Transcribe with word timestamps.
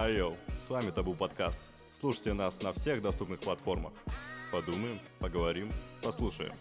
Айо, 0.00 0.32
с 0.64 0.70
вами 0.70 0.90
Табу 0.92 1.12
Подкаст. 1.12 1.60
Слушайте 1.92 2.32
нас 2.32 2.62
на 2.62 2.72
всех 2.72 3.02
доступных 3.02 3.40
платформах. 3.40 3.92
Подумаем, 4.50 4.98
поговорим, 5.18 5.70
послушаем. 6.02 6.54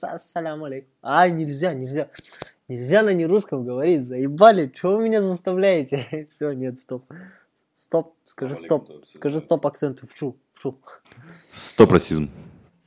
Ассаляму 0.00 0.64
алейкум. 0.64 0.90
А, 1.00 1.28
нельзя, 1.28 1.74
нельзя. 1.74 2.08
Нельзя 2.66 3.02
на 3.02 3.14
нерусском 3.14 3.64
говорить, 3.64 4.04
заебали. 4.04 4.72
Чего 4.74 4.96
вы 4.96 5.04
меня 5.04 5.22
заставляете? 5.22 6.26
Все, 6.30 6.52
нет, 6.54 6.76
стоп. 6.76 7.04
Стоп, 7.86 8.16
скажи 8.24 8.56
стоп. 8.56 8.90
Скажи 9.06 9.38
стоп 9.38 9.64
акценту. 9.64 10.08
Вчу, 10.08 10.36
вчу. 10.52 10.76
Стоп 11.52 11.92
расизм. 11.92 12.30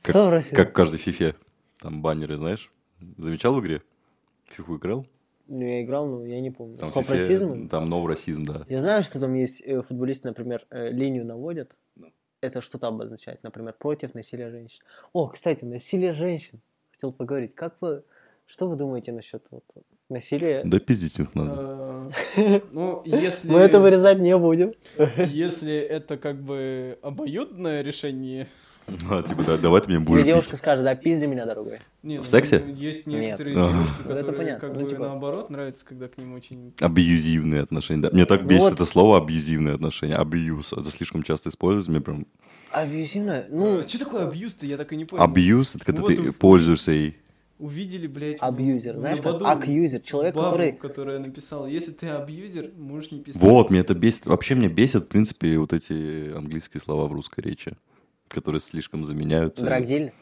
Как, 0.02 0.10
Стоп, 0.14 0.30
расизм. 0.30 0.56
как 0.56 0.70
в 0.70 0.72
каждой 0.74 0.98
фифе. 0.98 1.36
Там 1.78 2.02
баннеры, 2.02 2.36
знаешь? 2.36 2.70
Замечал 3.16 3.54
в 3.54 3.60
игре? 3.60 3.80
Фифу 4.44 4.76
играл? 4.76 5.06
Ну, 5.46 5.62
я 5.64 5.82
играл, 5.82 6.06
но 6.06 6.26
я 6.26 6.38
не 6.42 6.50
помню. 6.50 6.76
Там 6.76 6.90
фифе- 6.90 7.12
расизм? 7.14 7.68
Там 7.70 7.88
новый 7.88 8.12
расизм, 8.14 8.44
да. 8.44 8.66
Я 8.68 8.80
знаю, 8.80 9.02
что 9.02 9.18
там 9.18 9.32
есть 9.32 9.62
э, 9.62 9.80
футболисты, 9.80 10.28
например, 10.28 10.66
э, 10.68 10.90
линию 10.90 11.24
наводят. 11.24 11.74
Да. 11.96 12.08
Это 12.42 12.60
что-то 12.60 12.88
обозначает, 12.88 13.42
например, 13.42 13.72
против 13.78 14.12
насилия 14.14 14.50
женщин. 14.50 14.82
О, 15.14 15.28
кстати, 15.28 15.64
насилие 15.64 16.12
женщин. 16.12 16.60
Хотел 16.92 17.10
поговорить. 17.10 17.54
Как 17.54 17.74
вы, 17.80 18.04
что 18.44 18.68
вы 18.68 18.76
думаете 18.76 19.12
насчет 19.12 19.46
вот, 19.50 19.64
насилия? 20.10 20.62
Да 20.64 20.78
пиздить 20.78 21.18
их 21.18 21.34
надо. 21.34 22.10
Э, 22.36 22.60
Ну, 22.72 23.02
если... 23.04 23.48
Мы 23.52 23.60
это 23.60 23.80
вырезать 23.80 24.18
не 24.18 24.36
будем. 24.36 24.72
Если 25.16 25.76
это 25.76 26.16
как 26.16 26.42
бы 26.42 26.98
обоюдное 27.02 27.82
решение... 27.82 28.48
А, 29.08 29.22
типа, 29.22 29.44
да, 29.44 29.56
давай 29.56 29.80
ты 29.82 29.88
меня 29.88 30.00
Мне 30.00 30.08
будешь 30.08 30.24
девушка 30.24 30.56
скажет, 30.56 30.84
да 30.84 30.96
пизди 30.96 31.24
меня, 31.26 31.46
дорогой. 31.46 31.78
Не, 32.02 32.16
В 32.18 32.22
ну, 32.22 32.26
сексе? 32.26 32.64
Есть 32.74 33.06
Нет. 33.06 33.20
некоторые 33.20 33.54
девушки, 33.54 33.92
Ну, 34.04 34.10
это 34.10 34.18
которые 34.20 34.36
понятно, 34.38 34.68
как 34.68 34.76
ну, 34.76 34.82
бы 34.82 34.90
типа- 34.90 35.00
наоборот 35.02 35.50
нравится, 35.50 35.86
когда 35.86 36.08
к 36.08 36.18
ним 36.18 36.34
очень... 36.34 36.74
Абьюзивные 36.80 37.62
отношения, 37.62 38.02
да. 38.02 38.10
Мне 38.12 38.24
так 38.26 38.42
Ну 38.42 38.48
бесит 38.48 38.62
вот. 38.62 38.72
это 38.72 38.84
слово 38.86 39.18
абьюзивные 39.18 39.74
отношения. 39.76 40.16
Абьюз. 40.16 40.72
Это 40.72 40.90
слишком 40.90 41.22
часто 41.22 41.50
используется. 41.50 41.92
Мне 41.92 42.00
прям... 42.00 42.26
Абьюзивно? 42.72 43.44
Ну, 43.48 43.82
Что 43.86 43.98
такое 44.00 44.26
абьюз-то? 44.26 44.66
Я 44.66 44.76
так 44.76 44.92
и 44.92 44.96
не 44.96 45.04
понял. 45.04 45.22
Абьюз, 45.22 45.76
это 45.76 45.84
когда 45.84 46.02
Вот 46.02 46.14
ты 46.14 46.32
пользуешься 46.32 46.90
ей. 46.92 47.16
Увидели, 47.60 48.06
блядь... 48.06 48.38
абьюзер. 48.40 48.96
в 48.96 49.00
Знаешь, 49.00 49.20
как 49.20 49.42
акьюзер. 49.42 50.00
Человек, 50.00 50.34
бабу, 50.34 50.50
который... 50.50 50.72
которая 50.72 51.18
написала, 51.18 51.66
если 51.66 51.92
ты 51.92 52.08
абьюзер, 52.08 52.70
можешь 52.78 53.12
не 53.12 53.20
писать. 53.20 53.42
Вот, 53.42 53.70
меня 53.70 53.82
это 53.82 53.94
бесит. 53.94 54.24
Вообще 54.24 54.54
меня 54.54 54.70
бесит, 54.70 55.04
в 55.04 55.08
принципе, 55.08 55.58
вот 55.58 55.74
эти 55.74 56.32
английские 56.34 56.80
слова 56.80 57.06
в 57.06 57.12
русской 57.12 57.40
речи, 57.40 57.76
которые 58.28 58.62
слишком 58.62 59.04
заменяются. 59.04 59.62
Драгдиль. 59.62 60.14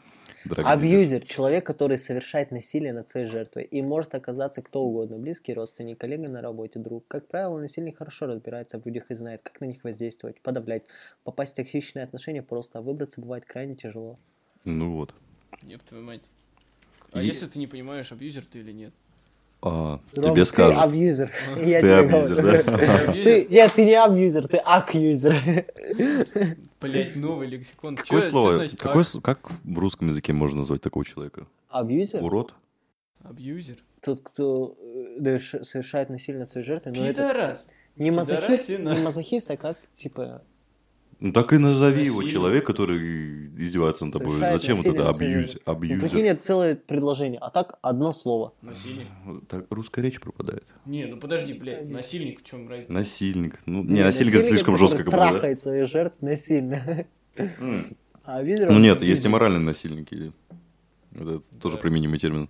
Драгдиль. 0.43 0.69
Абьюзер. 0.69 1.25
Человек, 1.27 1.65
который 1.65 1.97
совершает 1.97 2.51
насилие 2.51 2.91
над 2.91 3.09
своей 3.09 3.27
жертвой. 3.27 3.63
И 3.63 3.81
может 3.81 4.15
оказаться 4.15 4.61
кто 4.61 4.81
угодно. 4.81 5.17
Близкий 5.17 5.53
родственник, 5.53 5.97
коллега 5.97 6.29
на 6.29 6.41
работе, 6.41 6.77
друг. 6.77 7.07
Как 7.07 7.25
правило, 7.29 7.57
насильник 7.57 7.99
хорошо 7.99 8.25
разбирается 8.25 8.81
в 8.81 8.85
людях 8.85 9.11
и 9.11 9.15
знает, 9.15 9.41
как 9.43 9.61
на 9.61 9.65
них 9.65 9.81
воздействовать, 9.85 10.41
подавлять. 10.41 10.83
Попасть 11.23 11.53
в 11.53 11.55
токсичные 11.55 12.03
отношения 12.03 12.43
просто, 12.43 12.79
а 12.79 12.81
выбраться 12.81 13.21
бывает 13.21 13.45
крайне 13.45 13.75
тяжело. 13.75 14.19
Ну 14.65 14.95
вот. 14.95 15.13
Еб 15.63 15.81
твою 15.83 16.03
мать. 16.03 16.21
А 17.11 17.21
И- 17.21 17.25
если 17.25 17.45
ты 17.47 17.59
не 17.59 17.67
понимаешь, 17.67 18.11
абьюзер 18.11 18.43
ты 18.45 18.59
или 18.59 18.71
нет? 18.71 18.93
А, 19.61 19.99
Ром, 20.15 20.25
тебе 20.31 20.43
Ты 20.43 20.45
скажут. 20.45 20.81
абьюзер. 20.81 21.31
Я 21.65 21.81
Ты 21.81 21.91
абьюзер, 21.93 22.41
говорю. 22.41 22.63
да? 22.65 23.11
Ты, 23.13 23.47
нет, 23.49 23.71
ты 23.75 23.83
не 23.85 23.93
абьюзер, 24.01 24.47
ты 24.47 24.57
accuser. 24.57 25.35
Блять, 26.81 27.15
новый 27.17 27.47
лексикон. 27.47 27.95
Какое 27.97 28.21
чё 28.21 28.29
слово? 28.29 28.57
значит 28.57 28.79
какое 28.79 29.03
ак- 29.03 29.21
как 29.21 29.51
в 29.65 29.77
русском 29.79 30.07
языке 30.07 30.31
можно 30.31 30.59
назвать 30.59 30.81
такого 30.81 31.03
человека? 31.03 31.45
Абьюзер? 31.69 32.23
Урод? 32.23 32.53
Абьюзер? 33.23 33.75
Тот, 34.01 34.21
кто 34.23 34.77
э, 34.79 35.39
совершает 35.39 36.09
насилие 36.09 36.39
над 36.39 36.49
своей 36.49 36.65
жертвой, 36.65 36.93
но 36.95 37.05
это 37.05 37.23
Пидорас. 37.27 37.67
не 37.97 38.11
мазохист, 38.11 38.69
не 38.69 38.77
мазохист, 39.03 39.51
а 39.51 39.57
как, 39.57 39.77
типа, 39.97 40.41
Ну 41.21 41.33
так 41.33 41.51
и 41.51 41.57
назови 41.57 42.03
его 42.05 42.17
Насильник. 42.17 42.33
человек, 42.33 42.65
который 42.65 43.47
издевается 43.57 44.05
над 44.05 44.13
тобой. 44.13 44.37
Совершает 44.37 44.61
Зачем 44.61 44.75
вот 44.77 44.85
насилие 44.85 44.99
это 45.01 45.07
над 45.07 45.15
своей 45.17 45.33
абьюз, 45.35 45.51
жертвой. 45.51 45.89
ну, 45.95 45.99
прикинь, 46.01 46.25
это 46.27 46.41
целое 46.41 46.75
предложение, 46.75 47.39
а 47.41 47.49
так 47.49 47.77
одно 47.81 48.13
слово. 48.13 48.53
Насильник. 48.61 49.07
Так 49.49 49.65
русская 49.69 50.01
речь 50.01 50.19
пропадает. 50.21 50.63
Не, 50.85 51.05
ну 51.07 51.17
подожди, 51.17 51.53
блядь, 51.53 51.89
насильник 51.89 52.39
в 52.41 52.45
чем 52.45 52.69
разница? 52.69 52.91
Насильник. 52.93 53.59
Ну, 53.65 53.83
не, 53.83 53.95
Не, 53.95 54.03
насильник 54.03 54.35
это 54.35 54.43
слишком 54.47 54.75
который 54.75 54.87
жестко 54.87 54.97
как 55.03 55.05
будто, 55.07 55.17
да? 55.17 55.29
трахает 55.31 55.59
своих 55.59 55.87
жертв 55.89 56.21
насильно. 56.21 57.05
М. 57.35 57.97
А 58.23 58.37
абьюзер... 58.37 58.71
Ну 58.71 58.79
нет, 58.79 59.01
есть 59.01 59.25
и 59.25 59.27
моральные 59.27 59.59
насильники. 59.59 60.31
Это 61.15 61.39
тоже 61.61 61.75
Да. 61.75 61.81
применимый 61.81 62.19
термин. 62.19 62.49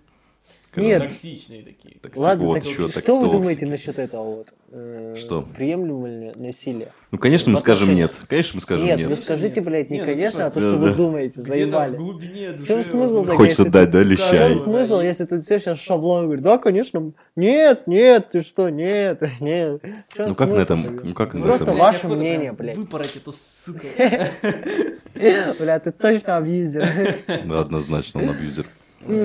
Нет. 0.76 1.02
Токсичные 1.02 1.64
такие. 1.64 1.96
Ладно, 2.14 2.44
Вот 2.46 2.54
так 2.54 2.62
чё, 2.64 2.88
так 2.88 3.02
что 3.02 3.16
вы 3.18 3.22
токсики. 3.26 3.32
думаете 3.40 3.66
насчет 3.66 3.98
этого 3.98 4.36
вот? 4.36 4.48
э, 4.70 5.14
Что? 5.18 5.42
Приемлемо 5.42 6.08
ли 6.08 6.32
насилие? 6.36 6.92
Ну, 7.10 7.18
конечно, 7.18 7.50
мы 7.50 7.58
В 7.58 7.60
скажем 7.60 7.92
нет. 7.92 8.12
Конечно, 8.28 8.52
мы 8.54 8.62
скажем 8.62 8.86
Нет, 8.86 8.98
нет. 8.98 9.08
вы 9.08 9.16
скажите, 9.16 9.56
Нет. 9.56 9.64
блядь, 9.64 9.90
не 9.90 9.96
Не, 9.96 10.02
ну, 10.04 10.06
конечно, 10.06 10.30
типа, 10.30 10.46
а 10.46 10.50
то, 10.52 10.60
Да, 10.60 10.70
что 10.70 10.78
вы 10.78 10.88
да. 10.90 10.94
думаете, 10.94 11.40
Где-то 11.40 11.50
в 11.50 11.54
заебали. 11.54 11.96
глубине 11.96 12.50
души. 12.52 12.66
чем 12.68 12.84
смысл 12.84 12.98
возможно, 13.16 13.34
Хочется 13.34 13.62
если 13.62 13.72
дать, 13.72 13.90
да, 13.90 13.98
В 13.98 14.02
чем 14.02 14.10
лещай. 14.10 14.54
смысл, 14.54 15.00
если 15.00 15.24
тут 15.24 15.42
все 15.42 15.58
сейчас 15.58 15.78
шаблон 15.80 16.24
говорит, 16.26 16.44
да, 16.44 16.58
конечно, 16.58 17.12
нет, 17.34 17.86
нет, 17.88 18.30
ты 18.30 18.40
что, 18.40 18.68
нет, 18.68 19.22
нет. 19.40 19.82
В 19.82 20.18
Ну 20.18 20.34
как 20.36 20.50
на 20.50 20.60
этом, 20.60 21.00
ну 21.02 21.14
как 21.14 21.34
на 21.34 21.42
Просто 21.42 21.64
этом? 21.64 21.78
ваше 21.78 21.96
охота 22.06 22.14
прям 22.14 22.20
мнение, 22.20 22.52
блядь. 22.52 22.76
Выпороть 22.76 23.16
эту 23.16 23.32
сука. 23.32 23.88
Бля, 25.58 25.80
ты 25.80 25.90
точно 25.90 26.36
абьюзер. 26.36 26.86
Да, 27.44 27.60
однозначно 27.60 28.22
он 28.22 28.30
абьюзер. 28.30 28.66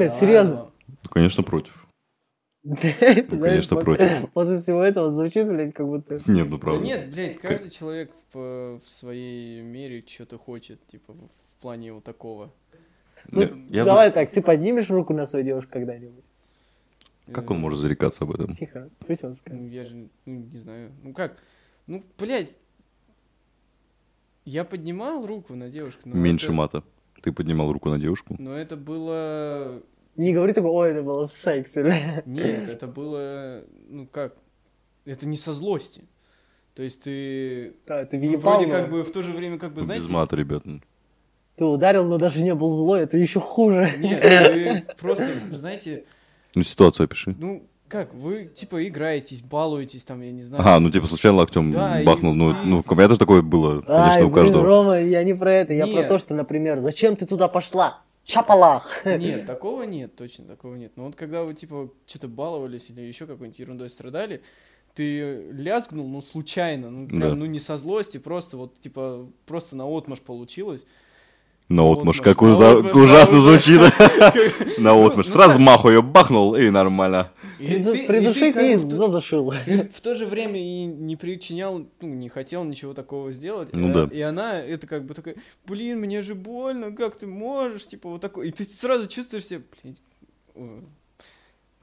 Серьезно. 0.10 0.68
Ну, 0.88 1.10
конечно, 1.10 1.44
против. 1.44 1.86
Знаешь, 2.66 3.28
конечно, 3.28 3.78
против. 3.78 4.30
После 4.34 4.60
всего 4.60 4.82
этого 4.82 5.10
звучит, 5.10 5.48
блядь, 5.48 5.74
как 5.74 5.86
будто... 5.86 6.16
Нет, 6.26 6.48
ну 6.50 6.58
Да 6.58 6.58
правда. 6.58 6.84
нет, 6.84 7.12
блядь, 7.12 7.38
каждый 7.38 7.70
человек 7.70 8.12
в, 8.34 8.80
в 8.80 8.88
своей 8.88 9.62
мере 9.62 10.04
что-то 10.08 10.40
хочет, 10.40 10.86
типа, 10.88 11.14
в, 11.14 11.62
плане 11.62 11.94
вот 11.94 12.04
такого. 12.04 12.52
Ну, 13.32 13.48
давай 13.70 14.12
так, 14.12 14.32
ты 14.32 14.42
поднимешь 14.42 14.90
руку 14.90 15.14
на 15.14 15.28
свою 15.28 15.46
девушку 15.46 15.72
когда-нибудь? 15.74 16.26
Как 17.32 17.50
он 17.52 17.60
может 17.60 17.80
зарекаться 17.80 18.24
об 18.24 18.32
этом? 18.32 18.54
Тихо, 18.54 18.90
пусть 19.06 19.24
он 19.24 19.36
скажет. 19.36 19.60
Ну, 19.60 19.68
я 19.68 19.84
же, 19.84 20.10
ну, 20.26 20.42
не 20.42 20.58
знаю. 20.58 20.92
Ну, 21.04 21.14
как? 21.14 21.38
Ну, 21.88 22.04
блядь. 22.20 22.52
Я 24.44 24.64
поднимал 24.64 25.26
руку 25.26 25.56
на 25.56 25.70
девушку, 25.70 26.02
но 26.06 26.16
Меньше 26.16 26.48
это, 26.48 26.56
мата. 26.56 26.84
Ты 27.24 27.32
поднимал 27.32 27.74
руку 27.74 27.90
на 27.90 27.98
девушку? 27.98 28.36
Но 28.38 28.56
это 28.56 28.76
было... 28.78 29.82
Не 30.16 30.34
говори 30.34 30.54
такого, 30.54 30.72
ой, 30.72 30.92
это 30.92 31.04
было 31.04 31.28
в 31.28 31.32
сексе. 31.32 32.24
Нет, 32.26 32.70
это 32.70 32.88
было... 32.88 33.64
Ну, 33.90 34.08
как? 34.08 34.34
Это 35.06 35.28
не 35.28 35.36
со 35.38 35.54
злости. 35.54 36.04
То 36.74 36.84
есть 36.84 37.04
ты... 37.04 37.74
Да, 37.86 38.06
ты 38.06 38.18
въебал, 38.18 38.58
Вроде 38.58 38.68
но 38.68 38.72
как 38.80 38.90
бы 38.90 39.04
в 39.04 39.12
то 39.12 39.22
же 39.22 39.32
время, 39.32 39.58
как 39.58 39.72
бы, 39.74 39.78
Без 39.82 39.86
знаете... 39.86 40.12
мата, 40.12 40.36
ребят. 40.36 40.64
ну. 40.66 40.82
Ты 41.56 41.64
ударил, 41.64 42.04
но 42.06 42.18
даже 42.18 42.44
не 42.44 42.54
был 42.54 42.70
злой, 42.70 43.02
это 43.04 43.18
еще 43.18 43.40
хуже. 43.40 43.94
Нет, 43.98 44.24
вы 44.54 44.84
просто, 45.00 45.28
знаете, 45.52 46.04
Ну, 46.54 46.64
ситуацию 46.64 47.06
опиши. 47.06 47.34
ну, 47.40 47.66
как, 47.88 48.14
вы, 48.14 48.46
типа, 48.46 48.86
играетесь, 48.88 49.42
балуетесь, 49.42 50.04
там, 50.04 50.22
я 50.22 50.32
не 50.32 50.42
знаю. 50.42 50.62
Ага, 50.62 50.80
ну 50.80 50.90
типа 50.90 51.08
случайно 51.08 51.38
локтем 51.38 51.72
Да, 51.72 52.02
и 52.02 52.06
бахнул. 52.06 52.34
Ну, 52.34 52.50
ты- 52.52 52.58
ну, 52.66 52.84
у 52.86 52.96
меня 52.96 53.08
тоже 53.08 53.20
такое 53.20 53.42
было, 53.42 53.82
конечно, 53.82 54.12
Ай, 54.16 54.24
у 54.24 54.30
блин, 54.30 54.44
каждого. 54.44 54.66
Рома, 54.66 55.00
я 55.00 55.24
не 55.24 55.34
про 55.34 55.54
это, 55.54 55.72
я 55.74 55.86
про 55.86 55.94
Нет. 55.94 56.08
то, 56.10 56.18
что, 56.18 56.34
например, 56.34 56.80
зачем 56.80 57.16
ты 57.16 57.26
туда 57.26 57.48
пошла? 57.48 58.02
Чапалах. 58.26 59.06
Нет, 59.06 59.46
такого 59.46 59.84
нет, 59.84 60.16
точно 60.16 60.46
такого 60.46 60.76
нет. 60.76 60.94
Но 60.96 61.06
вот 61.06 61.16
когда 61.16 61.44
вы, 61.44 61.54
типа, 61.54 61.92
что-то 62.08 62.28
баловались 62.28 62.90
или 62.90 63.02
еще 63.02 63.28
какой-нибудь 63.28 63.60
ерундой 63.60 63.90
страдали, 63.90 64.42
ты 64.96 65.52
лязгнул, 65.52 66.08
ну, 66.08 66.22
случайно, 66.22 66.90
ну, 66.90 67.08
прям, 67.08 67.20
Да. 67.20 67.36
ну, 67.36 67.46
не 67.46 67.60
со 67.60 67.78
злости, 67.78 68.18
просто 68.18 68.58
вот, 68.58 68.80
типа, 68.80 69.28
просто 69.46 69.76
на 69.76 69.86
отмаш 69.86 70.22
получилось. 70.22 70.86
На 71.70 71.82
отмаш, 71.92 72.18
Наотмашь. 72.18 72.22
как 72.22 72.42
ужа- 72.44 72.60
Наотмашь, 72.60 72.96
ужасно 72.96 73.36
да, 73.36 73.42
звучит. 73.42 73.82
На 74.78 74.94
отмашь. 75.06 75.26
Ну, 75.28 75.32
Сразу 75.34 75.54
так. 75.54 75.60
маху 75.62 75.90
ее 75.90 76.02
бахнул, 76.04 76.56
и 76.56 76.70
нормально. 76.70 77.32
Придушить 77.58 78.56
и 78.56 78.76
в 78.76 78.82
то- 78.82 78.96
задушил. 78.96 79.50
в 79.52 80.02
то 80.02 80.14
же 80.16 80.26
время 80.28 80.60
и 80.62 80.86
не 80.86 81.16
причинял, 81.16 81.80
ну, 82.02 82.08
не 82.08 82.30
хотел 82.30 82.64
ничего 82.66 82.94
такого 82.94 83.32
сделать. 83.32 83.70
Ну 83.74 83.90
и, 83.90 83.94
да. 83.94 84.08
И 84.12 84.22
она, 84.22 84.62
это 84.62 84.86
как 84.86 85.06
бы 85.06 85.14
такая, 85.16 85.36
блин, 85.66 86.00
мне 86.02 86.22
же 86.22 86.36
больно, 86.36 86.92
как 86.92 87.16
ты 87.16 87.26
можешь, 87.26 87.88
типа, 87.88 88.10
вот 88.10 88.22
такой. 88.22 88.50
И 88.50 88.52
ты 88.52 88.64
сразу 88.64 89.08
чувствуешь 89.08 89.46
себя, 89.46 89.62
блин, 89.82 89.98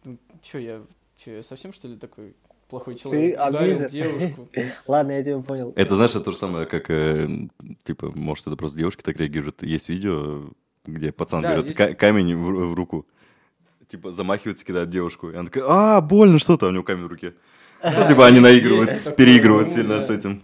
ну, 0.05 0.19
чё 0.43 0.59
я, 0.59 0.83
чё 1.17 1.37
я 1.37 1.43
совсем, 1.43 1.73
что 1.73 1.89
ли, 1.89 1.97
такой 1.97 2.35
плохой 2.73 2.95
человек? 2.95 3.35
Ударил 3.35 3.59
абьюзер. 3.59 3.91
девушку. 3.91 4.49
Ладно, 4.87 5.13
я 5.13 5.23
тебя 5.23 5.39
понял. 5.41 5.73
Это, 5.77 5.95
знаешь, 5.95 6.13
это 6.13 6.23
то 6.23 6.33
же 6.33 6.39
самое, 6.39 6.65
как, 6.65 6.91
э, 6.91 7.29
типа, 7.85 8.11
может, 8.15 8.47
это 8.47 8.57
просто 8.57 8.79
девушки 8.79 9.03
так 9.03 9.19
реагируют. 9.19 9.63
Есть 9.63 9.91
видео, 9.91 10.45
где 10.87 11.13
пацан 11.13 11.43
Да, 11.43 11.53
берет 11.53 11.79
есть. 11.79 11.99
камень 11.99 12.35
в, 12.35 12.71
в 12.71 12.75
руку, 12.75 13.07
типа, 13.89 14.11
замахивается, 14.11 14.65
кидает 14.65 14.89
девушку, 14.89 15.29
и 15.29 15.35
она 15.35 15.51
такая, 15.51 15.65
а, 15.69 16.01
больно, 16.01 16.39
что-то, 16.39 16.67
а 16.67 16.69
у 16.71 16.73
него 16.73 16.83
камень 16.83 17.05
в 17.05 17.09
руке. 17.09 17.35
Ну, 17.85 18.09
типа, 18.09 18.27
они 18.27 18.41
наигрывают, 18.41 18.91
переигрывают 19.17 19.69
ну, 19.69 19.75
сильно 19.75 20.01
с 20.01 20.09
этим. 20.09 20.43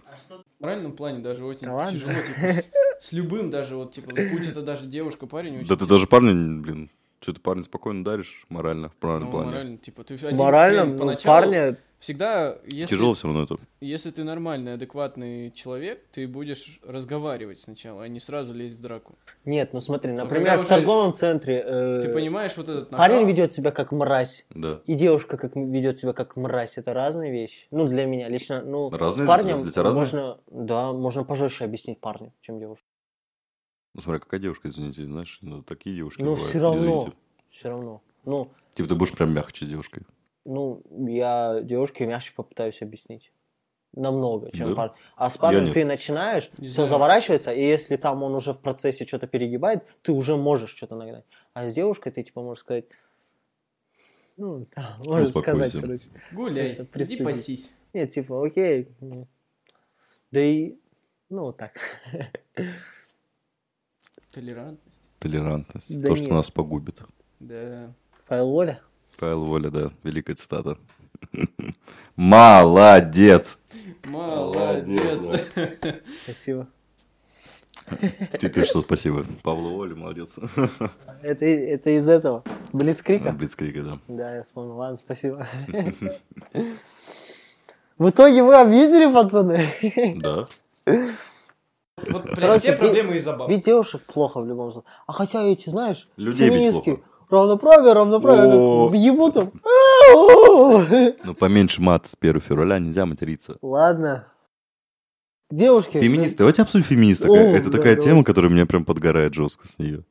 В 0.59 0.61
моральном 0.61 0.91
плане 0.91 1.19
даже 1.19 1.43
очень 1.45 1.61
тяжело, 1.91 2.13
типа, 2.13 2.63
с, 2.99 3.11
любым 3.13 3.49
даже, 3.49 3.75
вот, 3.75 3.93
типа, 3.93 4.11
будь 4.11 4.45
это 4.45 4.61
даже 4.61 4.85
девушка, 4.85 5.25
парень, 5.25 5.65
Да 5.65 5.75
ты 5.75 5.87
даже 5.87 6.05
парня, 6.05 6.61
блин, 6.61 6.91
что 7.19 7.33
ты 7.33 7.39
парня 7.41 7.63
спокойно 7.63 8.03
даришь 8.03 8.45
морально, 8.49 8.89
в 8.89 8.95
правильном 8.95 9.25
Ну, 9.27 9.31
плане. 9.31 9.47
морально, 9.51 9.77
типа, 9.77 10.03
ты 10.03 10.13
один 10.15 10.37
Морально, 10.37 10.81
хрен 10.83 10.91
ну, 10.93 10.97
поначалу 10.99 11.35
парня, 11.41 11.77
всегда, 11.99 12.57
если, 12.65 12.95
Тяжело 12.95 13.13
все 13.13 13.27
равно 13.27 13.43
это. 13.43 13.57
если 13.81 14.09
ты 14.11 14.23
нормальный, 14.23 14.75
адекватный 14.75 15.51
человек, 15.51 16.01
ты 16.13 16.27
будешь 16.29 16.79
разговаривать 16.87 17.59
сначала, 17.59 18.03
а 18.03 18.07
не 18.07 18.21
сразу 18.21 18.53
лезть 18.53 18.77
в 18.77 18.81
драку. 18.81 19.15
нет, 19.43 19.73
ну 19.73 19.81
смотри, 19.81 20.11
когда 20.11 20.23
например, 20.23 20.57
в 20.57 20.61
уже- 20.61 20.69
торговом 20.69 21.11
центре 21.11 21.61
э, 21.65 21.99
Ты 22.03 22.13
понимаешь 22.13 22.55
вот 22.55 22.69
этот 22.69 22.89
парень 22.91 23.15
накал? 23.15 23.27
ведет 23.27 23.51
себя 23.51 23.71
как 23.71 23.91
мразь, 23.91 24.45
Да. 24.51 24.79
и 24.85 24.93
девушка 24.93 25.35
как 25.35 25.57
ведет 25.57 25.99
себя 25.99 26.13
как 26.13 26.37
мразь, 26.37 26.77
это 26.77 26.93
разные 26.93 27.33
вещи. 27.33 27.67
Ну, 27.71 27.85
для 27.85 28.05
меня 28.05 28.29
лично, 28.29 28.61
ну, 28.61 28.89
Разные 28.89 29.11
с 29.11 29.17
для 29.17 29.27
парнем 29.27 29.53
тебя? 29.55 29.63
Для 29.63 29.71
тебя 29.73 29.83
разные? 29.83 29.99
можно, 29.99 30.39
да, 30.49 30.93
можно 30.93 31.25
пожестче 31.25 31.65
объяснить 31.65 31.99
парню, 31.99 32.31
чем 32.39 32.59
девушка. 32.59 32.85
Ну 33.99 34.03
смотри, 34.03 34.21
какая 34.21 34.39
девушка, 34.39 34.69
извините, 34.69 35.03
знаешь, 35.03 35.39
ну, 35.41 35.61
такие 35.61 35.93
девушки 35.93 36.21
Ну, 36.21 36.29
бывают, 36.31 36.47
все 36.49 36.59
равно, 36.61 36.77
извините. 36.79 37.11
все 37.49 37.67
равно. 37.69 38.01
Ну, 38.23 38.49
Типа 38.73 38.87
ты 38.87 38.95
будешь 38.95 39.13
прям 39.13 39.33
мягче 39.33 39.65
с 39.65 39.67
девушкой. 39.67 40.03
ну, 40.45 40.81
я 41.05 41.59
девушке 41.61 42.05
мягче 42.05 42.31
попытаюсь 42.33 42.81
объяснить. 42.81 43.33
Намного, 43.91 44.51
чем 44.53 44.69
Да? 44.69 44.75
парень. 44.75 44.93
А 45.17 45.29
с 45.29 45.35
парнем 45.37 45.73
ты 45.73 45.83
начинаешь, 45.83 46.49
Не 46.59 46.67
все 46.67 46.75
знаю. 46.75 46.89
заворачивается, 46.91 47.51
и 47.51 47.61
если 47.61 47.97
там 47.97 48.23
он 48.23 48.33
уже 48.35 48.53
в 48.53 48.61
процессе 48.61 49.05
что-то 49.05 49.27
перегибает, 49.27 49.83
ты 50.01 50.13
уже 50.13 50.37
можешь 50.37 50.69
что-то 50.73 50.95
нагнать. 50.95 51.25
А 51.53 51.67
с 51.67 51.73
девушкой 51.73 52.13
ты 52.13 52.23
типа 52.23 52.41
можешь 52.41 52.61
сказать, 52.61 52.85
ну, 54.37 54.65
да, 54.77 54.95
можешь 55.03 55.31
сказать, 55.31 55.73
короче. 55.73 56.05
Гуляй, 56.31 56.87
иди 56.95 57.21
пасись. 57.21 57.73
Нет, 57.91 58.11
типа, 58.11 58.45
окей. 58.45 58.87
ну. 59.01 59.27
Да 60.31 60.39
и, 60.39 60.77
ну, 61.29 61.41
вот 61.47 61.57
так. 61.57 61.73
Толерантность. 64.39 65.03
Толерантность. 65.19 66.01
Да 66.01 66.07
То, 66.07 66.15
что 66.15 66.25
нет. 66.25 66.33
нас 66.33 66.49
погубит. 66.49 67.01
Да. 67.41 67.93
Павел 68.25 68.49
Воля? 68.51 68.81
Павел 69.19 69.43
Воля, 69.43 69.69
да, 69.69 69.91
великая 70.03 70.35
цитата. 70.35 70.77
Молодец! 72.15 73.59
Молодец. 74.05 75.41
Спасибо. 76.23 76.69
Ты, 78.39 78.47
ты 78.47 78.63
что, 78.63 78.79
спасибо. 78.79 79.25
Павлу 79.43 79.71
Воле, 79.71 79.95
молодец. 79.95 80.35
Это, 81.21 81.45
это 81.45 81.89
из 81.97 82.07
этого. 82.07 82.45
Блицкрика? 82.71 83.33
Блицкрига, 83.33 83.83
да. 83.83 83.99
Да, 84.07 84.35
я 84.37 84.43
вспомнил. 84.43 84.77
Ладно, 84.77 84.95
спасибо. 84.95 85.45
В 87.97 88.09
итоге 88.09 88.41
вы 88.43 88.55
абьюзили, 88.55 89.11
пацаны? 89.11 89.65
Да. 90.21 90.45
Вот 92.09 92.23
прям 92.23 92.35
Короче, 92.35 92.59
все 92.59 92.77
проблемы 92.77 93.17
из 93.17 93.23
забав. 93.23 93.49
Ведь 93.49 93.65
девушек 93.65 94.01
плохо 94.03 94.41
в 94.41 94.47
любом 94.47 94.71
случае. 94.71 94.89
А 95.07 95.13
хотя 95.13 95.41
эти, 95.43 95.69
знаешь, 95.69 96.07
Людей 96.17 96.49
феминистки, 96.49 97.01
равноправие, 97.29 97.93
равноправие, 97.93 98.89
въебут 98.89 99.33
там. 99.35 99.51
Ну, 101.23 101.33
поменьше 101.35 101.81
мат 101.81 102.07
с 102.07 102.15
1 102.19 102.41
февраля, 102.41 102.79
нельзя 102.79 103.05
материться. 103.05 103.57
Ладно. 103.61 104.25
Девушки, 105.51 105.99
Феминисты, 105.99 106.37
давайте 106.39 106.61
обсудим 106.61 106.85
феминисток. 106.85 107.29
Это 107.31 107.69
да, 107.69 107.77
такая 107.77 107.95
тема, 107.95 108.23
которая 108.23 108.51
меня 108.51 108.65
прям 108.67 108.85
подгорает 108.85 109.33
жестко 109.33 109.67
с 109.67 109.79
нее. 109.79 110.03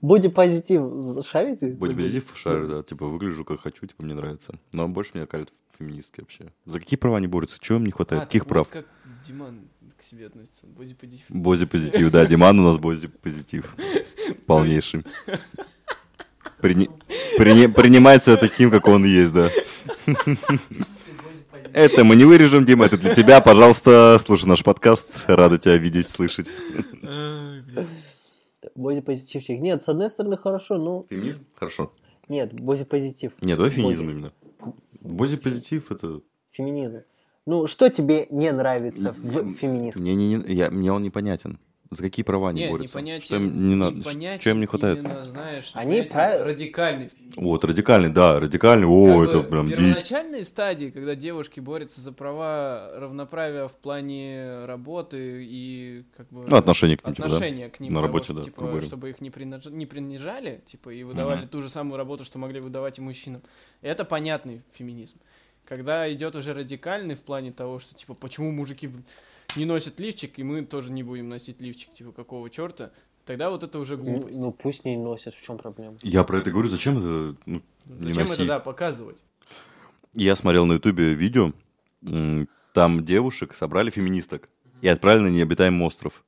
бодипозитив 0.00 0.82
шарите? 1.26 1.72
Бодипозитив 1.72 2.24
шарю, 2.34 2.68
да. 2.68 2.82
Типа, 2.82 3.06
выгляжу 3.06 3.44
как 3.44 3.60
хочу, 3.60 3.86
типа, 3.86 4.02
мне 4.02 4.14
нравится. 4.14 4.54
Но 4.72 4.88
больше 4.88 5.10
меня 5.14 5.26
калят 5.26 5.50
феминистки 5.78 6.20
вообще. 6.20 6.52
За 6.64 6.80
какие 6.80 6.98
права 6.98 7.18
они 7.18 7.26
борются? 7.26 7.58
Чего 7.60 7.76
им 7.78 7.84
не 7.84 7.90
хватает? 7.90 8.22
А, 8.22 8.26
Каких 8.26 8.46
прав? 8.46 8.66
как 8.68 8.86
Диман 9.26 9.60
к 9.98 10.02
себе 10.02 10.26
относится. 10.26 10.66
Бодипозитив. 10.68 11.26
Бози-позитив, 11.28 12.10
да. 12.12 12.24
Диман 12.24 12.58
у 12.60 12.62
нас 12.62 12.78
бози-позитив. 12.78 13.74
Полнейший. 14.46 15.02
Прини- 16.60 16.88
Принимается 17.72 18.36
таким, 18.36 18.70
как 18.70 18.86
он 18.88 19.04
есть, 19.04 19.32
да. 19.32 19.48
Это 21.72 22.02
мы 22.04 22.16
не 22.16 22.24
вырежем, 22.24 22.64
Дима, 22.64 22.86
это 22.86 22.96
для 22.96 23.14
тебя, 23.14 23.40
пожалуйста, 23.42 24.16
слушай 24.24 24.46
наш 24.46 24.64
подкаст, 24.64 25.24
рада 25.26 25.58
тебя 25.58 25.76
видеть, 25.76 26.08
слышать. 26.08 26.48
Бодипозитивчик. 28.74 29.60
Нет, 29.60 29.82
с 29.82 29.88
одной 29.88 30.08
стороны 30.08 30.36
хорошо, 30.38 30.78
ну, 30.78 31.06
Феминизм? 31.10 31.44
Хорошо. 31.54 31.92
нет, 32.28 32.52
бодипозитив. 32.54 33.32
Нет, 33.42 33.58
давай 33.58 33.70
феминизм 33.70 34.06
Бози. 34.06 34.12
именно. 34.12 34.32
Бози-позитив 35.02 35.90
это... 35.92 36.20
Феминизм. 36.52 37.02
Ну, 37.48 37.66
что 37.66 37.88
тебе 37.88 38.26
не 38.28 38.52
нравится 38.52 39.14
в 39.16 39.52
феминизме? 39.54 40.14
Не, 40.14 40.14
не, 40.14 40.34
не, 40.36 40.52
я, 40.54 40.70
мне 40.70 40.92
он 40.92 41.02
непонятен. 41.02 41.58
За 41.90 42.02
какие 42.02 42.22
права 42.22 42.50
они 42.50 42.64
Не, 42.64 42.68
борются? 42.70 42.98
непонятен. 42.98 43.24
Что 43.24 43.36
им 43.36 43.68
не 43.70 43.74
надо? 43.74 43.96
непонятен 43.96 44.40
Что 44.42 44.50
им 44.50 44.60
не 44.60 44.66
хватает? 44.66 44.98
Именно, 44.98 45.24
знаешь, 45.24 45.70
Они 45.72 46.02
прав- 46.02 46.42
радикальный. 46.44 47.08
Вот, 47.36 47.64
радикальный, 47.64 48.10
да, 48.10 48.38
радикальный, 48.38 48.86
о, 48.86 49.20
Как 49.20 49.28
это 49.30 49.40
бы 49.40 49.48
прям 49.48 49.68
первоначальной 49.70 50.44
стадии, 50.44 50.90
когда 50.90 51.14
девушки 51.14 51.60
борются 51.60 52.02
за 52.02 52.12
права 52.12 52.90
равноправия 52.96 53.68
в 53.68 53.76
плане 53.76 54.66
работы 54.66 55.46
и 55.48 56.04
как 56.14 56.28
бы 56.28 56.44
Ну, 56.46 56.54
отношение 56.54 56.98
к 56.98 57.06
ним, 57.06 57.14
типа, 57.14 57.28
да? 57.30 57.34
отношения 57.36 57.68
к 57.70 57.80
ним 57.80 57.94
На 57.94 58.00
того, 58.02 58.06
работе, 58.08 58.32
да, 58.34 58.42
типа, 58.42 58.80
чтобы 58.82 59.08
их 59.08 59.22
не, 59.22 59.30
принаж- 59.30 59.70
не 59.70 59.86
принижали, 59.86 60.60
типа, 60.66 60.90
и 60.90 61.02
выдавали 61.02 61.38
Мгм. 61.40 61.48
ту 61.48 61.62
же 61.62 61.70
самую 61.70 61.96
работу, 61.96 62.24
что 62.24 62.38
могли 62.38 62.60
выдавать 62.60 62.98
и 62.98 63.00
мужчинам. 63.00 63.40
Это 63.80 64.04
понятный 64.04 64.60
феминизм. 64.70 65.16
Когда 65.68 66.10
идет 66.10 66.34
уже 66.34 66.54
радикальный 66.54 67.14
в 67.14 67.20
плане 67.20 67.52
того, 67.52 67.78
что 67.78 67.94
типа 67.94 68.14
почему 68.14 68.50
мужики 68.52 68.90
не 69.54 69.66
носят 69.66 70.00
лифчик, 70.00 70.38
и 70.38 70.42
мы 70.42 70.64
тоже 70.64 70.90
не 70.90 71.02
будем 71.02 71.28
носить 71.28 71.60
лифчик, 71.60 71.92
типа 71.92 72.10
какого 72.10 72.48
черта, 72.48 72.90
тогда 73.26 73.50
вот 73.50 73.64
это 73.64 73.78
уже 73.78 73.98
Ну, 73.98 74.04
глупость. 74.04 74.38
ну, 74.38 74.50
пусть 74.50 74.86
не 74.86 74.96
носят, 74.96 75.34
в 75.34 75.44
чем 75.44 75.58
проблема? 75.58 75.98
Я 76.02 76.24
про 76.24 76.38
это 76.38 76.50
говорю, 76.50 76.70
зачем 76.70 76.96
это 76.96 77.36
ну, 77.44 77.62
не 77.84 78.14
Зачем 78.14 78.28
носи? 78.28 78.34
это 78.34 78.46
да 78.46 78.60
показывать? 78.60 79.18
Я 80.14 80.36
смотрел 80.36 80.64
на 80.64 80.74
ютубе 80.74 81.12
видео, 81.12 81.52
там 82.72 83.04
девушек 83.04 83.54
собрали 83.54 83.90
феминисток 83.90 84.48
и 84.80 84.88
отправили 84.88 85.24
на 85.24 85.28
необитаемый 85.28 85.86
остров. 85.86 86.24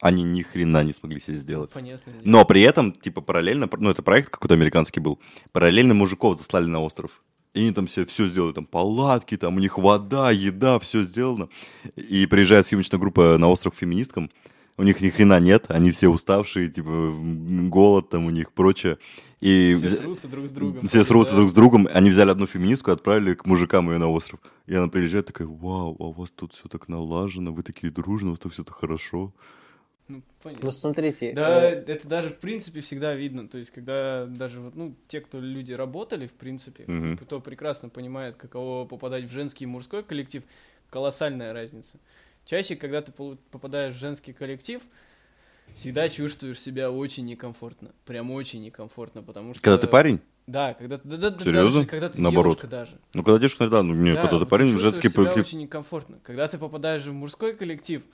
Они 0.00 0.22
ни 0.22 0.40
хрена 0.40 0.82
не 0.82 0.94
смогли 0.94 1.20
себе 1.20 1.36
сделать. 1.36 1.74
Понятно. 1.74 2.10
Но 2.22 2.46
при 2.46 2.62
этом, 2.62 2.92
типа, 2.92 3.20
параллельно, 3.20 3.68
ну, 3.76 3.90
это 3.90 4.02
проект 4.02 4.30
какой-то 4.30 4.54
американский 4.54 5.00
был, 5.00 5.20
параллельно 5.52 5.92
мужиков 5.92 6.38
заслали 6.38 6.64
на 6.64 6.80
остров. 6.80 7.22
И 7.56 7.60
они 7.60 7.72
там 7.72 7.86
все, 7.86 8.04
все 8.04 8.28
сделали, 8.28 8.52
там 8.52 8.66
палатки, 8.66 9.36
там 9.36 9.56
у 9.56 9.60
них 9.60 9.78
вода, 9.78 10.30
еда, 10.30 10.78
все 10.78 11.02
сделано. 11.02 11.48
И 11.96 12.26
приезжает 12.26 12.66
съемочная 12.66 13.00
группа 13.00 13.38
на 13.38 13.48
остров 13.48 13.74
феминисткам, 13.76 14.30
у 14.76 14.82
них 14.82 15.00
ни 15.00 15.08
хрена 15.08 15.40
нет, 15.40 15.64
они 15.68 15.90
все 15.90 16.08
уставшие, 16.08 16.68
типа, 16.68 17.14
голод 17.70 18.10
там 18.10 18.26
у 18.26 18.30
них, 18.30 18.52
прочее. 18.52 18.98
И 19.40 19.72
Все 19.74 19.86
взя- 19.86 20.02
срутся 20.02 20.28
друг 20.28 20.46
с 20.46 20.50
другом. 20.50 20.86
все 20.86 21.02
срутся 21.04 21.32
Да. 21.32 21.38
друг 21.38 21.50
с 21.50 21.52
другом, 21.54 21.88
они 21.94 22.10
взяли 22.10 22.30
одну 22.30 22.46
феминистку 22.46 22.90
отправили 22.90 23.32
к 23.34 23.46
мужикам 23.46 23.90
ее 23.90 23.96
на 23.98 24.08
остров. 24.10 24.38
И 24.66 24.74
она 24.74 24.88
приезжает 24.88 25.26
такая, 25.26 25.48
вау, 25.48 25.96
а 25.98 26.04
у 26.04 26.12
вас 26.12 26.30
тут 26.34 26.52
все 26.52 26.68
так 26.68 26.88
налажено, 26.88 27.52
вы 27.52 27.62
такие 27.62 27.90
дружные, 27.90 28.28
у 28.28 28.32
вас 28.32 28.40
так 28.40 28.52
все 28.52 28.64
так 28.64 28.76
хорошо. 28.76 29.32
Ну, 30.08 30.22
понятно. 30.42 30.66
Ну, 30.66 30.70
смотрите. 30.70 31.32
Да, 31.32 31.64
э, 31.64 31.82
это 31.86 32.06
даже 32.08 32.30
в 32.30 32.38
принципе 32.38 32.80
всегда 32.80 33.14
видно. 33.14 33.48
То 33.48 33.58
есть, 33.58 33.70
когда 33.70 34.26
даже 34.26 34.60
вот, 34.60 34.76
ну, 34.76 34.94
те, 35.08 35.20
кто 35.20 35.40
люди 35.40 35.72
работали, 35.72 36.26
в 36.28 36.34
принципе, 36.34 36.84
Мгм. 36.86 37.18
кто 37.18 37.40
прекрасно 37.40 37.88
понимает, 37.88 38.36
каково 38.36 38.84
попадать 38.86 39.24
в 39.24 39.32
женский 39.32 39.64
и 39.64 39.66
мужской 39.66 40.02
коллектив, 40.04 40.44
колоссальная 40.90 41.52
разница. 41.52 41.98
Чаще, 42.44 42.76
когда 42.76 43.02
ты 43.02 43.10
попадаешь 43.10 43.96
в 43.96 43.98
женский 43.98 44.32
коллектив, 44.32 44.80
всегда 45.74 46.08
чувствуешь 46.08 46.60
себя 46.60 46.92
очень 46.92 47.24
некомфортно. 47.26 47.90
Прям 48.04 48.30
очень 48.30 48.62
некомфортно, 48.62 49.22
потому 49.24 49.54
что... 49.54 49.62
Когда 49.62 49.78
ты 49.78 49.88
парень? 49.88 50.20
Да, 50.46 50.74
когда, 50.74 51.00
да, 51.02 51.16
да, 51.16 51.30
да, 51.30 51.38
Серьезно? 51.44 51.80
даже 51.80 51.86
когда 51.88 52.08
ты 52.08 52.20
Наоборот. 52.20 52.52
девушка 52.52 52.68
даже. 52.68 53.00
Ну, 53.14 53.24
когда 53.24 53.38
девушка, 53.40 53.68
да, 53.68 53.82
ну, 53.82 53.94
не, 53.94 54.14
Да, 54.14 54.22
когда 54.22 54.38
ты 54.38 54.46
парень, 54.46 54.66
чувствуешь 54.70 54.94
женский 54.94 55.08
коллектив. 55.12 55.44
очень 55.44 55.58
некомфортно. 55.58 56.20
Когда 56.22 56.46
ты 56.46 56.56
попадаешь 56.58 57.02
в 57.04 57.12
мужской 57.12 57.52
коллектив, 57.56 58.04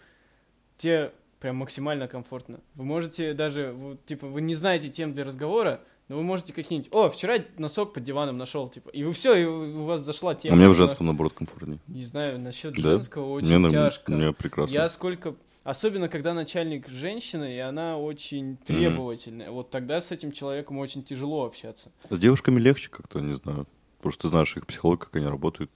тебе 0.79 1.13
прям 1.43 1.57
максимально 1.57 2.07
комфортно. 2.07 2.61
Вы 2.77 2.85
можете 2.85 3.35
даже, 3.35 3.73
вот, 3.73 4.07
типа, 4.07 4.29
вы 4.29 4.41
не 4.41 4.55
знаете 4.55 4.89
тем 4.89 5.13
для 5.13 5.25
разговора, 5.25 5.81
но 6.09 6.17
вы 6.17 6.23
можете 6.23 6.53
какие-нибудь, 6.53 6.93
о, 6.95 7.11
вчера 7.11 7.39
носок 7.59 7.93
под 7.95 8.05
диваном 8.05 8.39
нашел, 8.39 8.69
типа, 8.69 8.91
и 8.91 9.03
вы 9.03 9.13
все, 9.13 9.35
и 9.35 9.45
у 9.45 9.85
вас 9.85 10.03
зашла 10.03 10.37
тема. 10.37 10.55
А 10.55 10.57
мне 10.57 10.69
в 10.69 10.75
женском, 10.75 11.07
наоборот, 11.07 11.33
комфортнее. 11.35 11.81
Не 11.89 12.05
знаю, 12.05 12.39
насчет 12.41 12.75
Да? 12.75 12.93
женского 12.93 13.29
очень 13.33 13.59
Мне, 13.59 13.71
тяжко. 13.71 14.13
мне 14.13 14.33
прекрасно. 14.33 14.73
Я 14.73 14.89
сколько... 14.89 15.35
Особенно, 15.65 16.09
когда 16.09 16.33
начальник 16.33 16.89
женщина, 16.89 17.45
и 17.45 17.59
она 17.59 17.97
очень 17.99 18.57
требовательная. 18.57 19.51
Вот 19.51 19.71
тогда 19.71 20.01
с 20.01 20.11
этим 20.13 20.31
человеком 20.33 20.79
очень 20.79 21.03
тяжело 21.05 21.45
общаться. 21.45 21.91
С 22.11 22.19
девушками 22.19 22.59
легче 22.61 22.89
как-то, 22.89 23.21
не 23.21 23.35
знаю. 23.37 23.67
Потому 23.99 24.13
что 24.13 24.23
ты 24.23 24.29
знаешь 24.29 24.57
их 24.57 24.67
психологию, 24.67 25.05
как 25.07 25.15
они 25.17 25.27
работают. 25.27 25.71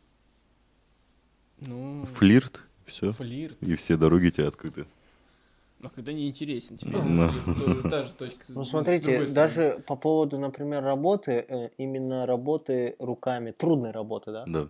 Ну, 1.61 2.07
Флирт, 2.17 2.63
все. 2.85 3.13
флирт. 3.13 3.57
И 3.63 3.75
все 3.77 3.97
дороги 3.97 4.31
тебе 4.31 4.49
открыты. 4.49 4.87
А 5.87 5.89
когда 5.95 6.13
не 6.13 6.29
интересен 6.29 6.77
тебе, 6.77 6.99
Ну. 6.99 7.29
флирт, 7.29 7.83
то 7.83 7.89
та 7.91 8.03
же 8.03 8.13
точка. 8.13 8.45
Ну, 8.49 8.65
смотрите, 8.65 9.25
даже 9.27 9.83
по 9.87 9.95
поводу, 9.97 10.39
например, 10.39 10.83
работы, 10.83 11.45
э, 11.49 11.71
именно 11.79 12.27
работы 12.27 12.97
руками, 12.99 13.53
трудной 13.53 13.93
работы, 13.93 14.33
да? 14.33 14.45
Да. 14.47 14.69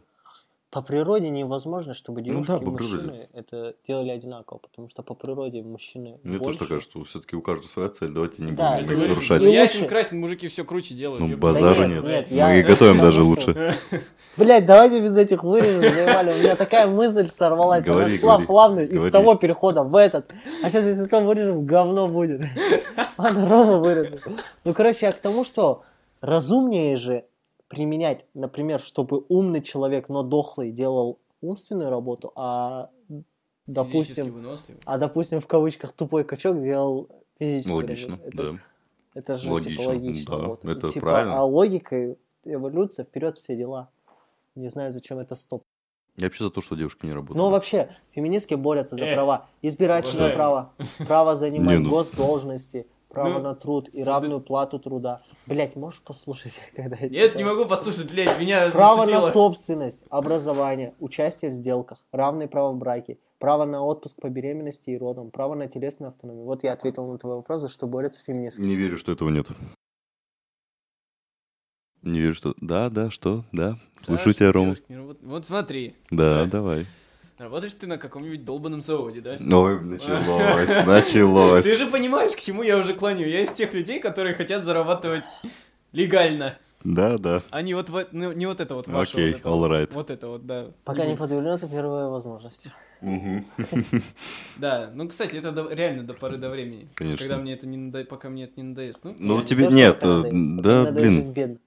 По 0.77 0.83
природе 0.83 1.31
невозможно, 1.31 1.95
чтобы 1.95 2.21
Ну 2.21 2.27
девушки 2.27 2.49
да, 2.51 2.57
и 2.59 2.61
по 2.67 2.71
природе. 2.71 2.97
мужчины 2.97 3.29
это 3.33 3.75
делали 3.89 4.11
одинаково, 4.11 4.59
потому 4.59 4.91
что 4.91 5.03
по 5.03 5.15
природе 5.15 5.63
мужчины 5.63 6.19
Мне 6.23 6.37
больше. 6.37 6.59
тоже 6.59 6.69
кажется, 6.69 6.91
что 6.91 7.05
все-таки 7.05 7.35
у 7.35 7.41
каждого 7.41 7.67
своя 7.71 7.89
цель. 7.89 8.11
Давайте 8.11 8.43
не 8.43 8.53
Да, 8.53 8.73
будем 8.77 8.87
говоришь, 8.97 9.09
нарушать. 9.17 9.43
и- 9.43 9.51
Ясен 9.53 9.89
красен, 9.89 10.21
мужики 10.21 10.49
все 10.49 10.67
круче 10.67 10.93
делают. 10.95 11.23
Ну, 11.27 11.35
базара 11.39 11.77
Да 11.81 11.87
нет. 11.87 12.03
нет, 12.03 12.05
нет, 12.05 12.31
я- 12.31 12.49
Мы 12.49 12.59
и 12.59 12.63
готовим 12.63 12.99
даже 12.99 13.23
лучше. 13.23 13.75
Блять, 14.37 14.67
давайте 14.67 15.01
без 15.01 15.17
этих 15.17 15.43
вырезов, 15.45 15.83
заебали. 15.83 16.33
У 16.35 16.37
меня 16.43 16.57
такая 16.57 16.87
мысль 16.89 17.25
сорвалась. 17.31 17.83
Говори, 17.83 18.11
Она 18.11 18.19
шла 18.19 18.33
говори, 18.35 18.47
плавно 18.47 18.81
из 18.81 18.91
говори. 18.99 19.11
того 19.11 19.35
перехода 19.37 19.83
в 19.83 19.97
этот. 19.97 20.31
А 20.63 20.69
сейчас, 20.71 20.85
если 20.85 21.07
то 21.07 21.21
вырежем, 21.21 21.65
говно 21.65 22.07
будет. 22.07 22.43
Ладно, 23.17 23.49
ровно 23.49 23.79
вырежем. 23.79 24.37
Ну, 24.67 24.75
короче, 24.75 25.07
я 25.07 25.13
к 25.13 25.23
тому, 25.23 25.47
что 25.47 25.85
разумнее 26.21 26.99
же 26.99 27.25
применять, 27.69 28.27
например, 28.35 28.81
чтобы 28.81 29.25
умный 29.29 29.63
человек, 29.63 30.09
но 30.09 30.23
дохлый, 30.23 30.71
делал 30.73 31.19
умственную 31.41 31.91
работу, 31.91 32.33
а 32.35 32.91
допустим, 33.67 34.35
а 34.85 34.99
допустим 34.99 35.41
в 35.41 35.47
кавычках 35.47 35.93
тупой 35.93 36.25
качок 36.25 36.61
делал 36.61 37.09
физическую 37.39 37.77
Логично, 37.77 38.11
работу. 38.17 38.29
Это- 38.29 38.53
да. 38.53 38.59
Это 39.15 39.37
же 39.37 39.51
Логично, 39.51 39.71
типа 39.77 39.89
логично. 39.89 40.37
да, 40.39 40.47
вот. 40.47 40.65
И, 40.67 40.69
это 40.71 40.89
типа, 40.91 41.07
правильно. 41.07 41.39
А 41.39 41.45
логикой 41.45 42.19
эволюция 42.45 43.05
вперед 43.07 43.39
все 43.39 43.57
дела. 43.57 43.89
Не 44.55 44.69
знаю, 44.69 44.93
зачем 44.93 45.19
это 45.19 45.35
стоп. 45.35 45.63
Я 46.19 46.27
вообще 46.27 46.45
за 46.45 46.51
то, 46.51 46.61
что 46.61 46.77
девушки 46.77 47.07
не 47.07 47.13
работают. 47.13 47.39
Но 47.39 47.51
вообще, 47.51 47.97
феминистки 48.11 48.53
борются 48.55 48.95
за 48.97 49.05
Э, 49.05 49.15
права. 49.15 49.49
Избирательное 49.63 50.35
право, 50.35 50.73
право 51.09 51.35
занимать 51.37 51.79
ну- 51.81 51.89
госдолжности, 51.91 52.87
право 53.09 53.35
Ну, 53.39 53.41
на 53.41 53.55
труд 53.55 53.89
и 53.93 54.03
равную 54.03 54.41
плату 54.41 54.79
труда. 54.79 55.19
Блять, 55.47 55.77
можешь 55.77 56.01
послушать, 56.03 56.53
когда 56.77 56.97
я 56.97 57.09
Нет, 57.09 57.37
не 57.37 57.45
могу 57.45 57.65
послушать, 57.67 58.11
блядь, 58.13 58.39
меня 58.39 58.71
Право 58.71 59.01
на 59.01 59.07
зацепило. 59.07 59.31
собственность, 59.31 60.05
образование, 60.11 60.95
участие 61.01 61.51
в 61.51 61.55
сделках, 61.55 61.99
равные 62.13 62.49
права 62.49 62.73
в 62.73 62.77
браке, 62.79 63.19
право 63.39 63.65
на 63.65 63.83
отпуск 63.83 64.21
по 64.21 64.29
беременности 64.29 64.91
и 64.91 64.99
родам, 64.99 65.31
право 65.31 65.55
на 65.55 65.69
телесную 65.69 66.09
автономию. 66.09 66.45
Вот 66.45 66.65
я 66.65 66.73
ответил 66.73 67.07
на 67.07 67.19
твой 67.19 67.37
вопрос, 67.37 67.61
за 67.63 67.69
что 67.69 67.87
борются 67.87 68.23
феминистки. 68.25 68.61
Не 68.61 68.77
верю, 68.77 68.99
что 68.99 69.13
этого 69.13 69.29
нет. 69.31 69.47
Не 72.03 72.21
верю, 72.21 72.35
что... 72.35 72.55
Да, 72.61 72.89
да, 72.89 73.11
что? 73.11 73.45
Да. 73.53 73.79
Слушаю 74.01 74.33
Да, 74.33 74.39
тебя, 74.39 74.53
Рома. 74.53 74.77
не 74.89 74.97
работают. 74.97 75.27
Вот 75.29 75.45
смотри, 75.47 75.95
Да, 76.11 76.45
Да. 76.45 76.51
давай. 76.51 76.87
Работаешь 77.39 77.75
ты 77.75 77.87
на 77.87 77.99
каком-нибудь 77.99 78.45
долбанном 78.45 78.83
заводе, 78.83 79.21
да? 79.21 79.33
Ой, 79.33 79.81
началось, 79.81 80.87
началось. 80.87 81.65
Ты 81.65 81.77
же 81.77 81.87
понимаешь, 81.87 82.33
к 82.35 82.39
чему 82.39 82.63
я 82.63 82.79
уже 82.79 82.95
клоню. 82.95 83.27
Я 83.27 83.43
из 83.43 83.53
тех 83.53 83.75
людей, 83.75 84.01
которые 84.01 84.35
хотят 84.35 84.65
зарабатывать 84.65 85.25
легально. 85.93 86.57
Да, 86.85 87.19
да. 87.19 87.43
А 87.51 87.63
не 87.63 87.75
вот, 87.75 87.91
во- 87.91 88.07
ну, 88.13 88.33
не 88.33 88.47
вот 88.47 88.61
это 88.61 88.75
вот 88.75 88.87
ваше. 88.87 89.13
Окей, 89.13 89.33
вот 89.33 89.41
это 89.41 89.49
all 89.49 89.59
вот. 89.59 89.71
right. 89.71 89.89
Вот 89.93 90.11
это 90.11 90.29
вот, 90.29 90.47
да. 90.47 90.67
Пока 90.85 91.05
не 91.05 91.17
подвернется 91.17 91.69
первая 91.69 92.09
возможность. 92.09 92.73
Да, 94.57 94.91
ну, 94.95 95.07
кстати, 95.09 95.37
это 95.37 95.69
реально 95.71 96.05
до 96.05 96.15
поры 96.15 96.39
до 96.39 96.49
времени. 96.49 96.89
Конечно. 96.95 97.19
Когда 97.19 97.37
мне 97.37 97.53
это 97.53 97.67
не 97.67 97.77
надо... 97.77 98.05
Пока 98.05 98.31
мне 98.31 98.45
это 98.45 98.55
не 98.57 98.69
надоест. 98.69 99.05
Ну, 99.05 99.15
Ну, 99.19 99.43
тебе... 99.43 99.67
Нет, 99.67 99.99
э, 100.03 100.07
надоест, 100.07 100.63
да, 100.63 100.91
блин. 100.93 101.59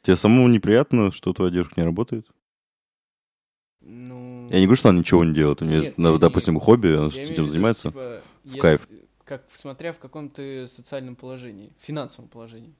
Тебе 0.00 0.16
самому 0.16 0.48
неприятно, 0.48 1.12
что 1.12 1.32
твоя 1.32 1.50
девушка 1.50 1.74
не 1.76 1.84
работает? 1.84 2.26
ну... 3.82 4.31
Я 4.50 4.58
не 4.60 4.66
говорю, 4.66 4.76
что 4.76 4.88
она 4.90 4.98
ничего 4.98 5.24
не 5.24 5.34
делает. 5.34 5.62
У 5.62 5.64
нее 5.64 5.76
Нет, 5.76 5.84
есть, 5.86 5.98
ну, 5.98 6.12
не- 6.14 6.18
допустим, 6.18 6.58
хобби, 6.60 6.88
она 6.88 7.04
Я 7.04 7.08
в 7.10 7.16
этим 7.16 7.48
занимается. 7.48 7.88
типа, 7.90 8.22
если- 8.44 8.58
кайф. 8.60 8.88
Как 9.24 9.44
смотря 9.52 9.92
в 9.92 9.98
каком 9.98 10.28
ты 10.28 10.66
социальном 10.66 11.16
положении, 11.16 11.72
финансовом 11.78 12.28
положении. 12.28 12.74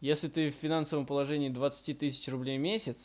Если 0.00 0.28
ты 0.28 0.50
в 0.50 0.54
финансовом 0.54 1.06
положении 1.06 1.48
20 1.48 1.94
тысяч 1.94 2.28
рублей 2.28 2.58
в 2.58 2.60
месяц, 2.60 2.96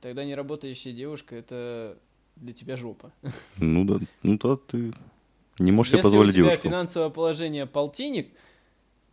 тогда 0.00 0.24
неработающая 0.24 0.92
девушка 0.92 1.36
это 1.36 1.96
для 2.36 2.52
тебя 2.52 2.76
жопа. 2.76 3.12
Ну 3.58 3.84
да, 3.84 3.98
ну 4.22 4.38
да, 4.38 4.56
ты 4.56 4.92
не 5.58 5.70
можешь 5.72 5.90
себе 5.92 5.98
Если 5.98 6.08
позволить 6.08 6.30
у 6.30 6.36
тебя 6.36 6.44
девушку. 6.46 6.68
финансовое 6.68 7.10
положение 7.10 7.66
полтинник, 7.66 8.28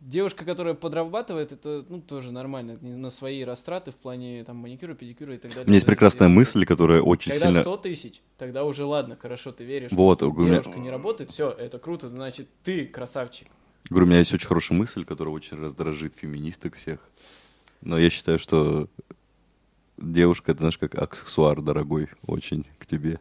девушка, 0.02 0.44
которая 0.44 0.74
подрабатывает, 0.74 1.52
это 1.52 1.84
ну 1.88 2.00
тоже 2.00 2.32
нормально, 2.32 2.76
на 2.80 3.10
свои 3.10 3.44
растраты 3.44 3.90
в 3.92 3.96
плане 3.96 4.44
там 4.44 4.56
маникюра, 4.56 4.94
педикюра 4.94 5.34
и 5.34 5.38
так 5.38 5.50
далее. 5.50 5.64
У 5.64 5.68
меня 5.68 5.76
есть 5.76 5.86
прекрасная 5.86 6.28
мысль, 6.28 6.64
которая 6.66 7.00
очень 7.00 7.30
Когда 7.32 7.46
сильно... 7.48 7.62
100 7.62 7.76
тысяч, 7.78 8.22
тогда 8.36 8.64
уже 8.64 8.84
ладно, 8.84 9.16
хорошо, 9.16 9.52
ты 9.52 9.64
веришь, 9.64 9.92
Вот, 9.92 10.18
что 10.18 10.30
меня- 10.32 10.60
девушка 10.60 10.78
не 10.80 10.90
работает, 10.90 11.30
все, 11.30 11.50
это 11.50 11.78
круто, 11.78 12.08
значит, 12.08 12.48
ты 12.62 12.86
красавчик. 12.86 13.48
Говорю, 13.88 14.06
у 14.06 14.08
меня 14.10 14.18
есть 14.18 14.32
очень 14.32 14.46
хорошая 14.46 14.78
мысль, 14.78 15.04
которая 15.04 15.34
очень 15.34 15.56
раздражит 15.58 16.14
феминисток 16.16 16.76
всех. 16.76 17.00
Но 17.80 17.98
я 17.98 18.10
считаю, 18.10 18.38
что 18.38 18.88
девушка, 19.98 20.52
это 20.52 20.60
знаешь, 20.60 20.78
как 20.78 20.94
аксессуар 20.94 21.60
дорогой 21.60 22.08
очень 22.26 22.66
к 22.78 22.86
тебе. 22.86 23.18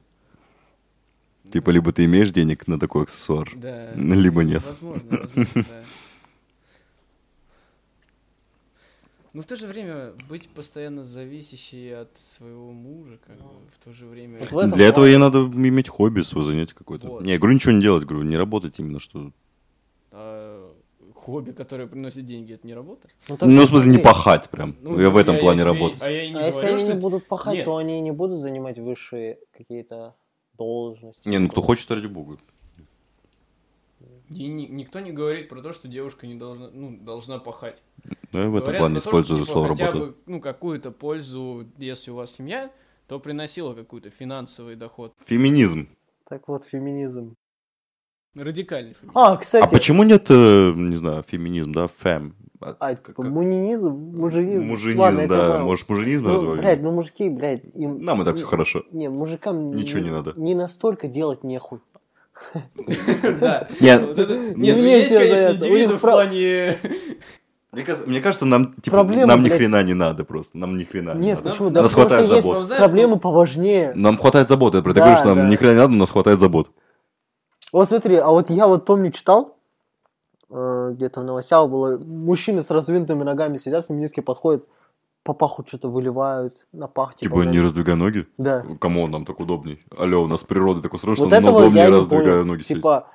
Типа, 1.52 1.72
либо 1.72 1.92
ты 1.92 2.06
имеешь 2.06 2.32
денег 2.32 2.68
на 2.68 2.80
такой 2.80 3.04
аксессуар, 3.04 3.52
Да. 3.56 3.92
либо 3.96 4.44
нет. 4.44 4.64
Возможно, 4.66 5.04
возможно, 5.10 5.48
да. 5.56 5.84
Но 9.34 9.42
в 9.42 9.46
то 9.46 9.56
же 9.56 9.66
время 9.66 10.12
быть 10.28 10.50
постоянно 10.50 11.06
зависящей 11.06 12.02
от 12.02 12.18
своего 12.18 12.72
мужа, 12.72 13.18
как 13.26 13.38
бы, 13.38 13.50
в 13.70 13.84
то 13.84 13.94
же 13.94 14.06
время... 14.06 14.42
Вот 14.52 14.66
этом 14.66 14.78
Для 14.78 14.88
этого 14.88 15.06
ей 15.06 15.18
надо 15.18 15.40
иметь 15.40 15.88
хобби, 15.88 16.22
свое 16.22 16.46
занятие 16.46 16.76
какое-то. 16.76 17.08
Вот. 17.08 17.24
Не, 17.24 17.32
я 17.34 17.38
говорю, 17.40 17.56
ничего 17.56 17.72
не 17.72 17.82
делать, 17.82 18.04
говорю, 18.04 18.26
не 18.26 18.36
работать 18.36 18.78
именно, 18.80 19.00
что... 19.00 19.32
а, 20.12 20.74
хобби, 21.16 21.52
которое 21.52 21.88
приносит 21.88 22.26
деньги, 22.26 22.54
это 22.54 22.68
не 22.68 22.74
работа? 22.74 23.08
Ну, 23.30 23.38
так 23.38 23.48
Ну, 23.48 23.62
в 23.62 23.68
смысле, 23.68 23.92
не 23.92 23.98
пахать 24.00 24.50
прям. 24.50 24.76
Ну, 24.82 25.00
я 25.00 25.10
в 25.10 25.16
этом 25.16 25.36
я- 25.36 25.42
плане 25.42 25.60
я 25.60 25.66
тебе- 25.66 25.74
работать. 25.74 26.02
А 26.02 26.12
я 26.12 26.30
не 26.30 26.36
А 26.36 26.48
если 26.48 26.60
говорю, 26.60 26.76
они 26.76 26.84
что... 26.84 26.94
не 26.94 27.00
будут 27.00 27.28
пахать, 27.28 27.56
Нет. 27.56 27.66
то 27.66 27.78
они 27.78 28.02
не 28.02 28.12
будут 28.12 28.38
занимать 28.38 28.80
высшие 28.80 29.40
какие-то 29.56 30.16
должности. 30.58 31.26
Не, 31.28 31.38
ну 31.40 31.48
кто 31.48 31.62
хочет, 31.62 31.90
ради 31.90 32.08
бога. 32.08 32.38
И 34.34 34.48
ни- 34.48 34.68
никто 34.68 35.00
не 35.02 35.12
говорит 35.12 35.50
про 35.50 35.62
то, 35.62 35.72
что 35.74 35.88
девушка 35.88 36.26
не 36.26 36.36
должна, 36.36 36.70
ну, 36.74 36.98
должна 37.02 37.38
пахать. 37.40 37.82
Ну, 38.32 38.40
Я 38.44 38.50
в 38.50 38.56
этом 38.56 38.76
плане 38.78 39.00
использую 39.00 39.42
типа, 39.42 39.52
слово 39.52 39.68
хотя 39.70 39.88
работа. 39.88 40.06
бы, 40.06 40.16
ну, 40.26 40.40
какую-то 40.40 40.92
пользу, 40.92 41.66
если 41.78 42.12
у 42.12 42.16
вас 42.16 42.32
семья, 42.32 42.72
то 43.08 43.20
приносила 43.20 43.74
какой-то 43.74 44.10
финансовый 44.10 44.76
доход. 44.76 45.14
Феминизм. 45.26 45.90
Так 46.30 46.48
вот, 46.48 46.64
феминизм. 46.66 47.36
Радикальный 48.36 48.94
феминизм. 48.94 49.18
А, 49.18 49.36
кстати, 49.36 49.66
А 49.66 49.68
почему 49.68 50.04
нет, 50.04 50.28
э, 50.30 50.72
не 50.76 50.96
знаю, 50.96 51.24
феминизм, 51.28 51.74
да, 51.74 51.88
фэм? 51.88 52.34
А, 52.62 52.78
а, 52.80 52.96
как- 52.96 53.08
типа, 53.08 53.24
как- 53.24 53.32
мунинизм, 53.32 53.90
мужинизм. 53.90 54.64
Мужинизм, 54.68 55.00
Ладно, 55.02 55.20
это 55.22 55.36
да. 55.36 55.50
ладно. 55.50 55.66
Может, 55.66 55.90
мужинизм 55.90 56.24
Ну, 56.26 56.32
назвали? 56.34 56.60
блядь, 56.62 56.82
ну 56.82 56.92
мужики, 56.94 57.28
блядь, 57.28 57.66
им... 57.76 58.02
Нам 58.02 58.22
и 58.22 58.26
так 58.26 58.36
все 58.38 58.46
не- 58.46 58.50
хорошо. 58.50 58.84
Не, 58.92 59.10
мужикам 59.10 59.72
Ничего 59.72 60.00
не 60.00 60.12
надо. 60.12 60.34
Не 60.38 60.56
настолько 60.56 61.08
делать 61.10 61.44
нехуй. 61.44 61.80
Да. 63.40 63.68
Нет. 63.80 64.18
Ну 64.56 64.64
есть, 64.64 65.16
конечно, 65.16 65.52
индивиды 65.54 65.96
в 65.96 66.02
плане... 66.02 66.78
Мне 67.72 67.84
кажется, 67.84 68.10
мне 68.10 68.20
кажется, 68.20 68.46
нам, 68.46 68.74
типа, 68.74 68.98
Проблема, 68.98 69.28
нам 69.28 69.44
ни 69.44 69.48
хрена 69.48 69.82
не 69.82 69.94
надо 69.94 70.26
просто. 70.26 70.58
Нам 70.58 70.78
ни 70.78 70.84
хрена 70.84 71.14
не 71.14 71.28
Нет, 71.28 71.38
надо. 71.38 71.50
почему? 71.52 71.70
Нас 71.70 71.74
Да 71.74 71.84
потому 71.84 72.04
хватает 72.04 72.26
что 72.26 72.36
есть 72.36 72.44
забот. 72.44 72.58
Ну, 72.60 72.64
знаешь, 72.66 72.80
проблемы 72.82 73.20
поважнее. 73.20 73.94
Нам 73.96 74.18
хватает 74.18 74.50
забот. 74.50 74.76
Я 74.76 74.82
про 74.82 74.92
это 74.92 75.00
Да, 75.00 75.06
говорю, 75.06 75.18
что 75.20 75.28
нам 75.30 75.38
да. 75.38 75.48
ни 75.50 75.56
хрена 75.56 75.72
не 75.72 75.78
надо, 75.78 75.92
но 75.94 76.00
нас 76.00 76.10
хватает 76.10 76.42
забот. 76.42 76.70
Вот 77.72 77.88
смотри, 77.88 78.18
а 78.18 78.28
вот 78.28 78.50
я 78.50 78.68
вот 78.68 78.84
помню 78.84 79.12
читал, 79.12 79.56
э, 80.50 80.92
где-то 80.96 81.22
в 81.22 81.24
новостях 81.24 81.70
было, 81.70 81.98
мужчины 81.98 82.62
с 82.62 82.70
раздвинутыми 82.72 83.24
ногами 83.24 83.56
сидят, 83.56 83.88
феминистки 83.88 84.20
подходят, 84.20 84.66
по 85.24 85.34
паху 85.34 85.64
что-то 85.68 85.90
выливают, 85.90 86.68
на 86.72 86.88
пах, 86.88 87.16
типа. 87.16 87.36
Типа, 87.38 87.48
не 87.50 87.60
раздвигай 87.62 87.96
ноги. 87.96 88.28
Да. 88.38 88.66
Кому 88.80 89.08
нам 89.08 89.26
так 89.26 89.40
удобней? 89.40 89.80
Алло, 89.96 90.24
у 90.24 90.28
нас 90.28 90.44
природа 90.44 90.82
так 90.82 90.94
устроена, 90.94 91.20
Вот 91.20 91.30
что 91.32 91.42
нам 91.42 91.56
удобнее 91.56 91.90
раздвигая 91.90 92.40
понял. 92.40 92.46
ноги 92.46 92.62
сидеть. 92.64 92.78
Типа, 92.78 93.08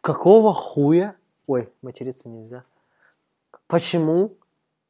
какого 0.00 0.54
хуя... 0.54 1.16
Ой, 1.48 1.68
материться 1.82 2.28
нельзя. 2.28 2.64
Почему 3.66 4.36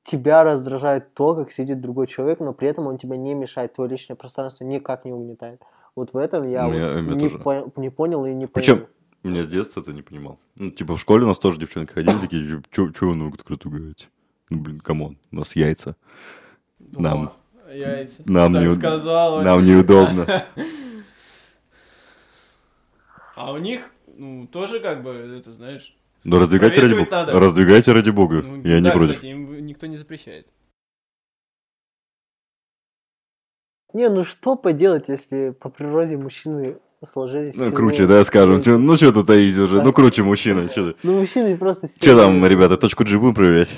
тебя 0.02 0.44
раздражает 0.44 1.14
то, 1.14 1.34
как 1.34 1.50
сидит 1.50 1.80
другой 1.80 2.06
человек, 2.06 2.40
но 2.40 2.52
при 2.52 2.68
этом 2.68 2.86
он 2.86 2.98
тебя 2.98 3.16
не 3.16 3.34
мешает, 3.34 3.72
твое 3.72 3.90
личное 3.90 4.14
пространство 4.16 4.64
никак 4.64 5.04
не 5.04 5.12
угнетает. 5.12 5.62
Вот 5.96 6.12
в 6.12 6.16
этом 6.16 6.46
я, 6.48 6.64
Ну, 6.64 6.68
вот 6.70 6.76
я- 6.76 7.00
не, 7.00 7.28
по- 7.28 7.80
не 7.80 7.88
понял 7.90 8.26
и 8.26 8.34
не 8.34 8.46
Причем, 8.46 8.76
понял. 8.80 8.88
меня 9.22 9.42
с 9.44 9.46
детства 9.46 9.80
это 9.80 9.92
не 9.92 10.02
понимал. 10.02 10.38
Ну, 10.56 10.70
типа, 10.70 10.96
в 10.96 11.00
школе 11.00 11.24
у 11.24 11.28
нас 11.28 11.38
тоже 11.38 11.58
девчонки 11.58 11.92
ходили, 11.92 12.18
такие, 12.20 12.62
что 12.70 13.06
вы 13.06 13.14
ногу 13.14 13.36
так 13.38 13.48
раздвигаете? 13.48 14.08
Ну, 14.54 14.60
блин, 14.60 14.80
come 14.80 15.01
on, 15.01 15.16
у 15.32 15.36
нас 15.36 15.56
яйца. 15.56 15.96
Нам. 16.78 17.32
О, 17.66 17.72
Яйца. 17.72 18.22
Нам 18.26 18.52
так 18.54 18.62
не 18.62 18.70
сказала. 18.70 19.42
Нам 19.42 19.64
неудобно. 19.66 20.44
А 23.36 23.52
у 23.52 23.58
них, 23.58 23.90
ну, 24.16 24.46
тоже 24.46 24.78
как 24.78 25.02
бы, 25.02 25.10
это 25.10 25.50
знаешь... 25.52 25.96
Но 26.22 26.38
раздвигайте 26.38 26.80
ради 26.80 26.94
бога. 26.94 27.08
надо. 27.10 27.32
Раздвигайте 27.40 27.92
ради 27.92 28.10
бога. 28.10 28.42
ну, 28.42 28.62
Я 28.62 28.78
не 28.78 28.84
да, 28.88 28.92
против. 28.92 29.16
кстати, 29.16 29.26
им 29.32 29.66
никто 29.66 29.86
не 29.88 29.96
запрещает. 29.96 30.46
Не, 33.92 34.08
ну 34.08 34.24
что 34.24 34.54
поделать, 34.56 35.08
если 35.08 35.50
по 35.50 35.68
природе 35.68 36.16
мужчины 36.16 36.78
сложились 37.04 37.54
Ну, 37.56 37.64
сильнее. 37.64 37.76
круче, 37.76 38.06
да, 38.06 38.24
скажем. 38.24 38.62
Чё- 38.62 38.78
Ну, 38.78 38.96
что 38.96 39.12
тут 39.12 39.26
таить 39.26 39.56
уже? 39.58 39.82
Ну, 39.82 39.92
круче 39.92 40.22
мужчина. 40.22 40.68
Что 40.68 40.94
Ну, 41.02 41.18
мужчины 41.20 41.56
просто 41.58 41.88
Че 42.00 42.16
там, 42.16 42.44
ребята, 42.46 42.76
точку 42.76 43.04
G 43.04 43.18
будем 43.18 43.34
проверять? 43.34 43.76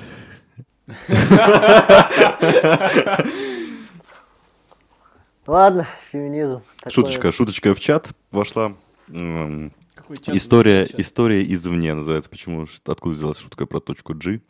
Ладно, 5.47 5.87
феминизм. 6.11 6.63
такое- 6.79 6.93
Шуточка, 6.93 7.33
шуточка 7.33 7.75
в 7.75 7.81
чат 7.81 8.11
вошла. 8.33 8.77
Какой 9.07 10.17
чат 10.17 10.35
История, 10.35 10.87
история 10.97 11.45
извне 11.55 11.95
называется. 11.95 12.29
Почему? 12.29 12.67
Откуда 12.85 13.15
взялась 13.15 13.39
шутка 13.39 13.67
про 13.67 13.81
точку 13.81 14.15
G? 14.15 14.41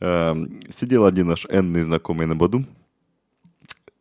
Эм, 0.00 0.60
Сидел 0.70 1.04
один 1.06 1.26
наш 1.28 1.46
энный 1.46 1.82
знакомый 1.82 2.26
на 2.26 2.36
Баду. 2.36 2.64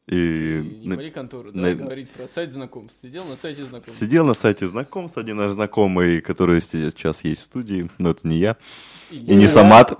И 0.08 0.12
Ты 0.12 0.62
не 0.84 0.88
на- 0.88 1.10
контору, 1.10 1.52
на- 1.52 1.54
давай 1.54 1.74
говорить 1.76 2.12
про 2.12 2.28
сайт 2.28 2.52
знакомств. 2.54 3.02
Сидел 3.02 3.26
на 3.26 3.36
сайте 3.36 3.64
знакомств. 3.64 4.00
сидел 4.00 4.26
на 4.26 4.34
сайте 4.36 4.68
знакомств 4.68 5.18
один 5.18 5.38
наш 5.38 5.54
знакомый, 5.54 6.22
который 6.22 6.62
сейчас 6.62 7.24
есть 7.24 7.42
в 7.42 7.46
студии, 7.46 7.90
но 7.98 8.12
это 8.12 8.28
не 8.28 8.38
я. 8.38 8.56
И 9.10 9.36
не. 9.36 9.48
Самат. 9.48 10.00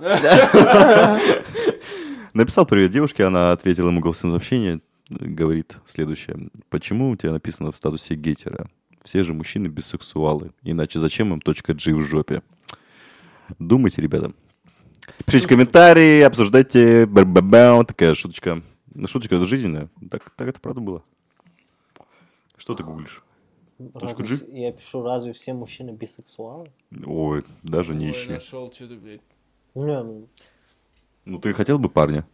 Написал 2.34 2.66
привет 2.66 2.90
девушке, 2.90 3.24
она 3.24 3.52
ответила 3.52 3.88
ему 3.88 4.00
голосовым 4.00 4.34
сообщение, 4.34 4.80
говорит 5.08 5.78
следующее. 5.86 6.50
Почему 6.68 7.10
у 7.10 7.16
тебя 7.16 7.32
написано 7.32 7.72
в 7.72 7.76
статусе 7.76 8.14
гетера? 8.14 8.68
Все 9.02 9.24
же 9.24 9.32
мужчины 9.32 9.68
бисексуалы, 9.68 10.50
иначе 10.62 10.98
зачем 10.98 11.32
им 11.32 11.40
точка 11.40 11.72
G 11.72 11.94
в 11.94 12.02
жопе? 12.02 12.42
Думайте, 13.58 14.02
ребята. 14.02 14.32
Пишите 15.24 15.48
комментарии, 15.48 16.20
обсуждайте. 16.20 17.06
Ба-ба-ба. 17.06 17.84
Такая 17.84 18.14
шуточка. 18.14 18.62
Ну, 18.92 19.08
шуточка 19.08 19.36
это 19.36 19.46
жизненная. 19.46 19.88
Так, 20.10 20.30
так 20.36 20.48
это 20.48 20.60
правда 20.60 20.80
было. 20.80 21.02
Что 22.56 22.74
ты 22.74 22.82
гуглишь? 22.82 23.22
Точку 23.78 24.22
Разве 24.22 24.36
G? 24.36 24.46
Я 24.58 24.72
пишу, 24.72 25.02
разве 25.02 25.32
все 25.32 25.52
мужчины 25.54 25.90
бисексуалы? 25.90 26.70
Ой, 27.04 27.44
даже 27.62 27.94
не 27.94 28.06
Ой, 28.06 28.12
ищи. 28.12 28.28
нашел 28.30 28.72
что-то, 28.72 28.94
блядь. 28.94 29.20
Не, 29.74 30.02
ну, 30.02 30.28
Ну, 31.24 31.38
ты 31.38 31.52
хотел 31.52 31.78
бы 31.78 31.88
парня? 31.88 32.26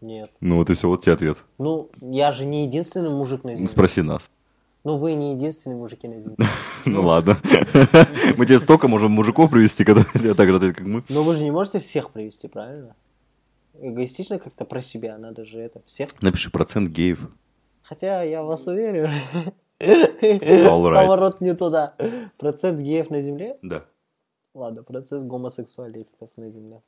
нет. 0.00 0.30
Ну, 0.40 0.56
вот 0.56 0.70
и 0.70 0.74
все, 0.74 0.88
вот 0.88 1.02
тебе 1.02 1.12
ответ. 1.14 1.36
Ну, 1.58 1.90
я 2.00 2.32
же 2.32 2.44
не 2.44 2.64
единственный 2.66 3.10
мужик 3.10 3.44
на 3.44 3.54
земле. 3.54 3.68
Спроси 3.68 4.02
нас. 4.02 4.30
Ну, 4.82 4.96
вы 4.96 5.12
не 5.14 5.34
единственные 5.34 5.76
мужики 5.76 6.08
на 6.08 6.20
земле. 6.20 6.36
Ну 6.86 7.02
ладно. 7.02 7.36
Мы 8.38 8.46
тебе 8.46 8.58
столько 8.58 8.88
можем 8.88 9.10
мужиков 9.12 9.50
привести, 9.50 9.84
которые 9.84 10.06
тебя 10.14 10.32
так 10.32 10.48
же 10.48 10.56
ответят, 10.56 10.78
как 10.78 10.86
мы. 10.86 11.04
Но 11.10 11.22
вы 11.22 11.34
же 11.34 11.44
не 11.44 11.50
можете 11.50 11.78
всех 11.80 12.10
привести, 12.10 12.48
правильно? 12.48 12.96
Эгоистично 13.78 14.38
как-то 14.38 14.64
про 14.64 14.80
себя, 14.80 15.18
надо 15.18 15.44
же 15.44 15.58
это 15.58 15.82
всех. 15.84 16.08
Напиши 16.22 16.50
процент 16.50 16.88
геев. 16.90 17.28
Хотя 17.82 18.22
я 18.22 18.42
в 18.42 18.46
вас 18.46 18.66
уверен. 18.66 19.10
right. 19.80 20.94
Поворот 20.94 21.40
не 21.40 21.54
туда. 21.54 21.94
Процент 22.38 22.80
геев 22.80 23.10
на 23.10 23.20
земле? 23.20 23.56
Да. 23.62 23.84
Ладно, 24.54 24.82
процесс 24.82 25.22
гомосексуалистов 25.22 26.30
на 26.36 26.50
земле. 26.50 26.82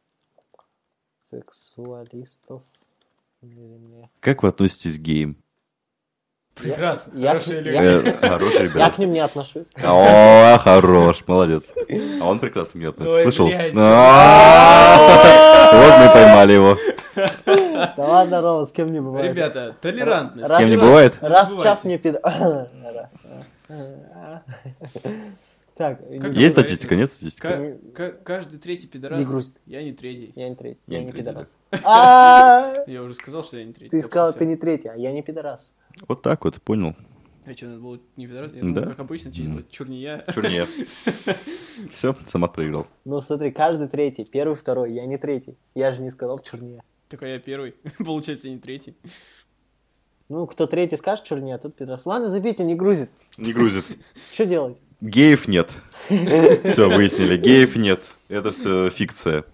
Сексуалистов 1.30 2.62
на 3.40 3.48
земле. 3.54 4.10
Как 4.20 4.42
вы 4.42 4.48
относитесь 4.50 4.98
к 4.98 5.00
геям? 5.00 5.36
Прекрасно, 6.54 7.18
я- 7.18 7.28
хорошие 7.30 7.62
я- 7.62 7.82
люди. 7.94 8.14
Э, 8.20 8.78
Я 8.78 8.90
к 8.90 8.98
ним 8.98 9.12
не 9.12 9.20
отношусь. 9.20 9.70
О, 9.82 10.58
хорош, 10.58 11.24
молодец. 11.26 11.72
А 12.20 12.26
он 12.28 12.40
прекрасно 12.40 12.78
меня 12.78 12.90
относится. 12.90 13.22
Слышал? 13.22 13.48
А, 13.78 14.96
Вот 15.72 15.98
мы 16.06 16.12
поймали 16.12 16.52
его. 16.52 16.76
Да 17.96 18.08
ладно, 18.08 18.40
Рома, 18.40 18.64
с 18.66 18.72
кем 18.72 18.92
не 18.92 19.00
бывает. 19.00 19.30
Ребята, 19.34 19.74
толерантность. 19.80 20.48
Раз- 20.50 20.58
С 20.58 20.60
кем 20.60 20.70
не 20.70 20.76
бывает? 20.76 21.18
Раз 21.20 21.52
в 21.52 21.62
час 21.62 21.84
мне 21.84 21.98
пид... 21.98 22.16
Раз. 22.22 23.10
Так, 25.74 26.00
не- 26.08 26.40
Есть 26.40 26.52
статистика, 26.52 26.94
нет 26.96 27.10
статистики? 27.10 27.40
Ка- 27.40 27.78
ка- 27.94 28.12
Каждый 28.12 28.58
третий 28.58 28.86
пидорас. 28.88 29.18
Не 29.18 29.24
грусть. 29.24 29.58
Я 29.64 29.82
не 29.82 29.92
третий. 29.92 30.30
я 30.36 30.48
не 30.50 30.54
третий, 30.54 30.80
Я 30.86 30.98
я 30.98 31.00
не 31.00 31.06
не 31.06 31.12
пидорас. 31.12 31.56
А, 31.84 32.74
Я 32.86 33.02
уже 33.02 33.14
сказал, 33.14 33.42
что 33.42 33.56
я 33.56 33.64
не 33.64 33.72
третий. 33.72 33.90
Ты 33.90 34.02
сказал, 34.06 34.30
что 34.30 34.40
ты 34.40 34.44
не 34.46 34.56
третий, 34.56 34.88
а 34.88 34.94
я 34.96 35.12
не 35.12 35.22
пидорас. 35.22 35.72
Вот 36.06 36.20
так 36.22 36.44
вот, 36.44 36.60
понял. 36.62 36.94
А 37.46 37.52
что, 37.54 37.66
надо 37.66 37.80
было 37.80 37.98
не 38.16 38.26
пидорас? 38.26 38.52
Я 38.52 38.60
думал, 38.60 38.84
как 38.84 39.00
обычно, 39.00 39.32
типа, 39.32 39.62
чурния. 39.70 40.24
Чурнее. 40.32 40.66
Все, 41.92 42.14
Самат 42.26 42.52
проиграл. 42.52 42.86
Ну 43.06 43.20
смотри, 43.22 43.50
каждый 43.50 43.88
третий, 43.88 44.24
первый, 44.24 44.54
второй, 44.54 44.92
я 44.92 45.06
не 45.06 45.16
третий. 45.16 45.56
Я 45.74 45.92
же 45.92 46.02
не 46.02 46.10
сказал 46.10 46.38
чернее. 46.38 46.76
Я 46.76 46.82
первый. 47.16 47.74
Получается, 48.04 48.48
я 48.48 48.54
не 48.54 48.60
третий. 48.60 48.96
Ну, 50.28 50.46
кто 50.46 50.66
третий 50.66 50.96
скажет 50.96 51.24
чернее, 51.24 51.56
а 51.56 51.58
тот 51.58 51.74
пидорас. 51.74 52.06
Ладно, 52.06 52.28
забейте, 52.28 52.64
не 52.64 52.74
грузит. 52.74 53.10
Не 53.36 53.52
грузит. 53.52 53.84
Что 54.34 54.46
делать? 54.46 54.76
Геев 55.00 55.48
нет. 55.48 55.70
Все, 56.08 56.88
выяснили. 56.88 57.36
Геев 57.36 57.76
нет. 57.76 58.00
Это 58.28 58.50
все 58.52 58.88
фикция. 58.88 59.44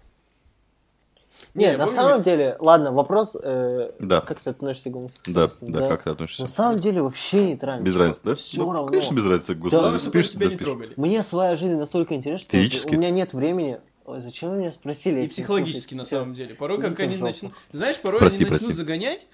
Не, 1.54 1.64
я 1.72 1.78
на 1.78 1.86
самом 1.86 2.22
деле, 2.22 2.56
ладно, 2.60 2.92
вопрос, 2.92 3.36
э, 3.42 3.90
Да. 3.98 4.20
как 4.20 4.38
ты 4.38 4.50
относишься 4.50 4.90
к 4.90 4.92
Да, 4.92 4.98
гомосексуалистам? 5.00 5.72
да, 5.72 5.88
как 5.88 6.02
ты 6.04 6.10
относишься? 6.10 6.42
На 6.42 6.48
самом 6.48 6.76
деле 6.78 7.02
вообще 7.02 7.46
не 7.46 7.54
нравится. 7.54 7.84
Без 7.86 7.96
разницы, 7.96 8.20
да? 8.24 8.34
Все 8.34 8.58
Ну, 8.58 8.72
равно. 8.72 8.88
Конечно, 8.90 9.14
без 9.14 9.26
разницы, 9.26 9.54
Да. 9.54 9.60
господи. 9.60 9.82
Чтобы 9.82 9.98
Спишь, 9.98 10.30
тебя 10.30 10.38
да 10.40 10.44
не 10.44 10.50
спишь. 10.50 10.64
трогали. 10.64 10.92
Мне 10.96 11.22
своя 11.22 11.56
жизнь 11.56 11.76
настолько 11.76 12.14
интересна, 12.14 12.46
что 12.70 12.88
у 12.88 12.92
меня 12.92 13.10
нет 13.10 13.32
времени. 13.32 13.80
Ой, 14.08 14.22
зачем 14.22 14.50
вы 14.50 14.56
меня 14.56 14.70
спросили? 14.70 15.22
И 15.22 15.28
психологически, 15.28 15.94
на? 15.94 16.02
Всё. 16.04 16.20
самом 16.20 16.32
деле. 16.32 16.54
Порой, 16.54 16.80
как 16.80 16.98
они 17.00 17.18
начнут... 17.18 17.52
Знаешь, 17.72 18.00
порой 18.00 18.20
Прости, 18.20 18.38
они 18.38 18.44
начнут 18.50 18.68
прости. 18.68 18.74
загонять. 18.82 19.26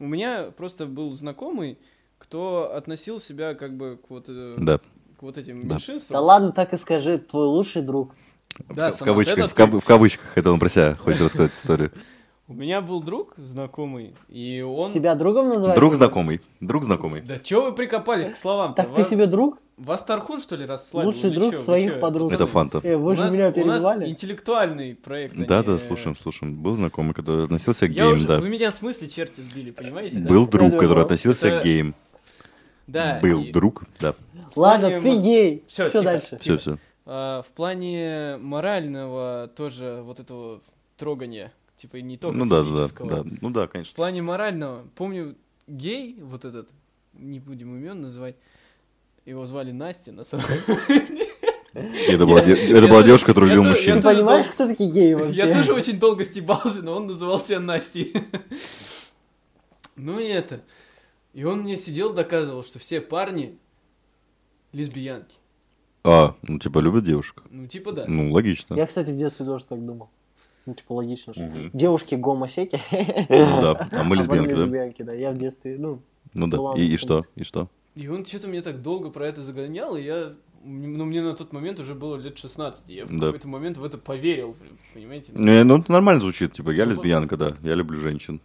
У 0.00 0.06
меня 0.06 0.46
просто 0.56 0.86
был 0.86 1.12
знакомый, 1.12 1.78
кто 2.18 2.72
относил 2.74 3.20
себя 3.20 3.54
как 3.54 3.76
бы 3.76 3.98
к 4.04 4.10
вот, 4.10 4.24
э, 4.28 4.56
Да. 4.58 4.78
к 4.78 5.22
вот 5.22 5.38
этим 5.38 5.60
Да 5.62 5.68
Да. 5.68 5.74
меньшинствам. 5.74 6.24
ладно, 6.24 6.50
так 6.50 6.72
и 6.74 6.76
скажи, 6.76 7.18
твой 7.18 7.46
лучший 7.46 7.82
друг. 7.82 8.14
Да, 8.68 8.90
в, 8.90 8.94
Самат, 8.94 9.04
кавычках, 9.14 9.38
это 9.38 9.48
в, 9.48 9.54
кав- 9.54 9.70
ты. 9.70 9.78
в 9.80 9.84
кавычках, 9.84 10.26
это 10.36 10.50
он 10.50 10.58
про 10.58 10.68
себя 10.70 10.96
хочет 10.96 11.20
рассказать 11.20 11.52
историю. 11.54 11.92
У 12.48 12.54
меня 12.54 12.80
был 12.80 13.00
друг 13.02 13.32
знакомый, 13.36 14.14
и 14.28 14.60
он... 14.60 14.90
Себя 14.90 15.14
другом 15.14 15.50
называешь? 15.50 15.78
Друг 15.78 15.94
знакомый. 15.94 16.40
Друг 16.60 16.84
знакомый. 16.84 17.20
Да 17.20 17.38
чё 17.38 17.66
вы 17.66 17.72
прикопались 17.74 18.28
к 18.28 18.36
словам-то? 18.36 18.82
Так 18.82 18.92
ты 18.92 19.02
Вас- 19.02 19.08
себе 19.10 19.26
друг? 19.26 19.58
Вас 19.76 20.02
Тархун, 20.02 20.40
что 20.40 20.56
ли, 20.56 20.64
расслабил? 20.64 21.10
Лучший 21.10 21.28
или 21.30 21.34
друг 21.36 21.52
чё? 21.52 21.58
Своих 21.62 22.00
подруг. 22.00 22.32
Это 22.32 22.46
фанта. 22.46 22.80
Э, 22.82 22.96
вы 22.96 23.12
у 23.12 23.14
же 23.16 23.22
нас, 23.24 23.32
меня 23.32 23.48
у 23.54 23.64
нас 23.66 23.84
интеллектуальный 24.08 24.94
проект. 24.94 25.34
а 25.38 25.44
Да, 25.44 25.58
не- 25.60 25.64
да, 25.66 25.78
слушаем, 25.78 26.16
слушаем. 26.16 26.54
Был 26.56 26.76
знакомый, 26.76 27.12
который 27.12 27.44
относился 27.44 27.86
к 27.86 27.90
Я 27.90 28.04
геям, 28.04 28.14
уже... 28.14 28.26
да. 28.26 28.38
Вы 28.38 28.48
меня 28.48 28.70
в 28.70 28.74
смысле 28.74 29.06
черти 29.08 29.42
сбили, 29.42 29.72
понимаете? 29.72 30.18
да? 30.20 30.28
Был 30.30 30.46
друг, 30.46 30.72
Я 30.72 30.78
который 30.78 31.02
относился 31.04 31.48
это- 31.48 31.60
к 31.60 31.64
геям. 31.64 31.94
Да. 32.86 33.18
Был 33.20 33.42
и, 33.42 33.52
друг, 33.52 33.84
да. 34.00 34.14
Ладно, 34.54 34.88
ты 34.88 35.00
мо- 35.00 35.20
гей. 35.22 35.62
Всё, 35.66 35.90
Что 35.90 36.02
дальше? 36.02 36.38
Все, 36.40 36.56
все. 36.56 36.78
а, 37.04 37.42
в 37.42 37.48
плане 37.52 38.38
морального 38.40 39.50
тоже 39.54 40.00
вот 40.04 40.20
этого 40.20 40.60
трогания, 40.96 41.52
типа 41.76 41.96
не 41.96 42.16
только 42.16 42.38
Ну 42.38 42.46
да, 42.46 42.62
да, 42.62 42.70
физического. 42.70 43.10
да, 43.10 43.22
да. 43.24 43.30
Ну 43.42 43.50
да, 43.50 43.66
В 43.66 43.70
конечно. 43.72 43.94
плане 43.94 44.22
морального, 44.22 44.84
помню, 44.94 45.34
гей, 45.66 46.16
вот 46.22 46.44
этот, 46.46 46.70
не 47.12 47.40
будем 47.40 47.76
имен 47.76 48.00
называть, 48.00 48.36
его 49.26 49.44
звали 49.46 49.72
Настя, 49.72 50.12
на 50.12 50.24
самом 50.24 50.44
И 51.74 52.12
Это 52.12 52.24
была, 52.26 52.40
де- 52.40 52.54
это 52.54 52.86
я 52.86 52.88
была 52.88 53.02
девушка, 53.02 53.26
которая 53.26 53.50
я 53.50 53.56
любила 53.56 53.74
то- 53.74 53.80
я 53.82 53.94
Ты 53.96 54.02
понимаешь, 54.02 54.46
кто 54.46 54.66
такие 54.66 54.90
геи 54.90 55.12
вообще? 55.12 55.36
Я 55.36 55.52
тоже 55.52 55.74
очень 55.74 55.98
долго 55.98 56.24
стебался, 56.24 56.82
но 56.82 56.96
он 56.96 57.06
назывался 57.06 57.60
Настей. 57.60 58.14
Ну 59.96 60.18
и 60.18 60.24
это. 60.26 60.62
И 61.34 61.44
он 61.44 61.60
мне 61.62 61.76
сидел, 61.76 62.14
доказывал, 62.14 62.64
что 62.64 62.78
все 62.78 63.02
парни 63.02 63.58
лесбиянки. 64.72 65.36
А, 66.04 66.34
ну 66.42 66.58
типа 66.58 66.78
любят 66.78 67.04
девушек. 67.04 67.42
Ну, 67.50 67.66
типа 67.66 67.92
да. 67.92 68.04
Ну, 68.06 68.32
логично. 68.32 68.74
Я, 68.74 68.86
кстати, 68.86 69.10
в 69.10 69.16
детстве 69.16 69.44
тоже 69.44 69.64
так 69.66 69.84
думал. 69.84 70.08
Ну, 70.66 70.74
типа, 70.74 70.94
логично, 70.94 71.32
что 71.32 71.42
Мгм. 71.42 71.70
девушки 71.72 72.14
гомосеки. 72.16 72.80
Ну 73.28 73.60
да, 73.62 73.88
а 73.92 74.02
мы 74.02 74.16
а 74.16 74.18
лесбиянки, 74.18 74.48
парни 74.48 74.54
да? 74.54 74.60
лесбиянки, 74.62 75.02
да. 75.02 75.12
Я 75.12 75.30
в 75.30 75.38
детстве, 75.38 75.76
ну, 75.78 76.00
Ну 76.34 76.48
да. 76.48 76.58
И, 76.80 76.86
и 76.86 76.96
что? 76.96 77.22
И 77.36 77.44
что? 77.44 77.68
И 77.96 78.08
он 78.08 78.24
что-то 78.24 78.46
мне 78.48 78.62
так 78.62 78.82
долго 78.82 79.10
про 79.10 79.26
это 79.26 79.42
загонял, 79.42 79.96
и 79.96 80.02
я... 80.02 80.32
Ну, 80.62 81.04
мне 81.04 81.22
на 81.22 81.34
тот 81.34 81.52
момент 81.52 81.80
уже 81.80 81.94
было 81.94 82.16
лет 82.16 82.38
16, 82.38 82.90
и 82.90 82.94
я 82.94 83.06
в 83.06 83.08
Да. 83.08 83.26
какой-то 83.26 83.48
момент 83.48 83.76
в 83.78 83.84
это 83.84 83.98
поверил, 83.98 84.56
понимаете? 84.94 85.32
Не, 85.34 85.64
ну 85.64 85.78
это 85.78 85.90
нормально 85.92 86.20
звучит, 86.20 86.52
типа, 86.52 86.70
я 86.70 86.84
Ну, 86.84 86.92
лесбиянка, 86.92 87.36
да, 87.36 87.56
я 87.62 87.74
люблю 87.74 88.00
женщин. 88.00 88.40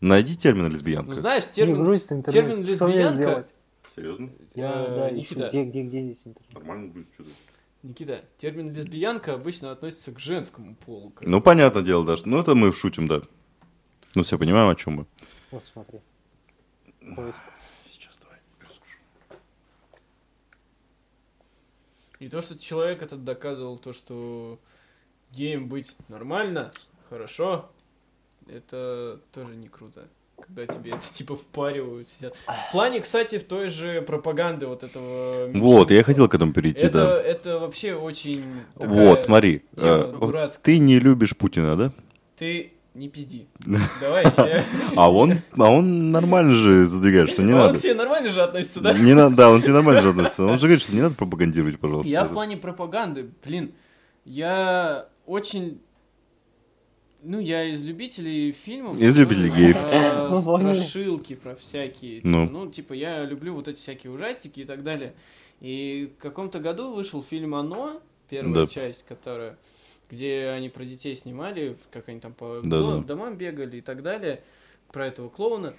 Найди 0.00 0.36
термин 0.36 0.70
лесбиянка. 0.72 1.10
Ну, 1.10 1.14
знаешь, 1.14 1.46
не 1.46 1.52
термин... 1.52 1.76
интернет. 1.76 2.24
термин 2.26 2.62
лесбиянка-? 2.64 3.46
Серьезно? 3.94 4.30
Я, 4.54 4.72
Э, 4.72 4.94
да, 4.96 5.10
Никита. 5.10 5.48
Где, 5.48 5.64
где, 5.64 5.82
где 5.82 6.02
здесь 6.02 6.18
интернет? 6.24 6.54
Нормально 6.54 6.92
грузит, 6.92 7.08
что 7.14 7.24
Никита, 7.82 8.24
термин 8.36 8.72
лесбиянка 8.74 9.34
обычно 9.34 9.72
относится 9.72 10.12
к 10.12 10.18
женскому 10.18 10.74
полу. 10.84 11.10
как 11.10 11.26
Ну, 11.28 11.40
понятное 11.40 11.82
дело, 11.82 12.04
даже. 12.04 12.22
Ну, 12.28 12.38
это 12.38 12.54
мы 12.54 12.72
шутим, 12.72 13.08
да. 13.08 13.22
Ну, 14.14 14.22
все 14.22 14.38
понимаем, 14.38 14.68
о 14.68 14.74
чем 14.74 14.94
мы. 14.94 15.06
Вот, 15.50 15.64
смотри. 15.64 16.00
Поиск. 17.16 17.38
Сейчас 17.90 18.18
давай, 18.20 18.38
расскажу. 18.60 18.96
И 22.20 22.28
то, 22.28 22.42
что 22.42 22.58
человек 22.58 23.02
этот 23.02 23.24
доказывал, 23.24 23.78
то, 23.78 23.94
что 23.94 24.58
геем 25.32 25.68
быть 25.68 25.96
нормально, 26.08 26.70
хорошо, 27.08 27.70
это 28.46 29.20
тоже 29.32 29.56
не 29.56 29.68
круто. 29.68 30.06
Когда 30.38 30.66
тебе 30.66 30.92
это 30.92 31.02
типа 31.12 31.36
впаривают. 31.36 32.08
сидят. 32.08 32.34
В 32.68 32.72
плане, 32.72 33.00
кстати, 33.00 33.38
в 33.38 33.44
той 33.44 33.68
же 33.68 34.02
пропаганды 34.02 34.66
вот 34.66 34.82
этого 34.82 35.48
Вот, 35.52 35.90
я 35.90 36.02
хотел 36.02 36.28
к 36.28 36.34
этому 36.34 36.52
перейти, 36.52 36.82
это, 36.82 37.06
да. 37.06 37.22
это 37.22 37.58
вообще 37.58 37.94
очень 37.94 38.62
Вот, 38.74 39.24
смотри. 39.24 39.62
тема 39.76 39.96
э, 39.96 40.12
дурацкая. 40.12 40.64
ты 40.64 40.78
не 40.78 40.98
любишь 40.98 41.36
Путина, 41.36 41.76
да? 41.76 41.92
Ты 42.36 42.72
не 43.00 43.08
пизди. 43.08 43.46
Давай. 44.00 44.24
я- 44.36 44.64
А 44.96 45.10
он, 45.10 45.34
а 45.56 45.70
он 45.70 46.10
нормально 46.12 46.52
же 46.54 46.86
задвигает, 46.86 47.30
что 47.30 47.42
не 47.42 47.52
Он 47.52 47.58
надо. 47.58 47.78
к 47.78 47.82
тебе 47.82 47.94
нормально 47.94 48.30
же 48.30 48.42
относится, 48.42 48.80
да? 48.80 48.92
Не 48.92 49.14
надо, 49.14 49.34
да, 49.36 49.50
он 49.50 49.62
тебе 49.62 49.72
нормально 49.72 50.02
же 50.02 50.10
относится. 50.10 50.44
Он 50.44 50.58
же 50.58 50.66
говорит, 50.66 50.82
что 50.82 50.94
не 50.94 51.00
надо 51.00 51.14
пропагандировать, 51.14 51.80
пожалуйста. 51.80 52.10
Я 52.10 52.24
в 52.24 52.32
плане 52.32 52.56
пропаганды, 52.56 53.30
блин, 53.44 53.72
я 54.24 55.08
очень... 55.26 55.80
Ну, 57.22 57.38
я 57.38 57.64
из 57.64 57.82
любителей 57.82 58.50
фильмов. 58.50 58.98
Из 58.98 59.14
любителей 59.16 59.50
которые 59.50 59.72
геев. 59.74 59.82
Про 60.30 60.40
поняли. 60.42 60.72
страшилки, 60.72 61.34
про 61.34 61.54
всякие. 61.54 62.20
Ну. 62.24 62.46
типа, 62.46 62.52
ну, 62.58 62.70
типа, 62.70 62.92
я 62.94 63.24
люблю 63.24 63.54
вот 63.54 63.68
эти 63.68 63.76
всякие 63.78 64.10
ужастики 64.12 64.60
и 64.60 64.64
так 64.64 64.82
далее. 64.82 65.12
И 65.60 66.10
в 66.18 66.22
каком-то 66.22 66.60
году 66.60 66.94
вышел 66.94 67.22
фильм 67.22 67.54
«Оно», 67.54 68.00
первая 68.30 68.54
Да. 68.54 68.66
часть, 68.66 69.04
которая... 69.06 69.58
Где 70.10 70.48
они 70.48 70.68
про 70.68 70.84
детей 70.84 71.14
снимали, 71.14 71.76
как 71.90 72.08
они 72.08 72.20
там 72.20 72.32
по 72.34 72.60
Да, 72.64 72.78
до- 72.80 72.96
да. 72.98 73.02
домам 73.04 73.36
бегали 73.36 73.76
и 73.78 73.80
так 73.80 74.02
далее, 74.02 74.42
про 74.92 75.06
этого 75.06 75.28
клоуна. 75.28 75.74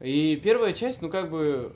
И 0.00 0.36
первая 0.42 0.72
часть, 0.72 1.02
ну, 1.02 1.08
как 1.10 1.30
бы, 1.30 1.72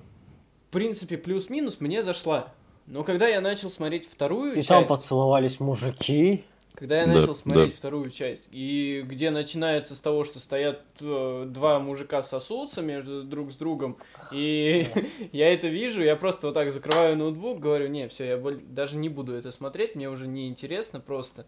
в 0.69 0.73
принципе, 0.73 1.16
плюс-минус 1.16 1.81
мне 1.81 2.03
зашла. 2.03 2.53
Но 2.87 3.05
когда 3.05 3.29
я 3.29 3.40
начал 3.40 3.71
смотреть 3.71 4.07
вторую 4.09 4.53
И 4.53 4.57
часть... 4.57 4.69
там 4.69 4.87
поцеловались 4.87 5.61
мужики. 5.61 6.45
Когда 6.74 7.00
я 7.00 7.06
Да, 7.06 7.14
начал 7.14 7.35
смотреть 7.35 7.72
да. 7.72 7.76
вторую 7.76 8.11
часть, 8.11 8.48
и 8.52 9.04
где 9.06 9.30
начинается 9.30 9.94
с 9.94 10.00
того, 10.00 10.24
что 10.24 10.40
стоят 10.40 10.83
э, 11.00 11.44
два 11.48 11.78
мужика 11.78 12.22
сосутся 12.22 12.80
между 12.80 13.22
друг 13.24 13.52
с 13.52 13.56
другом, 13.56 13.98
и 14.33 14.87
я 15.33 15.52
это 15.52 15.68
вижу, 15.68 16.02
я 16.02 16.16
просто 16.16 16.46
вот 16.46 16.54
так 16.54 16.72
закрываю 16.72 17.16
ноутбук, 17.16 17.59
говорю, 17.61 17.88
не, 17.88 18.09
все, 18.09 18.24
я 18.24 18.59
даже 18.68 18.96
не 18.96 19.09
буду 19.09 19.35
это 19.35 19.52
смотреть, 19.52 19.94
мне 19.94 20.09
уже 20.09 20.26
не 20.26 20.48
интересно 20.48 21.00
просто. 21.00 21.46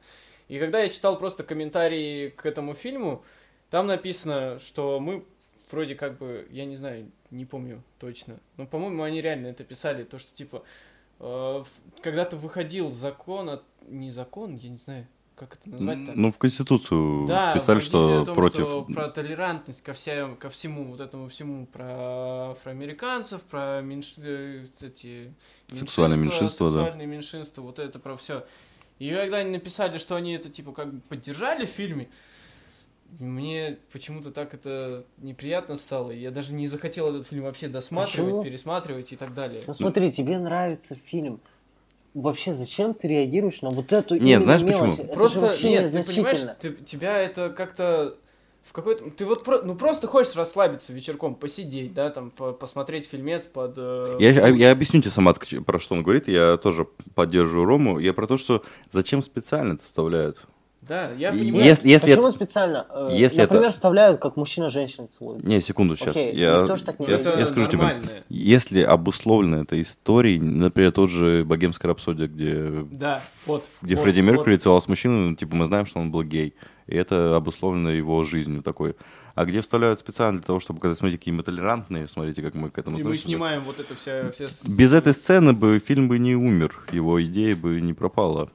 И 0.48 0.58
когда 0.58 0.80
я 0.80 0.88
читал 0.88 1.16
просто 1.16 1.44
комментарии 1.44 2.28
к 2.28 2.44
этому 2.44 2.74
фильму, 2.74 3.24
там 3.70 3.86
написано, 3.86 4.58
что 4.58 5.00
мы 5.00 5.24
вроде 5.70 5.94
как 5.94 6.18
бы, 6.18 6.46
я 6.50 6.66
не 6.66 6.76
знаю, 6.76 7.10
не 7.30 7.46
помню 7.46 7.82
точно, 7.98 8.38
но, 8.56 8.66
по-моему, 8.66 9.02
они 9.02 9.22
реально 9.22 9.46
это 9.46 9.64
писали, 9.64 10.04
то, 10.04 10.18
что 10.18 10.30
типа 10.34 10.62
э, 11.20 11.62
когда-то 12.02 12.36
выходил 12.36 12.90
закон, 12.90 13.48
от... 13.48 13.62
не 13.88 14.10
закон, 14.10 14.56
я 14.56 14.68
не 14.68 14.76
знаю, 14.76 15.06
как 15.34 15.54
это 15.54 15.70
назвать-то. 15.70 16.12
Ну, 16.14 16.32
в 16.32 16.38
Конституцию 16.38 17.26
Да, 17.26 17.54
писали, 17.54 17.80
что 17.80 18.22
о 18.22 18.26
том, 18.26 18.36
против... 18.36 18.60
что 18.60 18.84
про 18.84 19.08
толерантность 19.08 19.82
ко, 19.82 19.92
вся, 19.92 20.34
ко 20.36 20.48
всему, 20.48 20.84
вот 20.84 21.00
этому 21.00 21.28
всему, 21.28 21.66
про 21.66 22.50
афроамериканцев, 22.50 23.42
про 23.42 23.80
меньш... 23.82 24.14
э, 24.18 24.66
эти 24.80 25.32
Сексуальные 25.70 26.20
меньшинства, 26.20 26.70
да. 26.70 26.78
сексуальные 26.80 27.06
меньшинства, 27.06 27.62
вот 27.62 27.78
это 27.78 27.98
про 27.98 28.16
все. 28.16 28.44
И 28.98 29.10
когда 29.10 29.38
они 29.38 29.50
написали, 29.50 29.98
что 29.98 30.14
они 30.14 30.34
это 30.34 30.48
типа 30.48 30.72
как 30.72 30.92
бы 30.92 31.00
поддержали 31.00 31.64
в 31.64 31.70
фильме, 31.70 32.08
мне 33.18 33.78
почему-то 33.92 34.30
так 34.30 34.54
это 34.54 35.04
неприятно 35.18 35.76
стало. 35.76 36.12
Я 36.12 36.30
даже 36.30 36.54
не 36.54 36.66
захотел 36.66 37.08
этот 37.10 37.26
фильм 37.26 37.44
вообще 37.44 37.68
досматривать, 37.68 38.30
Почему? 38.30 38.42
пересматривать 38.42 39.12
и 39.12 39.16
так 39.16 39.34
далее. 39.34 39.64
Ну 39.66 39.74
смотри, 39.74 40.12
тебе 40.12 40.38
нравится 40.38 40.94
фильм. 40.94 41.40
Вообще, 42.14 42.52
зачем 42.52 42.92
ты 42.92 43.08
реагируешь 43.08 43.62
на 43.62 43.70
вот 43.70 43.92
эту 43.92 44.16
Не, 44.16 44.32
именно 44.32 44.42
знаешь 44.44 44.62
почему? 44.62 44.84
мелочь? 44.84 44.98
Это 44.98 45.06
же 45.08 45.12
Просто 45.14 45.40
нет, 45.62 45.92
ты 45.92 46.04
понимаешь, 46.04 46.38
ты- 46.60 46.72
тебя 46.84 47.18
это 47.18 47.48
как-то 47.48 48.16
в 48.62 48.72
какой-то, 48.74 49.10
ты 49.10 49.24
вот 49.24 49.42
про- 49.44 49.62
ну 49.62 49.74
просто 49.76 50.06
хочешь 50.06 50.36
расслабиться 50.36 50.92
вечерком, 50.92 51.34
посидеть, 51.34 51.94
да, 51.94 52.10
там 52.10 52.30
по- 52.30 52.52
посмотреть 52.52 53.06
фильмец 53.06 53.46
под. 53.46 53.74
э, 53.78 54.16
Я, 54.20 54.40
под- 54.42 54.56
я 54.56 54.70
объясню 54.72 55.00
тебе 55.00 55.10
сама, 55.10 55.32
про 55.34 55.80
что 55.80 55.94
он 55.94 56.02
говорит. 56.02 56.28
Я 56.28 56.58
тоже 56.58 56.86
поддерживаю 57.14 57.64
Рому. 57.64 57.98
Я 57.98 58.12
про 58.12 58.26
то, 58.26 58.36
что 58.36 58.62
зачем 58.92 59.22
специально 59.22 59.72
это 59.74 59.82
вставляют. 59.82 60.38
Да, 60.92 61.10
я 61.12 61.30
понимаю. 61.32 61.64
Если, 61.64 61.88
если 61.88 62.06
Почему 62.10 62.26
это... 62.28 62.36
специально? 62.36 62.86
Э, 62.90 63.08
если 63.12 63.38
Например, 63.40 63.62
это- 63.64 63.72
вставляют, 63.72 64.20
как 64.20 64.36
мужчина 64.36 64.68
женщина 64.68 65.06
целуется. 65.06 65.48
Не, 65.48 65.60
секунду, 65.62 65.96
сейчас. 65.96 66.08
Окей, 66.10 66.34
я, 66.36 66.60
никто 66.62 66.76
так 66.76 66.98
не 67.00 67.06
я, 67.06 67.12
я 67.12 67.46
скажу 67.46 67.70
тебе. 67.70 68.02
Если 68.28 68.82
обусловлено 68.82 69.62
это 69.62 69.80
историей, 69.80 70.38
например, 70.38 70.92
тот 70.92 71.08
же 71.08 71.44
«Богемская 71.46 71.88
рапсодия», 71.88 72.26
где, 72.28 72.84
Да, 72.92 73.22
вот. 73.46 73.64
где 73.80 73.94
вот, 73.96 74.02
Фредди 74.02 74.20
вот. 74.20 74.26
Меркьюри 74.26 74.56
целовался 74.58 74.84
с 74.86 74.88
мужчиной, 74.88 75.30
ну, 75.30 75.34
типа 75.36 75.56
мы 75.56 75.64
знаем, 75.64 75.86
что 75.86 75.98
он 75.98 76.10
был 76.10 76.22
гей. 76.24 76.54
И 76.86 76.94
это 76.96 77.36
обусловлено 77.36 77.90
его 77.90 78.22
жизнью 78.24 78.60
такой. 78.62 78.94
А 79.34 79.46
где 79.46 79.62
вставляют 79.62 79.98
специально 80.00 80.38
для 80.38 80.46
того, 80.46 80.60
чтобы 80.60 80.78
показать, 80.80 80.98
смотрите, 80.98 81.18
какие 81.18 81.32
мы 81.32 81.42
толерантные, 81.42 82.06
смотрите, 82.06 82.42
как 82.42 82.54
мы 82.54 82.68
к 82.68 82.76
этому 82.76 82.98
И 82.98 83.02
мы 83.02 83.06
относимся. 83.10 83.28
снимаем 83.28 83.62
вот 83.64 83.80
это 83.80 83.94
вся, 83.94 84.30
все. 84.30 84.46
с- 84.48 84.66
Без 84.66 84.92
этой 84.92 85.14
сцены 85.14 85.54
бы 85.54 85.78
фильм 85.78 86.08
бы 86.08 86.18
не 86.18 86.34
умер, 86.34 86.84
его 86.92 87.22
идея 87.22 87.56
бы 87.56 87.80
не 87.80 87.94
пропала. 87.94 88.50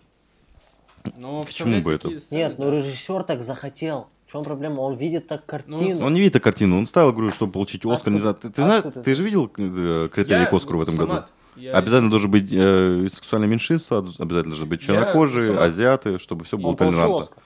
Но 1.18 1.44
Почему 1.44 1.46
вставлять 1.70 1.84
бы 1.84 1.94
это? 1.94 2.10
Нет, 2.32 2.58
ну 2.58 2.72
режиссер 2.72 3.24
так 3.24 3.44
захотел. 3.44 4.08
В 4.28 4.32
чем 4.32 4.44
проблема? 4.44 4.82
Он 4.82 4.96
видит 4.96 5.28
так 5.28 5.46
картину. 5.46 5.78
Он 6.06 6.14
не 6.14 6.20
видит 6.20 6.36
эту 6.36 6.44
картину, 6.44 6.78
он 6.78 6.86
ставил, 6.88 7.14
говорю, 7.14 7.32
чтобы 7.32 7.54
получить 7.54 7.86
Оскар, 7.86 8.12
не 8.12 8.20
знаю. 8.20 8.36
Ты, 8.36 8.50
ты 8.50 8.62
знаешь, 8.62 8.84
Откуда? 8.84 9.04
ты 9.04 9.16
же 9.16 9.24
видел 9.24 9.46
э, 9.58 10.10
критерии 10.12 10.42
Я- 10.42 10.46
к 10.48 10.54
Оскару 10.54 10.80
в 10.80 10.82
этом 10.82 10.98
году? 10.98 11.24
Я- 11.56 11.74
Обязательно 11.78 12.10
должен 12.12 12.30
быть 12.30 12.52
э, 12.52 13.08
сексуальное 13.12 13.48
меньшинство, 13.48 13.98
обязательно 14.00 14.44
должны 14.44 14.66
быть 14.66 14.82
чернокожие, 14.82 15.58
азиаты, 15.58 16.20
чтобы 16.20 16.44
все 16.44 16.58
было 16.58 16.76
толерантно. 16.76 17.20
Оскар 17.20 17.44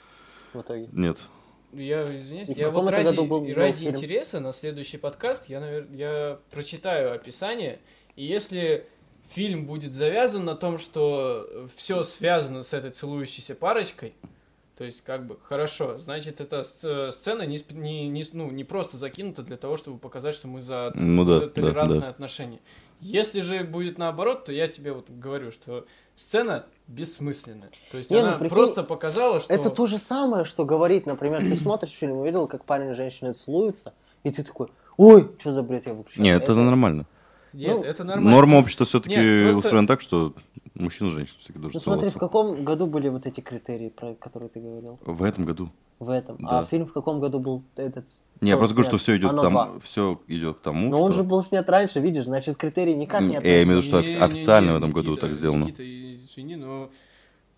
в 0.54 0.62
итоге. 0.62 0.90
Нет. 0.92 1.18
Я 1.72 2.04
извиняюсь, 2.18 2.50
И 2.50 2.54
в 2.54 2.58
я 2.58 2.70
вот 2.70 2.90
ради, 2.90 3.16
был 3.16 3.46
ради 3.54 3.78
фильм? 3.78 3.92
интереса 3.96 4.40
на 4.42 4.52
следующий 4.52 4.98
подкаст 4.98 5.48
я, 5.50 5.60
навер- 5.60 5.96
я 5.96 6.40
прочитаю 6.52 7.14
описание, 7.16 7.80
и 8.18 8.26
если 8.26 8.86
фильм 9.30 9.66
будет 9.66 9.94
завязан 9.94 10.46
на 10.46 10.56
том, 10.56 10.78
что 10.78 11.66
все 11.74 12.04
связано 12.04 12.64
с 12.64 12.74
этой 12.74 12.92
целующейся 12.92 13.56
парочкой, 13.56 14.14
то 14.78 14.84
есть 14.86 15.02
как 15.02 15.28
бы 15.28 15.38
хорошо, 15.44 15.98
значит 15.98 16.42
эта 16.42 16.62
сц- 16.62 17.12
сцена 17.12 17.44
не, 17.44 17.60
не, 17.72 18.08
не, 18.10 18.26
ну, 18.34 18.50
не 18.50 18.64
просто 18.64 18.98
закинута 18.98 19.44
для 19.44 19.58
того, 19.58 19.78
чтобы 19.78 20.00
показать, 20.00 20.34
что 20.34 20.48
мы 20.48 20.62
за 20.62 20.92
Ну 20.96 21.24
да, 21.24 21.48
т- 21.48 21.62
да, 21.62 21.86
да. 21.86 22.10
отношения. 22.10 22.60
Если 23.00 23.42
же 23.42 23.64
будет 23.64 23.98
наоборот, 23.98 24.46
то 24.46 24.52
я 24.52 24.68
тебе 24.68 24.94
вот 24.94 25.10
говорю, 25.10 25.52
что 25.52 25.86
сцена 26.16 26.66
бессмысленная. 26.88 27.72
То 27.92 27.98
есть 27.98 28.12
Не, 28.12 28.18
ну, 28.18 28.28
она 28.28 28.38
прикинь, 28.38 28.56
просто 28.56 28.84
показала, 28.84 29.40
что... 29.40 29.54
Это 29.54 29.70
то 29.70 29.88
же 29.88 29.98
самое, 29.98 30.46
что 30.46 30.66
говорить, 30.66 31.06
например, 31.06 31.42
ты 31.42 31.56
смотришь 31.56 31.92
фильм, 31.92 32.18
увидел, 32.18 32.48
как 32.48 32.66
парень 32.66 32.92
и 32.92 32.94
женщина 32.94 33.34
целуются, 33.34 33.94
и 34.24 34.32
ты 34.32 34.44
такой, 34.44 34.68
ой, 34.98 35.32
что 35.40 35.52
за 35.52 35.64
бред 35.64 35.86
я 35.88 35.94
выключил. 35.94 36.22
Нет, 36.22 36.44
это 36.44 36.56
нормально. 36.56 37.06
Нет, 37.54 37.78
ну, 37.78 37.84
это 37.84 38.04
нормально. 38.04 38.32
Норма 38.32 38.56
общества 38.58 38.86
все-таки 38.86 39.16
Нет, 39.16 39.44
просто- 39.44 39.60
устроена 39.68 39.88
так, 39.88 40.02
что 40.02 40.34
мужчина 40.76 41.08
и 41.10 41.12
женщина 41.12 41.38
все-таки 41.40 41.60
должны 41.60 41.78
Ну 41.78 41.80
смотри, 41.82 42.10
в 42.10 42.14
каком 42.18 42.64
году 42.64 42.86
были 42.88 43.10
вот 43.10 43.26
эти 43.26 43.42
критерии, 43.42 43.90
про 43.90 44.14
которые 44.16 44.50
ты 44.50 44.60
говорил? 44.60 45.00
В 45.06 45.24
этом 45.24 45.46
году. 45.46 45.70
В 46.00 46.10
этом. 46.10 46.38
Да. 46.40 46.60
А 46.60 46.64
фильм 46.66 46.86
в 46.88 46.94
каком 46.94 47.20
году 47.20 47.40
был 47.40 47.64
этот? 47.76 48.06
Не, 48.42 48.50
я 48.50 48.58
просто 48.58 48.74
говорю, 48.76 48.90
что 48.90 48.98
все 48.98 49.18
идет 49.18 49.30
к 49.30 49.34
Оно 49.34 49.42
тому, 49.44 49.54
два. 49.56 49.80
все 49.84 50.20
идет 50.28 50.58
к 50.58 50.62
тому, 50.62 50.90
Но 50.90 51.00
он 51.02 51.12
что... 51.12 51.22
же 51.22 51.28
был 51.28 51.44
снят 51.44 51.70
раньше, 51.70 52.00
видишь, 52.00 52.24
значит, 52.26 52.58
критерии 52.58 52.94
никак 52.94 53.22
не 53.22 53.36
М, 53.36 53.44
я 53.44 53.62
имею 53.64 53.82
в 53.82 53.86
относятся. 53.86 53.98
виду, 53.98 54.14
что 54.18 54.26
офи- 54.26 54.32
официально 54.40 54.74
в 54.74 54.78
этом 54.78 54.90
году 54.92 55.16
так 55.16 55.36
сделано. 55.36 55.66
Никита, 55.66 55.84
извини, 55.84 56.56
но, 56.56 56.90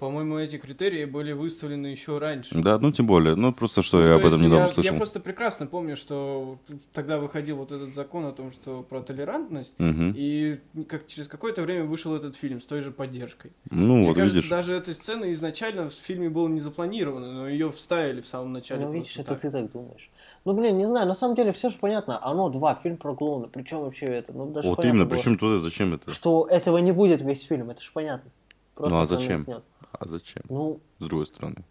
по-моему, 0.03 0.37
эти 0.37 0.57
критерии 0.57 1.05
были 1.05 1.31
выставлены 1.31 1.87
еще 1.87 2.17
раньше. 2.17 2.59
Да, 2.61 2.77
ну 2.77 2.91
тем 2.91 3.07
более. 3.07 3.35
Ну 3.35 3.53
просто 3.53 3.81
что 3.81 4.01
Ну, 4.01 4.07
я 4.09 4.15
об 4.15 4.19
этом 4.19 4.33
есть 4.33 4.43
недавно 4.43 4.67
я, 4.67 4.73
слышал. 4.73 4.91
Я 4.91 4.97
просто 4.97 5.21
прекрасно 5.21 5.65
помню, 5.65 5.95
что 5.95 6.57
тогда 6.91 7.19
выходил 7.19 7.55
вот 7.55 7.71
этот 7.71 7.95
закон 7.95 8.25
о 8.25 8.33
том, 8.33 8.51
что 8.51 8.83
про 8.83 8.99
толерантность, 9.01 9.73
Мгм. 9.77 10.13
и 10.13 10.59
как 10.89 11.07
через 11.07 11.29
какое-то 11.29 11.61
время 11.61 11.85
вышел 11.85 12.13
этот 12.13 12.35
фильм 12.35 12.59
с 12.59 12.65
той 12.65 12.81
же 12.81 12.91
поддержкой. 12.91 13.53
Ну 13.71 13.95
Мне 13.95 14.07
вот, 14.09 14.17
кажется, 14.17 14.35
видишь. 14.35 14.49
даже 14.49 14.73
эта 14.73 14.93
сцена 14.93 15.31
изначально 15.31 15.87
в 15.87 15.93
фильме 15.93 16.29
была 16.29 16.49
не 16.49 16.59
запланирована, 16.59 17.31
но 17.31 17.47
ее 17.47 17.71
вставили 17.71 18.19
в 18.19 18.27
самом 18.27 18.51
начале. 18.51 18.85
Ну, 18.85 18.91
видишь, 18.91 19.13
просто 19.15 19.31
это 19.35 19.41
ты 19.41 19.51
так 19.51 19.71
думаешь. 19.71 20.09
Ну, 20.43 20.51
блин, 20.53 20.77
не 20.77 20.85
знаю, 20.85 21.07
на 21.07 21.15
самом 21.15 21.35
деле 21.35 21.53
все 21.53 21.69
же 21.69 21.77
понятно. 21.79 22.19
Оно 22.21 22.49
два, 22.49 22.75
фильм 22.75 22.97
про 22.97 23.15
клоуна. 23.15 23.47
Причем 23.47 23.79
вообще 23.79 24.07
это, 24.07 24.33
ну, 24.33 24.47
даже 24.51 24.67
Вот 24.67 24.83
именно, 24.83 25.05
было, 25.05 25.15
причем 25.15 25.37
туда, 25.37 25.59
зачем 25.61 25.93
это? 25.93 26.11
Что 26.11 26.45
этого 26.49 26.79
не 26.79 26.91
будет 26.91 27.21
весь 27.21 27.43
фильм, 27.43 27.69
это 27.69 27.81
же 27.81 27.89
понятно. 27.93 28.29
Ну, 28.77 28.99
а 28.99 29.05
зачем? 29.05 29.43
намекнет. 29.47 29.63
А 29.99 30.07
зачем? 30.07 30.43
Ну, 30.49 30.79
С 30.99 31.03
другой 31.03 31.25
стороны. 31.25 31.63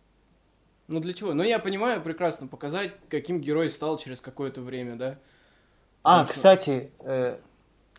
Ну 0.88 1.00
для 1.00 1.12
чего? 1.12 1.32
Ну 1.34 1.42
я 1.42 1.58
понимаю 1.58 2.00
прекрасно 2.02 2.46
показать, 2.48 2.94
каким 3.08 3.40
герой 3.40 3.70
стал 3.70 3.96
через 3.98 4.20
какое-то 4.20 4.60
время, 4.60 4.96
да? 4.96 5.18
а, 6.02 6.20
Ну, 6.20 6.24
что? 6.26 6.34
кстати, 6.34 6.90
э, 7.00 7.38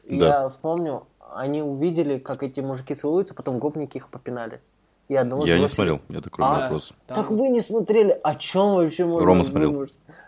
Да. 0.04 0.26
я 0.44 0.50
вспомню, 0.50 1.08
они 1.34 1.62
увидели, 1.62 2.20
как 2.20 2.44
эти 2.44 2.60
мужики 2.60 2.94
целуются, 2.96 3.34
потом 3.34 3.58
гопники 3.58 3.98
их 3.98 4.10
попинали. 4.10 4.62
И 5.10 5.16
одного 5.16 5.46
Я 5.46 5.60
не 5.60 5.68
смотрел, 5.68 6.00
я 6.10 6.22
такой 6.22 6.46
А? 6.46 6.62
вопрос. 6.62 6.94
Там- 7.08 7.16
Так 7.18 7.30
вы 7.32 7.50
не 7.50 7.62
смотрели, 7.62 8.18
о 8.24 8.36
чем 8.36 8.76
вообще 8.76 9.06
можно 9.06 9.28
Рома 9.28 9.44
смотрел. 9.44 9.86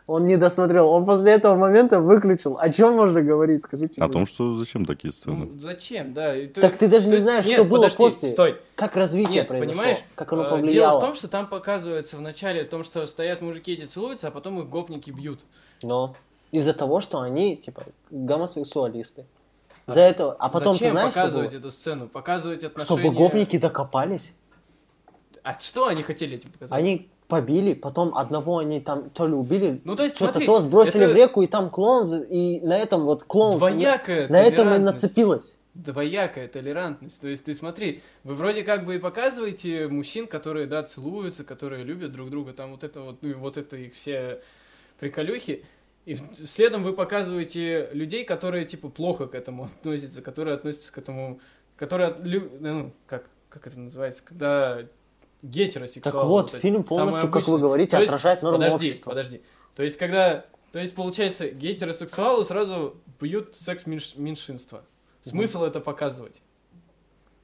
Он 0.08 0.28
не 0.28 0.38
досмотрел, 0.38 0.90
он 0.90 1.04
после 1.06 1.32
этого 1.32 1.56
момента 1.56 2.00
выключил. 2.00 2.58
О 2.60 2.70
чем 2.70 2.94
можно 2.96 3.24
говорить, 3.24 3.64
скажите 3.64 4.00
О 4.02 4.06
мне? 4.06 4.14
том, 4.14 4.28
что 4.28 4.56
зачем 4.56 4.86
такие 4.86 5.12
сцены. 5.12 5.48
Ну, 5.52 5.58
зачем, 5.60 6.14
да? 6.14 6.36
И 6.38 6.46
то- 6.46 6.62
Так 6.62 6.78
ты 6.78 6.88
даже 6.88 7.06
то 7.06 7.10
не 7.10 7.14
есть- 7.16 7.24
знаешь, 7.24 7.46
нет, 7.46 7.56
что 7.56 7.64
было 7.64 7.78
подожди, 7.84 7.98
после. 7.98 8.30
Стой. 8.30 8.56
Как 8.76 8.96
развитие 8.96 9.36
Нет, 9.38 9.48
произошло, 9.48 9.72
понимаешь, 9.74 9.98
как 10.14 10.32
оно 10.34 10.44
э, 10.44 10.50
повлияло. 10.52 10.72
Дело 10.92 10.98
в 11.00 11.02
том, 11.02 11.16
что 11.16 11.28
там 11.28 11.48
показывается 11.48 12.18
в 12.18 12.22
начале 12.22 12.62
о 12.62 12.66
том, 12.66 12.84
что 12.84 13.04
стоят 13.08 13.42
мужики 13.42 13.74
эти 13.74 13.86
целуются, 13.86 14.28
а 14.28 14.32
потом 14.32 14.60
их 14.60 14.70
гопники 14.70 15.10
бьют. 15.10 15.40
Но 15.82 16.16
из-за 16.52 16.74
того, 16.74 17.02
что 17.02 17.22
они, 17.22 17.56
типа, 17.58 17.82
гомосексуалисты. 18.12 19.26
За 19.88 20.02
это, 20.02 20.32
а 20.34 20.50
потом 20.50 20.74
Зачем 20.74 20.88
ты 20.88 20.92
знаешь, 20.92 21.12
что 21.12 21.20
показывать 21.20 21.52
было? 21.52 21.60
эту 21.60 21.72
сцену? 21.72 22.08
Показывать 22.08 22.64
отношения... 22.64 23.02
Чтобы 23.02 23.16
гопники 23.16 23.58
докопались. 23.58 24.34
А 25.46 25.60
что 25.60 25.88
они 25.88 26.02
хотели 26.02 26.38
этим 26.38 26.52
показать? 26.52 26.78
Они 26.78 27.08
побили, 27.28 27.74
потом 27.74 28.16
одного 28.16 28.58
они 28.58 28.82
там 28.82 29.12
то 29.12 29.28
ли 29.28 29.34
убили, 29.34 29.80
Ну, 29.84 29.96
то 29.96 30.02
есть, 30.02 30.16
что-то 30.16 30.34
смотри, 30.34 30.46
то 30.48 30.60
сбросили 30.60 31.04
это 31.06 31.14
в 31.14 31.16
реку, 31.16 31.44
и 31.44 31.48
там 31.48 31.70
клоун, 31.70 32.08
за- 32.08 32.22
и 32.22 32.60
на 32.62 32.76
этом 32.78 33.04
вот 33.06 33.24
клоун... 33.24 33.58
Двоякая 33.58 34.28
На 34.28 34.42
этом 34.42 34.74
и 34.74 34.80
нацепилось. 34.80 35.58
двоякая 35.76 36.48
толерантность. 36.48 37.22
То 37.22 37.28
есть 37.28 37.46
ты 37.46 37.54
смотри, 37.54 38.02
вы 38.24 38.34
вроде 38.34 38.64
как 38.64 38.86
бы 38.86 38.96
и 38.96 39.00
показываете 39.00 39.88
мужчин, 39.88 40.26
которые, 40.26 40.66
да, 40.66 40.82
целуются, 40.82 41.44
которые 41.44 41.84
любят 41.84 42.12
друг 42.12 42.32
друга, 42.32 42.54
там 42.54 42.72
вот 42.72 42.84
это 42.84 43.02
вот, 43.02 43.18
ну 43.22 43.30
и 43.30 43.34
вот 43.34 43.58
это 43.58 43.78
их 43.78 43.94
все 43.94 44.42
приколюхи. 45.00 45.64
И 46.06 46.16
следом 46.44 46.84
вы 46.84 46.94
показываете 46.94 47.90
людей, 47.92 48.26
которые, 48.26 48.66
типа, 48.66 48.90
плохо 48.90 49.28
к 49.28 49.36
этому 49.36 49.66
относятся, 49.66 50.22
которые 50.24 50.56
относятся 50.56 50.92
к 50.92 50.98
этому, 50.98 51.40
которые, 51.76 52.16
ну, 52.60 52.92
как, 53.06 53.26
как 53.50 53.68
это 53.68 53.80
называется, 53.80 54.24
когда 54.24 54.82
гетеросексуалы. 55.42 56.20
Так 56.20 56.28
вот, 56.28 56.54
эти, 56.54 56.62
фильм 56.62 56.84
полностью, 56.84 57.30
как 57.30 57.48
вы 57.48 57.60
говорите, 57.60 57.92
То 57.92 57.98
есть- 57.98 58.10
отражает 58.10 58.42
норму 58.42 58.58
Подожди, 58.60 58.88
общества. 58.88 59.10
подожди. 59.12 59.42
То 59.76 59.84
есть, 59.84 59.98
когда... 59.98 60.46
То 60.72 60.80
есть, 60.80 60.94
получается, 60.96 61.48
гетеросексуалы 61.50 62.44
сразу 62.44 62.96
бьют 63.22 63.56
секс-меньшинство. 63.56 64.82
Смысл 65.22 65.64
это 65.64 65.80
показывать. 65.80 66.42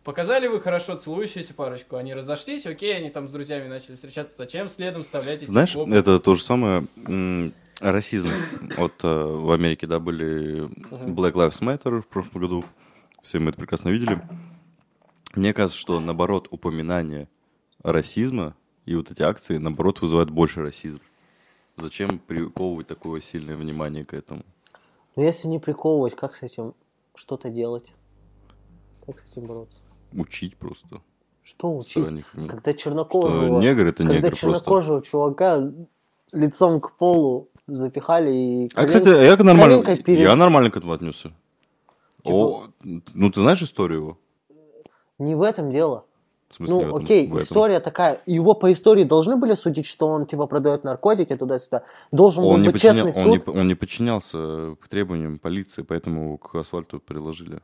Показали 0.03 0.47
вы 0.47 0.59
хорошо 0.59 0.95
целующуюся 0.95 1.53
парочку, 1.53 1.95
они 1.95 2.13
разошлись, 2.15 2.65
окей, 2.65 2.95
они 2.97 3.11
там 3.11 3.29
с 3.29 3.31
друзьями 3.31 3.67
начали 3.67 3.95
встречаться, 3.95 4.35
зачем 4.35 4.67
следом 4.67 5.03
вставлять 5.03 5.43
эти 5.43 5.49
Знаешь, 5.51 5.73
клопы? 5.73 5.93
это 5.93 6.19
то 6.19 6.33
же 6.33 6.41
самое 6.41 6.83
м, 7.05 7.53
расизм. 7.79 8.31
Вот 8.77 8.93
э, 9.03 9.07
в 9.07 9.51
Америке, 9.51 9.85
да, 9.85 9.99
были 9.99 10.63
Black 10.89 11.33
Lives 11.33 11.61
Matter 11.61 12.01
в 12.01 12.07
прошлом 12.07 12.41
году. 12.41 12.65
Все 13.21 13.37
мы 13.37 13.51
это 13.51 13.59
прекрасно 13.59 13.89
видели. 13.89 14.19
Мне 15.35 15.53
кажется, 15.53 15.79
что, 15.79 15.99
наоборот, 15.99 16.47
упоминание 16.49 17.29
расизма 17.83 18.55
и 18.85 18.95
вот 18.95 19.11
эти 19.11 19.21
акции, 19.21 19.57
наоборот, 19.57 20.01
вызывают 20.01 20.29
больше 20.29 20.61
расизм. 20.61 20.99
Зачем 21.77 22.19
приковывать 22.19 22.87
такое 22.87 23.21
сильное 23.21 23.55
внимание 23.55 24.05
к 24.05 24.13
этому? 24.13 24.43
Но 25.15 25.23
если 25.23 25.47
не 25.47 25.59
приковывать, 25.59 26.15
как 26.15 26.35
с 26.35 26.43
этим 26.43 26.73
что-то 27.15 27.49
делать? 27.49 27.93
Как 29.05 29.19
с 29.19 29.31
этим 29.31 29.45
бороться? 29.45 29.79
Учить 30.13 30.57
просто. 30.57 31.01
Что 31.43 31.75
учить? 31.77 31.91
сторонник. 32.03 32.25
Ну, 32.33 32.47
Когда 32.47 32.71
что 32.71 32.79
чернокожего, 32.81 33.59
негр 33.59 33.87
это 33.87 33.97
когда 34.03 34.13
негр 34.13 34.27
просто. 34.29 34.39
чернокожего 34.41 35.01
чувака 35.01 35.71
лицом 36.33 36.79
к 36.79 36.95
полу 36.97 37.49
запихали 37.67 38.31
и... 38.31 38.69
А, 38.75 38.83
колен- 38.83 38.87
кстати, 38.87 39.07
я 39.07 39.35
нормально, 39.37 39.83
перед- 39.97 40.19
я 40.19 40.35
нормально 40.35 40.69
к 40.69 40.77
этому 40.77 40.93
отнесся. 40.93 41.31
Типа- 42.23 42.31
О, 42.33 42.67
ну 42.83 43.31
ты 43.31 43.41
знаешь 43.41 43.61
историю 43.63 43.99
его? 43.99 44.17
Не 45.17 45.35
в 45.35 45.41
этом 45.41 45.71
дело. 45.71 46.05
Смысле, 46.51 46.75
не 46.75 46.81
Ну, 46.83 46.87
этом, 46.89 47.03
окей, 47.03 47.31
история 47.37 47.79
такая. 47.79 48.21
Его 48.25 48.53
по 48.53 48.71
истории 48.73 49.03
должны 49.03 49.37
были 49.37 49.53
судить, 49.53 49.85
что 49.85 50.07
он 50.07 50.25
типа 50.25 50.47
продает 50.47 50.83
наркотики 50.83 51.35
туда-сюда. 51.35 51.83
Должен 52.11 52.43
Он 52.43 52.49
был 52.53 52.57
не, 52.57 52.69
быть 52.69 52.75
подчиня- 52.75 52.93
честный 53.05 53.23
он, 53.23 53.29
не, 53.31 53.39
суд. 53.39 53.49
он 53.55 53.67
не 53.67 53.75
подчинялся 53.75 54.75
к 54.79 54.87
требованиям 54.87 55.39
полиции, 55.39 55.81
поэтому 55.83 56.23
его 56.25 56.37
к 56.37 56.55
асфальту 56.55 56.99
приложили. 56.99 57.59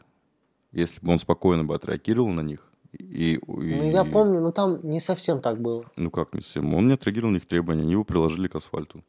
Если 0.72 1.00
бы 1.02 1.12
он 1.12 1.20
спокойно 1.20 1.64
бы 1.64 1.76
отреагировал 1.76 2.30
на 2.30 2.42
них, 2.42 2.68
и, 2.98 3.34
и- 3.36 3.40
Ну, 3.46 3.90
я 3.92 4.06
помню, 4.06 4.40
но 4.42 4.52
там 4.52 4.80
не 4.84 5.00
совсем 5.00 5.42
так 5.42 5.60
было. 5.62 5.84
Ну 5.96 6.10
как 6.10 6.34
не 6.34 6.42
совсем? 6.42 6.74
Он 6.74 6.88
не 6.88 6.94
отреагировал 6.94 7.32
на 7.34 7.38
их 7.38 7.46
требования, 7.48 7.82
они 7.84 7.92
его 7.94 8.04
приложили 8.04 8.48
к 8.48 8.56
асфальту. 8.56 9.04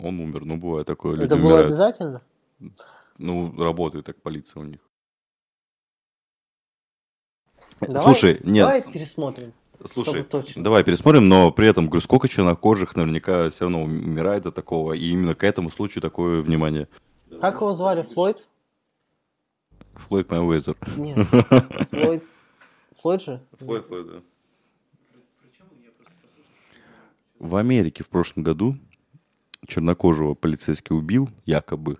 Он 0.00 0.18
умер, 0.20 0.44
ну 0.44 0.56
бывает 0.56 0.86
такое, 0.86 1.14
люди 1.14 1.26
Это 1.26 1.36
было 1.36 1.44
умирают. 1.46 1.66
обязательно? 1.66 2.22
Ну, 3.18 3.52
работает 3.58 4.06
так 4.06 4.22
полиция 4.22 4.60
у 4.60 4.64
них. 4.64 4.80
Давай- 7.88 8.14
Слушай, 8.14 8.40
нет, 8.44 8.66
Давай 8.66 8.82
пересмотрим. 8.82 9.52
Слушай, 9.84 10.24
давай 10.54 10.84
пересмотрим, 10.84 11.28
но 11.28 11.50
при 11.50 11.66
этом, 11.68 11.86
говорю, 11.86 12.00
сколько 12.00 12.28
чернокожих 12.28 12.94
наверняка 12.94 13.50
все 13.50 13.64
равно 13.64 13.82
умирает 13.82 14.46
от 14.46 14.54
такого, 14.54 14.92
и 14.92 15.06
именно 15.06 15.34
к 15.34 15.42
этому 15.42 15.70
случаю 15.70 16.02
такое 16.02 16.40
внимание. 16.40 16.86
Как 17.40 17.56
его 17.56 17.72
звали? 17.72 18.02
Флойд? 18.02 18.46
Флойд 19.94 20.30
Мэйвезер. 20.30 20.76
Нет. 20.96 21.26
Флойд. 21.90 22.24
Флойд 23.00 23.22
же? 23.22 23.42
Флойд, 23.58 23.86
Флойд, 23.86 24.06
да. 24.06 24.22
В 27.40 27.56
Америке 27.56 28.04
в 28.04 28.08
прошлом 28.08 28.44
году 28.44 28.76
чернокожего 29.66 30.34
полицейский 30.34 30.94
убил, 30.94 31.28
якобы, 31.44 31.98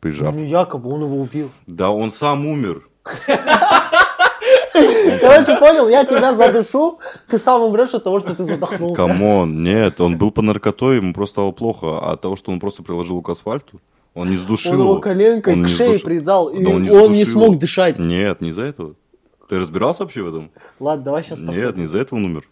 прижав. 0.00 0.34
Ну, 0.34 0.44
якобы 0.44 0.90
он 0.90 1.02
его 1.04 1.18
убил. 1.20 1.50
Да 1.66 1.90
он 1.90 2.10
сам 2.10 2.46
умер. 2.46 2.86
Короче, 5.28 5.58
понял, 5.58 5.88
я 5.88 6.04
тебя 6.04 6.34
задушу, 6.34 6.98
ты 7.28 7.38
сам 7.38 7.62
умрешь 7.62 7.94
от 7.94 8.04
того, 8.04 8.20
что 8.20 8.34
ты 8.34 8.44
задохнулся. 8.44 8.96
Come 8.96 9.34
on, 9.34 9.62
нет, 9.62 10.00
он 10.00 10.16
был 10.18 10.30
по 10.30 10.42
наркотой, 10.42 10.96
ему 10.96 11.12
просто 11.14 11.34
стало 11.34 11.52
плохо. 11.52 11.98
А 12.00 12.12
от 12.12 12.20
того, 12.20 12.36
что 12.36 12.52
он 12.52 12.60
просто 12.60 12.82
приложил 12.82 13.20
к 13.22 13.28
асфальту, 13.30 13.80
он 14.14 14.30
не 14.30 14.36
сдушил 14.36 14.72
Он 14.72 14.80
его 14.80 14.98
коленкой 15.00 15.52
Он 15.54 15.60
к 15.64 15.66
не 15.68 15.68
шее 15.74 15.88
задушил. 15.88 16.06
придал, 16.06 16.48
и 16.48 16.62
Да 16.62 16.70
он 16.70 16.82
не 16.82 16.88
не 16.88 16.94
задушил. 16.94 17.24
смог 17.26 17.58
дышать. 17.58 17.98
Нет, 17.98 18.40
не 18.40 18.48
из-за 18.50 18.62
этого. 18.62 18.94
Ты 19.48 19.58
разбирался 19.58 20.02
вообще 20.04 20.22
в 20.22 20.28
этом? 20.28 20.50
Ладно, 20.80 21.04
давай 21.04 21.22
сейчас 21.22 21.38
Нет, 21.38 21.46
посмотрим. 21.48 21.78
не 21.78 21.84
из-за 21.84 21.98
этого 21.98 22.18
он 22.18 22.24
умер. 22.24 22.48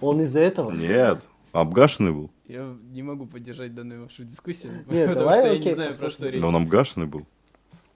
Он 0.00 0.20
из-за 0.22 0.40
этого? 0.40 0.70
Нет, 0.70 1.18
обгашенный 1.52 2.12
был. 2.12 2.30
Я 2.46 2.66
не 2.92 3.02
могу 3.02 3.26
поддержать 3.26 3.74
данную 3.74 4.02
вашу 4.04 4.24
дискуссию, 4.24 4.72
Нет, 4.88 5.08
потому 5.08 5.18
давай, 5.30 5.38
что 5.40 5.46
я 5.48 5.52
окей, 5.54 5.64
не 5.68 5.74
знаю, 5.74 5.90
про 5.90 6.06
посмотрим. 6.06 6.12
что 6.14 6.28
речь. 6.28 6.40
Но 6.42 6.48
он 6.48 6.56
обгашенный 6.56 7.06
был. 7.06 7.26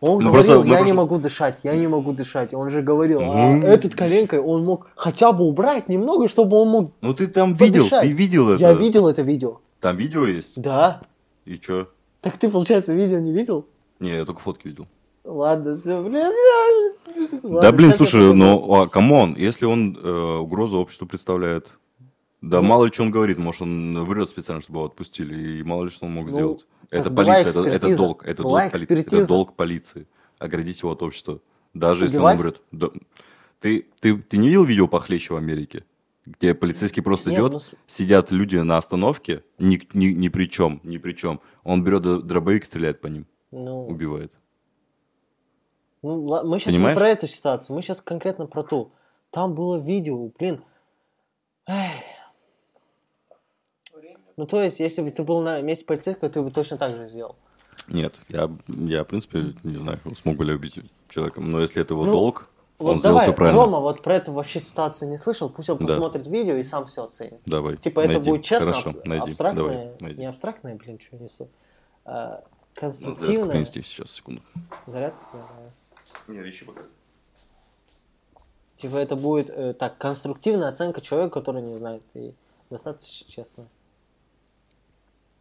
Он 0.05 0.19
Ну, 0.21 0.31
говорил, 0.31 0.33
просто- 0.55 0.69
я 0.69 0.75
не 0.75 0.77
просто- 0.79 0.95
могу 0.95 1.19
дышать, 1.19 1.59
я 1.63 1.77
не 1.77 1.87
могу 1.87 2.13
дышать. 2.13 2.53
Он 2.55 2.71
же 2.71 2.83
говорил, 2.83 3.21
а 3.21 3.25
Ну. 3.55 3.63
этот 3.63 3.95
коленкой 3.95 4.41
он 4.41 4.65
мог 4.65 4.89
хотя 4.97 5.31
бы 5.31 5.45
убрать 5.45 5.89
немного, 5.89 6.27
чтобы 6.27 6.57
он 6.57 6.69
мог... 6.71 6.93
Ну 7.03 7.15
ты 7.15 7.29
там 7.29 7.55
видел, 7.55 7.85
Подышать. 7.85 8.03
ты 8.03 8.09
видел 8.09 8.49
это. 8.51 8.61
Я 8.61 8.73
видел 8.73 9.07
это 9.07 9.23
видео. 9.23 9.61
Там 9.81 9.97
видео 9.97 10.27
есть? 10.27 10.61
Да. 10.61 11.03
И 11.45 11.57
чё? 11.57 11.87
Так 12.21 12.37
ты, 12.37 12.49
получается, 12.51 12.95
видео 12.95 13.21
не 13.21 13.33
видел? 13.33 13.65
Не, 14.01 14.17
я 14.17 14.25
только 14.25 14.41
фотки 14.41 14.67
видел. 14.67 14.89
Ладно, 15.25 15.77
все, 15.77 16.03
блин. 16.03 16.33
да 17.63 17.71
блин, 17.71 17.93
слушай, 17.93 18.35
ну, 18.35 18.75
а, 18.75 18.89
come 18.89 19.16
on, 19.16 19.37
если 19.37 19.67
он 19.67 19.97
э, 20.03 20.37
угрозу 20.39 20.79
обществу 20.81 21.07
представляет, 21.07 21.69
да 22.41 22.61
Ну. 22.61 22.67
мало 22.67 22.87
ли 22.87 22.93
что 22.93 23.05
он 23.05 23.13
говорит, 23.13 23.39
может 23.39 23.63
он 23.63 24.03
врет 24.05 24.31
специально, 24.31 24.61
чтобы 24.63 24.79
его 24.81 24.87
отпустили, 24.87 25.59
и 25.61 25.63
мало 25.63 25.85
ли 25.85 25.91
что 25.91 26.07
он 26.07 26.13
мог 26.13 26.25
Ну, 26.25 26.31
сделать. 26.31 26.67
Это 26.93 27.11
полиция, 27.11 27.65
это, 27.65 27.97
долг, 27.97 28.25
это 28.25 28.43
Была 28.43 28.61
долг 28.69 28.73
полиции, 28.73 29.01
это 29.01 29.27
долг 29.27 29.57
полиции, 29.57 30.07
оградить 30.39 30.81
его 30.81 30.93
от 30.93 31.03
общества, 31.03 31.41
даже 31.73 32.05
если 32.05 32.19
Убивать? 32.19 32.37
он 32.37 32.43
врет. 32.43 32.63
Да. 32.71 32.89
Ты, 33.61 33.87
ты, 34.01 34.19
ты 34.19 34.37
не 34.37 34.49
видел 34.49 34.65
видео 34.65 34.89
похлеще 34.89 35.33
в 35.33 35.37
Америке? 35.37 35.85
Где 36.27 36.55
полицейский 36.55 37.03
просто 37.03 37.31
Нет, 37.31 37.41
идет, 37.41 37.53
ну, 37.53 37.61
сидят 37.87 38.31
люди 38.31 38.57
на 38.57 38.77
остановке, 38.77 39.43
ни, 39.59 39.81
ни, 39.95 40.07
ни 40.13 40.29
при 40.29 40.45
чем, 40.51 40.81
ни 40.85 40.99
при 40.99 41.13
чем. 41.15 41.41
Он 41.65 41.83
берет 41.83 42.27
дробовик, 42.27 42.65
стреляет 42.65 43.01
по 43.01 43.07
ним, 43.09 43.27
Ну, 43.51 43.87
убивает. 43.87 44.33
ну, 46.03 46.45
мы 46.45 46.59
сейчас 46.61 46.75
Понимаешь? 46.75 46.95
не 46.95 47.01
про 47.01 47.09
эту 47.09 47.27
ситуацию, 47.27 47.75
мы 47.75 47.83
сейчас 47.83 48.01
конкретно 48.01 48.47
про 48.47 48.63
ту. 48.63 48.93
Там 49.31 49.55
было 49.55 49.79
видео, 49.79 50.29
блин. 50.39 50.63
Эх. 51.67 52.03
Ну, 54.37 54.47
то 54.47 54.63
есть, 54.63 54.81
если 54.81 55.03
бы 55.03 55.11
ты 55.11 55.23
был 55.23 55.41
на 55.43 55.61
месте 55.61 55.85
полицейского, 55.85 56.31
ты 56.31 56.41
бы 56.43 56.51
точно 56.51 56.77
так 56.79 56.91
же 56.97 57.07
сделал. 57.09 57.37
Нет, 57.89 58.15
я, 58.29 58.51
я, 58.69 59.05
в 59.05 59.09
принципе, 59.09 59.55
не 59.63 59.77
знаю, 59.77 59.99
смог 60.21 60.37
бы 60.37 60.45
ли 60.45 60.55
убить 60.55 60.79
человека. 61.09 61.41
Но 61.41 61.61
если 61.61 61.83
это 61.83 61.95
его 61.95 62.05
Ну, 62.07 62.13
долг, 62.13 62.49
Вот 62.79 62.93
он 62.93 62.99
сделал 63.01 63.15
давай, 63.17 63.27
все 63.27 63.37
правильно. 63.37 63.61
Рома 63.65 63.81
вот 63.81 64.03
про 64.03 64.15
эту 64.17 64.33
вообще 64.33 64.61
ситуацию 64.61 65.09
не 65.11 65.19
слышал, 65.19 65.49
пусть 65.51 65.69
он 65.69 65.79
Да. 65.79 65.87
посмотрит 65.87 66.27
видео 66.27 66.55
и 66.57 66.63
сам 66.63 66.87
все 66.87 67.05
оценит. 67.05 67.41
Давай. 67.45 67.77
Типа 67.77 68.01
это 68.01 68.15
найди. 68.15 68.31
будет 68.31 68.45
честно, 68.45 68.73
Хорошо, 68.73 68.91
аб- 68.91 69.07
найди. 69.07 69.29
абстрактное, 69.31 69.63
Давай, 69.65 69.91
найди. 70.01 70.21
не 70.21 70.27
абстрактное, 70.27 70.75
блин, 70.77 70.99
что 71.01 71.17
несу, 71.17 71.49
а, 72.05 72.29
Ну, 72.41 72.41
зарядку 72.41 72.81
конструктивное. 72.81 73.49
принести 73.51 73.83
сейчас, 73.83 74.11
секунду. 74.13 74.43
Зарядку? 74.87 75.21
Давай. 76.29 76.43
Не, 76.45 76.51
ищи 76.51 76.65
пока. 76.65 76.83
Типа 78.79 78.97
это 78.97 79.15
будет 79.17 79.51
э, 79.51 79.75
так, 79.75 79.99
конструктивная 79.99 80.69
оценка 80.69 81.01
человека, 81.01 81.35
который 81.35 81.63
не 81.63 81.77
знает, 81.79 82.03
и 82.15 82.33
достаточно 82.71 83.31
честно. 83.31 83.67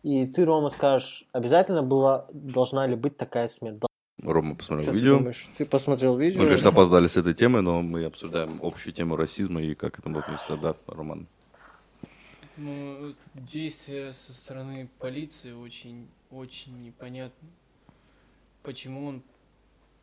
И 0.03 0.25
ты, 0.25 0.45
Рома, 0.45 0.69
скажешь, 0.69 1.25
обязательно 1.31 1.83
была, 1.83 2.27
должна 2.31 2.87
ли 2.87 2.95
быть 2.95 3.17
такая 3.17 3.47
смерть? 3.49 3.79
Рома 4.23 4.55
посмотрел 4.55 4.83
Что 4.83 4.91
ты 4.91 4.97
видео. 4.97 5.17
думаешь? 5.17 5.49
Ты 5.57 5.65
посмотрел 5.65 6.17
видео? 6.17 6.39
Мы, 6.39 6.45
конечно, 6.45 6.69
опоздали 6.69 7.07
с 7.07 7.17
этой 7.17 7.33
темой, 7.33 7.61
но 7.61 7.81
мы 7.81 8.05
обсуждаем 8.05 8.59
общую 8.61 8.93
тему 8.93 9.15
расизма 9.15 9.61
и 9.61 9.75
как 9.75 9.95
к 9.95 9.99
этому 9.99 10.19
относится, 10.19 10.57
да, 10.57 10.75
Роман? 10.87 11.27
Ну, 12.57 13.13
действия 13.33 14.11
со 14.11 14.33
стороны 14.33 14.89
полиции 14.99 15.53
очень, 15.53 16.07
очень 16.29 16.83
непонятны. 16.83 17.49
Почему 18.61 19.07
он 19.07 19.23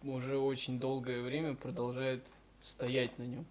уже 0.02 0.38
очень 0.38 0.80
долгое 0.80 1.22
время 1.22 1.54
продолжает 1.54 2.24
стоять 2.60 3.16
на 3.18 3.24
нем? 3.24 3.46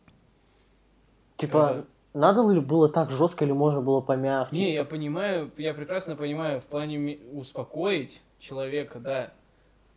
Типа, 1.37 1.85
надо 2.17 2.47
ли 2.49 2.59
было 2.59 2.89
так 2.89 3.11
жестко 3.11 3.45
или 3.45 3.51
можно 3.51 3.81
было 3.81 4.01
помягче? 4.01 4.55
Не, 4.55 4.73
я 4.73 4.83
понимаю, 4.85 5.51
я 5.57 5.73
прекрасно 5.73 6.15
понимаю, 6.15 6.59
в 6.59 6.65
плане 6.65 7.19
успокоить 7.31 8.21
человека, 8.39 8.99
да, 8.99 9.33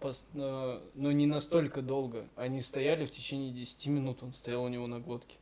пос- 0.00 0.26
но, 0.32 0.80
но 0.94 1.12
не 1.12 1.26
настолько 1.26 1.82
долго. 1.82 2.26
Они 2.36 2.60
стояли 2.60 3.04
в 3.04 3.10
течение 3.10 3.50
10 3.52 3.86
минут, 3.88 4.22
он 4.22 4.32
стоял 4.32 4.62
у 4.62 4.68
него 4.68 4.86
на 4.86 5.00
глотке. 5.00 5.36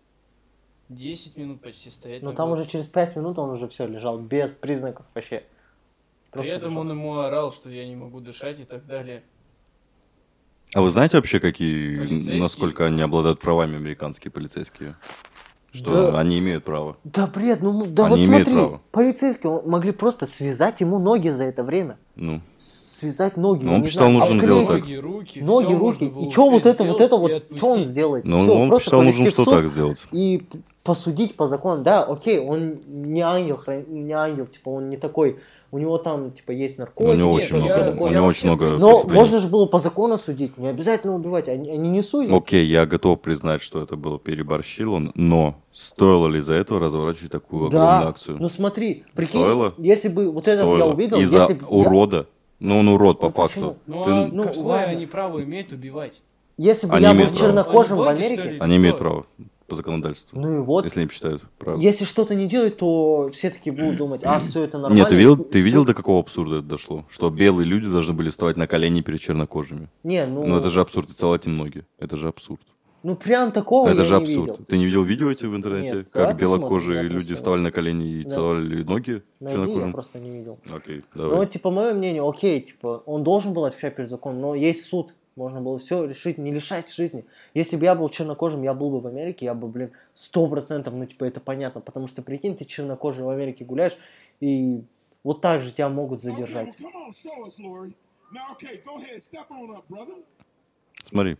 10 0.88 1.36
минут 1.36 1.60
почти 1.60 1.90
стоять. 1.90 2.22
Но 2.22 2.30
на 2.30 2.36
там 2.36 2.48
год. 2.48 2.60
уже 2.60 2.70
через 2.70 2.86
5 2.86 3.16
минут 3.16 3.38
он 3.38 3.50
уже 3.50 3.68
все 3.68 3.86
лежал, 3.86 4.18
без 4.18 4.50
признаков 4.52 5.04
вообще. 5.14 5.44
При 6.30 6.38
Просто 6.38 6.52
этом 6.54 6.70
лежал. 6.72 6.80
он 6.82 6.90
ему 6.90 7.18
орал, 7.18 7.52
что 7.52 7.68
я 7.70 7.86
не 7.86 7.96
могу 7.96 8.20
дышать 8.20 8.60
и 8.60 8.64
так 8.64 8.86
далее. 8.86 9.22
А 10.74 10.82
вы 10.82 10.90
знаете 10.90 11.16
вообще, 11.16 11.40
какие, 11.40 12.38
насколько 12.38 12.84
они 12.84 13.00
обладают 13.00 13.40
правами, 13.40 13.76
американские 13.76 14.30
полицейские? 14.30 14.96
Что 15.72 16.10
Да. 16.12 16.18
они 16.20 16.38
имеют 16.38 16.64
право. 16.64 16.96
Да 17.04 17.26
бред, 17.26 17.60
ну 17.62 17.84
да 17.86 18.06
Они 18.06 18.16
вот 18.16 18.24
имеют 18.26 18.48
смотри, 18.48 18.54
право. 18.54 18.80
полицейские 18.90 19.62
могли 19.66 19.92
просто 19.92 20.26
связать 20.26 20.80
ему 20.80 20.98
ноги 20.98 21.28
за 21.28 21.44
это 21.44 21.62
время. 21.62 21.98
Ну, 22.16 22.40
Связать 22.90 23.36
ноги. 23.36 23.64
Ну, 23.64 23.74
он 23.74 23.78
не 23.78 23.84
посчитал 23.84 24.10
знаю, 24.10 24.18
нужным 24.18 24.38
обклеить 24.38 24.64
сделать 24.64 24.68
так. 24.68 24.80
Ноги, 24.88 24.94
руки, 24.96 25.40
Ноги, 25.40 25.72
руки. 25.74 26.04
И 26.26 26.30
что 26.30 26.50
вот 26.50 26.66
это, 26.66 26.84
вот 26.84 27.00
это 27.00 27.16
вот, 27.16 27.44
что 27.54 27.70
он 27.70 27.84
сделает? 27.84 28.24
ну 28.24 28.38
Всё, 28.38 28.54
он 28.54 28.70
повести 28.70 29.28
в 29.28 29.30
что 29.30 29.44
так 29.44 29.68
сделать. 29.68 30.04
И 30.10 30.42
посудить 30.82 31.36
по 31.36 31.46
закону. 31.46 31.82
Да, 31.84 32.02
окей, 32.02 32.40
он 32.40 32.78
не 32.88 33.20
ангел, 33.20 33.60
не 33.86 34.12
ангел, 34.12 34.46
типа 34.46 34.70
он 34.70 34.88
не 34.88 34.96
такой. 34.96 35.38
У 35.70 35.78
него 35.78 35.98
там, 35.98 36.30
типа, 36.32 36.52
есть 36.52 36.78
наркотики. 36.78 37.12
У 37.14 37.18
него 37.18 37.38
Нет, 37.38 37.44
очень 37.44 37.56
много, 37.56 37.74
я 37.74 37.90
у 37.90 38.08
него 38.08 38.26
очень 38.26 38.46
много 38.48 38.78
Но 38.78 39.02
можно 39.04 39.38
же 39.38 39.48
было 39.48 39.66
по 39.66 39.78
закону 39.78 40.16
судить, 40.16 40.56
не 40.56 40.68
обязательно 40.68 41.14
убивать, 41.14 41.46
они, 41.48 41.70
они 41.70 41.90
не 41.90 42.00
судят. 42.02 42.32
Окей, 42.32 42.64
я 42.64 42.86
готов 42.86 43.20
признать, 43.20 43.60
что 43.60 43.82
это 43.82 43.96
было 43.96 44.18
переборщил 44.18 44.94
он, 44.94 45.12
но 45.14 45.56
стоило 45.72 46.26
ли 46.26 46.40
за 46.40 46.54
этого 46.54 46.80
разворачивать 46.80 47.32
такую 47.32 47.66
огромную 47.66 48.02
да, 48.02 48.08
акцию? 48.08 48.38
ну 48.40 48.48
смотри, 48.48 49.04
прикинь, 49.14 49.40
Стоило? 49.40 49.74
если 49.76 50.08
бы 50.08 50.30
вот 50.30 50.48
это 50.48 50.62
я 50.62 50.86
увидел, 50.86 51.18
Из-за 51.20 51.40
если 51.42 51.58
урода. 51.68 52.26
Ну, 52.60 52.78
он 52.80 52.88
урод 52.88 53.20
по 53.20 53.26
Ну, 53.28 53.32
факту. 53.32 53.76
Ну, 53.86 54.04
Ты- 54.04 54.10
а 54.10 54.28
Ну, 54.32 54.42
какое 54.44 54.62
ладно. 54.64 54.86
они 54.86 55.06
право 55.06 55.44
имеют 55.44 55.72
убивать? 55.72 56.20
если 56.56 56.88
бы 56.88 56.96
Они 56.96 57.04
я 57.04 57.14
был 57.14 57.22
право. 57.24 57.36
чернокожим 57.36 57.92
Они 58.00 58.04
в 58.04 58.08
Америке, 58.08 58.42
ли? 58.42 58.58
Они 58.58 58.76
имеют 58.76 58.98
право 58.98 59.26
по 59.68 59.74
законодательству. 59.74 60.40
ну 60.40 60.56
и 60.56 60.58
вот, 60.58 60.84
Если 60.84 61.00
они 61.00 61.08
посчитают 61.08 61.42
право. 61.58 61.78
если 61.78 62.04
что-то 62.06 62.34
не 62.34 62.46
делать, 62.46 62.78
то 62.78 63.28
все 63.32 63.50
таки 63.50 63.70
будут 63.70 63.98
думать, 63.98 64.22
а, 64.24 64.38
все 64.40 64.64
это 64.64 64.78
нормально. 64.78 64.98
Нет, 65.00 65.10
ты 65.10 65.14
видел, 65.14 65.36
ты 65.36 65.60
видел, 65.60 65.84
до 65.84 65.94
какого 65.94 66.20
абсурда 66.20 66.56
это 66.56 66.66
дошло? 66.66 67.04
Что 67.10 67.28
белые 67.30 67.66
люди 67.66 67.86
должны 67.86 68.14
были 68.14 68.30
вставать 68.30 68.56
на 68.56 68.66
колени 68.66 69.02
перед 69.02 69.20
чернокожими. 69.20 69.88
Не, 70.02 70.26
ну, 70.26 70.44
Ну 70.46 70.56
это 70.58 70.70
же 70.70 70.80
абсурд, 70.80 71.10
и 71.10 71.12
целовать 71.12 71.46
им 71.46 71.54
ноги. 71.56 71.84
Это 71.98 72.16
же 72.16 72.28
абсурд. 72.28 72.62
ну 73.02 73.14
прям 73.14 73.52
такого 73.52 73.88
это 73.90 73.98
я 73.98 74.04
же 74.04 74.14
не 74.16 74.20
абсурд. 74.22 74.50
видел. 74.52 74.64
Ты 74.66 74.78
не 74.78 74.86
видел 74.86 75.02
видео 75.04 75.30
эти 75.30 75.44
в 75.44 75.54
интернете? 75.54 75.96
Нет, 75.96 76.08
как 76.10 76.36
белокожие 76.38 76.96
я 76.96 77.02
люди 77.02 77.34
вставали 77.34 77.60
на 77.60 77.70
колени 77.70 78.06
и 78.20 78.22
Да. 78.24 78.30
целовали 78.30 78.82
ноги 78.82 79.22
Найди, 79.40 79.72
я 79.72 79.86
просто 79.92 80.18
не 80.18 80.30
видел. 80.30 80.58
Окей, 80.74 81.04
Ну, 81.14 81.28
давай. 81.30 81.46
типа, 81.46 81.70
мое 81.70 81.92
мнение, 81.92 82.26
окей, 82.26 82.60
типа, 82.62 83.02
он 83.04 83.22
должен 83.22 83.52
был 83.52 83.66
отвечать 83.66 83.94
перед 83.96 84.08
законом, 84.08 84.40
но 84.40 84.54
есть 84.54 84.84
суд. 84.86 85.14
Можно 85.38 85.60
было 85.60 85.78
все 85.78 86.04
решить, 86.04 86.36
не 86.36 86.50
лишать 86.50 86.92
жизни. 86.92 87.24
Если 87.54 87.76
бы 87.76 87.84
я 87.84 87.94
был 87.94 88.08
чернокожим, 88.08 88.64
я 88.64 88.74
был 88.74 88.90
бы 88.90 88.98
в 88.98 89.06
Америке, 89.06 89.44
я 89.44 89.54
бы, 89.54 89.68
блин, 89.68 89.92
сто 90.12 90.48
процентов, 90.48 90.94
ну, 90.94 91.06
типа, 91.06 91.22
это 91.26 91.38
понятно. 91.38 91.80
Потому 91.80 92.08
что, 92.08 92.22
прикинь, 92.22 92.56
ты 92.56 92.64
чернокожий 92.64 93.24
в 93.24 93.28
Америке 93.28 93.64
гуляешь, 93.64 93.96
и 94.40 94.82
вот 95.22 95.40
так 95.40 95.60
же 95.60 95.70
тебя 95.72 95.88
могут 95.90 96.20
задержать. 96.20 96.76
Смотри. 101.04 101.36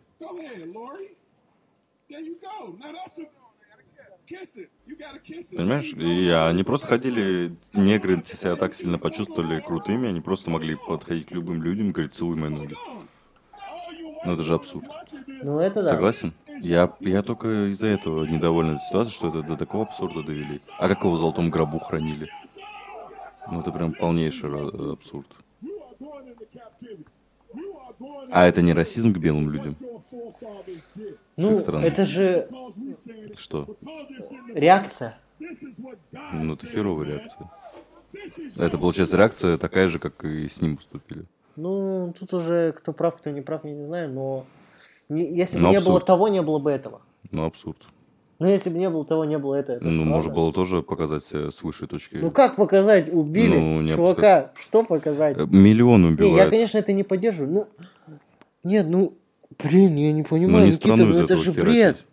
Понимаешь, 5.57 5.93
и 5.93 6.29
они 6.29 6.63
просто 6.63 6.87
ходили, 6.87 7.51
негры 7.73 8.23
себя 8.23 8.55
так 8.55 8.75
сильно 8.75 8.99
почувствовали 8.99 9.61
крутыми, 9.61 10.09
они 10.09 10.21
просто 10.21 10.51
могли 10.51 10.77
подходить 10.77 11.27
к 11.27 11.31
любым 11.33 11.63
людям 11.65 11.89
и 11.89 11.93
говорить, 11.93 12.15
целуй 12.15 12.37
мои 12.37 12.51
ноги. 12.51 12.77
Ну 14.29 14.35
это 14.35 14.43
же 14.43 14.55
абсурд. 14.55 14.85
Ну, 15.43 15.59
это 15.59 15.83
да. 15.83 15.89
Согласен? 15.89 16.33
Я, 16.61 16.93
я 17.01 17.23
только 17.23 17.71
из-за 17.71 17.87
этого 17.87 18.25
недоволен 18.27 18.77
этой 18.77 18.85
ситуацией, 18.87 19.15
что 19.15 19.29
это 19.31 19.43
до 19.43 19.57
такого 19.57 19.85
абсурда 19.85 20.23
довели. 20.23 20.61
А 20.79 20.87
как 20.89 21.01
его 21.01 21.13
в 21.15 21.19
золотом 21.19 21.49
гробу 21.49 21.79
хранили? 21.79 22.29
Ну 23.51 23.61
это 23.61 23.73
прям 23.73 23.95
полнейший 23.95 24.51
ра- 24.51 24.93
абсурд. 24.93 25.27
А 28.31 28.47
это 28.47 28.61
не 28.61 28.75
расизм 28.75 29.15
к 29.15 29.17
белым 29.17 29.51
людям? 29.51 29.77
Ну, 31.37 31.57
это 31.57 32.05
же. 32.05 32.47
Что? 33.39 33.77
Реакция. 34.53 35.19
Ну 35.41 36.53
это 36.53 36.67
херовая 36.67 37.07
реакция. 37.07 37.51
Это 38.59 38.77
получается 38.77 39.17
реакция 39.17 39.57
такая 39.57 39.89
же, 39.89 39.99
как 39.99 40.23
и 40.25 40.49
с 40.49 40.61
ним 40.61 40.77
поступили. 40.77 41.25
Ну, 41.59 42.15
тут 42.19 42.33
уже 42.35 42.73
кто 42.73 42.93
прав, 42.93 43.17
кто 43.17 43.31
не 43.31 43.41
прав, 43.41 43.65
я 43.65 43.73
не 43.73 43.85
знаю, 43.85 44.11
но 44.13 44.45
не- 45.09 45.29
если 45.37 45.57
бы 45.59 45.65
Ну, 45.65 45.69
не 45.71 45.81
было 45.81 45.97
абсурд. 45.97 46.07
того, 46.07 46.29
не 46.29 46.41
было 46.41 46.59
бы 46.61 46.71
этого. 46.71 47.01
Ну 47.33 47.45
абсурд. 47.45 47.79
Но 48.39 48.49
если 48.49 48.71
бы 48.71 48.79
не 48.79 48.89
было 48.89 49.05
того, 49.05 49.25
не 49.25 49.37
было 49.39 49.57
этого. 49.57 49.77
это 49.79 49.85
Ну 49.85 49.91
же 49.91 50.05
можно 50.05 50.31
правда. 50.31 50.41
было 50.41 50.53
тоже 50.53 50.83
показать 50.83 51.25
себя 51.25 51.51
с 51.51 51.61
высшей 51.65 51.89
точки. 51.89 52.15
Ну 52.17 52.31
как 52.31 52.55
показать? 52.55 53.13
Убили 53.13 53.57
Ну, 53.59 53.81
не 53.83 53.89
чувака. 53.91 54.53
Что 54.61 54.85
показать? 54.85 55.37
Э, 55.37 55.47
Миллион 55.51 56.03
Не, 56.03 56.09
я, 56.11 56.13
убивают. 56.15 56.51
конечно, 56.51 56.79
это 56.79 56.93
не 56.93 57.03
поддерживаю. 57.03 57.53
Ну, 57.53 57.67
нет, 58.63 58.87
ну, 58.89 59.15
блин, 59.61 59.97
я 59.97 60.13
не 60.13 60.23
понимаю, 60.23 60.59
Ну 60.59 60.65
не 60.67 60.71
Никита, 60.71 60.95
ну 60.95 61.13
это 61.19 61.37
же 61.37 61.53
херачить. 61.53 61.65
бред. 61.65 62.05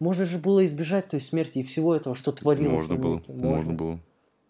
Можно 0.00 0.24
же 0.24 0.38
было 0.38 0.64
избежать 0.64 1.08
той 1.10 1.20
смерти 1.20 1.58
и 1.58 1.62
всего 1.62 1.94
этого, 1.94 2.16
что 2.16 2.32
творилось. 2.32 2.72
Можно 2.88 2.94
было, 2.96 3.12
Америке. 3.28 3.32
можно 3.34 3.72
было. 3.74 3.98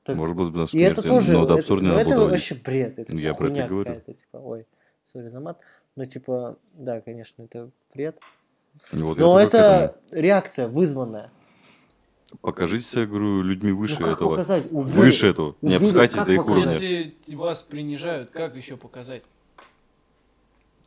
Так- 0.05 0.17
Можно 0.17 0.35
было 0.35 0.51
без 0.51 0.75
И 0.75 0.81
это 0.81 1.01
смерти, 1.03 1.09
тоже, 1.09 1.33
но 1.33 1.47
до 1.47 1.55
это, 1.55 1.61
абсурда 1.61 1.83
не 1.85 1.89
ну, 1.91 1.95
надо 1.95 2.01
это 2.09 2.11
было 2.17 2.27
доводить. 2.27 2.51
вообще 2.51 2.65
бред, 2.65 2.99
это 2.99 3.17
Я 3.17 3.35
про 3.35 3.49
это 3.51 3.67
говорю. 3.69 4.01
типа, 4.01 4.37
ой, 4.39 4.67
сори 5.05 5.29
за 5.29 5.41
мат, 5.41 5.59
но 5.97 6.05
типа, 6.07 6.59
да, 6.75 7.01
конечно, 7.01 7.43
это 7.43 7.71
бред. 7.95 8.19
Вот 8.91 9.19
Но 9.19 9.39
это 9.39 9.97
реакция 10.11 10.67
вызванная. 10.67 11.31
Покажите 12.41 12.85
себя, 12.85 13.07
говорю, 13.07 13.43
людьми 13.43 13.73
выше 13.73 13.99
ну 14.01 14.07
как 14.07 14.17
этого. 14.17 14.31
показать? 14.31 14.65
Убили. 14.73 14.97
Выше 14.97 15.27
этого. 15.29 15.55
Не 15.61 15.77
Убили. 15.77 15.77
опускайтесь 15.77 16.17
Как 16.17 16.27
до 16.27 16.33
их 16.33 16.47
показать? 16.47 16.77
уровня. 16.77 16.89
Если 17.21 17.35
вас 17.37 17.63
принижают, 17.63 18.31
как 18.31 18.57
еще 18.57 18.77
показать? 18.79 19.23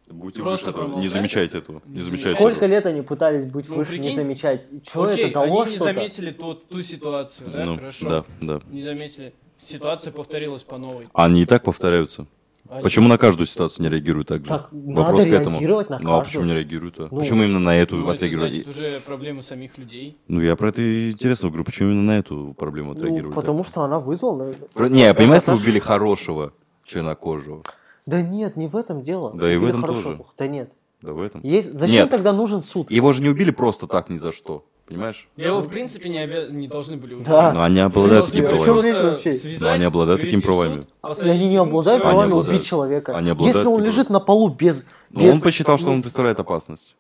Будьте 0.10 0.42
Просто 0.42 0.72
выше 0.72 0.86
этого. 0.86 1.00
Не 1.00 1.08
замечайте 1.08 1.58
этого. 1.58 1.82
Не 1.86 1.98
Не 1.98 2.02
замечайте. 2.04 2.36
Сколько 2.36 2.66
лет 2.68 2.86
они 2.86 3.02
пытались 3.02 3.50
быть 3.50 3.68
Ну, 3.68 3.76
выше, 3.76 3.94
не 3.94 3.98
прикинь, 4.00 4.16
замечать? 4.16 4.62
Что 4.88 5.04
Окей, 5.06 5.26
это 5.26 5.34
дало 5.34 5.62
они 5.62 5.72
не 5.72 5.76
что-то? 5.78 5.94
заметили 5.94 6.32
тот, 6.32 6.68
ту 6.68 6.82
ситуацию, 6.82 7.50
да, 7.50 7.66
Ну, 7.66 7.76
хорошо. 7.78 8.10
да, 8.10 8.26
да. 8.42 8.62
Не 8.70 8.82
заметили. 8.84 9.34
Ситуация 9.62 10.12
повторилась 10.14 10.64
по 10.64 10.78
новой. 10.78 11.08
Они 11.14 11.42
и 11.42 11.46
так 11.46 11.64
повторяются. 11.64 12.28
Они- 12.70 12.82
Почему 12.84 13.08
на 13.08 13.18
каждую 13.18 13.46
ситуацию 13.48 13.84
не 13.86 13.92
реагируют 13.92 14.28
так 14.28 14.42
же? 14.42 14.48
Так, 14.48 14.70
Вопрос 14.72 15.20
надо 15.26 15.30
к 15.30 15.34
этому. 15.42 15.56
реагировать 15.58 15.90
на 15.90 16.00
Ну 16.00 16.10
а 16.14 16.18
каждую. 16.20 16.26
почему 16.26 16.44
не 16.46 16.54
реагируют? 16.54 17.00
а? 17.00 17.08
Ну, 17.12 17.20
почему 17.20 17.44
именно 17.44 17.60
на 17.60 17.76
эту 17.78 17.96
Ну, 17.96 18.04
это 18.06 18.14
отреагировали? 18.14 18.50
значит 18.52 18.68
уже 18.68 19.00
проблемы 19.02 19.42
самих 19.44 19.78
людей. 19.78 20.18
Ну 20.28 20.42
я 20.42 20.56
про 20.56 20.70
это 20.70 20.82
и 20.82 21.12
интересно 21.12 21.50
говорю, 21.50 21.64
почему 21.64 21.90
именно 21.92 22.04
на 22.04 22.18
эту 22.18 22.56
проблему 22.58 22.94
Ну, 22.94 22.98
отреагировали? 22.98 23.34
так? 23.34 23.36
потому 23.44 23.64
что 23.64 23.82
она 23.82 24.00
вызвала... 24.00 24.52
Про- 24.74 24.90
Не, 24.90 25.02
я 25.04 25.14
понимаю, 25.14 25.42
если 25.46 25.52
убили 25.52 25.80
хорошего 25.80 26.54
чернокожего. 26.84 27.64
Да 28.06 28.22
нет, 28.22 28.56
не 28.56 28.68
в 28.68 28.76
этом 28.76 29.04
дело. 29.04 29.32
Да 29.34 29.52
и 29.52 29.58
в 29.58 29.66
этом 29.66 29.82
хорошо, 29.82 30.02
тоже. 30.04 30.16
плохо. 30.18 30.32
Да 30.38 30.48
нет. 30.48 30.72
Да 31.02 31.14
в 31.14 31.22
этом. 31.22 31.42
Есть... 31.44 31.74
Зачем 31.74 31.96
Нет. 31.96 32.10
тогда 32.10 32.34
нужен 32.34 32.62
суд? 32.64 32.90
Его 32.90 33.14
же 33.14 33.22
не 33.22 33.30
убили 33.30 33.52
просто 33.52 33.86
так 33.88 34.10
ни 34.10 34.18
за 34.18 34.32
что. 34.32 34.66
Понимаешь? 34.88 35.28
Его, 35.36 35.62
в 35.62 35.70
принципе, 35.70 36.10
не, 36.10 36.18
обя- 36.24 36.50
не 36.52 36.68
должны 36.68 36.98
были 36.98 37.16
убить. 37.16 37.28
Да. 37.28 37.52
Но 37.54 37.64
они 37.64 37.80
обладают 37.80 38.28
такими 38.28 38.46
были 38.46 38.58
правами. 38.60 39.16
связать, 39.22 39.62
Но 39.62 39.70
они 39.72 39.84
обладают 39.84 40.22
такими 40.22 40.40
суд, 40.40 40.46
правами. 40.46 40.82
И 40.82 40.86
посадить 41.02 41.32
они 41.34 41.48
не 41.50 41.58
обладают 41.58 42.04
Они 42.04 42.12
правами 42.12 42.30
обладают. 42.32 42.56
убить 42.60 42.68
человека. 42.68 43.18
Они 43.18 43.30
обладают 43.32 43.56
Если 43.58 43.68
он 43.68 43.84
лежит 43.84 44.10
на 44.10 44.20
полу 44.20 44.50
без... 44.50 44.88
Но 45.10 45.22
без- 45.22 45.34
он 45.34 45.42
посчитал, 45.42 45.78
что 45.80 45.90
он 45.90 46.02
представляет 46.04 46.40
опасность. 46.40 46.96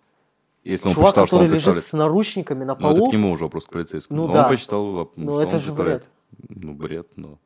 Если 0.63 0.88
он 0.88 0.96
Чувак, 0.96 1.10
посчитал, 1.10 1.28
что 1.28 1.36
который 1.38 1.46
он 1.48 1.52
лежит 1.52 1.63
представляет... 1.65 1.86
с 1.88 1.94
наручниками 1.94 2.63
на 2.63 2.76
Ну, 2.76 2.89
это 2.89 2.98
полу... 2.98 3.10
к 3.10 3.13
нему 3.13 3.32
уже 3.32 3.44
вопрос 3.44 3.65
к 3.65 3.70
полицейскому. 3.70 4.22
Ну 4.22 4.28
Но 4.28 4.34
да. 4.34 4.44
он 4.44 4.50
посчитал, 4.50 4.84
что 4.84 5.12
Ну, 5.15 5.34
он 5.34 5.41
это 5.41 5.60
же 5.60 5.65
представляет. 5.65 6.06
Ну, 6.50 6.74
бред, 6.74 7.08
но... 7.15 7.38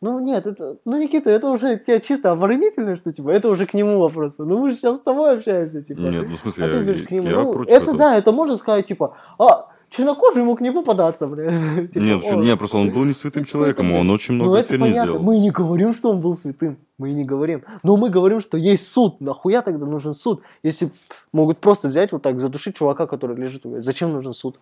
Ну 0.00 0.20
нет, 0.20 0.46
это, 0.46 0.78
ну 0.84 0.96
Никита, 1.00 1.28
это 1.30 1.48
уже 1.50 1.76
тебя 1.78 1.98
чисто 2.00 2.30
оборонительно, 2.30 2.96
что 2.96 3.12
типа, 3.12 3.30
это 3.30 3.48
уже 3.48 3.66
к 3.66 3.74
нему 3.74 3.98
вопросы. 3.98 4.44
Ну 4.44 4.58
мы 4.58 4.70
же 4.70 4.76
сейчас 4.76 4.98
с 4.98 5.00
тобой 5.00 5.36
общаемся, 5.38 5.82
типа. 5.82 5.98
Нет, 6.00 6.26
ну, 6.28 6.36
в 6.36 6.38
смысле, 6.38 6.64
а 6.64 6.68
ты 6.68 6.90
я- 7.00 7.06
к 7.06 7.10
нему. 7.10 7.26
я 7.28 7.42
Ну, 7.42 7.52
против 7.52 7.72
это 7.72 7.82
этого. 7.82 7.98
да, 7.98 8.16
это 8.16 8.30
можно 8.32 8.56
сказать, 8.56 8.86
типа, 8.86 9.16
а, 9.38 9.68
чернокожий 9.90 10.44
мог 10.44 10.60
не 10.60 10.70
попадаться, 10.70 11.26
бля. 11.26 11.50
Типа, 11.92 11.98
Нет, 12.04 12.20
почему- 12.22 12.40
«О, 12.42 12.44
нет, 12.44 12.58
просто 12.58 12.76
он 12.78 12.90
был 12.90 13.04
не 13.04 13.12
святым 13.12 13.44
человеком, 13.44 13.92
он 13.92 14.08
очень 14.10 14.34
Ну 14.34 14.44
много 14.44 14.58
это 14.58 14.68
херни 14.74 14.90
сделал. 14.90 15.18
мы 15.20 15.38
не 15.38 15.50
говорим, 15.50 15.92
что 15.94 16.10
он 16.10 16.20
был 16.20 16.36
святым, 16.36 16.76
мы 16.96 17.10
не 17.12 17.24
говорим. 17.24 17.64
Но 17.82 17.96
мы 17.96 18.08
говорим, 18.10 18.40
что 18.40 18.56
есть 18.56 18.86
суд, 18.86 19.20
нахуя 19.20 19.62
тогда 19.62 19.84
нужен 19.86 20.14
суд, 20.14 20.42
если 20.62 20.90
могут 21.32 21.58
просто 21.58 21.88
взять 21.88 22.12
вот 22.12 22.22
так, 22.22 22.38
задушить 22.40 22.76
чувака, 22.76 23.06
который 23.06 23.34
лежит, 23.36 23.62
зачем 23.82 24.12
нужен 24.12 24.32
суд? 24.32 24.60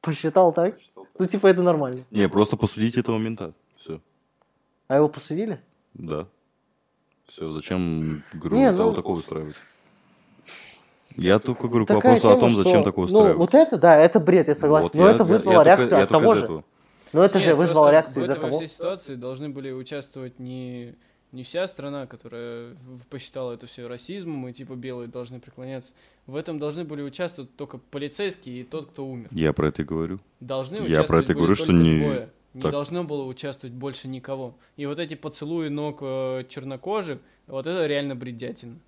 Посчитал 0.00 0.52
так? 0.52 0.74
Ну 1.18 1.26
типа 1.26 1.46
это 1.48 1.62
нормально. 1.62 2.00
Не, 2.10 2.28
просто 2.28 2.56
посудите 2.56 3.00
этого 3.00 3.18
мента. 3.18 3.52
Все. 3.86 4.00
А 4.88 4.96
его 4.96 5.08
посудили? 5.08 5.60
Да. 5.94 6.26
Все, 7.28 7.50
зачем, 7.52 8.22
говорю, 8.32 8.56
Не, 8.56 8.72
ну- 8.72 8.92
такого 8.94 9.18
устраивать? 9.18 9.56
Я 11.16 11.38
только 11.38 11.66
говорю 11.68 11.86
к 11.86 11.88
Такая 11.88 12.14
вопросу 12.14 12.28
о 12.28 12.30
тема, 12.32 12.40
том, 12.40 12.50
что- 12.50 12.62
зачем 12.64 12.84
такое 12.84 13.06
Ну, 13.08 13.18
устраивать. 13.18 13.36
вот 13.38 13.54
это, 13.54 13.78
да, 13.78 13.96
это 13.96 14.20
бред, 14.20 14.48
я 14.48 14.54
согласен. 14.54 14.88
Вот 14.88 14.94
Но 14.94 15.04
я- 15.06 15.10
это 15.14 15.18
я- 15.24 15.24
вызвало 15.24 15.54
я 15.54 15.64
реакцию 15.64 15.98
я 15.98 16.04
от 16.04 16.10
того 16.10 16.34
же. 16.34 16.42
этого. 16.44 16.64
Но 17.12 17.22
это 17.24 17.38
же 17.38 17.46
Нет, 17.46 17.56
вызвало 17.56 17.84
просто 17.86 17.92
реакцию 17.92 18.14
в 18.14 18.24
из-за 18.24 18.32
этой 18.32 18.42
во 18.42 18.48
того. 18.48 18.58
всей 18.58 18.68
ситуации 18.68 19.14
должны 19.14 19.48
были 19.48 19.70
участвовать 19.72 20.38
не, 20.38 20.94
Не 21.32 21.42
вся 21.42 21.66
страна, 21.66 22.06
которая 22.06 22.76
посчитала 23.10 23.52
это 23.52 23.66
все 23.66 23.88
расизмом, 23.88 24.46
и 24.48 24.52
типа 24.52 24.74
белые 24.74 25.08
должны 25.08 25.40
преклоняться. 25.40 25.92
В 26.26 26.36
этом 26.36 26.58
должны 26.60 26.84
были 26.84 27.02
участвовать 27.02 27.54
только 27.56 27.78
полицейские 27.78 28.60
и 28.60 28.64
тот, 28.64 28.86
кто 28.86 29.04
умер. 29.04 29.28
Я 29.32 29.52
про 29.52 29.68
это 29.68 29.82
и 29.82 29.84
говорю. 29.84 30.20
Должны 30.40 30.76
Я 30.76 30.82
участвовать 30.84 31.08
про 31.08 31.18
это 31.18 31.34
говорю, 31.34 31.54
что 31.56 31.72
не- 31.72 31.98
двое. 31.98 32.30
Не 32.56 32.62
так. 32.62 32.72
должно 32.72 33.04
было 33.04 33.24
участвовать 33.24 33.76
больше 33.76 34.08
никого. 34.08 34.56
И 34.76 34.86
вот 34.86 34.98
эти 34.98 35.14
поцелуи 35.14 35.68
ног 35.68 35.98
э, 36.00 36.44
чернокожих, 36.48 37.18
вот 37.46 37.66
это 37.66 37.86
реально 37.86 38.16
бредятина. 38.16 38.78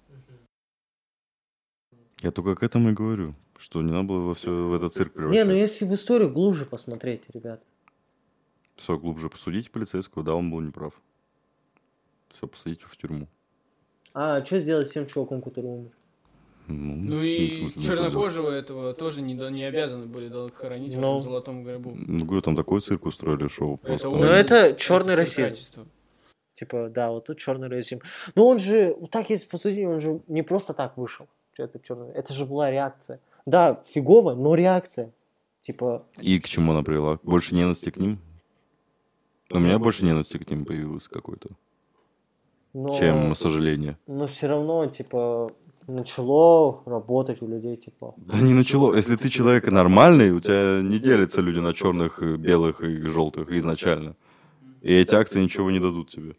Я 2.22 2.30
только 2.30 2.56
к 2.56 2.62
этому 2.62 2.88
и 2.88 2.92
говорю, 2.94 3.34
что 3.58 3.82
не 3.82 3.92
надо 3.92 4.08
было 4.08 4.20
во 4.28 4.34
все 4.34 4.50
в 4.50 4.72
этот 4.72 4.94
цирк 4.94 5.14
Не, 5.14 5.18
превращать. 5.18 5.46
ну 5.48 5.52
если 5.52 5.84
в 5.84 5.94
историю 5.94 6.30
глубже 6.30 6.64
посмотреть, 6.64 7.24
ребят. 7.34 7.62
Все 8.76 8.96
глубже 8.96 9.28
посудить 9.28 9.70
полицейского, 9.70 10.24
да, 10.24 10.34
он 10.34 10.50
был 10.50 10.60
неправ. 10.60 10.94
Все, 12.32 12.46
посадить 12.46 12.80
его 12.80 12.88
в 12.88 12.96
тюрьму. 12.96 13.28
А 14.14 14.42
что 14.46 14.60
сделать 14.60 14.88
с 14.88 14.92
тем 14.92 15.06
чуваком, 15.06 15.42
который 15.42 15.66
умер? 15.66 15.90
Ну, 16.68 17.00
Ну 17.16 17.22
и 17.22 17.48
в 17.50 17.56
смысле, 17.58 17.72
ну, 17.76 17.82
чернокожего 17.82 18.50
этого 18.50 18.92
тоже 18.92 19.22
не, 19.22 19.34
да- 19.34 19.50
не 19.50 19.64
обязаны 19.64 20.06
были 20.06 20.28
да, 20.28 20.48
хоронить 20.54 20.94
в 20.94 21.00
Ну. 21.00 21.08
этом 21.08 21.22
золотом 21.22 21.64
гробу. 21.64 21.92
Ну, 21.94 22.24
говорю, 22.24 22.42
там 22.42 22.56
такой 22.56 22.80
цирк 22.82 23.06
устроили, 23.06 23.48
шоу 23.48 23.78
просто. 23.78 24.08
Это 24.08 24.16
Ну 24.16 24.22
очень- 24.22 24.34
это 24.34 24.74
черный 24.74 25.14
это 25.14 25.22
расизм. 25.22 25.36
циркачество. 25.36 25.86
Типа, 26.54 26.88
да, 26.90 27.10
вот 27.10 27.24
тут 27.26 27.38
черный 27.38 27.68
расизм. 27.68 28.00
Но 28.34 28.46
он 28.48 28.58
же, 28.58 28.94
вот 29.00 29.10
так 29.10 29.30
если 29.30 29.48
посудить, 29.48 29.86
он 29.86 30.00
же 30.00 30.20
не 30.28 30.42
просто 30.42 30.74
так 30.74 30.96
вышел. 30.98 31.26
Это 31.56 31.78
черный. 31.80 32.12
Это 32.12 32.34
же 32.34 32.44
была 32.44 32.70
реакция. 32.70 33.20
Да, 33.46 33.82
фигово, 33.86 34.34
но 34.34 34.54
реакция. 34.54 35.10
Типа, 35.62 36.04
И 36.20 36.38
к 36.40 36.48
чему 36.48 36.72
она 36.72 36.82
привела? 36.82 37.18
Больше 37.22 37.54
ненависти 37.54 37.90
к 37.90 37.96
ним? 37.96 38.18
У 39.50 39.58
меня 39.58 39.78
больше 39.78 40.04
ненависти 40.04 40.36
к 40.36 40.50
ним 40.50 40.64
появилось 40.66 41.08
какой-то, 41.08 41.48
но, 42.74 42.90
чем 42.98 43.34
сожаление. 43.34 43.96
но 44.06 44.26
все 44.26 44.46
равно, 44.48 44.86
типа, 44.86 45.50
начало 45.92 46.82
работать 46.86 47.42
у 47.42 47.48
людей, 47.48 47.76
типа. 47.76 48.14
Да 48.16 48.38
не 48.40 48.54
начало. 48.54 48.94
Если 48.94 49.16
ты 49.16 49.28
человек 49.30 49.70
нормальный, 49.70 50.30
у 50.32 50.40
тебя 50.40 50.80
не 50.82 50.98
делятся 50.98 51.40
люди 51.40 51.58
на 51.58 51.72
черных, 51.74 52.20
белых 52.38 52.82
и 52.82 53.00
желтых 53.02 53.50
изначально. 53.52 54.14
И 54.82 54.92
эти 54.94 55.14
акции 55.14 55.42
ничего 55.42 55.70
не 55.70 55.80
дадут 55.80 56.10
тебе. 56.10 56.34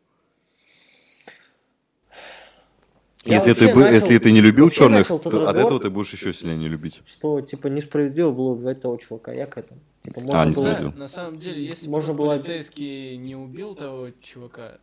Я 3.26 3.36
Если 3.36 3.54
ты, 3.54 3.76
начал- 3.76 3.92
если 3.94 4.18
ты 4.18 4.32
не 4.32 4.40
любил 4.40 4.70
черных, 4.70 5.08
то 5.08 5.16
от 5.16 5.26
разговор- 5.26 5.56
этого 5.58 5.80
ты 5.82 5.90
будешь 5.90 6.14
еще 6.14 6.34
сильнее 6.34 6.58
не 6.58 6.70
любить. 6.70 7.02
Что, 7.06 7.42
типа, 7.42 7.68
несправедливо 7.68 8.32
было 8.32 8.52
убивать 8.52 8.82
того 8.82 8.96
чувака. 8.96 9.34
Я 9.34 9.46
к 9.46 9.58
этому. 9.58 9.82
Типа, 10.06 10.22
можно 10.22 10.42
А, 10.42 10.46
было... 10.46 10.74
Да, 10.74 10.94
на 10.98 11.08
самом 11.10 11.38
деле, 11.38 11.66
если 11.66 11.90
Можно 11.90 12.14
бы 12.14 12.20
было- 12.20 12.30
полицейский 12.36 13.18
не 13.18 13.36
убил 13.36 13.76
того 13.76 14.08
чувака, 14.22 14.78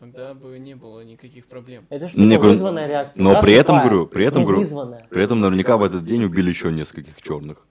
тогда 0.00 0.32
бы 0.32 0.58
не 0.58 0.74
было 0.74 1.02
никаких 1.02 1.46
проблем. 1.46 1.84
Это 1.90 2.08
же 2.08 2.18
Не, 2.18 2.30
типа, 2.30 2.36
говорю, 2.38 2.50
вызванная 2.52 2.88
реакция. 2.88 3.22
но 3.22 3.32
да, 3.34 3.42
при 3.42 3.52
этом, 3.52 3.78
говорю, 3.80 4.06
при 4.06 4.24
этом, 4.24 4.40
но 4.40 4.46
говорю, 4.46 4.60
вызванная. 4.62 5.06
При 5.10 5.22
этом 5.22 5.40
наверняка 5.40 5.76
в 5.76 5.84
этот 5.84 6.04
день 6.04 6.24
убили 6.24 6.48
еще 6.48 6.72
нескольких 6.72 7.20
черных. 7.22 7.66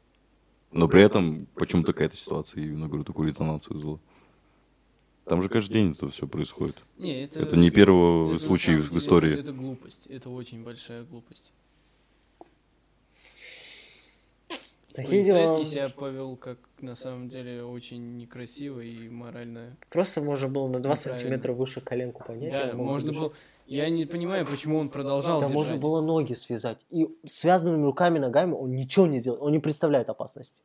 Но 0.72 0.88
при 0.88 1.02
этом 1.04 1.48
почему-то 1.56 1.92
какая-то 1.94 2.16
ситуация, 2.16 2.64
именно 2.64 2.88
говорю, 2.88 3.04
такую 3.04 3.28
резонанс 3.28 3.68
вызвала. 3.68 4.00
Там 5.26 5.42
же 5.42 5.50
каждый 5.50 5.74
день 5.74 5.92
это 5.92 6.10
все 6.12 6.28
происходит. 6.28 6.78
Не, 6.98 7.24
это, 7.24 7.42
Это 7.42 7.58
не 7.58 7.72
первый 7.72 8.36
это 8.36 8.44
случай 8.46 8.76
в 8.76 8.96
истории. 8.96 9.34
Это, 9.34 9.42
это 9.42 9.52
глупость. 9.54 10.06
Это 10.08 10.30
очень 10.30 10.64
большая 10.64 11.04
глупость. 11.04 11.52
Такие 14.48 14.89
дела. 14.89 14.89
Полицейский 15.08 15.66
себя 15.66 15.90
повел 15.90 16.36
как 16.36 16.58
на 16.82 16.96
самом 16.96 17.30
деле 17.30 17.64
очень 17.64 18.18
некрасиво 18.18 18.80
и 18.80 19.10
морально. 19.10 19.78
Просто 19.90 20.22
можно 20.22 20.48
было 20.48 20.68
на 20.68 20.80
2 20.80 20.92
Неправильно. 20.92 21.20
сантиметра 21.20 21.54
выше 21.54 21.82
коленку 21.82 22.24
поднять. 22.26 22.52
Да, 22.52 22.70
и 22.70 22.74
можно 22.74 23.14
было. 23.14 23.34
Я 23.68 23.90
не 23.90 24.06
понимаю, 24.06 24.46
почему 24.48 24.78
он 24.80 24.90
продолжал 24.90 25.42
Да 25.42 25.48
можно 25.48 25.78
было 25.78 26.02
ноги 26.02 26.34
связать. 26.34 26.80
И 26.90 27.08
связанными 27.28 27.84
руками, 27.84 28.18
ногами 28.18 28.54
он 28.54 28.74
ничего 28.74 29.06
не 29.06 29.20
сделает. 29.20 29.42
Он 29.44 29.52
не 29.52 29.60
представляет 29.60 30.10
опасности. 30.10 30.62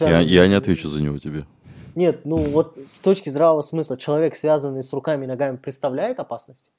Я, 0.00 0.20
я 0.20 0.46
не 0.48 0.54
отвечу 0.54 0.88
за 0.88 1.00
него 1.00 1.18
тебе. 1.18 1.46
Нет, 1.94 2.24
ну 2.24 2.36
вот 2.36 2.78
с 2.84 3.00
точки 3.00 3.28
здравого 3.28 3.62
смысла, 3.62 3.96
человек, 3.96 4.36
связанный 4.36 4.82
с 4.82 4.92
руками 4.92 5.24
и 5.24 5.28
ногами, 5.28 5.56
представляет 5.56 6.20
опасность? 6.20 6.70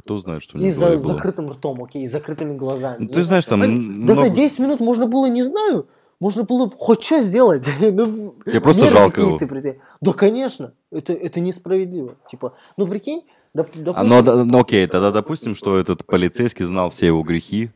Кто 0.00 0.18
знает, 0.18 0.42
что 0.42 0.56
у 0.58 0.60
И 0.60 0.64
него 0.64 0.72
в 0.74 0.78
за 0.78 0.86
было. 0.90 0.98
закрытым 1.00 1.50
ртом, 1.50 1.82
окей, 1.84 2.02
и 2.04 2.06
закрытыми 2.06 2.56
глазами. 2.56 3.06
Ты 3.06 3.22
знаешь, 3.22 3.44
там 3.46 3.62
а, 3.62 3.66
Да 3.66 4.14
за 4.14 4.20
много- 4.22 4.30
10 4.36 4.58
минут 4.58 4.80
можно 4.80 5.06
было, 5.06 5.26
не 5.26 5.42
знаю, 5.42 5.86
можно 6.20 6.42
было 6.44 6.68
хоть 6.70 7.02
что 7.04 7.22
сделать. 7.22 7.62
Ну, 7.80 8.34
Тебе 8.46 8.60
просто 8.60 8.88
жалко 8.88 9.20
его. 9.20 9.38
придя- 9.38 9.76
Да, 10.00 10.12
конечно, 10.12 10.72
это, 10.90 11.12
это 11.12 11.40
несправедливо. 11.40 12.14
Типа, 12.30 12.54
ну 12.76 12.86
прикинь, 12.86 13.22
доп- 13.54 13.68
А, 13.94 14.04
допустим, 14.04 14.08
ну, 14.08 14.22
да, 14.22 14.44
ну, 14.44 14.60
окей, 14.60 14.86
тогда 14.86 15.10
допустим, 15.10 15.54
что 15.54 15.76
этот 15.78 16.04
полицейский 16.04 16.64
знал 16.64 16.90
все 16.90 17.06
его 17.06 17.22
грехи. 17.22 17.70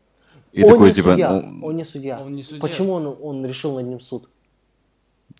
И 0.52 0.62
он 0.62 0.70
такой, 0.70 0.88
не 0.88 0.94
типа, 0.94 1.10
судья, 1.10 1.30
ну, 1.32 1.66
он 1.66 1.76
не 1.76 1.84
судья. 1.84 2.20
Он 2.20 2.32
не 2.34 2.42
судья. 2.42 2.60
Почему 2.60 2.92
он, 2.92 3.16
он 3.20 3.44
решил 3.46 3.74
над 3.74 3.86
ним 3.86 4.00
суд? 4.00 4.28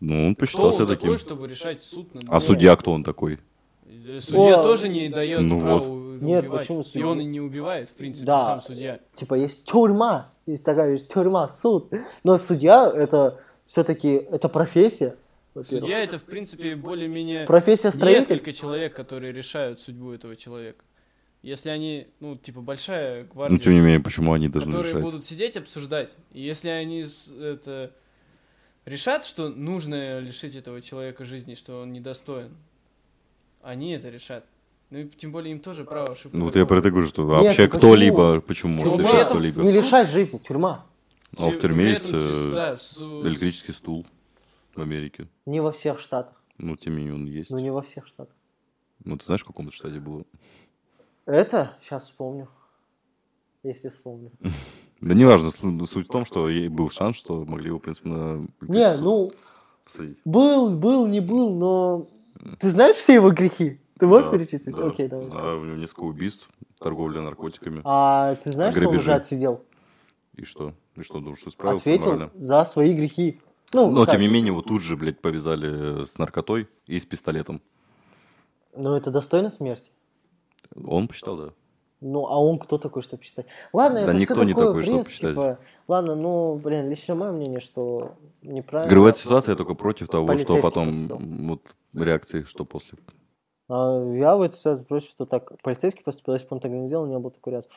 ну, 0.01 0.27
он 0.27 0.35
Кто 0.35 0.41
посчитал 0.41 0.67
он 0.67 0.73
себя 0.73 0.87
такой, 0.87 0.97
таким. 1.13 1.19
чтобы 1.19 1.47
решать 1.49 1.83
суд 1.83 2.13
над 2.15 2.25
А 2.29 2.33
ним? 2.33 2.41
судья 2.41 2.77
кто 2.77 2.93
он 2.93 3.05
такой? 3.05 3.39
Судья 4.21 4.61
О, 4.61 4.63
тоже 4.63 4.89
не 4.89 5.09
дает 5.09 5.41
ну 5.41 5.61
права 5.61 5.79
вот. 5.79 6.04
У- 6.25 6.29
Нет, 6.29 6.43
убивать. 6.45 6.61
почему 6.63 6.81
И 6.81 6.85
судья? 6.85 7.07
он 7.07 7.21
и 7.21 7.25
не 7.25 7.41
убивает, 7.41 7.89
в 7.89 7.93
принципе, 7.95 8.27
Да. 8.27 8.47
сам 8.47 8.61
судья. 8.61 9.01
Типа 9.15 9.35
есть 9.35 9.65
тюрьма, 9.67 10.33
есть 10.47 10.65
такая 10.65 10.93
есть 10.93 11.13
тюрьма, 11.13 11.49
суд. 11.49 11.93
Но 12.23 12.39
судья 12.39 12.91
это 12.95 13.41
все-таки 13.65 14.09
это 14.09 14.49
профессия. 14.49 15.17
Судья 15.63 16.01
это, 16.03 16.19
в 16.19 16.25
принципе, 16.25 16.75
более-менее 16.75 17.47
Профессия 17.47 17.91
строитель. 17.91 18.21
несколько 18.33 18.53
человек, 18.53 18.95
которые 18.95 19.33
решают 19.33 19.81
судьбу 19.81 20.11
этого 20.13 20.35
человека. 20.35 20.85
Если 21.43 21.69
они, 21.69 22.09
ну, 22.21 22.37
типа, 22.37 22.61
большая 22.63 23.25
гвардия, 23.25 23.57
Ну, 23.57 23.63
тем 23.63 23.75
не 23.75 23.81
менее, 23.81 24.01
почему 24.01 24.33
они 24.33 24.49
должны 24.49 24.73
которые 24.73 24.93
решать? 24.95 25.03
будут 25.05 25.25
сидеть, 25.25 25.57
обсуждать. 25.57 26.17
И 26.33 26.41
если 26.41 26.71
они 26.71 27.05
это 27.41 27.93
решат, 28.87 29.25
что 29.25 29.49
нужно 29.51 30.19
лишить 30.21 30.57
этого 30.57 30.81
человека 30.83 31.25
жизни, 31.25 31.55
что 31.55 31.83
он 31.83 31.93
недостоин, 31.93 32.57
они 33.63 33.93
это 33.93 34.09
решат. 34.09 34.45
Ну 34.95 35.01
и 35.01 35.09
тем 35.09 35.33
более 35.33 35.51
им 35.51 35.59
тоже 35.59 35.83
право 35.83 36.13
ошибку. 36.13 36.37
Ну, 36.37 36.45
вот 36.45 36.55
я 36.55 36.67
про 36.67 36.79
это 36.79 36.89
говорю, 36.89 37.09
что 37.09 37.23
Нет, 37.23 37.31
вообще 37.31 37.65
почему? 37.67 37.79
кто-либо, 37.79 38.41
почему 38.41 38.75
может 38.75 39.01
решать 39.01 39.27
кто-либо? 39.27 39.63
Не 39.63 39.73
лишать 39.73 40.09
жизни, 40.09 40.39
тюрьма. 40.39 40.87
А 41.37 41.51
в 41.51 41.59
тюрьме 41.59 41.87
есть 41.87 42.13
э, 42.13 42.17
электрический 43.25 43.73
стул 43.73 44.07
в 44.73 44.81
Америке. 44.81 45.27
Не 45.47 45.59
во 45.59 45.73
всех 45.73 45.99
штатах. 45.99 46.41
Ну, 46.59 46.77
тем 46.77 46.93
не 46.93 46.99
менее, 46.99 47.15
он 47.15 47.27
есть. 47.27 47.51
Ну 47.51 47.59
не 47.59 47.73
во 47.73 47.83
всех 47.83 48.07
штатах. 48.07 48.37
Ну, 49.05 49.17
ты 49.17 49.27
знаешь, 49.27 49.43
в 49.43 49.47
каком 49.47 49.73
штате 49.73 49.99
было? 49.99 50.23
Это 51.27 51.77
сейчас 51.83 52.05
вспомню. 52.05 52.49
Если 53.65 53.89
вспомню. 53.89 54.31
Да 55.01 55.13
неважно, 55.13 55.51
су- 55.51 55.87
суть 55.87 56.07
в 56.07 56.11
том, 56.11 56.25
что 56.25 56.49
ей 56.49 56.69
был 56.69 56.89
шанс, 56.89 57.17
что 57.17 57.45
могли 57.45 57.67
его, 57.67 57.79
в 57.79 57.83
принципе, 57.83 58.09
на 58.09 58.47
Не, 58.63 58.97
ну 58.97 59.33
был, 60.25 60.79
был, 60.79 61.07
не 61.07 61.21
был, 61.21 61.53
но 61.53 62.09
ты 62.59 62.71
знаешь 62.71 62.97
все 62.97 63.15
его 63.15 63.31
грехи? 63.31 63.81
Ты 63.99 64.07
можешь 64.07 64.31
Да, 64.31 64.37
перечислить? 64.37 64.75
да. 64.77 64.87
Окей, 64.87 65.09
давай. 65.09 65.27
Него 65.27 65.77
несколько 65.77 66.01
убийств, 66.03 66.49
торговля 66.79 67.21
наркотиками. 67.21 67.81
А 67.85 68.35
ты 68.37 68.53
знаешь, 68.53 68.75
что 68.75 68.89
он 68.89 68.97
уже 68.97 69.13
отсидел? 69.15 69.63
И 70.35 70.45
что? 70.45 70.75
И 70.97 71.03
что, 71.03 71.21
думаешь, 71.21 71.39
что 71.39 71.51
справился 71.51 71.83
Ответил 71.83 72.13
морально? 72.13 72.31
за 72.35 72.65
свои 72.65 72.93
грехи. 72.95 73.41
Ну, 73.73 73.91
Но, 73.91 74.05
как? 74.05 74.13
тем 74.13 74.21
не 74.21 74.29
менее, 74.29 74.49
его 74.53 74.63
тут 74.63 74.83
же, 74.83 74.97
блядь, 74.97 75.21
повязали 75.21 76.03
э, 76.03 76.05
с 76.07 76.19
наркотой 76.19 76.69
и 76.87 76.99
с 76.99 77.05
пистолетом. 77.05 77.61
Ну, 78.77 78.95
это 78.97 79.11
достойно 79.11 79.51
смерти. 79.51 79.91
Он 80.85 81.07
посчитал, 81.09 81.37
да. 81.37 81.49
Ну, 82.01 82.27
а 82.27 82.39
он 82.39 82.59
кто 82.59 82.79
такой, 82.79 83.03
чтобы 83.03 83.23
считать? 83.23 83.47
Ладно, 83.73 84.01
Да 84.01 84.07
это 84.11 84.15
никто 84.15 84.35
всё 84.35 84.43
не 84.45 84.55
такой, 84.55 84.83
чтобы 84.83 84.99
бред, 85.03 85.11
считать. 85.11 85.31
типа, 85.31 85.59
ладно, 85.89 86.15
ну, 86.15 86.57
блин, 86.63 86.91
лично 86.91 87.15
мое 87.15 87.33
мнение, 87.33 87.61
что 87.61 88.17
неправильно. 88.43 89.09
Этой 89.09 89.19
ситуации 89.19 89.53
я 89.53 89.57
только 89.57 89.75
против 89.75 90.09
того, 90.09 90.37
что 90.39 90.61
потом, 90.61 91.07
вот, 91.49 91.75
реакции, 91.95 92.43
что 92.43 92.65
после. 92.65 92.99
А, 93.69 94.15
я 94.15 94.37
в 94.37 94.43
этой 94.43 94.57
ситуации 94.57 94.85
против, 94.85 95.09
что 95.11 95.27
так, 95.27 95.61
полицейский 95.63 96.03
поступил, 96.03 96.35
если 96.35 96.47
бы 96.49 96.57
он 96.57 96.61
так 96.61 96.71
не 96.71 96.87
сделал, 96.87 97.05
у 97.05 97.09
него 97.09 97.21
был 97.21 97.31
такой 97.31 97.53
реакции. 97.53 97.71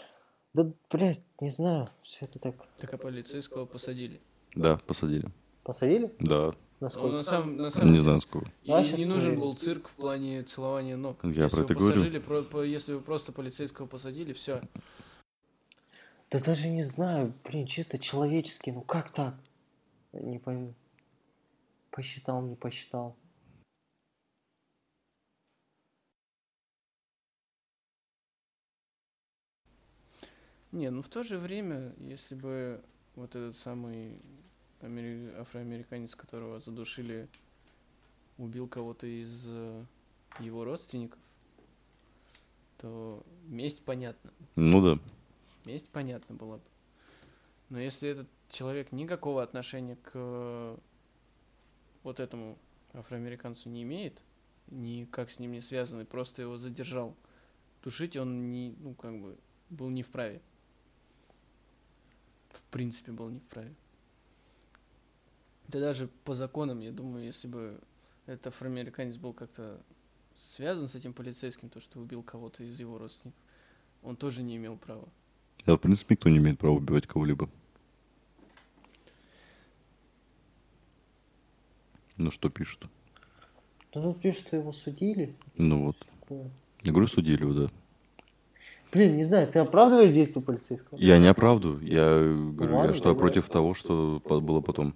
Да, 0.53 0.69
блядь, 0.91 1.21
не 1.39 1.49
знаю, 1.49 1.87
все 2.03 2.25
это 2.25 2.39
так. 2.39 2.55
Так 2.77 2.93
а 2.93 2.97
полицейского 2.97 3.65
посадили. 3.65 4.19
Да, 4.55 4.77
посадили. 4.77 5.29
Посадили? 5.63 6.13
Да, 6.19 6.47
Он 6.47 6.55
Насколько? 6.79 7.15
на 7.17 7.23
самом, 7.23 7.57
на 7.57 7.69
самом 7.71 7.87
не 7.87 7.93
деле- 7.93 8.03
знаю 8.03 8.21
сколько. 8.21 8.51
И 8.63 8.71
А, 8.71 8.81
не 8.83 9.05
нужен 9.05 9.21
проверим. 9.21 9.39
был 9.41 9.53
цирк 9.55 9.87
в 9.87 9.95
плане 9.95 10.43
целования 10.43 10.95
ног. 10.95 11.17
Я 11.23 11.43
если 11.45 11.55
про 11.57 11.63
это 11.63 11.73
говорю. 11.75 12.21
про- 12.21 12.41
по- 12.43 12.63
если 12.63 12.93
бы 12.95 13.01
просто 13.01 13.31
полицейского 13.31 13.87
посадили, 13.87 14.33
все. 14.33 14.61
Да 16.29 16.39
даже 16.39 16.67
не 16.69 16.83
знаю, 16.83 17.33
блин, 17.45 17.65
чисто 17.67 17.97
человечески, 17.97 18.69
ну 18.69 18.81
как 18.81 19.11
так? 19.11 19.35
Не 20.13 20.39
пойму. 20.39 20.73
Посчитал, 21.91 22.41
не 22.41 22.55
посчитал. 22.55 23.15
Не, 30.77 30.91
ну 30.91 31.01
в 31.01 31.09
то 31.09 31.23
же 31.23 31.39
время, 31.39 31.91
если 31.97 32.35
бы 32.35 32.79
вот 33.15 33.35
этот 33.35 33.57
самый 33.57 34.21
амери- 34.79 35.35
афроамериканец, 35.35 36.13
которого 36.13 36.59
задушили, 36.59 37.27
убил 38.37 38.67
кого-то 38.67 39.07
из 39.07 39.47
э, 39.49 39.85
его 40.39 40.63
родственников, 40.65 41.19
то 42.77 43.23
месть 43.47 43.83
понятна. 43.85 44.31
Ну 44.55 44.83
да. 44.83 44.99
Месть 45.65 45.89
понятна 45.89 46.35
была 46.35 46.57
бы. 46.57 46.63
Но 47.69 47.79
если 47.79 48.09
этот 48.09 48.27
человек 48.47 48.91
никакого 48.91 49.41
отношения 49.41 49.95
к 49.95 50.11
э, 50.13 50.77
вот 52.03 52.19
этому 52.19 52.55
афроамериканцу 52.93 53.69
не 53.69 53.81
имеет, 53.81 54.21
никак 54.67 55.31
с 55.31 55.39
ним 55.39 55.53
не 55.53 55.61
связан, 55.61 56.01
и 56.01 56.05
просто 56.05 56.43
его 56.43 56.59
задержал, 56.59 57.15
тушить 57.81 58.15
он 58.15 58.51
не, 58.51 58.75
ну, 58.77 58.93
как 58.93 59.19
бы, 59.19 59.39
был 59.71 59.89
не 59.89 60.03
вправе. 60.03 60.39
В 62.77 62.79
принципе, 62.79 63.11
был 63.11 63.31
не 63.31 63.39
вправе. 63.39 63.73
Да 65.69 65.79
даже 65.79 66.07
по 66.25 66.35
законам, 66.35 66.79
я 66.79 66.91
думаю, 66.91 67.25
если 67.25 67.47
бы 67.47 67.79
этот 68.27 68.45
афроамериканец 68.45 69.17
был 69.17 69.33
как-то 69.33 69.81
связан 70.35 70.87
с 70.87 70.93
этим 70.93 71.11
полицейским, 71.11 71.69
то, 71.69 71.81
что 71.81 71.99
убил 71.99 72.21
кого-то 72.21 72.63
из 72.63 72.79
его 72.79 72.99
родственников, 72.99 73.41
он 74.03 74.15
тоже 74.15 74.43
не 74.43 74.57
имел 74.57 74.77
права. 74.77 75.09
Да, 75.65 75.73
в 75.73 75.79
принципе, 75.79 76.13
никто 76.13 76.29
не 76.29 76.37
имеет 76.37 76.59
права 76.59 76.75
убивать 76.75 77.07
кого-либо. 77.07 77.49
Ну, 82.15 82.29
что 82.29 82.51
пишут? 82.51 82.87
Ну, 83.95 84.13
пишут, 84.13 84.45
что 84.45 84.57
его 84.57 84.71
судили. 84.71 85.35
Ну 85.57 85.85
вот. 85.85 85.97
Такое. 86.19 86.51
Я 86.83 86.91
говорю, 86.91 87.07
судили 87.07 87.41
его, 87.41 87.53
да. 87.53 87.71
Блин, 88.91 89.17
не 89.17 89.23
знаю, 89.23 89.47
ты 89.47 89.59
оправдываешь 89.59 90.11
действия 90.11 90.41
полицейского? 90.41 90.97
Я 90.97 91.17
не 91.17 91.27
оправдываю. 91.27 91.85
Я 91.85 92.19
говорю, 92.53 92.75
ладно, 92.75 92.91
я 92.91 92.95
что 92.95 93.05
давай. 93.05 93.19
против 93.19 93.49
того, 93.49 93.73
что 93.73 94.21
было 94.25 94.61
потом. 94.61 94.95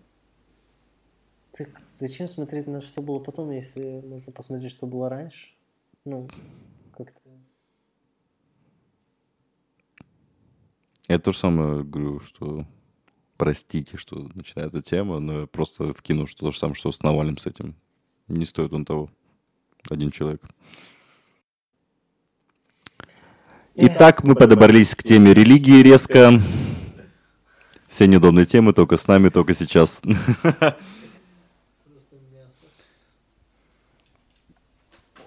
Так 1.51 1.69
зачем 1.87 2.27
смотреть 2.27 2.67
на 2.67 2.81
что 2.81 3.01
было 3.01 3.19
потом, 3.19 3.51
если 3.51 4.01
можно 4.05 4.31
посмотреть, 4.31 4.71
что 4.71 4.87
было 4.87 5.09
раньше? 5.09 5.49
Ну, 6.05 6.29
как-то... 6.97 7.19
Я 11.09 11.19
то 11.19 11.33
же 11.33 11.37
самое 11.37 11.83
говорю, 11.83 12.21
что 12.21 12.65
простите, 13.35 13.97
что 13.97 14.29
начинаю 14.33 14.69
эту 14.69 14.81
тему, 14.81 15.19
но 15.19 15.41
я 15.41 15.47
просто 15.47 15.93
вкину, 15.93 16.27
что 16.27 16.45
то 16.45 16.51
же 16.51 16.59
самое, 16.59 16.75
что 16.75 16.91
с 16.91 17.03
Навальным 17.03 17.37
с 17.37 17.45
этим. 17.45 17.75
Не 18.29 18.45
стоит 18.45 18.71
он 18.71 18.85
того. 18.85 19.09
Один 19.89 20.11
человек. 20.11 20.41
Итак, 23.83 24.23
мы 24.23 24.35
подобрались 24.35 24.93
к 24.93 25.01
теме 25.01 25.33
религии 25.33 25.81
резко. 25.81 26.39
Все 27.87 28.05
неудобные 28.05 28.45
темы 28.45 28.73
только 28.73 28.95
с 28.95 29.07
нами, 29.07 29.29
только 29.29 29.55
сейчас. 29.55 30.03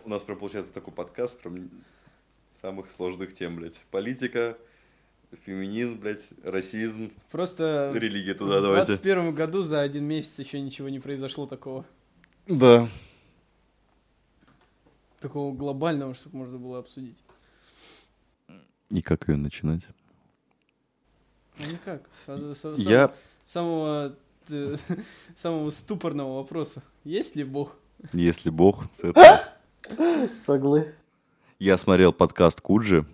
У 0.05 0.09
нас 0.09 0.23
прям 0.23 0.39
получается 0.39 0.73
такой 0.73 0.93
подкаст 0.93 1.41
прям 1.41 1.69
самых 2.53 2.89
сложных 2.93 3.35
тем, 3.35 3.57
блядь. 3.57 3.81
Политика, 3.91 4.57
феминизм, 5.45 5.99
блядь, 5.99 6.29
расизм, 6.45 7.11
Просто 7.33 7.91
религия 7.93 8.35
туда 8.35 8.61
в 8.61 8.63
давайте. 8.63 8.93
21 8.93 9.35
году 9.35 9.63
за 9.63 9.81
один 9.81 10.05
месяц 10.05 10.39
еще 10.39 10.61
ничего 10.61 10.89
не 10.89 11.01
произошло 11.01 11.49
такого. 11.49 11.85
Да. 12.47 12.87
Такого 15.19 15.53
глобального, 15.53 16.15
чтобы 16.15 16.37
можно 16.37 16.59
было 16.59 16.79
обсудить. 16.79 17.21
И 18.95 19.03
как 19.03 19.29
ее 19.29 19.37
начинать? 19.37 19.83
Ну 21.59 21.67
никак. 21.73 22.03
С- 22.27 22.55
с- 22.55 22.79
Я, 22.79 23.13
Самого, 23.45 24.15
э, 24.51 24.77
самого 25.35 25.71
ступорного 25.71 26.37
вопроса. 26.37 26.83
Есть 27.03 27.35
ли 27.37 27.43
Бог? 27.45 27.77
если 28.13 28.51
бог, 28.51 28.85
с 28.95 29.01
этого. 29.01 29.43
Соглы. 30.47 30.95
Я 31.59 31.77
смотрел 31.77 32.13
подкаст 32.13 32.61
Куджи 32.61 33.05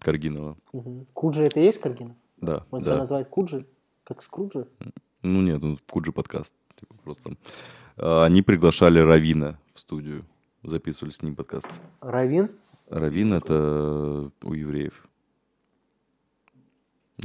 Каргинова. 0.00 0.56
Мгм. 0.74 1.06
Куджи 1.14 1.42
это 1.42 1.58
и 1.58 1.64
есть 1.64 1.80
Каргина? 1.80 2.14
Да, 2.36 2.66
Он 2.70 2.82
себя 2.82 2.92
да. 2.92 2.98
называет 2.98 3.28
Куджи? 3.28 3.66
Как 4.04 4.20
Скруджи? 4.22 4.66
Ну 5.22 5.40
нет, 5.40 5.62
ну 5.62 5.78
Куджи 5.88 6.12
подкаст. 6.12 6.54
Типа 6.76 6.94
просто. 7.02 7.36
А, 7.96 8.24
Они 8.26 8.42
приглашали 8.42 8.98
Равина 8.98 9.58
в 9.74 9.80
студию. 9.80 10.26
Записывали 10.62 11.12
с 11.12 11.22
ним 11.22 11.34
подкаст. 11.34 11.68
Равин? 12.02 12.50
Равин 12.88 13.32
это 13.34 14.30
у 14.42 14.52
евреев. 14.52 15.06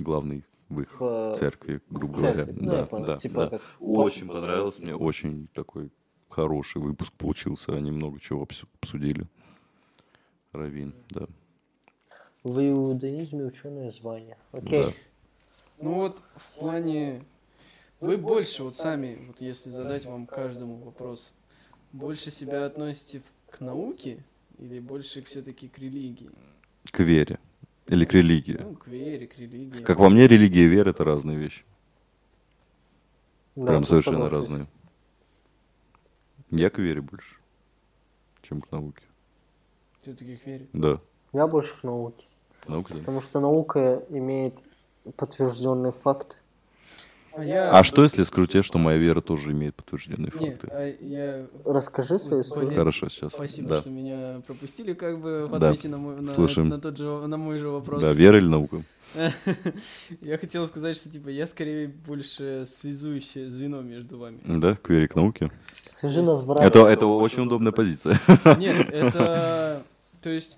Главный 0.01 0.43
в 0.69 0.81
их 0.81 0.99
В 0.99 1.35
церкви, 1.35 1.81
грубо 1.89 2.17
церкви. 2.17 2.43
говоря. 2.43 2.57
Ну, 2.61 2.71
да, 2.71 2.85
понял. 2.85 3.05
да, 3.05 3.17
Типа 3.17 3.39
да. 3.41 3.49
как 3.49 3.61
Очень 3.79 4.27
понравилось 4.27 4.79
мне, 4.79 4.95
очень 4.95 5.47
такой 5.53 5.91
хороший 6.29 6.81
выпуск 6.81 7.13
получился. 7.13 7.75
Они 7.75 7.91
много 7.91 8.19
чего 8.19 8.43
обсу- 8.43 8.67
обсудили. 8.81 9.27
Равин, 10.51 10.93
да. 11.09 11.27
В 12.43 12.59
иудаизме 12.59 13.43
ученое 13.45 13.91
звание. 13.91 14.37
Окей. 14.51 14.83
Да. 14.83 14.89
Ну 15.79 15.93
вот 15.95 16.21
в 16.35 16.51
плане... 16.53 17.23
Вы 18.01 18.17
больше 18.17 18.63
вот 18.63 18.75
сами, 18.75 19.25
вот 19.27 19.41
если 19.41 19.69
задать 19.69 20.05
вам 20.05 20.27
каждому 20.27 20.77
вопрос, 20.83 21.33
больше 21.91 22.29
себя 22.29 22.65
относите 22.65 23.21
к 23.49 23.61
науке 23.61 24.23
или 24.59 24.79
больше 24.79 25.21
все-таки 25.23 25.69
к 25.69 25.79
религии? 25.79 26.29
К 26.91 26.99
вере. 26.99 27.34
Или 27.88 28.05
к 28.05 28.13
религии. 28.13 28.57
Ну, 28.59 28.75
к 28.75 28.88
вере, 28.88 29.27
к 29.27 29.38
религии. 29.38 29.83
Как 29.83 29.97
по 29.97 30.09
мне, 30.09 30.27
религия 30.27 30.63
и 30.63 30.67
вера 30.67 30.89
это 30.89 31.03
разные 31.03 31.38
вещи. 31.38 31.63
Да, 33.55 33.67
Прям 33.67 33.83
совершенно 33.86 34.29
разные. 34.29 34.67
Я 36.49 36.69
к 36.69 36.79
вере 36.79 37.01
больше, 37.01 37.36
чем 38.41 38.61
к 38.61 38.71
науке. 38.71 39.03
Все-таки 39.99 40.36
к 40.38 40.45
вере. 40.45 40.67
Да. 40.73 40.99
Я 41.31 41.47
больше 41.47 41.73
к 41.79 41.83
науке. 41.83 42.25
Наука, 42.67 42.93
да. 42.93 42.99
Потому 42.99 43.21
что 43.21 43.39
наука 43.39 44.03
имеет 44.09 44.59
подтвержденный 45.15 45.91
факт. 45.91 46.38
А. 47.38 47.79
А 47.79 47.83
что, 47.83 48.03
если 48.03 48.23
скажу 48.23 48.47
тебе, 48.47 48.63
что 48.63 48.77
моя 48.77 48.97
вера 48.97 49.19
тоже 49.21 49.51
имеет 49.51 49.75
подтвержденные 49.75 50.31
Нет, 50.39 50.61
факты? 50.61 50.67
а 50.71 50.95
я... 51.01 51.45
Расскажи 51.65 52.17
свою 52.17 52.43
историю. 52.43 52.73
Хорошо, 52.73 53.09
сейчас. 53.09 53.33
Спасибо, 53.33 53.69
да. 53.69 53.81
что 53.81 53.89
меня 53.89 54.41
пропустили 54.47 54.93
как 54.93 55.19
бы 55.21 55.47
в 55.47 55.59
Да. 55.59 55.69
ответе 55.69 55.89
на 55.89 55.97
мой, 55.97 56.21
на, 56.21 56.31
Слушаем. 56.31 56.69
на 56.69 56.79
тот 56.79 56.97
же, 56.97 57.05
на 57.27 57.38
мой 57.38 57.57
же 57.57 57.69
вопрос. 57.69 58.01
Да, 58.01 58.13
вера 58.13 58.38
или 58.38 58.47
наука? 58.47 58.81
Я 60.21 60.38
хотел 60.38 60.65
сказать, 60.67 60.97
что 60.97 61.09
типа 61.09 61.29
я 61.29 61.47
скорее 61.47 61.88
больше 61.88 62.65
связующее 62.65 63.49
звено 63.49 63.81
между 63.81 64.17
вами. 64.17 64.39
Да, 64.45 64.75
к 64.75 64.89
вере, 64.89 65.07
к 65.07 65.15
науке. 65.15 65.51
Свяжи 65.89 66.21
нас 66.21 66.43
в 66.43 66.51
Это, 66.51 66.79
это 66.88 67.05
очень 67.05 67.43
удобная 67.43 67.71
позиция. 67.71 68.19
Нет, 68.57 68.89
это... 68.89 69.83
То 70.21 70.29
есть... 70.29 70.57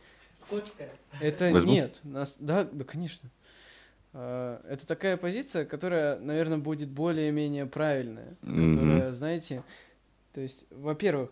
Это 1.20 1.52
Возьму? 1.52 1.72
нет. 1.72 2.00
Нас, 2.04 2.36
да, 2.40 2.68
да, 2.72 2.84
конечно. 2.84 3.30
А, 4.14 4.62
Это 4.68 4.86
такая 4.88 5.18
позиция, 5.18 5.66
которая, 5.66 6.20
наверное, 6.20 6.58
будет 6.58 6.90
более-менее 6.90 7.66
правильная. 7.66 8.38
Мгм. 8.42 8.74
Которая, 8.74 9.12
знаете... 9.14 9.64
То 10.34 10.42
есть, 10.42 10.68
во-первых... 10.70 11.32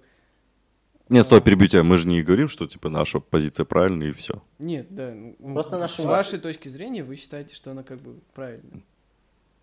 Нет, 1.10 1.26
стой, 1.26 1.42
перебью 1.42 1.68
тебя. 1.68 1.84
Мы 1.84 2.00
же 2.00 2.08
не 2.08 2.24
говорим, 2.24 2.50
что 2.50 2.66
типа 2.66 2.90
наша 2.90 3.20
позиция 3.20 3.64
правильная 3.64 4.08
и 4.08 4.12
все. 4.12 4.42
Нет, 4.58 4.88
да. 4.90 5.14
Просто 5.54 5.78
с 5.78 5.80
наши- 5.80 6.02
вашей 6.02 6.40
точки 6.40 6.70
зрения 6.70 7.04
вы 7.04 7.16
считаете, 7.16 7.56
что 7.56 7.70
она 7.72 7.84
как 7.84 8.00
бы 8.00 8.20
правильная. 8.34 8.82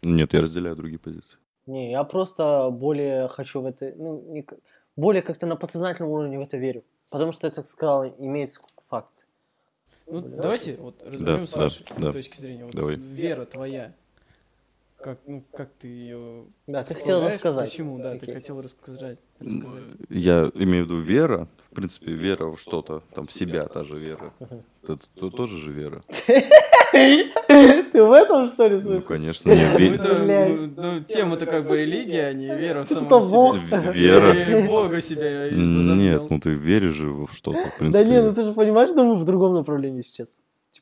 Нет, 0.02 0.32
я 0.32 0.42
разделяю 0.42 0.76
другие 0.76 1.00
позиции. 1.00 1.38
Не, 1.66 1.90
я 1.90 2.04
просто 2.04 2.70
более 2.70 3.26
хочу 3.28 3.60
в 3.60 3.66
это, 3.66 3.92
ну, 3.96 4.22
не 4.32 4.46
более 4.94 5.22
как-то 5.22 5.46
на 5.46 5.56
подсознательном 5.56 6.12
уровне 6.12 6.38
в 6.38 6.42
это 6.42 6.56
верю. 6.56 6.84
Потому 7.10 7.32
что 7.32 7.48
это, 7.48 7.64
сказал, 7.64 8.06
имеется 8.18 8.60
как 8.60 8.70
факт. 8.70 8.71
Ну, 10.12 10.20
давайте 10.20 10.76
вот 10.76 11.02
разберем 11.06 11.46
с 11.46 11.52
да, 11.52 11.62
вашей 11.62 11.86
да. 11.96 12.12
точки 12.12 12.38
зрения. 12.38 12.66
Вот 12.66 12.74
Давай. 12.74 12.96
Вера 12.96 13.46
твоя. 13.46 13.94
Как, 15.02 15.18
ну, 15.26 15.42
как 15.52 15.70
ты 15.80 15.88
ее... 15.88 16.44
Да, 16.68 16.84
ты 16.84 16.94
хотел 16.94 17.24
рассказать. 17.24 17.70
Почему, 17.70 17.98
да, 17.98 18.12
ты 18.12 18.18
Окей. 18.18 18.34
хотел 18.34 18.60
рассказать. 18.62 19.18
рассказать. 19.40 19.82
Я 20.08 20.50
имею 20.54 20.84
в 20.84 20.88
виду 20.88 21.00
вера, 21.00 21.48
в 21.72 21.74
принципе, 21.74 22.12
вера 22.12 22.46
в 22.46 22.60
что-то, 22.60 23.02
там, 23.12 23.26
в 23.26 23.32
себя 23.32 23.66
та 23.66 23.82
же 23.82 23.98
вера. 23.98 24.32
Это 24.84 24.96
то- 25.16 25.30
тоже 25.30 25.56
же 25.58 25.72
вера. 25.72 26.04
Ты 26.92 28.02
в 28.02 28.12
этом, 28.12 28.50
что 28.50 28.66
ли, 28.68 28.74
Ну, 28.76 28.80
смысле? 28.80 29.00
конечно, 29.02 29.50
не 29.50 29.56
Ну, 29.56 29.78
ве- 29.78 29.94
это, 29.96 30.14
Блядь. 30.14 30.48
ну, 30.50 30.72
ну, 30.76 31.00
тема-то 31.00 31.46
как 31.46 31.66
бы 31.66 31.78
религия, 31.78 32.26
а 32.26 32.32
не 32.32 32.46
вера 32.46 32.82
в 32.84 32.88
самого 32.88 33.58
себя. 33.58 33.80
в- 33.80 33.94
вера. 33.96 34.66
Бога 34.68 35.00
себя 35.02 35.50
Нет, 35.50 36.22
ну 36.30 36.38
ты 36.38 36.50
веришь 36.54 36.94
же 36.94 37.10
в 37.10 37.28
что-то, 37.32 37.58
в 37.58 37.64
Да 37.64 37.70
принципе. 37.78 38.04
не, 38.04 38.22
ну 38.22 38.32
ты 38.32 38.42
же 38.42 38.52
понимаешь, 38.52 38.90
что 38.90 39.02
мы 39.04 39.16
в 39.16 39.24
другом 39.24 39.54
направлении 39.54 40.02
сейчас. 40.02 40.28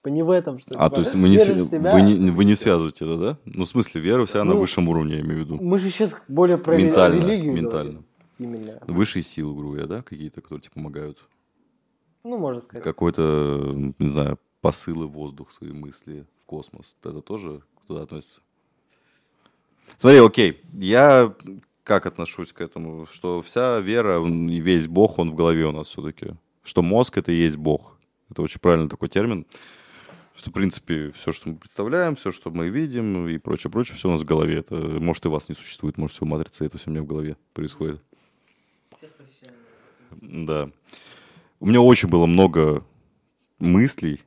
Типа 0.02 0.08
не 0.08 0.22
в 0.22 0.30
этом, 0.30 0.58
что 0.58 0.70
А, 0.78 0.84
типа, 0.84 0.90
то 0.96 1.00
есть 1.02 1.14
мы 1.14 1.28
не, 1.28 1.36
св- 1.38 1.68
себя. 1.70 1.92
вы, 1.92 2.00
не, 2.00 2.30
вы 2.30 2.44
не 2.46 2.54
связываете 2.56 3.04
это, 3.04 3.16
да? 3.18 3.38
Ну, 3.44 3.64
в 3.66 3.68
смысле, 3.68 4.00
вера 4.00 4.24
вся 4.24 4.44
на 4.44 4.54
Ну, 4.54 4.60
высшем 4.60 4.88
уровне, 4.88 5.16
я 5.16 5.20
имею 5.20 5.36
в 5.42 5.44
виду. 5.44 5.58
Мы 5.62 5.78
же 5.78 5.90
сейчас 5.90 6.14
более 6.26 6.56
про 6.56 6.76
Ментально, 6.76 7.20
религию 7.22 7.52
ментально. 7.52 7.90
говорим. 7.90 8.06
Именно. 8.38 8.80
Высшие 8.86 9.22
силы, 9.22 9.54
грубо 9.54 9.72
говоря, 9.74 9.86
да, 9.86 10.02
какие-то, 10.02 10.40
которые 10.40 10.62
тебе 10.62 10.72
помогают. 10.72 11.18
Ну, 12.24 12.38
может 12.38 12.64
сказать. 12.64 12.82
Какой-то, 12.82 13.92
не 13.98 14.08
знаю, 14.08 14.38
посылы 14.62 15.06
в 15.06 15.10
воздух, 15.12 15.52
свои 15.52 15.72
мысли 15.72 16.24
в 16.42 16.46
космос. 16.46 16.96
Это 17.04 17.20
тоже 17.20 17.60
туда 17.86 18.02
относится? 18.02 18.40
Смотри, 19.98 20.18
окей, 20.20 20.62
я 20.72 21.34
как 21.84 22.06
отношусь 22.06 22.54
к 22.54 22.62
этому? 22.62 23.06
Что 23.10 23.42
вся 23.42 23.80
вера 23.80 24.24
и 24.26 24.60
весь 24.60 24.86
Бог, 24.86 25.18
он 25.18 25.30
в 25.32 25.34
голове 25.34 25.66
у 25.66 25.72
нас 25.72 25.88
все-таки. 25.88 26.28
Что 26.62 26.80
мозг— 26.80 27.16
это 27.18 27.32
и 27.32 27.34
есть 27.36 27.56
Бог. 27.56 27.98
Это 28.30 28.40
очень 28.42 28.60
правильный 28.60 28.88
такой 28.88 29.08
термин. 29.10 29.44
Что, 30.34 30.50
в 30.50 30.52
принципе, 30.54 31.10
все, 31.12 31.32
что 31.32 31.50
мы 31.50 31.56
представляем, 31.56 32.16
все, 32.16 32.32
что 32.32 32.50
мы 32.50 32.68
видим 32.70 33.28
и 33.28 33.36
прочее, 33.38 33.70
прочее, 33.70 33.96
все 33.96 34.08
у 34.08 34.12
нас 34.12 34.22
в 34.22 34.24
голове. 34.24 34.58
Это, 34.58 34.74
может, 34.74 35.24
и 35.26 35.28
вас 35.28 35.48
не 35.48 35.54
существует, 35.54 35.98
может, 35.98 36.16
все 36.16 36.24
матрица, 36.24 36.64
это 36.64 36.78
все 36.78 36.88
у 36.88 36.92
меня 36.92 37.02
в 37.02 37.06
голове 37.06 37.36
происходит. 37.52 38.02
Да. 40.12 40.70
У 41.60 41.66
меня 41.66 41.80
очень 41.80 42.08
было 42.08 42.26
много 42.26 42.84
мыслей, 43.58 44.20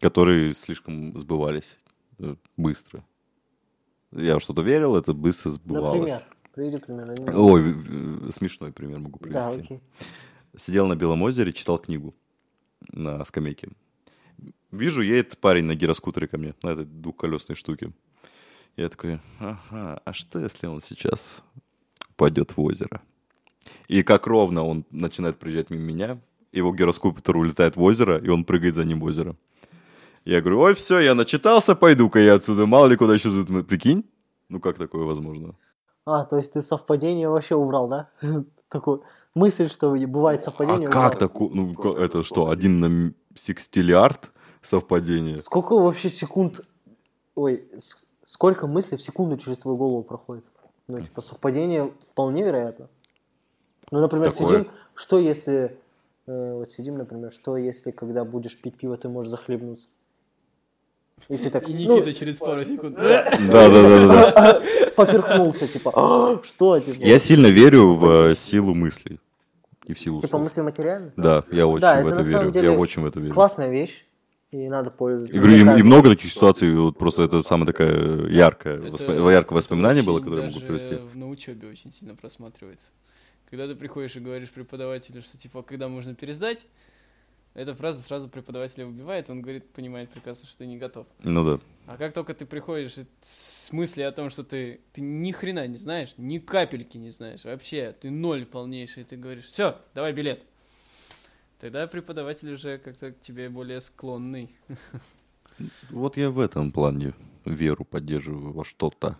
которые 0.00 0.54
слишком 0.54 1.16
сбывались 1.18 1.76
э, 2.18 2.34
быстро. 2.56 3.04
Я 4.12 4.40
что-то 4.40 4.62
верил, 4.62 4.96
это 4.96 5.12
быстро 5.12 5.50
сбывалось. 5.50 6.12
Например, 6.12 6.24
приведи 6.54 6.78
пример. 6.78 7.36
Ой, 7.36 8.32
смешной 8.32 8.72
пример 8.72 9.00
могу 9.00 9.18
Да, 9.28 9.50
привести. 9.50 9.74
окей. 9.74 9.80
Сидел 10.56 10.86
на 10.86 10.96
Белом 10.96 11.22
озере, 11.22 11.52
читал 11.52 11.78
книгу 11.78 12.14
на 12.90 13.22
скамейке. 13.24 13.68
Вижу, 14.70 15.02
едет 15.02 15.38
парень 15.38 15.64
на 15.64 15.74
гироскутере 15.74 16.28
ко 16.28 16.36
мне, 16.36 16.54
на 16.62 16.70
этой 16.70 16.84
двухколесной 16.84 17.56
штуке. 17.56 17.92
Я 18.76 18.88
такой, 18.88 19.18
ага, 19.40 20.00
а 20.04 20.12
что, 20.12 20.38
если 20.38 20.66
он 20.66 20.82
сейчас 20.82 21.42
упадет 22.10 22.56
в 22.56 22.60
озеро? 22.60 23.00
И 23.88 24.02
как 24.02 24.26
ровно 24.26 24.64
он 24.64 24.84
начинает 24.90 25.38
приезжать 25.38 25.70
мимо 25.70 25.82
меня, 25.82 26.18
его 26.52 26.74
гироскутер 26.74 27.36
улетает 27.36 27.76
в 27.76 27.82
озеро, 27.82 28.18
и 28.18 28.28
он 28.28 28.44
прыгает 28.44 28.74
за 28.74 28.84
ним 28.84 29.00
в 29.00 29.04
озеро. 29.04 29.36
Я 30.24 30.40
говорю, 30.40 30.60
ой, 30.60 30.74
все, 30.74 30.98
я 30.98 31.14
начитался, 31.14 31.74
пойду-ка 31.74 32.18
я 32.18 32.34
отсюда, 32.34 32.66
мало 32.66 32.86
ли 32.86 32.96
куда 32.96 33.14
еще 33.14 33.30
зовут. 33.30 33.66
Прикинь? 33.66 34.04
Ну 34.50 34.60
как 34.60 34.76
такое 34.76 35.04
возможно? 35.04 35.54
А, 36.04 36.24
то 36.24 36.36
есть 36.36 36.52
ты 36.52 36.60
совпадение 36.60 37.28
вообще 37.28 37.54
убрал, 37.54 37.88
да? 37.88 38.10
Такую 38.68 39.02
мысль, 39.34 39.70
что 39.70 39.90
бывает 40.06 40.42
совпадение. 40.42 40.88
а 40.88 40.92
как 40.92 41.18
такое? 41.18 41.48
Ну, 41.50 41.74
это 41.94 42.22
что, 42.22 42.50
один 42.50 42.80
на 42.80 43.14
секстиллиард 43.34 44.32
совпадение? 44.68 45.40
Сколько 45.40 45.74
вообще 45.74 46.10
секунд... 46.10 46.60
Ой, 47.34 47.68
сколько 48.24 48.66
мыслей 48.66 48.98
в 48.98 49.02
секунду 49.02 49.36
через 49.36 49.58
твою 49.58 49.76
голову 49.76 50.02
проходит? 50.02 50.44
Ну, 50.88 51.00
типа, 51.00 51.22
совпадение 51.22 51.92
вполне 52.10 52.42
вероятно. 52.44 52.88
Ну, 53.90 54.00
например, 54.00 54.32
Такое? 54.32 54.58
сидим... 54.60 54.72
Что 54.94 55.18
если... 55.18 55.76
э, 56.26 56.54
вот 56.54 56.70
сидим, 56.70 56.98
например, 56.98 57.32
что 57.32 57.56
если, 57.56 57.90
когда 57.90 58.24
будешь 58.24 58.60
пить 58.60 58.76
пиво, 58.76 58.96
ты 58.96 59.08
можешь 59.08 59.30
захлебнуться? 59.30 59.86
И 61.28 61.36
ты 61.36 61.50
так... 61.50 61.68
И 61.68 61.72
ну, 61.72 61.96
Никита 61.96 62.12
через 62.12 62.38
пару 62.38 62.64
секунд. 62.64 62.96
Да, 62.96 63.30
да, 63.48 63.70
да, 63.70 64.06
да. 64.32 64.62
поперхнулся, 64.96 65.66
типа, 65.66 65.92
«А, 65.94 66.40
что, 66.44 66.78
типа? 66.80 67.04
Я 67.04 67.18
сильно 67.18 67.48
верю 67.48 67.94
в 67.94 68.30
э, 68.30 68.34
силу 68.34 68.74
мыслей. 68.74 69.20
И 69.84 69.94
в 69.94 70.00
силу 70.00 70.20
Типа 70.20 70.38
мысли 70.38 70.60
материальны? 70.60 71.12
Да, 71.16 71.44
я 71.50 71.66
очень 71.66 71.80
Да, 71.80 72.02
в 72.02 72.06
это 72.08 72.22
верю. 72.22 72.50
деле 72.50 72.72
Я 72.72 72.78
очень 72.78 73.02
в 73.02 73.06
это 73.06 73.20
верю. 73.20 73.32
Классная 73.32 73.70
вещь, 73.70 74.04
и 74.50 74.68
надо 74.68 74.90
пользоваться. 74.90 75.34
И, 75.36 75.38
говорю, 75.38 75.56
и- 75.56 75.80
и, 75.80 75.82
много 75.82 76.10
таких 76.10 76.30
ситуаций, 76.32 76.74
вот 76.74 76.96
просто 76.96 77.22
это 77.24 77.42
самое 77.42 77.66
такое 77.66 78.28
яркое, 78.30 78.76
Это- 78.76 78.86
воспо- 78.88 79.32
яркое 79.32 79.56
воспоминание 79.56 80.02
было, 80.02 80.20
которое 80.20 80.46
я 80.46 80.48
могу 80.48 80.60
привести. 80.60 80.98
на 81.14 81.28
учебе 81.28 81.68
очень 81.68 81.92
сильно 81.92 82.14
просматривается. 82.14 82.92
Когда 83.50 83.66
ты 83.66 83.74
приходишь 83.74 84.16
и 84.16 84.20
говоришь 84.20 84.50
преподавателю, 84.50 85.22
что 85.22 85.36
типа, 85.38 85.62
когда 85.62 85.88
можно 85.88 86.14
пересдать, 86.14 86.66
эта 87.54 87.74
фраза 87.74 88.00
сразу 88.02 88.28
преподавателя 88.28 88.86
убивает, 88.86 89.28
он 89.30 89.42
говорит, 89.42 89.68
понимает 89.72 90.10
прекрасно, 90.10 90.46
что 90.48 90.58
ты 90.58 90.66
не 90.66 90.76
готов. 90.76 91.06
Ну 91.22 91.44
да. 91.44 91.60
А 91.86 91.96
как 91.96 92.12
только 92.12 92.32
ты 92.34 92.44
приходишь 92.46 92.98
и 92.98 93.06
с 93.22 93.72
мыслью 93.72 94.08
о 94.08 94.12
том, 94.12 94.30
что 94.30 94.44
ты, 94.44 94.80
ты 94.92 95.00
ни 95.00 95.32
хрена 95.32 95.66
не 95.66 95.78
знаешь, 95.78 96.14
ни 96.18 96.38
капельки 96.38 96.98
не 96.98 97.10
знаешь, 97.10 97.44
вообще, 97.44 97.94
ты 97.98 98.10
ноль 98.10 98.44
полнейший, 98.44 99.02
и 99.02 99.06
ты 99.06 99.16
говоришь, 99.16 99.46
все, 99.46 99.76
давай 99.94 100.12
билет. 100.12 100.42
Тогда 101.60 101.86
преподаватель 101.86 102.52
уже 102.52 102.78
как-то 102.78 103.10
к 103.12 103.20
тебе 103.20 103.48
более 103.48 103.80
склонный. 103.80 104.54
Вот 105.90 106.16
я 106.16 106.30
в 106.30 106.38
этом 106.38 106.70
плане 106.70 107.14
веру 107.44 107.84
поддерживаю 107.84 108.52
во 108.52 108.64
что-то. 108.64 109.16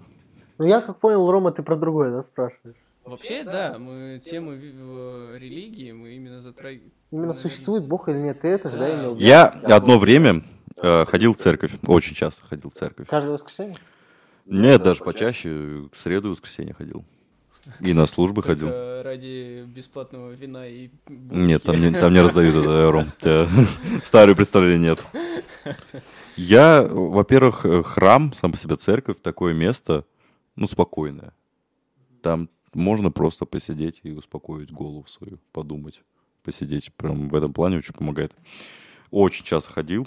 Ну, 0.59 0.67
я 0.67 0.81
как 0.81 0.99
понял, 1.01 1.29
Рома, 1.31 1.51
ты 1.51 1.63
про 1.63 1.77
другое, 1.77 2.11
да, 2.13 2.23
спрашиваешь? 2.23 2.77
Вообще, 3.05 3.43
да, 3.43 3.77
мы 3.79 4.21
тему 4.25 4.51
в- 4.53 5.37
религии 5.39 5.93
мы 5.93 6.15
именно 6.15 6.41
затрагиваем. 6.41 6.93
Именно 7.11 7.33
существует 7.33 7.85
Бог 7.87 8.09
или 8.09 8.19
нет, 8.19 8.41
ты 8.41 8.49
это 8.49 8.71
же, 8.71 8.77
да, 8.77 8.95
имел 8.95 9.15
в 9.15 9.17
виду? 9.17 9.27
Я 9.27 9.47
одно 9.47 9.99
время 9.99 10.45
э, 10.77 11.05
ходил 11.07 11.33
в 11.33 11.39
церковь, 11.39 11.73
очень 11.87 12.15
часто 12.15 12.45
ходил 12.47 12.71
в 12.71 12.75
церковь. 12.75 13.09
Каждое 13.09 13.33
воскресенье? 13.33 13.77
Нет, 14.47 14.83
даже 14.83 15.03
почаще, 15.03 15.49
в 15.93 15.99
среду 15.99 16.29
и 16.29 16.31
воскресенье 16.33 16.75
ходил. 16.75 17.05
И 17.81 17.93
на 17.93 18.07
службы 18.07 18.43
ходил. 18.43 18.69
Ради 19.03 19.65
бесплатного 19.67 20.33
вина 20.33 20.67
и 20.67 20.91
Нет, 21.09 21.63
там 21.63 21.81
не, 21.81 21.91
там 21.93 22.13
не 22.13 22.21
раздают 22.21 22.57
это, 22.57 22.91
Ром. 22.91 23.07
У 23.07 23.21
тебя 23.21 23.49
Старые 24.05 24.35
представления 24.35 24.91
нет. 24.91 25.05
Я, 26.37 26.83
во-первых, 26.83 27.67
э, 27.67 27.83
храм, 27.83 28.33
сам 28.33 28.53
по 28.53 28.59
себе 28.59 28.77
церковь, 28.77 29.17
такое 29.21 29.55
место, 29.55 30.07
ну, 30.57 30.69
спокойное. 30.69 31.33
Там 32.23 32.49
можно 32.75 33.11
просто 33.11 33.45
посидеть 33.45 34.01
и 34.05 34.13
успокоить 34.13 34.73
голову 34.73 35.05
свою, 35.09 35.39
подумать, 35.53 36.01
посидеть. 36.43 36.93
Прям 36.95 37.29
в 37.29 37.35
этом 37.35 37.53
плане 37.53 37.79
очень 37.79 37.95
помогает. 37.95 38.35
Очень 39.11 39.45
часто 39.45 39.73
ходил. 39.73 40.07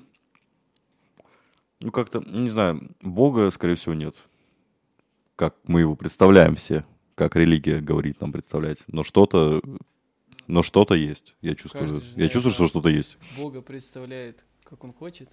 Ну, 1.81 1.91
как-то, 1.91 2.21
не 2.21 2.49
знаю, 2.49 2.91
Бога, 3.01 3.49
скорее 3.51 3.75
всего, 3.75 3.93
нет. 3.93 4.15
Как 5.35 5.55
мы 5.63 5.81
его 5.81 5.95
представляем 5.95 6.55
все, 6.55 6.85
как 7.21 7.35
религия 7.35 7.79
говорит 7.81 8.19
нам 8.19 8.31
представлять. 8.31 8.79
Но 8.87 9.03
что-то, 9.03 9.61
но 10.47 10.63
что-то 10.63 10.95
есть. 10.95 11.35
Я 11.41 11.53
чувствую, 11.53 11.83
Каждый 11.87 12.03
я 12.07 12.11
знает, 12.13 12.31
чувствую, 12.31 12.53
что 12.55 12.63
да. 12.63 12.69
что-то 12.69 12.89
есть. 12.89 13.17
Бога 13.37 13.61
представляет, 13.61 14.43
как 14.63 14.83
он 14.83 14.91
хочет. 14.91 15.29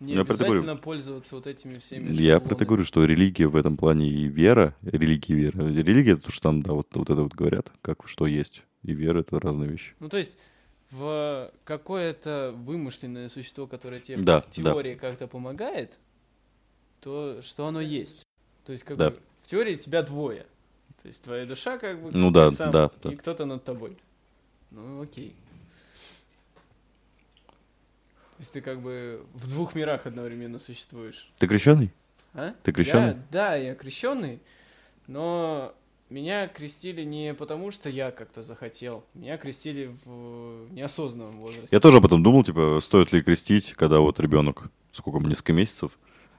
Не 0.00 0.14
Я 0.14 0.24
говорю. 0.24 0.34
обязательно 0.44 0.76
пользоваться 0.76 1.36
вот 1.36 1.46
этими 1.46 1.78
всеми 1.78 2.12
Я 2.12 2.38
про 2.40 2.46
это 2.46 2.48
шаблонами. 2.48 2.66
говорю, 2.66 2.84
что 2.84 3.04
религия 3.04 3.46
в 3.46 3.54
этом 3.54 3.76
плане 3.76 4.08
и 4.10 4.24
вера, 4.26 4.74
религия 4.82 5.34
и 5.34 5.36
вера. 5.36 5.68
Религия 5.68 6.12
это 6.14 6.22
то, 6.24 6.32
что 6.32 6.42
там, 6.42 6.60
да, 6.62 6.72
вот, 6.72 6.88
вот 6.94 7.08
это 7.08 7.22
вот 7.22 7.34
говорят, 7.34 7.70
как 7.82 8.08
что 8.08 8.26
есть. 8.26 8.62
И 8.82 8.92
вера 8.92 9.20
это 9.20 9.38
разные 9.38 9.70
вещи. 9.70 9.94
Ну, 10.00 10.08
то 10.08 10.16
есть, 10.18 10.36
в 10.90 11.52
какое-то 11.62 12.52
вымышленное 12.56 13.28
существо, 13.28 13.68
которое 13.68 14.00
тебе 14.00 14.16
Да, 14.18 14.40
в 14.40 14.50
теории 14.50 14.96
как-то 14.96 15.28
помогает, 15.28 15.98
то 17.00 17.40
что 17.42 17.66
оно 17.66 17.80
есть. 17.80 18.24
То 18.64 18.72
есть, 18.72 18.82
как 18.82 18.96
Да. 18.96 19.10
бы, 19.10 19.18
в 19.42 19.46
теории 19.46 19.76
тебя 19.76 20.02
двое. 20.02 20.44
То 21.02 21.06
есть, 21.06 21.22
твоя 21.22 21.46
душа, 21.46 21.78
как 21.78 22.02
бы, 22.02 22.10
Ну 22.12 22.30
да, 22.30 22.50
сам, 22.50 22.70
да, 22.70 22.90
и 23.04 23.08
да. 23.10 23.16
кто-то 23.16 23.44
над 23.44 23.62
тобой. 23.64 23.96
Ну, 24.70 25.02
окей. 25.02 25.34
То 28.36 28.40
есть, 28.42 28.52
ты 28.52 28.60
как 28.60 28.80
бы 28.80 29.24
в 29.34 29.48
двух 29.48 29.74
мирах 29.74 30.06
одновременно 30.06 30.58
существуешь. 30.58 31.30
Ты 31.38 31.46
крещеный? 31.48 31.92
А? 32.34 32.54
Ты 32.62 32.72
крещеный? 32.72 33.06
Я- 33.08 33.22
да, 33.30 33.54
я 33.56 33.74
крещенный, 33.74 34.38
но 35.06 35.74
меня 36.08 36.46
крестили 36.46 37.02
не 37.02 37.34
потому, 37.34 37.70
что 37.70 37.90
я 37.90 38.10
как-то 38.10 38.42
захотел. 38.42 39.04
Меня 39.14 39.38
крестили 39.38 39.94
в 40.04 40.68
неосознанном 40.72 41.38
возрасте. 41.40 41.68
Я 41.70 41.80
тоже 41.80 41.98
об 41.98 42.06
этом 42.06 42.22
думал, 42.22 42.44
типа, 42.44 42.78
стоит 42.82 43.12
ли 43.12 43.22
крестить, 43.22 43.72
когда 43.74 43.98
вот 44.00 44.20
ребенок, 44.20 44.64
сколько, 44.92 45.18
несколько 45.26 45.52
месяцев? 45.52 45.92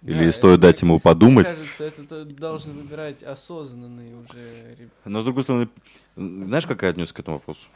Или 0.03 0.27
Да, 0.27 0.31
стоит 0.31 0.53
это- 0.53 0.61
дать 0.61 0.81
ему 0.81 0.99
подумать? 0.99 1.47
Мне 1.47 1.55
кажется, 1.55 1.83
это 1.83 2.03
то- 2.05 2.25
должен 2.25 2.71
выбирать 2.73 3.21
осознанный 3.23 4.13
уже 4.15 4.75
реб- 4.79 4.91
Но 5.05 5.21
с 5.21 5.23
другой 5.25 5.43
стороны, 5.43 5.67
знаешь, 6.15 6.65
как 6.65 6.83
я 6.83 6.89
отнес 6.89 7.11
к 7.11 7.19
этому 7.19 7.37
вопросу? 7.37 7.67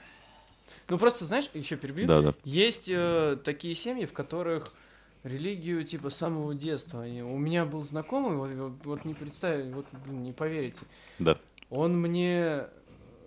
Ну 0.89 0.97
просто, 0.97 1.25
знаешь, 1.25 1.49
еще 1.53 1.75
перебью. 1.75 2.07
Да, 2.07 2.21
да. 2.21 2.33
Есть 2.45 2.89
э, 2.89 3.37
такие 3.43 3.75
семьи, 3.75 4.05
в 4.05 4.13
которых 4.13 4.73
религию 5.23 5.83
типа 5.85 6.09
с 6.09 6.15
самого 6.15 6.53
детства. 6.55 7.01
Они- 7.03 7.23
у 7.23 7.37
меня 7.37 7.65
был 7.65 7.83
знакомый, 7.83 8.35
вот, 8.37 8.73
вот- 8.83 9.05
не 9.05 9.13
представить, 9.13 9.73
вот 9.73 9.85
блин, 10.05 10.23
не 10.23 10.31
поверите. 10.33 10.81
Да. 11.19 11.37
Он 11.69 11.99
мне, 11.99 12.65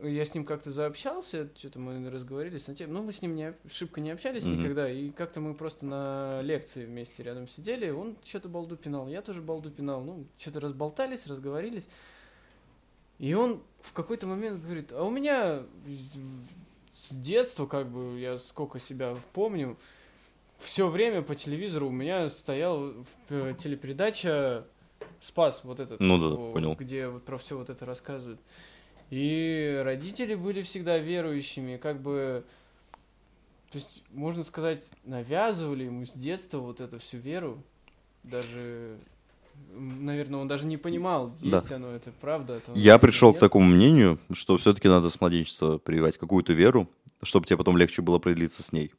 я 0.02 0.24
с 0.24 0.34
ним 0.34 0.44
как-то 0.44 0.70
заобщался, 0.70 1.48
что-то 1.56 1.78
мы 1.78 2.10
разговорились 2.10 2.66
на 2.68 2.74
тему, 2.74 2.92
ну 2.94 3.02
мы 3.02 3.12
с 3.12 3.22
ним 3.22 3.34
не, 3.36 3.54
шибко 3.68 4.00
не 4.00 4.10
общались 4.10 4.44
Мгм. 4.44 4.58
никогда, 4.60 4.90
и 4.90 5.10
как-то 5.10 5.40
мы 5.40 5.54
просто 5.54 5.84
на 5.86 6.40
лекции 6.42 6.84
вместе 6.84 7.22
рядом 7.22 7.46
сидели, 7.48 7.90
он 7.90 8.16
что-то 8.24 8.48
балду 8.48 8.76
пинал, 8.76 9.08
я 9.08 9.22
тоже 9.22 9.40
балду 9.42 9.70
пинал, 9.70 10.02
ну 10.02 10.26
что-то 10.38 10.60
разболтались, 10.60 11.26
разговорились, 11.26 11.88
и 13.18 13.34
он 13.34 13.62
в 13.80 13.92
какой-то 13.92 14.26
момент 14.26 14.62
говорит, 14.62 14.92
а 14.92 15.02
у 15.02 15.10
меня 15.10 15.62
с 16.92 17.14
детства, 17.14 17.66
как 17.66 17.88
бы, 17.88 18.18
я 18.18 18.38
сколько 18.38 18.78
себя 18.78 19.16
помню, 19.32 19.76
все 20.58 20.88
время 20.88 21.22
по 21.22 21.34
телевизору 21.34 21.88
у 21.88 21.92
меня 21.92 22.28
стоял 22.28 22.92
э, 23.28 23.54
телепередача 23.58 24.64
Спас, 25.20 25.64
вот 25.64 25.80
этот, 25.80 26.00
Ну 26.00 26.18
да, 26.18 26.26
о, 26.40 26.52
понял. 26.52 26.74
где 26.74 27.08
вот 27.08 27.24
про 27.24 27.36
все 27.36 27.56
вот 27.56 27.68
это 27.68 27.84
рассказывают. 27.84 28.40
И 29.10 29.80
родители 29.84 30.34
были 30.34 30.62
всегда 30.62 30.98
верующими, 30.98 31.76
как 31.76 32.00
бы, 32.00 32.44
то 33.70 33.78
есть, 33.78 34.02
можно 34.12 34.42
сказать, 34.42 34.90
навязывали 35.04 35.84
ему 35.84 36.04
с 36.04 36.12
детства 36.12 36.58
вот 36.58 36.80
эту 36.80 36.98
всю 36.98 37.18
веру. 37.18 37.62
Даже, 38.24 38.98
наверное, 39.74 40.40
он 40.40 40.48
даже 40.48 40.66
не 40.66 40.76
понимал, 40.76 41.32
Да. 41.40 41.58
есть 41.58 41.70
оно, 41.70 41.92
это 41.92 42.10
правда. 42.20 42.54
это 42.54 42.72
Я 42.74 42.94
оно 42.94 43.00
пришел 43.00 43.30
к 43.30 43.34
нет. 43.34 43.40
такому 43.40 43.66
мнению, 43.66 44.18
что 44.32 44.58
все-таки 44.58 44.88
надо 44.88 45.08
с 45.08 45.20
младенчества 45.20 45.78
прививать 45.78 46.18
какую-то 46.18 46.52
веру, 46.52 46.90
чтобы 47.22 47.46
тебе 47.46 47.56
потом 47.58 47.76
легче 47.76 48.02
было 48.02 48.16
определиться 48.16 48.62
с 48.64 48.72
ней. 48.72 48.92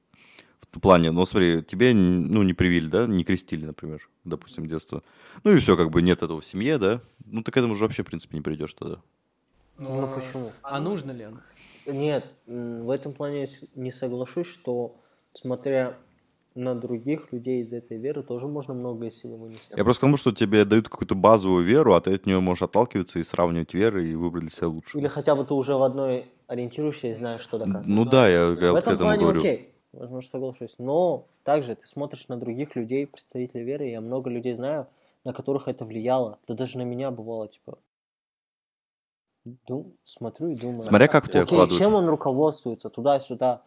В 0.72 0.80
плане, 0.80 1.12
ну 1.12 1.26
смотри, 1.26 1.64
тебе 1.64 1.93
ну, 1.93 2.43
не 2.43 2.53
привили, 2.53 2.88
да, 2.88 3.08
не 3.08 3.24
крестили, 3.24 3.66
например, 3.66 4.08
допустим, 4.24 4.68
детство. 4.68 5.03
Ну 5.43 5.51
и 5.55 5.60
все, 5.60 5.76
как 5.76 5.89
бы 5.89 6.01
нет 6.01 6.22
этого 6.24 6.39
в 6.41 6.45
семье, 6.45 6.78
да. 6.78 7.01
Ну 7.26 7.41
ты 7.43 7.51
к 7.51 7.58
этому 7.58 7.76
же 7.76 7.84
вообще, 7.84 8.03
в 8.03 8.05
принципе, 8.08 8.38
не 8.38 8.41
придешь 8.41 8.74
тогда. 8.74 9.01
Ну, 9.80 10.03
а- 10.03 10.07
почему? 10.07 10.51
А 10.61 10.80
нужно 10.80 11.11
ли 11.11 11.23
оно? 11.23 11.39
Нет, 11.86 12.25
в 12.45 12.89
этом 12.89 13.13
плане 13.13 13.41
я 13.41 13.47
не 13.75 13.91
соглашусь, 13.91 14.47
что 14.47 14.97
смотря 15.34 15.97
на 16.57 16.75
других 16.75 17.32
людей 17.32 17.61
из 17.61 17.71
этой 17.71 17.97
веры, 17.97 18.23
тоже 18.23 18.47
можно 18.47 18.73
многое 18.73 19.11
силы 19.11 19.38
вынести. 19.38 19.73
Я 19.75 19.84
просто 19.84 20.01
к 20.01 20.01
тому, 20.01 20.17
что 20.17 20.32
тебе 20.32 20.65
дают 20.65 20.89
какую-то 20.89 21.15
базовую 21.15 21.63
веру, 21.63 21.93
а 21.93 22.01
ты 22.01 22.13
от 22.15 22.25
нее 22.25 22.39
можешь 22.39 22.63
отталкиваться 22.63 23.19
и 23.19 23.23
сравнивать 23.23 23.73
веры 23.73 24.07
и 24.07 24.15
выбрать 24.15 24.41
для 24.41 24.49
себя 24.51 24.67
лучше. 24.67 24.97
Или 24.97 25.07
хотя 25.07 25.36
бы 25.36 25.45
ты 25.45 25.53
уже 25.53 25.75
в 25.75 25.84
одной 25.84 26.25
ориентируешься 26.47 27.07
и 27.07 27.13
знаешь, 27.13 27.41
что 27.41 27.59
да 27.59 27.65
как. 27.65 27.86
Ну 27.86 28.05
да, 28.05 28.28
я, 28.28 28.39
я 28.39 28.45
в 28.47 28.49
вот 28.49 28.59
к 28.59 28.63
этом 28.63 28.93
этому 28.93 28.97
плане 28.97 29.21
говорю. 29.21 29.39
окей, 29.39 29.75
возможно, 29.93 30.30
соглашусь. 30.30 30.75
Но 30.80 31.28
также 31.43 31.75
ты 31.75 31.86
смотришь 31.86 32.28
на 32.28 32.38
других 32.38 32.75
людей, 32.75 33.05
представителей 33.05 33.63
веры, 33.63 33.86
я 33.86 34.01
много 34.01 34.30
людей 34.32 34.55
знаю, 34.55 34.88
на 35.23 35.34
которых 35.34 35.67
это 35.67 35.86
влияло. 35.86 36.39
Да 36.47 36.55
даже 36.55 36.80
на 36.80 36.84
меня 36.84 37.11
бывало, 37.11 37.47
типа, 37.47 37.78
дум- 39.67 39.93
смотрю 40.03 40.49
и 40.49 40.55
думаю. 40.55 40.83
Смотря 40.83 41.07
как 41.07 41.25
в 41.25 41.29
тебя 41.29 41.43
Окей, 41.43 41.77
чем 41.77 41.93
он 41.93 42.07
руководствуется, 42.07 42.89
туда-сюда. 42.89 43.63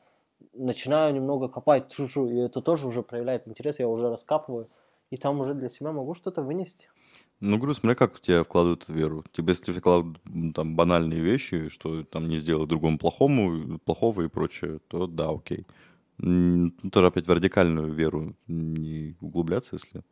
Начинаю 0.54 1.14
немного 1.14 1.48
копать, 1.48 1.90
чужу, 1.90 2.28
и 2.28 2.36
это 2.36 2.62
тоже 2.62 2.86
уже 2.86 3.02
проявляет 3.02 3.46
интерес, 3.46 3.78
я 3.78 3.88
уже 3.88 4.08
раскапываю, 4.08 4.68
и 5.10 5.16
там 5.16 5.40
уже 5.40 5.54
для 5.54 5.68
себя 5.68 5.92
могу 5.92 6.14
что-то 6.14 6.42
вынести. 6.42 6.88
Ну, 7.40 7.56
говорю, 7.56 7.74
смотря 7.74 7.94
как 7.94 8.14
в 8.14 8.20
тебя 8.20 8.44
вкладывают 8.44 8.88
веру. 8.88 9.24
Тебе, 9.32 9.52
если 9.52 9.72
вкладывают 9.72 10.18
там 10.54 10.76
банальные 10.76 11.20
вещи, 11.20 11.68
что 11.68 12.04
там 12.04 12.28
не 12.28 12.36
сделай 12.36 12.66
другому 12.66 12.98
плохому, 12.98 13.78
плохого 13.78 14.22
и 14.22 14.28
прочее, 14.28 14.80
то 14.88 15.06
да, 15.06 15.30
окей. 15.30 15.66
Ну, 16.18 16.70
тоже 16.92 17.06
опять 17.06 17.26
в 17.26 17.32
радикальную 17.32 17.92
веру 17.92 18.34
не 18.46 19.16
углубляться, 19.22 19.76
если... 19.76 20.02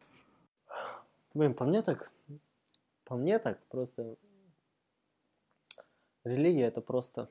Блин, 1.35 1.53
по 1.53 1.65
мне 1.65 1.83
так, 1.83 2.11
по 3.05 3.15
мне 3.15 3.39
так 3.39 3.63
просто 3.69 4.17
религия 6.29 6.67
это 6.67 6.81
просто 6.81 7.29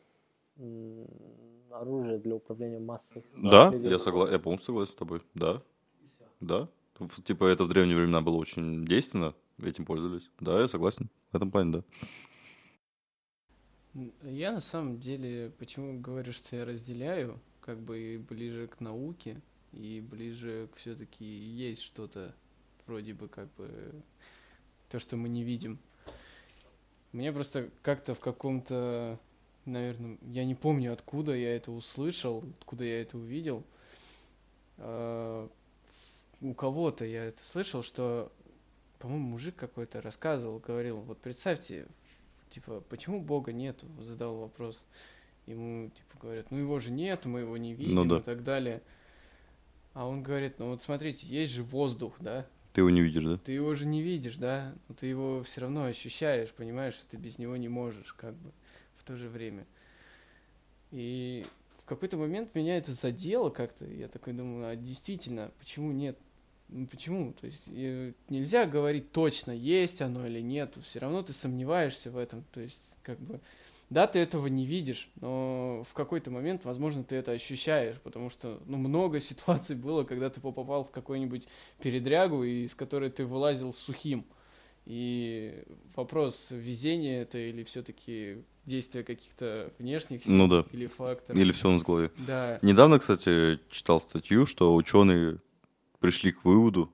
оружие 1.72 2.18
для 2.18 2.36
управления 2.36 2.80
массой. 2.80 3.24
Да, 3.36 3.74
я, 3.74 4.00
согла... 4.00 4.30
я 4.30 4.40
полностью 4.40 4.68
согласен 4.68 4.94
с 4.94 4.96
тобой. 4.96 5.22
Да, 5.34 5.62
да. 6.40 6.68
Типа 7.24 7.46
это 7.46 7.64
в 7.64 7.70
древние 7.70 7.96
времена 7.96 8.22
было 8.22 8.38
очень 8.38 8.86
действенно, 8.86 9.36
этим 9.62 9.86
пользовались. 9.86 10.32
Да, 10.40 10.60
я 10.60 10.68
согласен. 10.68 11.10
В 11.32 11.36
этом 11.36 11.52
плане, 11.52 11.72
да. 11.72 11.84
Я 14.24 14.52
на 14.52 14.60
самом 14.60 15.00
деле, 15.00 15.52
почему 15.58 16.00
говорю, 16.00 16.32
что 16.32 16.56
я 16.56 16.66
разделяю, 16.66 17.40
как 17.62 17.80
бы 17.80 18.00
и 18.00 18.18
ближе 18.18 18.68
к 18.68 18.80
науке, 18.80 19.42
и 19.74 20.02
ближе 20.02 20.70
к 20.72 20.78
все-таки 20.78 21.26
есть 21.26 21.82
что-то 21.82 22.34
вроде 22.86 23.14
бы 23.14 23.28
как 23.28 23.54
бы 23.56 23.68
то, 24.90 25.00
что 25.00 25.18
мы 25.18 25.30
не 25.30 25.44
видим. 25.44 25.80
Мне 27.18 27.34
просто 27.34 27.72
как-то 27.82 28.14
в 28.14 28.20
каком-то, 28.20 29.18
наверное, 29.66 30.20
я 30.22 30.46
не 30.46 30.54
помню, 30.54 30.94
откуда 30.94 31.36
я 31.36 31.56
это 31.56 31.72
услышал, 31.72 32.44
откуда 32.60 32.84
я 32.84 33.02
это 33.02 33.18
увидел. 33.18 33.64
А, 34.78 35.50
У 36.42 36.54
кого-то 36.54 37.06
я 37.06 37.26
это 37.26 37.44
слышал, 37.44 37.82
что, 37.82 38.32
по-моему, 39.00 39.30
мужик 39.30 39.56
какой-то 39.56 40.00
рассказывал, 40.00 40.60
говорил, 40.60 41.02
вот 41.02 41.18
представьте, 41.18 41.88
типа, 42.50 42.84
почему 42.88 43.20
Бога 43.20 43.52
нету? 43.52 43.88
Задал 44.00 44.38
вопрос. 44.38 44.86
Ему, 45.48 45.90
типа, 45.90 46.20
говорят, 46.22 46.52
ну 46.52 46.60
его 46.60 46.78
же 46.78 46.92
нету, 46.92 47.30
мы 47.30 47.40
его 47.40 47.58
не 47.58 47.74
видим 47.74 48.08
да. 48.08 48.18
и 48.18 48.22
так 48.22 48.44
далее. 48.44 48.84
А 49.96 50.06
он 50.06 50.22
говорит, 50.22 50.60
ну 50.60 50.70
вот 50.70 50.84
смотрите, 50.84 51.26
есть 51.26 51.54
же 51.54 51.64
воздух, 51.64 52.14
да? 52.20 52.46
Ты 52.78 52.82
его 52.82 52.92
не 52.92 53.02
видишь, 53.02 53.24
да? 53.24 53.38
Ты 53.38 53.54
его 53.54 53.74
же 53.74 53.88
не 53.88 54.04
видишь, 54.04 54.36
да? 54.36 54.72
Но 54.88 54.94
ты 54.94 55.08
его 55.08 55.42
все 55.42 55.62
равно 55.62 55.86
ощущаешь, 55.86 56.54
понимаешь, 56.54 56.94
что 56.94 57.08
ты 57.08 57.18
без 57.18 57.40
него 57.40 57.58
не 57.58 57.70
можешь, 57.70 58.14
как 58.14 58.36
бы, 58.36 58.52
в 58.98 59.04
то 59.04 59.18
же 59.18 59.30
время. 59.30 59.66
И 60.92 61.44
в 61.80 61.86
какой-то 61.86 62.18
момент 62.18 62.54
меня 62.54 62.78
это 62.78 62.92
задело 62.92 63.50
как-то. 63.50 63.84
Я 63.86 64.08
такой 64.08 64.34
думаю, 64.34 64.68
а 64.68 64.76
действительно, 64.76 65.50
почему 65.58 65.92
нет? 65.92 66.20
Ну 66.68 66.86
почему? 66.86 67.34
То 67.34 67.48
есть 67.48 67.64
э, 67.68 68.14
нельзя 68.30 68.68
говорить 68.68 69.12
точно, 69.12 69.54
есть 69.54 70.04
оно 70.04 70.28
или 70.28 70.42
нет. 70.42 70.78
Все 70.84 71.00
равно 71.00 71.24
ты 71.24 71.34
сомневаешься 71.34 72.12
в 72.12 72.18
этом. 72.18 72.46
То 72.54 72.62
есть, 72.62 72.96
как 73.02 73.20
бы, 73.20 73.40
да, 73.90 74.06
ты 74.08 74.20
этого 74.20 74.48
не 74.48 74.66
видишь, 74.66 75.10
но 75.22 75.84
в 75.88 75.94
какой-то 75.94 76.30
момент, 76.32 76.66
возможно, 76.66 77.04
ты 77.04 77.16
это 77.16 77.32
ощущаешь, 77.32 77.98
потому 78.02 78.30
что, 78.30 78.60
ну, 78.66 78.78
много 78.78 79.20
ситуаций 79.22 79.76
было, 79.76 80.04
когда 80.04 80.30
ты 80.30 80.42
попал 80.42 80.84
в 80.84 80.92
какую-нибудь 80.92 81.48
передрягу, 81.82 82.44
из 82.44 82.76
которой 82.76 83.10
ты 83.10 83.26
вылазил 83.26 83.74
сухим. 83.74 84.26
И 84.86 85.64
вопрос, 85.96 86.52
везение 86.52 87.22
это 87.22 87.38
или 87.38 87.64
все-таки 87.64 88.44
действия 88.66 89.04
каких-то 89.04 89.74
внешних 89.80 90.24
сил 90.24 90.34
Ну 90.34 90.48
да. 90.48 90.66
или 90.72 90.88
факторов. 90.88 91.38
Или 91.40 91.52
все 91.52 91.78
в 91.78 91.84
голове. 91.84 92.10
Да. 92.26 92.60
Недавно, 92.62 92.98
кстати, 93.00 93.60
читал 93.70 94.00
статью, 94.00 94.46
что 94.46 94.74
ученые 94.76 95.40
пришли 96.00 96.32
к 96.32 96.46
выводу, 96.46 96.94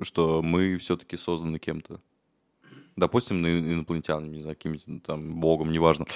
что 0.00 0.42
мы 0.42 0.78
все-таки 0.78 1.16
созданы 1.16 1.58
кем-то. 1.60 2.00
Допустим, 2.98 3.42
на- 3.42 3.58
инопланетянами, 3.58 4.36
не 4.36 4.42
знаю, 4.42 4.56
каким-то 4.56 5.00
там 5.06 5.40
богом, 5.40 5.70
неважно. 5.70 6.06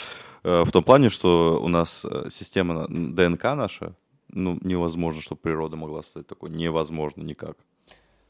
Э, 0.43 0.63
В 0.65 0.71
том 0.73 0.83
плане, 0.83 1.09
что 1.11 1.61
у 1.63 1.69
нас 1.69 2.05
э, 2.05 2.29
система 2.31 2.87
ДНК 2.89 3.45
наша, 3.55 3.95
ну, 4.29 4.59
невозможно, 4.63 5.23
чтобы 5.23 5.41
природа 5.41 5.77
могла 5.77 6.03
создать 6.03 6.27
такое. 6.27 6.51
Невозможно 6.51 7.23
никак. 7.23 7.57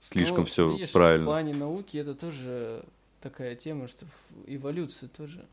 Слишком 0.00 0.40
Ну, 0.40 0.44
все 0.46 0.70
видишь, 0.72 0.90
В 0.90 0.92
правильно. 0.92 1.24
плане 1.26 1.54
науки 1.54 1.96
это 1.96 2.14
тоже 2.14 2.84
такая 3.20 3.54
тема, 3.56 3.88
что 3.88 4.04
в- 4.06 4.10
эволюция 4.46 5.08
тоже. 5.08 5.44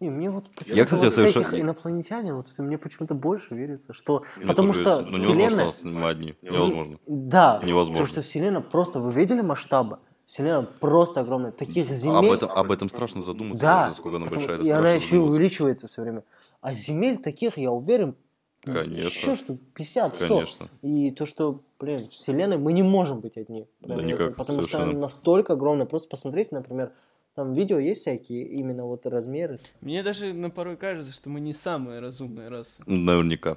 Не, 0.00 0.10
мне 0.10 0.30
вот 0.30 0.46
Я, 0.66 0.84
кстати, 0.84 1.04
вот 1.04 1.12
совершенно- 1.14 1.44
всяких 1.44 1.60
инопланетян, 1.62 2.34
вот 2.34 2.48
это 2.52 2.62
мне 2.62 2.76
почему-то 2.76 3.14
больше 3.14 3.54
верится, 3.54 3.92
что... 3.92 4.24
Мне 4.36 4.46
потому 4.46 4.74
что 4.74 5.02
ну, 5.02 5.10
невозможно, 5.16 5.28
Вселенная... 5.28 5.64
нас 5.66 5.84
мы 5.84 6.08
одни. 6.08 6.34
Невозможно. 6.42 6.98
Да, 7.06 7.60
Невозможно. 7.64 7.92
потому 8.02 8.06
что 8.08 8.22
Вселенная 8.22 8.62
просто... 8.62 8.98
Вы 8.98 9.12
видели 9.12 9.42
масштабы? 9.42 9.98
Вселенная 10.26 10.62
просто 10.62 11.20
огромная. 11.20 11.52
Таких 11.52 11.90
земель... 11.92 12.16
Об 12.30 12.32
этом, 12.32 12.50
об 12.50 12.70
этом 12.70 12.88
страшно 12.88 13.22
задуматься, 13.22 13.62
Да, 13.62 13.88
насколько 13.88 14.16
она 14.16 14.26
большая. 14.26 14.56
это 14.56 14.64
и 14.64 14.70
она 14.70 14.92
еще 14.92 15.06
задуматься. 15.10 15.34
увеличивается 15.36 15.88
все 15.88 16.02
время. 16.02 16.24
А 16.60 16.72
земель 16.74 17.18
таких, 17.18 17.58
я 17.58 17.70
уверен, 17.72 18.14
Конечно. 18.62 19.08
еще 19.08 19.36
что 19.36 19.56
50, 19.74 20.14
100. 20.14 20.28
Конечно. 20.28 20.68
И 20.82 21.10
то, 21.10 21.26
что, 21.26 21.60
блин, 21.80 21.98
Вселенной 22.10 22.56
мы 22.58 22.72
не 22.72 22.82
можем 22.82 23.20
быть 23.20 23.36
одни. 23.36 23.66
Да 23.80 23.96
никак, 23.96 24.20
это- 24.28 24.36
потому 24.36 24.60
что 24.62 24.68
совершенно. 24.70 24.92
она 24.92 25.00
настолько 25.00 25.52
огромная. 25.54 25.86
Просто 25.86 26.08
посмотрите, 26.08 26.50
например, 26.52 26.92
там 27.34 27.52
видео 27.54 27.78
есть 27.78 28.02
всякие, 28.02 28.46
именно 28.46 28.84
вот 28.84 29.04
размеры. 29.06 29.58
Мне 29.80 30.02
даже 30.02 30.32
на 30.32 30.50
порой 30.50 30.76
кажется, 30.76 31.12
что 31.12 31.28
мы 31.30 31.40
не 31.40 31.52
самая 31.52 32.00
разумная 32.00 32.48
раса. 32.50 32.82
Наверняка. 32.86 33.56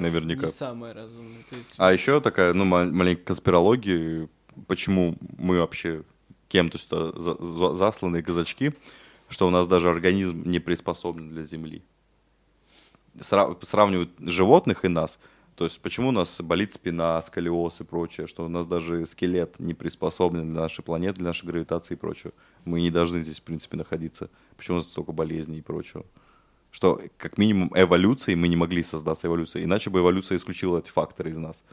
Наверняка. 0.00 0.46
Не 0.46 0.52
самая 0.52 0.94
разумная. 0.94 1.42
То 1.50 1.54
есть, 1.56 1.74
А 1.76 1.92
еще 1.92 2.20
такая, 2.20 2.52
ну, 2.54 2.64
ма- 2.64 2.86
маленькая 2.86 3.24
конспирология, 3.24 4.28
почему 4.66 5.16
мы 5.38 5.58
вообще 5.58 6.02
кем-то 6.48 6.78
сюда 6.78 7.12
за- 7.18 8.22
казачки, 8.22 8.72
что 9.28 9.46
у 9.46 9.50
нас 9.50 9.66
даже 9.66 9.90
организм 9.90 10.42
не 10.48 10.58
приспособлен 10.58 11.28
для 11.28 11.44
Земли. 11.44 11.82
Сра- 13.16 13.56
сравнивают 13.62 14.10
животных 14.18 14.84
и 14.84 14.88
нас. 14.88 15.18
То 15.54 15.64
есть 15.64 15.80
почему 15.80 16.10
у 16.10 16.12
нас 16.12 16.40
болит 16.40 16.72
спина, 16.72 17.20
сколиоз 17.20 17.80
и 17.80 17.84
прочее, 17.84 18.28
что 18.28 18.44
у 18.44 18.48
нас 18.48 18.66
даже 18.66 19.04
скелет 19.06 19.58
не 19.58 19.74
приспособлен 19.74 20.52
для 20.52 20.62
нашей 20.62 20.82
планеты, 20.82 21.16
для 21.16 21.26
нашей 21.26 21.46
гравитации 21.46 21.94
и 21.94 21.96
прочего. 21.96 22.32
Мы 22.64 22.80
не 22.80 22.92
должны 22.92 23.22
здесь, 23.22 23.40
в 23.40 23.42
принципе, 23.42 23.76
находиться. 23.76 24.30
Почему 24.56 24.76
у 24.76 24.78
нас 24.80 24.88
столько 24.88 25.10
болезней 25.10 25.58
и 25.58 25.62
прочего. 25.62 26.04
Что, 26.70 27.00
как 27.16 27.38
минимум, 27.38 27.72
эволюцией 27.74 28.36
мы 28.36 28.46
не 28.46 28.54
могли 28.54 28.84
создаться 28.84 29.26
эволюцией. 29.26 29.64
Иначе 29.64 29.90
бы 29.90 29.98
эволюция 29.98 30.36
исключила 30.36 30.78
эти 30.78 30.90
факторы 30.90 31.30
из 31.30 31.38
нас. 31.38 31.64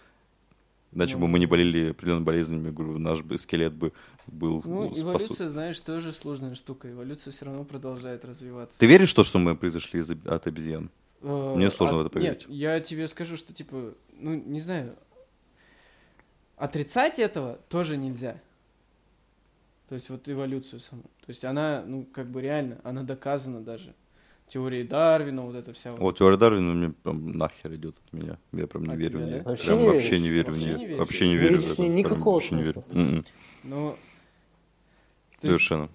Иначе 0.96 1.16
бы 1.16 1.22
Ну. 1.22 1.28
мы 1.28 1.40
не 1.40 1.46
болели 1.46 1.90
определенными 1.92 2.24
болезнями, 2.24 2.72
говорю, 2.72 2.98
наш 2.98 3.22
бы 3.22 3.38
скелет 3.38 3.74
бы 3.74 3.92
был 4.28 4.64
ну, 4.66 4.88
способ- 4.96 5.02
эволюция, 5.02 5.50
знаешь, 5.50 5.80
тоже 5.82 6.14
сложная 6.14 6.56
штука. 6.56 6.90
Эволюция 6.90 7.32
все 7.32 7.46
равно 7.46 7.66
продолжает 7.66 8.24
развиваться. 8.26 8.80
Ты 8.80 8.86
веришь 8.88 9.12
в 9.12 9.16
то, 9.16 9.24
что 9.26 9.38
мы 9.38 9.56
произошли 9.58 10.00
из- 10.00 10.10
от 10.10 10.48
обезьян? 10.48 10.90
Э, 11.22 11.54
Мне 11.56 11.70
сложно 11.70 11.98
а- 11.98 12.04
в 12.04 12.06
это 12.06 12.10
поверить. 12.10 12.48
Нет, 12.48 12.50
я 12.50 12.80
тебе 12.80 13.08
скажу, 13.08 13.36
что, 13.36 13.54
типа, 13.54 13.94
ну, 14.18 14.36
не 14.36 14.62
знаю, 14.62 14.96
отрицать 16.56 17.20
этого 17.20 17.60
тоже 17.70 17.98
нельзя. 17.98 18.40
То 19.90 19.96
есть 19.96 20.10
вот 20.10 20.28
эволюцию 20.30 20.80
саму. 20.80 21.04
То 21.04 21.28
есть 21.28 21.44
она, 21.46 21.84
ну, 21.86 22.06
как 22.06 22.28
бы 22.32 22.42
реально, 22.42 22.80
она 22.84 23.04
доказана 23.04 23.62
даже. 23.62 23.94
Теории 24.48 24.84
Дарвина, 24.84 25.42
вот 25.42 25.56
это 25.56 25.74
вся 25.74 25.92
вот. 25.92 26.00
Вот 26.02 26.18
теория 26.18 26.38
Дарвина 26.38 26.72
мне 26.74 26.90
прям 26.92 27.32
нахер 27.32 27.74
идет 27.76 27.96
от 28.06 28.14
меня. 28.14 28.38
Я 28.54 28.68
прям 28.68 28.86
не 28.86 28.94
От 28.94 29.00
верю 29.00 29.20
в 29.20 29.22
нее. 29.24 29.38
да? 29.40 29.50
Вообще 29.50 29.66
Прям 29.66 29.80
не 29.80 29.88
вообще 29.88 30.20
не 30.20 30.30
верю 30.30 30.52
в 30.52 30.54
Вообще 30.54 30.68
не 30.70 30.76
нее. 30.76 30.88
веришь? 30.88 31.00
Вообще 31.00 31.28
не 31.28 31.34
Ну, 31.36 31.40
верю 31.42 31.58
в. 31.60 31.76
Прям 31.76 32.22
Вообще 32.24 32.56
не 32.56 32.64
верю. 32.64 32.84
М-м. 32.92 33.26
Но 33.64 33.92
то 35.42 35.48
есть 35.48 35.58
Совершенно. 35.58 35.90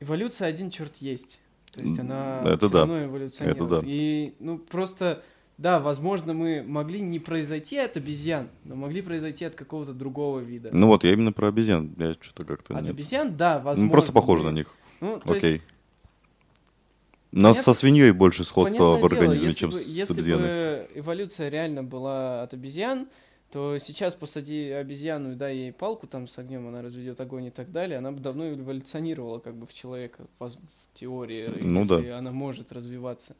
эволюция 0.00 0.48
один 0.48 0.70
черт 0.70 0.96
есть. 0.98 1.40
То 1.72 1.80
есть 1.80 1.98
она 1.98 2.40
Это 2.44 2.58
все 2.66 2.68
да. 2.70 2.78
равно 2.80 3.04
эволюционирует. 3.04 3.72
Это 3.72 3.80
да. 3.80 3.86
И, 3.86 4.34
ну, 4.38 4.58
просто 4.58 5.22
да, 5.58 5.80
возможно, 5.80 6.32
мы 6.34 6.62
могли 6.66 7.00
не 7.00 7.18
произойти 7.18 7.78
от 7.78 7.96
обезьян, 7.96 8.48
но 8.64 8.76
могли 8.76 9.02
произойти 9.02 9.44
от 9.44 9.54
какого-то 9.56 9.92
другого 9.92 10.38
вида. 10.38 10.70
Ну 10.72 10.86
вот, 10.86 11.02
я 11.04 11.12
именно 11.12 11.32
про 11.32 11.48
обезьян. 11.48 11.92
Я 11.98 12.14
что-то 12.20 12.44
как-то... 12.44 12.74
От 12.76 12.82
нет. 12.82 12.90
обезьян, 12.92 13.36
да, 13.36 13.58
возможно. 13.58 13.84
Ну, 13.86 13.90
просто 13.90 14.12
похоже 14.12 14.44
мы- 14.44 14.50
на 14.52 14.54
них. 14.54 14.74
Ну, 15.00 15.18
то 15.20 15.34
есть, 15.34 15.44
Окей. 15.44 15.62
У 17.38 17.40
нас 17.40 17.54
Понятно- 17.54 17.72
со 17.72 17.78
свиньей 17.78 18.10
больше 18.10 18.42
сходства 18.42 18.96
в 18.96 19.00
понятное 19.00 19.08
дело, 19.10 19.20
организме, 19.22 19.46
если 19.46 19.58
чем 19.60 19.70
бы, 19.70 19.78
с 19.78 19.86
если 19.86 20.12
обезьяной. 20.14 20.40
бы 20.42 20.88
эволюция 20.96 21.48
реально 21.50 21.84
была 21.84 22.42
от 22.42 22.52
обезьян, 22.52 23.08
то 23.52 23.78
сейчас 23.78 24.16
посади 24.16 24.70
обезьяну 24.72 25.32
и 25.32 25.34
дай 25.36 25.54
ей 25.56 25.72
палку 25.72 26.08
там 26.08 26.26
с 26.26 26.36
огнем, 26.36 26.66
она 26.66 26.82
разведет 26.82 27.20
огонь 27.20 27.44
и 27.44 27.50
так 27.52 27.70
далее, 27.70 27.98
она 27.98 28.10
бы 28.10 28.18
давно 28.18 28.52
эволюционировала 28.52 29.38
как 29.38 29.54
бы 29.54 29.68
в 29.68 29.72
человека, 29.72 30.26
воз- 30.40 30.56
в 30.58 30.94
теории, 30.98 31.46
Ну 31.60 31.80
если 31.82 32.08
да. 32.08 32.18
она 32.18 32.32
может 32.32 32.72
развиваться. 32.72 33.36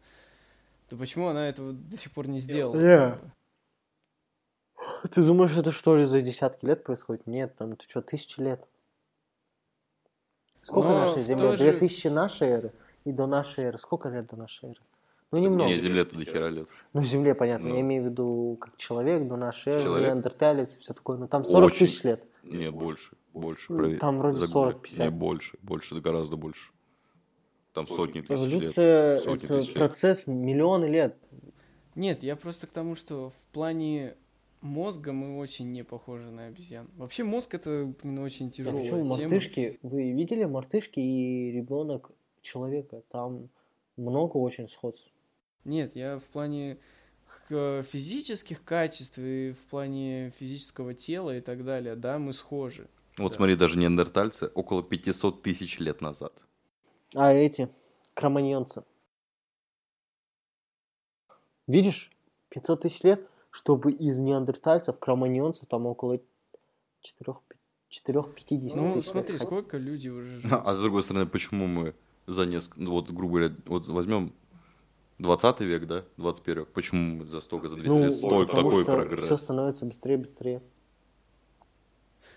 То 0.88 0.96
почему 0.96 1.26
она 1.26 1.48
этого 1.48 1.72
до 1.72 1.96
сих 1.96 2.12
пор 2.12 2.28
не 2.28 2.38
сделала? 2.38 2.74
Как 2.74 3.20
бы? 3.20 3.32
Ты 5.10 5.24
думаешь, 5.24 5.56
это 5.56 5.72
что 5.72 5.96
ли 5.96 6.06
за 6.06 6.20
десятки 6.20 6.64
лет 6.66 6.84
происходит? 6.84 7.26
Нет, 7.26 7.56
там 7.58 7.72
это 7.72 7.82
что, 7.88 8.00
тысячи 8.00 8.38
лет. 8.40 8.64
Сколько 10.62 10.88
Но 10.88 10.98
нашей 11.16 11.22
в 11.24 11.26
же- 11.26 11.56
Две 11.56 11.72
тысячи 11.72 12.06
нашей 12.06 12.46
эры 12.48 12.72
и 13.08 13.12
до 13.12 13.26
нашей 13.26 13.64
эры. 13.64 13.78
Сколько 13.78 14.08
лет 14.08 14.26
до 14.26 14.36
нашей 14.36 14.70
эры? 14.70 14.80
Ну, 15.30 15.38
немного. 15.38 15.68
Не, 15.70 15.78
Земле-то 15.78 16.16
до 16.16 16.24
хера 16.24 16.48
лет. 16.48 16.68
Ну, 16.92 17.02
Земле, 17.02 17.34
понятно. 17.34 17.68
Ну. 17.68 17.74
Я 17.74 17.80
имею 17.80 18.02
в 18.04 18.06
виду 18.06 18.56
как 18.60 18.76
человек 18.76 19.26
до 19.28 19.36
нашей 19.36 19.74
эры, 19.74 19.82
Человек? 19.82 20.08
неандерталец 20.08 20.76
и 20.76 20.78
все 20.78 20.94
такое. 20.94 21.18
Но 21.18 21.26
там 21.26 21.44
40 21.44 21.66
Очень. 21.66 21.78
тысяч 21.86 22.04
лет. 22.04 22.24
Нет, 22.42 22.72
больше. 22.74 23.16
Больше. 23.34 23.66
Ну, 23.72 23.78
проверь. 23.78 23.98
там 23.98 24.18
вроде 24.18 24.36
Загугли. 24.38 24.74
40-50. 24.76 25.04
Не, 25.04 25.10
больше. 25.10 25.58
Больше, 25.62 25.94
да 25.94 26.00
гораздо 26.00 26.36
больше. 26.36 26.72
Там 27.74 27.86
сотни 27.86 28.20
тысяч 28.22 28.30
лет. 28.30 28.38
Эволюция 28.40 29.18
это 29.18 29.54
лет. 29.60 29.74
процесс 29.74 30.26
миллионы 30.26 30.86
лет. 30.86 31.16
Нет, 31.94 32.22
я 32.22 32.34
просто 32.36 32.66
к 32.66 32.70
тому, 32.70 32.94
что 32.94 33.30
в 33.30 33.52
плане 33.52 34.14
мозга 34.62 35.12
мы 35.12 35.38
очень 35.38 35.70
не 35.72 35.84
похожи 35.84 36.30
на 36.30 36.46
обезьян. 36.46 36.88
Вообще 36.96 37.22
мозг 37.24 37.54
это 37.54 37.92
блин, 38.02 38.18
очень 38.20 38.50
тяжелая 38.50 38.80
почему 38.82 39.14
тема. 39.14 39.16
мартышки? 39.30 39.78
Вы 39.82 40.12
видели 40.12 40.44
мартышки 40.44 41.00
и 41.00 41.50
ребенок 41.52 42.10
человека? 42.42 43.02
Там 43.10 43.48
много 43.96 44.36
очень 44.36 44.68
сходств. 44.68 45.10
Нет, 45.64 45.94
я 45.96 46.18
в 46.18 46.24
плане 46.24 46.78
физических 47.48 48.62
качеств 48.64 49.18
и 49.18 49.52
в 49.52 49.58
плане 49.70 50.30
физического 50.30 50.94
тела 50.94 51.36
и 51.36 51.40
так 51.40 51.64
далее, 51.64 51.94
да, 51.96 52.18
мы 52.18 52.32
схожи. 52.32 52.88
Вот 53.16 53.32
Да. 53.32 53.36
смотри, 53.36 53.56
даже 53.56 53.78
неандертальцы 53.78 54.50
около 54.54 54.82
500 54.82 55.42
тысяч 55.42 55.78
лет 55.78 56.00
назад. 56.00 56.32
А 57.14 57.32
эти 57.32 57.68
кроманьонцы. 58.14 58.84
Видишь, 61.66 62.10
500 62.50 62.82
тысяч 62.82 63.02
лет, 63.02 63.28
чтобы 63.50 63.92
из 63.92 64.18
неандертальцев 64.18 64.98
кроманьонцы 64.98 65.66
там 65.66 65.86
около 65.86 66.20
4-50 67.02 68.76
Ну, 68.76 68.94
тысяч 68.94 69.08
смотри, 69.10 69.32
лет. 69.34 69.42
сколько 69.42 69.76
люди 69.78 70.08
уже 70.08 70.36
живут. 70.36 70.60
А 70.64 70.74
с 70.76 70.80
другой 70.80 71.02
стороны, 71.02 71.26
почему 71.26 71.66
мы 71.66 71.94
за 72.28 72.46
несколько... 72.46 72.80
ну, 72.80 72.92
Вот, 72.92 73.10
грубо 73.10 73.38
говоря, 73.38 73.54
вот 73.66 73.86
возьмем 73.88 74.32
20 75.18 75.60
век, 75.60 75.86
да, 75.86 76.04
21 76.18 76.58
век, 76.60 76.68
почему 76.68 77.24
за 77.24 77.40
столько, 77.40 77.68
за 77.68 77.76
200 77.76 77.88
Ну, 77.90 78.04
лет 78.04 78.14
столько 78.16 78.56
такой 78.56 78.82
что 78.84 78.94
прогресс? 78.94 79.24
все 79.24 79.36
становится 79.36 79.86
быстрее 79.86 80.14
и 80.14 80.18
быстрее. 80.18 80.62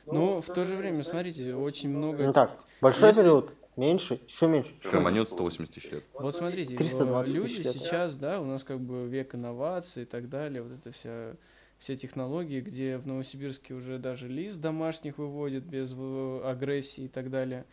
Ну, 0.08 0.42
в 0.42 0.48
то 0.48 0.66
же 0.66 0.76
время, 0.76 1.04
смотрите, 1.04 1.54
очень 1.54 1.90
много... 1.90 2.26
Ну 2.26 2.34
так, 2.34 2.58
большой 2.82 3.10
Если- 3.10 3.22
период, 3.22 3.56
меньше, 3.76 4.20
еще 4.28 4.48
меньше. 4.48 4.74
Кроманьон 4.84 5.28
180 5.28 5.74
тысяч 5.74 5.92
лет. 5.92 6.04
Вот 6.14 6.36
смотрите, 6.36 6.76
320 6.76 7.26
тысяч 7.34 7.36
люди 7.44 7.58
лет. 7.64 7.68
сейчас, 7.74 8.16
да, 8.18 8.42
у 8.42 8.46
нас 8.46 8.64
как 8.64 8.80
бы 8.80 9.08
век 9.08 9.36
инноваций 9.36 10.04
и 10.04 10.06
так 10.06 10.28
далее, 10.30 10.64
вот 10.64 10.72
это 10.72 10.92
вся 10.92 11.34
все 11.78 11.96
технологии, 11.96 12.62
где 12.62 12.98
в 13.00 13.08
Новосибирске 13.08 13.74
уже 13.74 13.98
даже 13.98 14.28
лис 14.28 14.56
домашних 14.56 15.18
выводят 15.18 15.64
без 15.64 15.96
агрессии 16.44 17.06
и 17.06 17.08
так 17.08 17.32
далее. 17.32 17.66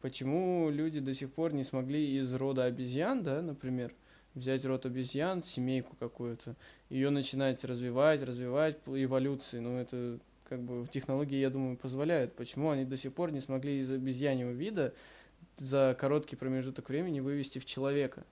Почему 0.00 0.70
люди 0.70 1.00
до 1.00 1.12
сих 1.12 1.30
пор 1.32 1.52
не 1.52 1.64
смогли 1.64 2.16
из 2.16 2.34
рода 2.34 2.64
обезьян, 2.64 3.22
да, 3.22 3.42
например, 3.42 3.92
взять 4.34 4.64
род 4.64 4.86
обезьян, 4.86 5.42
семейку 5.42 5.94
какую-то, 5.98 6.56
ее 6.88 7.10
начинать 7.10 7.64
развивать, 7.64 8.22
развивать 8.22 8.78
по 8.78 9.02
эволюции, 9.02 9.58
ну 9.58 9.76
это 9.76 10.18
как 10.48 10.62
бы 10.62 10.82
в 10.82 10.88
технологии, 10.88 11.36
я 11.36 11.48
думаю, 11.48 11.76
позволяют. 11.76 12.34
Почему 12.34 12.70
они 12.70 12.84
до 12.84 12.96
сих 12.96 13.12
пор 13.14 13.30
не 13.30 13.40
смогли 13.40 13.78
из 13.78 13.92
обезьяньего 13.92 14.50
вида 14.50 14.92
за 15.56 15.96
короткий 15.98 16.36
промежуток 16.36 16.88
времени 16.88 17.20
вывести 17.20 17.60
в 17.60 17.64
человека? 17.64 18.24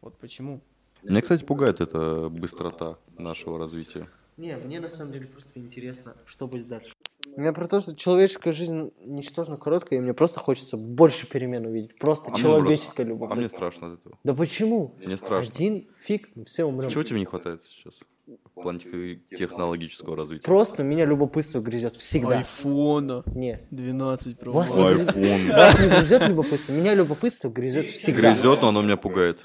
Вот 0.00 0.16
почему. 0.18 0.60
Меня, 1.02 1.20
кстати, 1.20 1.44
пугает 1.44 1.80
эта 1.80 2.28
быстрота 2.28 2.96
нашего 3.18 3.58
развития. 3.58 4.08
Не, 4.36 4.56
мне 4.56 4.80
на 4.80 4.88
самом 4.88 5.12
деле 5.12 5.26
просто 5.26 5.58
интересно, 5.58 6.14
что 6.26 6.46
будет 6.46 6.68
дальше. 6.68 6.93
У 7.36 7.40
меня 7.40 7.52
про 7.52 7.66
то, 7.66 7.80
что 7.80 7.96
человеческая 7.96 8.52
жизнь 8.52 8.92
ничтожно 9.00 9.56
короткая, 9.56 9.98
и 9.98 10.02
мне 10.02 10.14
просто 10.14 10.38
хочется 10.38 10.76
больше 10.76 11.26
перемен 11.26 11.66
увидеть. 11.66 11.98
Просто 11.98 12.28
А 12.28 12.32
мне 12.32 12.42
человеческое 12.42 13.06
наоборот. 13.06 13.32
А 13.32 13.34
мне 13.34 13.44
любопытство. 13.44 13.56
страшно 13.56 13.92
от 13.94 14.00
этого. 14.00 14.18
Да 14.22 14.34
почему? 14.34 14.94
Мне 15.04 15.16
страшно. 15.16 15.52
Один 15.52 15.88
фиг, 15.98 16.28
мы 16.36 16.44
все 16.44 16.64
умрем. 16.64 16.90
Чего 16.90 17.02
тебе 17.02 17.18
не 17.18 17.24
хватает 17.24 17.62
сейчас? 17.64 18.00
В 18.26 18.62
плане 18.62 18.78
тех- 18.78 19.38
технологического 19.38 20.16
развития. 20.16 20.44
Просто 20.44 20.82
меня 20.84 21.04
любопытство 21.04 21.60
грызет 21.60 21.96
всегда. 21.96 22.38
Айфона 22.38 23.22
Не. 23.26 23.60
12 23.70 24.38
Pro 24.38 24.52
Вас 24.52 24.70
Айфон. 24.70 25.14
Вас 25.50 25.80
не 25.82 25.88
грызет 25.90 26.28
любопытство? 26.28 26.72
Меня 26.72 26.94
любопытство 26.94 27.50
грызет 27.50 27.86
всегда. 27.90 28.32
Грызет, 28.32 28.62
но 28.62 28.68
оно 28.68 28.80
меня 28.80 28.96
пугает. 28.96 29.44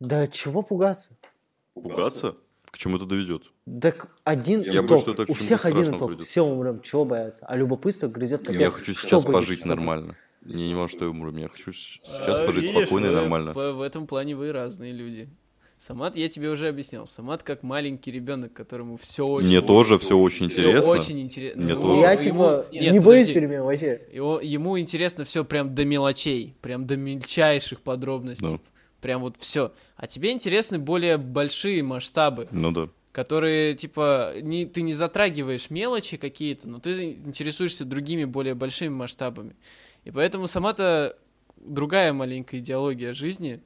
Да 0.00 0.26
чего 0.28 0.62
пугаться? 0.62 1.16
Пугаться? 1.74 2.36
К 2.76 2.78
чему 2.78 2.98
это 2.98 3.06
доведет? 3.06 3.44
Так 3.80 4.08
один 4.22 4.60
Я 4.60 4.70
итог. 4.80 4.86
боюсь, 4.88 5.02
что 5.02 5.12
это 5.14 5.24
У 5.28 5.32
всех 5.34 5.64
один 5.64 5.96
итог. 5.96 6.08
приведет. 6.08 6.26
Все 6.26 6.42
умрем. 6.44 6.82
Чего 6.82 7.06
бояться? 7.06 7.42
А 7.46 7.56
любопытство 7.56 8.06
грызет 8.06 8.44
как 8.46 8.54
Я 8.54 8.70
хочу 8.70 8.92
что 8.92 9.00
сейчас 9.08 9.24
будет, 9.24 9.32
пожить 9.34 9.60
что 9.60 9.68
нормально. 9.68 10.14
Я 10.44 10.56
не 10.56 10.74
важно, 10.74 10.94
что 10.98 11.04
я 11.06 11.10
умру. 11.10 11.34
Я 11.34 11.48
хочу 11.48 11.72
с- 11.72 11.76
сейчас 12.04 12.38
А, 12.38 12.46
пожить 12.46 12.64
видишь, 12.64 12.86
спокойно 12.86 13.06
и 13.06 13.14
нормально. 13.14 13.54
по- 13.54 13.72
В 13.72 13.80
этом 13.80 14.06
плане 14.06 14.36
вы 14.36 14.52
разные 14.52 14.92
люди. 14.92 15.26
Самат, 15.78 16.18
я 16.18 16.28
тебе 16.28 16.50
уже 16.50 16.68
объяснял. 16.68 17.06
Самат 17.06 17.42
как 17.42 17.62
маленький 17.62 18.10
ребенок, 18.12 18.52
которому 18.52 18.98
все 18.98 19.26
очень... 19.26 19.48
Мне 19.48 19.62
тоже 19.62 19.98
все 19.98 20.18
очень 20.18 20.48
всё 20.48 20.66
интересно. 20.68 20.90
очень 20.92 21.20
интересно. 21.22 21.62
Мне 21.62 21.74
Ну, 21.74 21.82
тоже. 21.82 22.00
Я 22.02 22.12
ему- 22.12 22.22
типа 22.24 22.66
Нет, 22.72 22.92
не 22.92 23.00
боюсь 23.00 23.20
подожди. 23.28 23.34
перемен 23.34 23.62
вообще. 23.62 24.00
Его- 24.12 24.40
ему 24.42 24.78
интересно 24.78 25.24
все 25.24 25.46
прям 25.46 25.74
до 25.74 25.86
мелочей, 25.86 26.54
прям 26.60 26.86
до 26.86 26.98
мельчайших 26.98 27.80
подробностей. 27.80 28.48
Да. 28.48 28.58
Прям 29.00 29.20
вот 29.20 29.36
все. 29.38 29.72
А 29.96 30.06
тебе 30.06 30.32
интересны 30.32 30.78
более 30.78 31.16
большие 31.18 31.82
масштабы, 31.82 32.48
Ну 32.50 32.70
да. 32.72 32.88
которые, 33.12 33.74
типа, 33.74 34.32
не, 34.42 34.66
ты 34.66 34.82
не 34.82 34.94
затрагиваешь 34.94 35.70
мелочи 35.70 36.16
какие-то, 36.16 36.68
но 36.68 36.80
ты 36.80 37.12
интересуешься 37.12 37.84
другими 37.84 38.24
более 38.24 38.54
большими 38.54 38.88
масштабами. 38.90 39.54
И 40.04 40.10
поэтому 40.10 40.46
сама-то 40.46 41.16
другая 41.56 42.12
маленькая 42.12 42.58
идеология 42.58 43.12
жизни, 43.12 43.60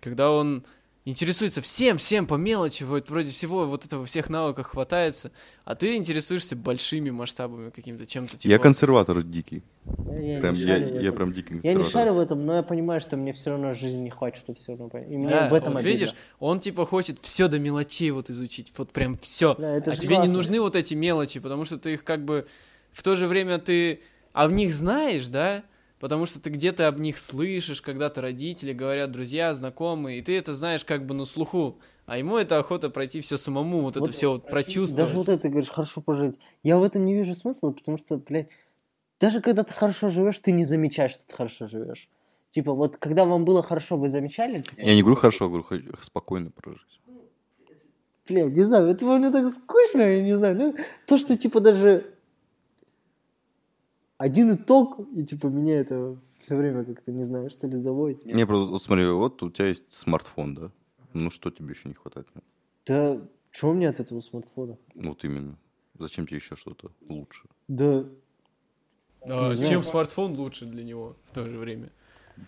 когда 0.00 0.30
он 0.30 0.64
интересуется 1.10 1.60
всем, 1.62 1.96
всем 1.98 2.26
по 2.26 2.34
мелочи, 2.34 2.82
вот 2.84 3.08
вроде 3.10 3.30
всего 3.30 3.66
вот 3.66 3.84
этого 3.84 4.04
всех 4.04 4.28
навыков 4.30 4.66
хватается, 4.66 5.30
а 5.64 5.74
ты 5.74 5.96
интересуешься 5.96 6.56
большими 6.56 7.10
масштабами 7.10 7.70
каким-то, 7.70 8.06
чем-то 8.06 8.36
типа... 8.36 8.50
Я 8.50 8.58
консерватор 8.58 9.22
дикий. 9.22 9.62
Я, 10.20 10.40
Прям 10.40 10.54
не 10.54 10.60
я, 10.60 10.76
я 10.76 11.00
этом. 11.00 11.14
прям 11.16 11.32
дикий 11.32 11.54
Я 11.54 11.54
не 11.54 11.60
консерватор. 11.82 11.90
шарю 11.92 12.14
в 12.14 12.18
этом, 12.18 12.44
но 12.44 12.56
я 12.56 12.62
понимаю, 12.62 13.00
что 13.00 13.16
мне 13.16 13.32
все 13.32 13.50
равно 13.50 13.74
жизни 13.74 13.98
не 14.00 14.10
хватит, 14.10 14.38
чтобы 14.40 14.58
все 14.58 14.76
равно. 14.76 14.90
И 14.98 15.16
мне 15.16 15.28
Да, 15.28 15.48
в 15.48 15.54
этом 15.54 15.72
вот 15.72 15.82
обидно. 15.82 15.94
видишь, 15.98 16.14
он 16.40 16.60
типа 16.60 16.84
хочет 16.84 17.18
все 17.22 17.48
до 17.48 17.58
мелочей 17.58 18.10
вот 18.10 18.28
изучить, 18.28 18.72
вот 18.76 18.90
прям 18.92 19.16
все. 19.18 19.54
Да, 19.58 19.76
это 19.76 19.92
а 19.92 19.96
тебе 19.96 20.16
не 20.16 20.22
классно. 20.22 20.32
нужны 20.34 20.60
вот 20.60 20.76
эти 20.76 20.94
мелочи, 20.94 21.40
потому 21.40 21.64
что 21.64 21.78
ты 21.78 21.94
их 21.94 22.04
как 22.04 22.24
бы 22.24 22.46
в 22.90 23.02
то 23.02 23.16
же 23.16 23.26
время 23.26 23.58
ты 23.58 24.00
о 24.32 24.46
них 24.48 24.72
знаешь, 24.74 25.26
да? 25.28 25.62
Потому 25.98 26.26
что 26.26 26.40
ты 26.40 26.50
где-то 26.50 26.86
об 26.86 26.98
них 27.00 27.18
слышишь, 27.18 27.82
когда-то 27.82 28.20
родители 28.20 28.72
говорят, 28.72 29.10
друзья, 29.10 29.52
знакомые, 29.52 30.18
и 30.18 30.22
ты 30.22 30.38
это 30.38 30.54
знаешь 30.54 30.84
как 30.84 31.06
бы 31.06 31.14
на 31.14 31.24
слуху. 31.24 31.80
А 32.06 32.18
ему 32.18 32.36
это 32.38 32.58
охота 32.58 32.88
пройти 32.88 33.20
все 33.20 33.36
самому, 33.36 33.80
вот, 33.80 33.96
это 33.96 34.00
Вот 34.00 34.14
все 34.14 34.32
вот 34.32 34.46
прочувствовать. 34.46 35.06
Даже 35.06 35.16
вот 35.16 35.28
это, 35.28 35.42
ты 35.42 35.48
говоришь, 35.48 35.70
хорошо 35.70 36.00
пожить. 36.00 36.36
Я 36.62 36.78
в 36.78 36.84
этом 36.84 37.04
не 37.04 37.14
вижу 37.14 37.34
смысла, 37.34 37.70
потому 37.70 37.98
что, 37.98 38.16
блядь, 38.16 38.48
даже 39.20 39.40
когда 39.40 39.64
ты 39.64 39.74
хорошо 39.74 40.10
живешь, 40.10 40.38
ты 40.38 40.52
не 40.52 40.64
замечаешь, 40.64 41.12
что 41.12 41.26
ты 41.26 41.34
хорошо 41.34 41.66
живешь. 41.66 42.08
Типа, 42.52 42.72
вот 42.72 42.96
когда 42.96 43.24
вам 43.24 43.44
было 43.44 43.62
хорошо, 43.62 43.96
вы 43.96 44.08
замечали? 44.08 44.64
Я 44.76 44.94
не 44.94 45.02
говорю 45.02 45.16
хорошо, 45.16 45.44
я 45.46 45.50
говорю 45.50 45.94
спокойно 46.00 46.50
прожить. 46.50 47.00
Блядь, 48.28 48.56
не 48.56 48.62
знаю, 48.62 48.86
это 48.88 49.04
мне 49.04 49.30
так 49.30 49.48
скучно, 49.48 50.02
я 50.02 50.22
не 50.22 50.36
знаю. 50.36 50.56
Ну, 50.56 50.76
то, 51.06 51.18
что, 51.18 51.36
типа, 51.36 51.60
даже 51.60 52.06
один 54.18 54.54
итог, 54.54 55.00
и, 55.16 55.24
типа, 55.24 55.46
меня 55.46 55.78
это 55.80 56.16
все 56.40 56.56
время 56.56 56.84
как-то, 56.84 57.12
не 57.12 57.22
знаю, 57.22 57.50
что 57.50 57.66
ли, 57.66 57.80
заводит. 57.80 58.24
Не, 58.26 58.46
просто 58.46 58.70
вот 58.72 58.82
смотри, 58.82 59.06
вот 59.06 59.42
у 59.42 59.50
тебя 59.50 59.68
есть 59.68 59.84
смартфон, 59.90 60.54
да? 60.54 60.70
Ну 61.14 61.30
что 61.30 61.50
тебе 61.50 61.70
еще 61.70 61.88
не 61.88 61.94
хватает? 61.94 62.26
Да, 62.86 63.20
чего 63.52 63.72
мне 63.72 63.88
от 63.88 64.00
этого 64.00 64.20
смартфона? 64.20 64.76
Вот 64.94 65.24
именно. 65.24 65.56
Зачем 65.98 66.26
тебе 66.26 66.36
еще 66.36 66.54
что-то 66.56 66.90
лучше? 67.08 67.44
Да, 67.66 68.04
А 69.22 69.56
чем 69.56 69.82
смартфон 69.82 70.36
лучше 70.36 70.66
для 70.66 70.84
него 70.84 71.16
в 71.24 71.32
то 71.32 71.46
же 71.48 71.58
время? 71.58 71.90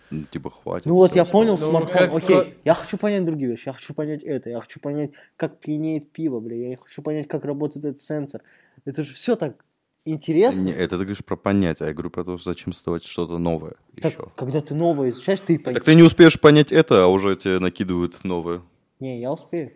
Ну, 0.09 0.23
Типа, 0.31 0.49
хватит. 0.49 0.85
Ну 0.85 0.95
вот 0.95 1.15
я 1.15 1.25
понял. 1.25 1.51
Ну, 1.51 1.57
смартфон, 1.57 1.93
как 1.93 2.13
окей, 2.13 2.41
про- 2.41 2.53
я 2.63 2.73
хочу 2.73 2.97
понять 2.97 3.25
другие 3.25 3.49
вещи, 3.51 3.67
я 3.67 3.73
хочу 3.73 3.93
понять 3.93 4.23
это, 4.23 4.49
я 4.49 4.61
хочу 4.61 4.79
понять, 4.79 5.11
как 5.35 5.59
пьянеет 5.59 6.11
пиво, 6.11 6.39
бля, 6.39 6.55
я 6.69 6.77
хочу 6.77 7.01
понять, 7.01 7.27
как 7.27 7.43
работает 7.43 7.83
этот 7.85 8.01
сенсор. 8.01 8.41
Это 8.85 9.03
же 9.03 9.13
все 9.13 9.35
так 9.35 9.65
интересно. 10.05 10.61
Не, 10.61 10.71
это 10.71 10.97
ты 10.97 11.03
говоришь 11.03 11.23
про 11.23 11.35
понятие, 11.35 11.85
а 11.85 11.89
я 11.89 11.93
говорю 11.93 12.09
про 12.09 12.23
то, 12.23 12.37
зачем 12.37 12.73
создавать 12.73 13.05
что-то 13.05 13.37
новое 13.37 13.75
Так, 14.01 14.13
еще. 14.13 14.27
когда 14.35 14.61
ты 14.61 14.73
новое 14.73 15.09
изучаешь, 15.11 15.39
ты 15.41 15.57
поймешь. 15.59 15.75
Так 15.79 15.83
ты 15.83 15.95
не 15.95 16.03
успеешь 16.03 16.39
понять 16.39 16.71
это, 16.71 17.03
а 17.03 17.07
уже 17.07 17.35
тебе 17.35 17.59
накидывают 17.59 18.23
новое. 18.23 18.61
Не, 18.99 19.19
я 19.19 19.31
успею. 19.31 19.71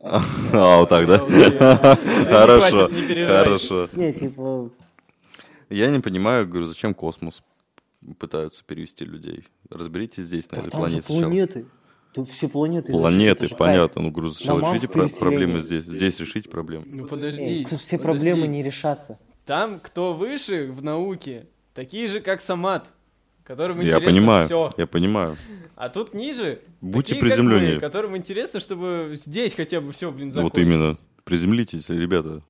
А, 0.02 0.78
вот 0.80 0.88
так, 0.88 1.06
да? 1.06 1.18
Хорошо, 2.24 2.88
хорошо. 2.88 3.88
Не, 3.94 4.12
типа, 4.14 4.70
Я 5.68 5.90
не 5.90 6.00
понимаю, 6.00 6.48
говорю, 6.48 6.64
зачем 6.66 6.94
космос 6.94 7.42
пытаются 8.18 8.64
перевести 8.64 9.04
людей. 9.04 9.44
Разберитесь 9.68 10.24
здесь, 10.24 10.50
на 10.50 10.56
этой 10.56 10.70
планете 10.70 11.02
сначала. 11.02 11.20
планеты. 11.24 11.66
Тут 12.14 12.28
все 12.30 12.48
планеты. 12.48 12.90
изучить, 12.92 13.00
Планеты, 13.02 13.46
же 13.46 13.54
понятно. 13.54 14.02
Ну, 14.02 14.30
сначала 14.30 14.58
Марс 14.60 14.74
решите 14.82 14.92
про- 14.92 15.08
проблемы 15.08 15.60
здесь. 15.60 15.84
Здесь 15.84 16.18
решите 16.18 16.48
проблемы. 16.48 16.84
Ну 16.88 17.06
подожди. 17.06 17.42
Эй, 17.42 17.64
тут 17.64 17.80
все 17.80 17.98
подожди. 17.98 18.30
проблемы 18.30 18.48
не 18.48 18.62
решатся. 18.62 19.18
Там, 19.50 19.80
кто 19.80 20.12
выше 20.12 20.70
в 20.70 20.80
науке, 20.84 21.48
такие 21.74 22.06
же, 22.06 22.20
как 22.20 22.40
Самат, 22.40 22.86
которым 23.42 23.80
Я 23.80 23.88
интересно 23.88 24.06
понимаю, 24.12 24.46
все. 24.46 24.72
я 24.76 24.86
понимаю. 24.86 25.36
А 25.74 25.88
тут 25.88 26.14
ниже, 26.14 26.60
Будьте 26.80 27.14
такие, 27.14 27.20
как 27.20 27.30
приземленнее. 27.36 27.74
мы, 27.74 27.80
которым 27.80 28.16
интересно, 28.16 28.60
чтобы 28.60 29.10
здесь 29.14 29.56
хотя 29.56 29.80
бы 29.80 29.90
все, 29.90 30.12
блин, 30.12 30.28
Вот 30.28 30.34
закончилось. 30.54 30.62
именно. 30.68 30.96
Приземлитесь, 31.24 31.88
ребята. 31.88 32.44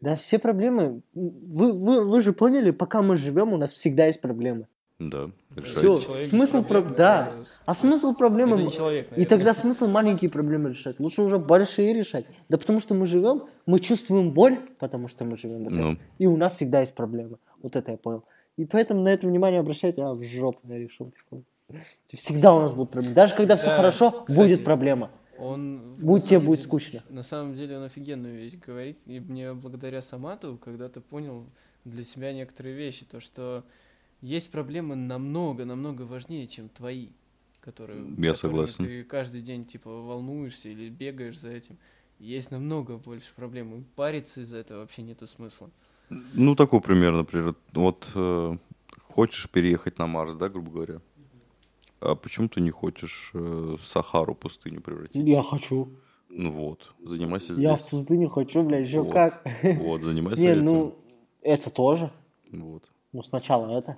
Да, 0.00 0.16
все 0.16 0.38
проблемы. 0.38 1.02
Вы, 1.12 1.74
вы, 1.74 2.02
вы 2.02 2.22
же 2.22 2.32
поняли, 2.32 2.70
пока 2.70 3.02
мы 3.02 3.18
живем, 3.18 3.52
у 3.52 3.58
нас 3.58 3.72
всегда 3.72 4.06
есть 4.06 4.22
проблемы. 4.22 4.68
Да. 4.98 5.30
Человек 5.56 6.08
без 6.10 6.28
смысл 6.30 6.66
про- 6.66 6.82
да. 6.82 7.32
А 7.66 7.74
смысл 7.74 8.14
проблемы... 8.14 8.56
Это 8.56 8.64
не 8.64 8.72
человек, 8.72 9.08
И 9.16 9.24
тогда 9.26 9.54
смысл 9.54 9.86
маленькие 9.88 10.28
проблемы 10.28 10.70
решать. 10.70 10.98
Лучше 10.98 11.22
уже 11.22 11.38
большие 11.38 11.92
решать. 11.94 12.26
Да 12.48 12.58
потому 12.58 12.80
что 12.80 12.94
мы 12.94 13.06
живем, 13.06 13.44
мы 13.64 13.78
чувствуем 13.78 14.32
боль, 14.32 14.58
потому 14.80 15.06
что 15.06 15.24
мы 15.24 15.36
живем. 15.36 15.64
Ну. 15.64 15.96
И 16.18 16.26
у 16.26 16.36
нас 16.36 16.56
всегда 16.56 16.80
есть 16.80 16.94
проблемы. 16.94 17.38
Вот 17.62 17.76
это 17.76 17.92
я 17.92 17.96
понял. 17.96 18.24
И 18.56 18.64
поэтому 18.64 19.02
на 19.02 19.08
это 19.08 19.28
внимание 19.28 19.60
обращайте, 19.60 20.02
а 20.02 20.14
в 20.14 20.22
жопу 20.24 20.60
я 20.68 20.78
решил. 20.78 21.12
типа. 21.12 21.42
Всегда 22.14 22.52
у 22.54 22.60
нас 22.60 22.72
будут 22.72 22.90
проблемы. 22.90 23.14
Даже 23.14 23.34
когда 23.36 23.56
все 23.56 23.66
Да, 23.68 23.76
хорошо, 23.76 24.10
кстати. 24.10 24.36
будет 24.36 24.64
проблема. 24.64 25.10
Он, 25.38 25.94
Будет 26.00 26.24
тебе 26.24 26.40
будет 26.40 26.60
скучно. 26.62 27.04
На 27.08 27.22
самом 27.22 27.54
деле 27.54 27.76
он 27.76 27.84
офигенную 27.84 28.34
вещь 28.34 28.54
говорит. 28.56 28.98
И 29.06 29.20
мне 29.20 29.52
благодаря 29.54 30.02
Самату 30.02 30.58
когда-то 30.60 31.00
понял 31.00 31.46
для 31.84 32.02
себя 32.02 32.32
некоторые 32.32 32.74
вещи. 32.74 33.04
То, 33.04 33.20
что 33.20 33.62
есть 34.20 34.50
проблемы 34.52 34.96
намного, 34.96 35.64
намного 35.64 36.02
важнее, 36.02 36.46
чем 36.46 36.68
твои. 36.68 37.08
Которые, 37.60 38.06
Я 38.16 38.34
согласен. 38.34 38.84
ты 38.84 39.04
каждый 39.04 39.42
день 39.42 39.66
типа 39.66 39.90
волнуешься 39.90 40.68
или 40.70 40.88
бегаешь 40.88 41.38
за 41.38 41.50
этим. 41.50 41.76
Есть 42.18 42.50
намного 42.50 42.96
больше 42.96 43.34
проблем. 43.34 43.74
И 43.74 43.82
париться 43.94 44.40
из-за 44.40 44.58
этого 44.58 44.80
вообще 44.80 45.02
нету 45.02 45.26
смысла. 45.26 45.68
Ну, 46.32 46.54
такой 46.56 46.80
пример, 46.80 47.12
например. 47.12 47.54
Вот 47.72 48.08
э, 48.14 48.56
хочешь 49.02 49.50
переехать 49.50 49.98
на 49.98 50.06
Марс, 50.06 50.34
да, 50.34 50.48
грубо 50.48 50.70
говоря? 50.70 51.00
А 52.00 52.14
почему 52.14 52.48
ты 52.48 52.60
не 52.62 52.70
хочешь 52.70 53.32
э, 53.34 53.76
Сахару 53.82 54.34
пустыню 54.34 54.80
превратить? 54.80 55.16
Я 55.26 55.42
хочу. 55.42 55.90
Ну 56.30 56.50
вот, 56.52 56.94
занимайся 57.04 57.52
Я 57.54 57.74
в 57.76 57.80
здесь. 57.80 57.90
пустыню 57.90 58.28
хочу, 58.30 58.62
блядь, 58.62 58.86
еще 58.86 59.00
Вот. 59.02 59.12
как. 59.12 59.44
Вот, 59.62 60.02
занимайся 60.02 60.40
Не, 60.42 60.48
этим. 60.52 60.64
ну, 60.64 60.98
это 61.42 61.68
тоже. 61.70 62.12
Вот. 62.52 62.84
Ну, 63.12 63.22
сначала 63.22 63.78
это. 63.78 63.96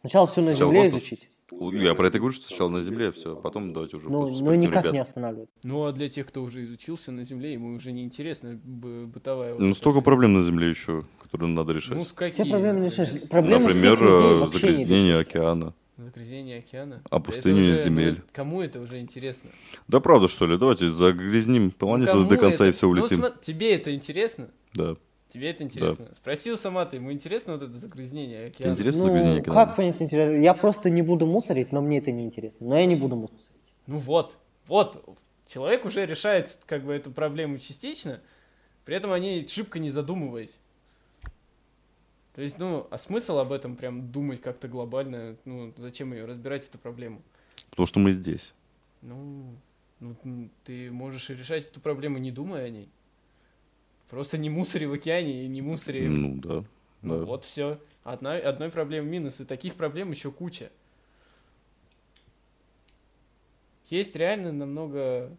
Сначала 0.00 0.26
все 0.26 0.40
на 0.40 0.48
Сначала 0.50 0.70
земле 0.72 0.82
космос. 0.84 1.00
изучить. 1.02 1.28
Я 1.74 1.94
про 1.94 2.08
это 2.08 2.18
говорю, 2.18 2.34
что 2.34 2.44
сначала 2.48 2.68
на 2.70 2.80
Земле 2.80 3.12
все, 3.12 3.36
потом 3.36 3.72
давайте 3.72 3.96
уже 3.98 4.08
Ну, 4.08 4.28
ну 4.28 4.54
никак 4.54 4.82
ребят. 4.82 4.92
не 4.94 4.98
останавливать. 4.98 5.48
Ну 5.62 5.84
а 5.84 5.92
для 5.92 6.08
тех, 6.08 6.26
кто 6.26 6.42
уже 6.42 6.64
изучился 6.64 7.12
на 7.12 7.24
Земле, 7.24 7.52
ему 7.52 7.76
уже 7.76 7.92
не 7.92 8.02
интересно 8.02 8.58
бытовая. 8.64 9.52
вот 9.52 9.60
Ну, 9.60 9.66
эта 9.70 9.76
столько 9.76 10.00
проблем 10.00 10.32
на 10.34 10.42
Земле 10.42 10.68
еще, 10.70 11.04
которые 11.22 11.50
надо 11.50 11.72
решать. 11.72 11.96
Ну, 11.96 12.02
с 12.04 12.08
Все 12.08 12.16
какими? 12.16 12.50
проблемы 12.50 12.80
не 12.80 12.86
например? 12.86 13.06
решаешь. 13.06 13.28
Проблемы 13.28 13.64
Например, 13.68 13.98
э, 14.02 14.48
загрязнение 14.50 15.18
океана. 15.18 15.72
Загрязнение 15.96 16.58
океана. 16.58 17.02
Опустынивание 17.10 17.72
Это 17.74 17.80
уже, 17.80 17.90
ну, 17.90 17.96
земель. 17.96 18.22
кому 18.32 18.60
это 18.62 18.80
уже 18.80 18.98
интересно? 19.00 19.50
Да 19.86 20.00
правда, 20.00 20.26
что 20.26 20.46
ли? 20.48 20.58
Давайте 20.58 20.88
загрязним 20.90 21.66
Ну, 21.66 21.70
планету 21.70 22.10
кому 22.12 22.28
до 22.28 22.36
конца 22.38 22.64
это? 22.64 22.68
и 22.68 22.72
все 22.72 22.86
Ну, 22.86 22.92
улетим. 22.92 23.18
сма- 23.20 23.32
тебе 23.40 23.74
это 23.76 23.94
интересно? 23.94 24.48
Да. 24.74 24.96
Тебе 25.36 25.50
это 25.50 25.64
интересно? 25.64 26.08
Спросил 26.14 26.56
сама 26.56 26.86
ты, 26.86 26.96
ему 26.96 27.12
интересно 27.12 27.52
вот 27.52 27.62
это 27.62 27.74
загрязнение 27.74 28.46
океана? 28.46 28.72
интересно 28.72 29.02
загрязнение 29.02 29.34
Ну, 29.34 29.40
океана? 29.42 29.66
как 29.66 29.76
понять 29.76 30.00
интересно? 30.00 30.40
Я 30.40 30.54
просто 30.54 30.88
не 30.88 31.02
буду 31.02 31.26
мусорить, 31.26 31.72
но 31.72 31.82
мне 31.82 31.98
это 31.98 32.10
не 32.10 32.24
интересно. 32.24 32.66
Но 32.66 32.78
я 32.78 32.86
не 32.86 32.96
буду 32.96 33.16
мусорить. 33.16 33.50
Ну 33.86 33.98
вот, 33.98 34.38
вот, 34.66 35.18
человек 35.46 35.84
уже 35.84 36.06
решает 36.06 36.58
как 36.64 36.84
бы 36.86 36.94
эту 36.94 37.10
проблему 37.10 37.58
частично, 37.58 38.20
при 38.86 38.96
этом 38.96 39.12
о 39.12 39.18
ней 39.18 39.46
шибко 39.46 39.78
не 39.78 39.90
задумываясь. 39.90 40.58
То 42.34 42.40
есть, 42.40 42.58
ну, 42.58 42.86
а 42.90 42.96
смысл 42.96 43.36
об 43.36 43.52
этом 43.52 43.76
прям 43.76 44.10
думать 44.10 44.40
как-то 44.40 44.68
глобально, 44.68 45.36
ну, 45.44 45.74
зачем 45.76 46.14
ее 46.14 46.24
разбирать, 46.24 46.66
эту 46.66 46.78
проблему? 46.78 47.20
Потому 47.68 47.86
что 47.86 47.98
мы 48.00 48.12
здесь. 48.12 48.54
Ну, 49.02 49.54
ну, 50.00 50.16
ты 50.64 50.90
можешь 50.90 51.28
и 51.28 51.34
решать 51.34 51.66
эту 51.66 51.80
проблему, 51.80 52.16
не 52.16 52.30
думая 52.30 52.64
о 52.64 52.70
ней. 52.70 52.88
Просто 54.10 54.38
не 54.38 54.50
мусори 54.50 54.86
в 54.86 54.92
океане 54.92 55.44
и 55.44 55.48
не 55.48 55.62
мусори... 55.62 56.06
Ну, 56.06 56.34
да. 56.36 56.64
Ну, 57.02 57.18
да. 57.18 57.24
вот 57.24 57.44
все. 57.44 57.78
Одной, 58.04 58.40
одной 58.40 58.70
проблемы 58.70 59.08
минус, 59.08 59.40
и 59.40 59.44
таких 59.44 59.74
проблем 59.74 60.12
еще 60.12 60.30
куча. 60.30 60.70
Есть 63.86 64.16
реально 64.16 64.52
намного... 64.52 65.30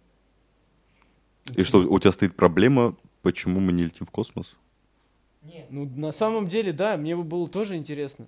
И 1.55 1.63
что, 1.63 1.79
у 1.79 1.99
тебя 1.99 2.11
стоит 2.11 2.35
проблема, 2.35 2.95
почему 3.21 3.59
мы 3.61 3.71
не 3.71 3.85
летим 3.85 4.05
в 4.05 4.11
космос? 4.11 4.57
Ну, 5.69 5.85
на 5.95 6.11
самом 6.11 6.47
деле, 6.47 6.73
да, 6.73 6.97
мне 6.97 7.15
бы 7.15 7.23
было 7.23 7.47
тоже 7.47 7.77
интересно. 7.77 8.27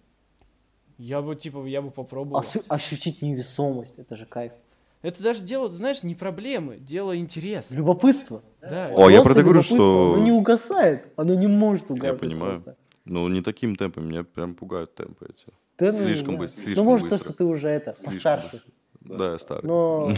Я 0.97 1.21
бы, 1.21 1.35
типа, 1.35 1.65
я 1.65 1.81
бы 1.81 1.91
попробовал. 1.91 2.41
Осу- 2.41 2.63
ощутить 2.69 3.21
невесомость, 3.21 3.97
это 3.97 4.15
же 4.15 4.25
кайф. 4.25 4.53
Это 5.01 5.23
даже 5.23 5.43
дело, 5.43 5.69
знаешь, 5.69 6.03
не 6.03 6.13
проблемы, 6.13 6.75
дело 6.77 7.17
интерес. 7.17 7.71
Любопытство. 7.71 8.41
Да. 8.61 8.89
О, 8.95 9.09
я 9.09 9.21
про 9.21 9.31
это 9.31 9.43
говорю, 9.43 9.61
что- 9.61 10.13
Оно 10.15 10.23
не 10.23 10.31
угасает, 10.31 11.07
оно 11.15 11.35
не 11.35 11.47
может 11.47 11.89
угаснуть 11.89 12.19
понимаю. 12.19 12.53
просто. 12.53 12.75
Ну, 13.05 13.27
не 13.29 13.41
таким 13.41 13.75
темпом, 13.77 14.07
меня 14.09 14.23
прям 14.23 14.55
пугают 14.55 14.93
темпы 14.95 15.27
эти. 15.29 15.47
Да, 15.77 15.93
ну, 15.93 15.97
Слишком 15.99 16.33
да. 16.33 16.39
быстро, 16.39 16.59
Ну, 16.59 16.65
слишком 16.65 16.85
может, 16.85 17.09
то, 17.09 17.15
быстро. 17.15 17.29
что 17.29 17.37
ты 17.37 17.43
уже 17.45 17.69
это, 17.69 17.93
Слишком 17.93 18.13
постарше. 18.13 18.49
быстро. 18.51 19.17
Да, 19.17 19.31
я 19.31 19.39
старый. 19.39 19.63
Но, 19.65 20.11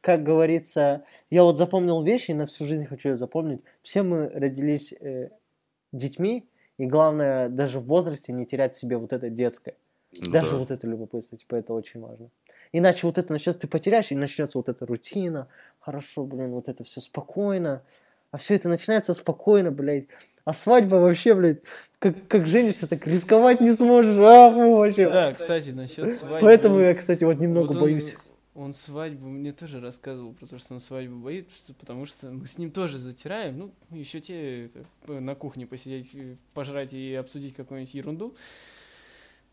как 0.00 0.24
говорится, 0.24 1.04
я 1.30 1.44
вот 1.44 1.56
запомнил 1.56 2.02
вещи, 2.02 2.32
и 2.32 2.34
на 2.34 2.46
всю 2.46 2.66
жизнь 2.66 2.86
хочу 2.86 3.10
ее 3.10 3.16
запомнить. 3.16 3.62
Все 3.82 4.02
мы 4.02 4.28
родились 4.28 4.92
э, 5.00 5.30
детьми, 5.92 6.48
и 6.76 6.86
главное, 6.86 7.48
даже 7.48 7.78
в 7.78 7.84
возрасте 7.84 8.32
не 8.32 8.44
терять 8.46 8.74
в 8.74 8.78
себе 8.80 8.96
вот 8.96 9.12
это 9.12 9.30
детское. 9.30 9.76
Ну 10.18 10.30
Даже 10.32 10.50
да. 10.52 10.56
вот 10.56 10.70
это 10.72 10.86
любопытство, 10.88 11.38
типа, 11.38 11.54
это 11.56 11.72
очень 11.74 12.00
важно. 12.00 12.30
Иначе 12.72 13.06
вот 13.06 13.18
это 13.18 13.32
начнется, 13.32 13.60
ты 13.62 13.66
потеряешь, 13.66 14.10
и 14.10 14.14
начнется 14.14 14.58
вот 14.58 14.68
эта 14.68 14.84
рутина. 14.86 15.48
Хорошо, 15.80 16.24
блин, 16.24 16.50
вот 16.50 16.68
это 16.68 16.84
все 16.84 17.00
спокойно. 17.00 17.82
А 18.30 18.36
все 18.36 18.54
это 18.54 18.68
начинается 18.68 19.14
спокойно, 19.14 19.70
блядь. 19.70 20.06
А 20.44 20.52
свадьба 20.52 20.96
вообще, 20.96 21.34
блядь, 21.34 21.60
как, 21.98 22.14
как 22.28 22.46
женишься, 22.46 22.86
так 22.88 23.06
рисковать 23.06 23.60
не 23.60 23.72
сможешь. 23.72 24.16
Ах, 24.18 24.54
вообще. 24.54 25.08
Да, 25.08 25.32
кстати, 25.32 25.70
насчет 25.70 26.14
свадьбы. 26.14 26.38
Поэтому 26.40 26.78
я, 26.80 26.94
кстати, 26.94 27.24
вот 27.24 27.38
немного 27.38 27.68
Вот 27.68 27.76
он- 27.76 27.82
боюсь. 27.82 28.14
Он 28.54 28.74
свадьбу 28.74 29.28
мне 29.28 29.52
тоже 29.52 29.80
рассказывал 29.80 30.32
про 30.32 30.46
то, 30.46 30.58
что 30.58 30.74
он 30.74 30.80
свадьбу 30.80 31.16
боится, 31.16 31.72
потому 31.74 32.06
что 32.06 32.26
мы 32.26 32.44
с 32.48 32.58
ним 32.58 32.72
тоже 32.72 32.98
затираем. 32.98 33.56
Ну, 33.56 33.70
еще 33.90 34.20
те 34.20 34.64
это, 34.66 34.80
на 35.12 35.36
кухне 35.36 35.64
посидеть, 35.64 36.16
пожрать 36.54 36.92
и 36.92 37.14
обсудить 37.14 37.54
какую-нибудь 37.54 37.94
ерунду. 37.94 38.34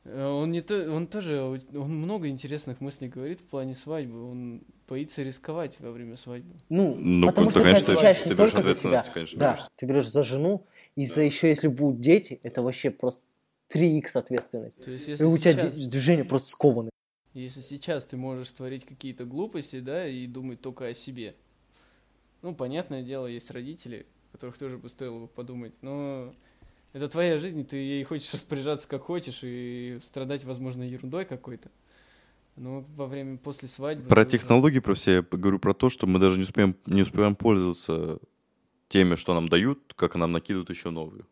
Э, 0.06 0.26
Он 0.28 0.52
не 0.52 0.62
то, 0.62 0.92
он 0.92 1.08
тоже, 1.08 1.42
он 1.42 1.90
много 1.92 2.30
интересных 2.30 2.80
мыслей 2.80 3.10
говорит 3.10 3.42
в 3.42 3.46
плане 3.46 3.74
свадьбы. 3.74 4.24
Он 4.24 4.62
боится 4.88 5.24
рисковать 5.24 5.80
во 5.80 5.92
время 5.92 6.16
свадьбы. 6.16 6.54
Ну, 6.70 6.96
Ну, 6.96 7.28
потому 7.28 7.48
ты, 7.48 7.52
что 7.54 7.60
ты 7.64 7.70
конечно, 7.70 7.94
отвечаешь 7.94 8.18
ты 8.20 8.30
не 8.30 8.36
берешь 8.36 8.52
только 8.52 8.64
за 8.64 8.74
себя. 8.76 9.00
ответственность, 9.00 9.14
конечно, 9.14 9.40
да, 9.40 9.54
берешь. 9.54 9.68
ты 9.76 9.86
берешь 9.86 10.08
за 10.10 10.24
жену, 10.24 10.66
и 10.96 11.06
за 11.08 11.22
еще, 11.22 11.50
если 11.50 11.68
будут 11.68 12.00
дети, 12.02 12.40
это 12.44 12.62
вообще 12.62 12.92
просто 12.92 13.22
3х 13.74 14.16
ответственность. 14.16 14.78
То 14.78 14.92
есть, 14.92 15.08
И 15.08 15.12
если 15.12 15.24
у 15.26 15.38
тебя 15.38 15.52
сейчас, 15.54 15.76
д- 15.78 15.90
движение 15.90 16.24
просто 16.24 16.50
скованы. 16.50 16.90
если 17.34 17.62
сейчас 17.62 18.06
ты 18.06 18.16
можешь 18.16 18.52
творить 18.52 18.86
какие-то 18.86 19.26
глупости, 19.26 19.80
да, 19.80 20.08
и 20.08 20.28
думать 20.28 20.62
только 20.62 20.86
о 20.88 20.94
себе. 20.94 21.36
Ну, 22.44 22.54
понятное 22.54 23.02
дело, 23.02 23.26
есть 23.26 23.50
родители, 23.50 24.06
которых 24.32 24.58
тоже 24.58 24.78
бы 24.78 24.88
стоило 24.88 25.22
бы 25.22 25.28
подумать, 25.28 25.74
но 25.82 26.36
это 26.96 27.10
твоя 27.10 27.38
жизнь, 27.38 27.60
и 27.60 27.64
ты 27.66 27.76
ей 27.76 28.04
хочешь 28.06 28.34
распоряжаться 28.34 28.88
как 28.88 29.02
хочешь 29.04 29.42
и 29.44 29.98
страдать, 30.02 30.46
возможно, 30.46 30.82
ерундой 30.82 31.26
какой-то. 31.26 31.70
Но 32.56 32.86
во 32.96 33.06
время, 33.06 33.38
после 33.38 33.68
свадьбы... 33.68 34.08
Про 34.08 34.24
технологии, 34.24 34.80
про 34.80 34.96
все, 34.96 35.16
я 35.16 35.22
говорю 35.22 35.60
про 35.60 35.74
то, 35.74 35.90
что 35.90 36.08
мы 36.08 36.20
даже 36.20 36.38
не 36.38 36.44
успеем, 36.44 36.74
не 36.86 37.02
успеваем 37.02 37.36
пользоваться 37.36 38.20
теми, 38.88 39.16
что 39.16 39.34
нам 39.34 39.50
дают, 39.50 39.94
как 39.98 40.16
нам 40.16 40.32
накидывают 40.32 40.70
еще 40.70 40.90
новые. 40.90 41.26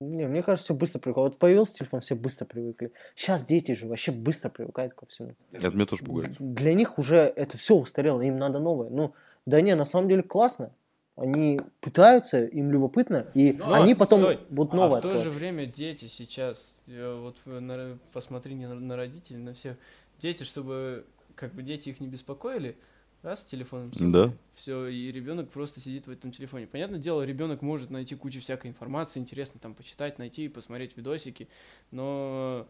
Не, 0.00 0.28
мне 0.28 0.40
кажется, 0.44 0.66
все 0.66 0.74
быстро 0.74 1.00
привыкли. 1.00 1.22
Вот 1.22 1.38
появился 1.40 1.74
телефон, 1.74 2.00
все 2.00 2.14
быстро 2.14 2.44
привыкли. 2.44 2.92
Сейчас 3.16 3.44
дети 3.46 3.72
же 3.72 3.88
вообще 3.88 4.12
быстро 4.12 4.50
привыкают 4.50 4.94
ко 4.94 5.04
всему. 5.06 5.34
Это 5.50 5.70
меня 5.70 5.86
тоже 5.86 6.04
пугает. 6.04 6.36
Для 6.38 6.74
них 6.74 6.96
уже 6.96 7.16
это 7.16 7.58
все 7.58 7.74
устарело, 7.74 8.20
им 8.20 8.38
надо 8.38 8.60
новое. 8.60 8.88
Ну, 8.88 9.14
да 9.46 9.60
не, 9.60 9.74
на 9.74 9.84
самом 9.84 10.08
деле 10.08 10.22
классно. 10.22 10.72
Они 11.20 11.60
пытаются, 11.82 12.46
им 12.46 12.70
любопытно, 12.72 13.26
и 13.34 13.52
Но, 13.52 13.74
они 13.74 13.94
потом 13.94 14.20
стой, 14.20 14.38
будут 14.48 14.72
а 14.72 14.76
новое 14.76 14.98
в 15.00 15.02
то 15.02 15.16
же 15.18 15.28
время 15.28 15.66
дети 15.66 16.06
сейчас, 16.06 16.80
э, 16.86 17.14
вот 17.20 17.36
на- 17.44 17.98
посмотри 18.14 18.54
не 18.54 18.66
на, 18.66 18.74
на 18.74 18.96
родителей, 18.96 19.38
на 19.38 19.52
всех. 19.52 19.76
Дети, 20.18 20.44
чтобы 20.44 21.04
как 21.34 21.52
бы 21.52 21.62
дети 21.62 21.90
их 21.90 22.00
не 22.00 22.08
беспокоили, 22.08 22.74
раз 23.22 23.44
телефоном 23.44 23.92
Да. 24.00 24.32
все, 24.54 24.86
и 24.86 25.12
ребенок 25.12 25.50
просто 25.50 25.78
сидит 25.78 26.06
в 26.06 26.10
этом 26.10 26.30
телефоне. 26.30 26.66
Понятное 26.66 26.98
дело, 26.98 27.20
ребенок 27.20 27.60
может 27.60 27.90
найти 27.90 28.14
кучу 28.14 28.40
всякой 28.40 28.68
информации, 28.70 29.20
интересно 29.20 29.60
там 29.60 29.74
почитать, 29.74 30.18
найти, 30.18 30.48
посмотреть 30.48 30.96
видосики, 30.96 31.48
но 31.90 32.66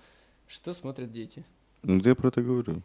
что 0.48 0.72
смотрят 0.72 1.12
дети? 1.12 1.44
Ну, 1.84 2.00
я 2.04 2.16
про 2.16 2.28
это 2.28 2.42
говорю. 2.42 2.82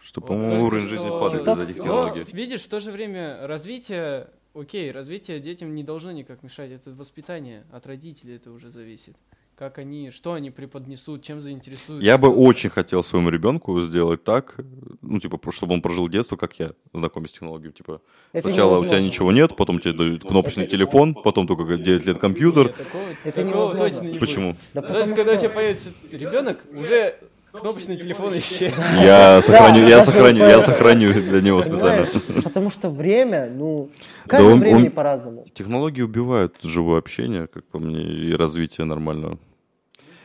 Что, 0.00 0.20
Вот 0.20 0.26
по-моему, 0.26 0.64
уровень 0.66 0.82
что- 0.86 0.90
жизни 0.90 1.08
падает 1.08 1.44
TikTok, 1.44 1.54
из 1.64 1.70
этих 1.70 1.76
Но, 1.76 1.82
технологий. 1.84 2.24
видишь, 2.32 2.62
в 2.62 2.68
то 2.68 2.80
же 2.80 2.90
время 2.90 3.46
развитие, 3.46 4.28
окей, 4.54 4.90
развитие 4.90 5.40
детям 5.40 5.74
не 5.74 5.82
должно 5.84 6.12
никак 6.12 6.42
мешать. 6.42 6.70
Это 6.70 6.90
воспитание 6.92 7.64
от 7.72 7.86
родителей 7.86 8.36
это 8.36 8.50
уже 8.52 8.70
зависит. 8.70 9.16
Как 9.56 9.78
они, 9.78 10.10
что 10.10 10.32
они 10.32 10.50
преподнесут, 10.50 11.22
чем 11.22 11.40
заинтересуют. 11.40 12.02
Я 12.02 12.18
бы 12.18 12.28
очень 12.28 12.70
хотел 12.70 13.04
своему 13.04 13.30
ребенку 13.30 13.80
сделать 13.82 14.24
так, 14.24 14.56
ну, 15.00 15.20
типа, 15.20 15.38
чтобы 15.52 15.74
он 15.74 15.80
прожил 15.80 16.08
детство, 16.08 16.34
как 16.36 16.58
я, 16.58 16.72
знакомясь 16.92 17.30
с 17.30 17.34
технологией. 17.34 17.72
Типа, 17.72 18.02
Это 18.32 18.48
сначала 18.48 18.72
у 18.72 18.76
тебя 18.78 18.98
невозможно. 18.98 19.06
ничего 19.06 19.30
нет, 19.32 19.54
потом 19.56 19.78
тебе 19.78 19.92
дают 19.92 20.24
кнопочный 20.24 20.66
телефон, 20.66 21.14
потом 21.14 21.46
только 21.46 21.76
9 21.76 22.04
лет 22.04 22.18
компьютер. 22.18 22.66
Нет, 22.66 22.76
такого, 22.76 23.02
Это 23.22 23.32
такого 23.32 23.44
невозможно. 23.54 23.78
точно 23.90 24.06
не 24.08 24.18
Почему? 24.18 24.56
Да 24.74 24.80
будет. 24.80 24.88
потому 24.88 24.98
Даже 25.04 25.14
когда 25.14 25.32
у 25.32 25.36
что- 25.36 25.42
тебя 25.46 25.54
появится 25.54 25.90
ребенок, 26.10 26.64
уже 26.74 27.18
кнопочный 27.60 27.96
телефон 27.96 28.36
исчез. 28.38 28.72
Я 29.02 29.40
сохраню, 29.42 29.86
я 29.86 30.04
сохраню, 30.04 30.40
я 30.40 30.60
сохраню 30.60 31.12
для 31.12 31.40
него 31.40 31.62
специально. 31.62 32.06
Потому 32.42 32.70
что 32.70 32.90
время, 32.90 33.50
ну, 33.50 33.90
каждое 34.26 34.74
он- 34.74 34.90
по-разному. 34.90 35.46
Технологии 35.54 36.02
убивают 36.02 36.56
живое 36.62 36.98
общение, 36.98 37.46
как 37.46 37.64
по 37.64 37.78
мне, 37.78 38.02
и 38.02 38.32
развитие 38.34 38.84
нормального. 38.84 39.38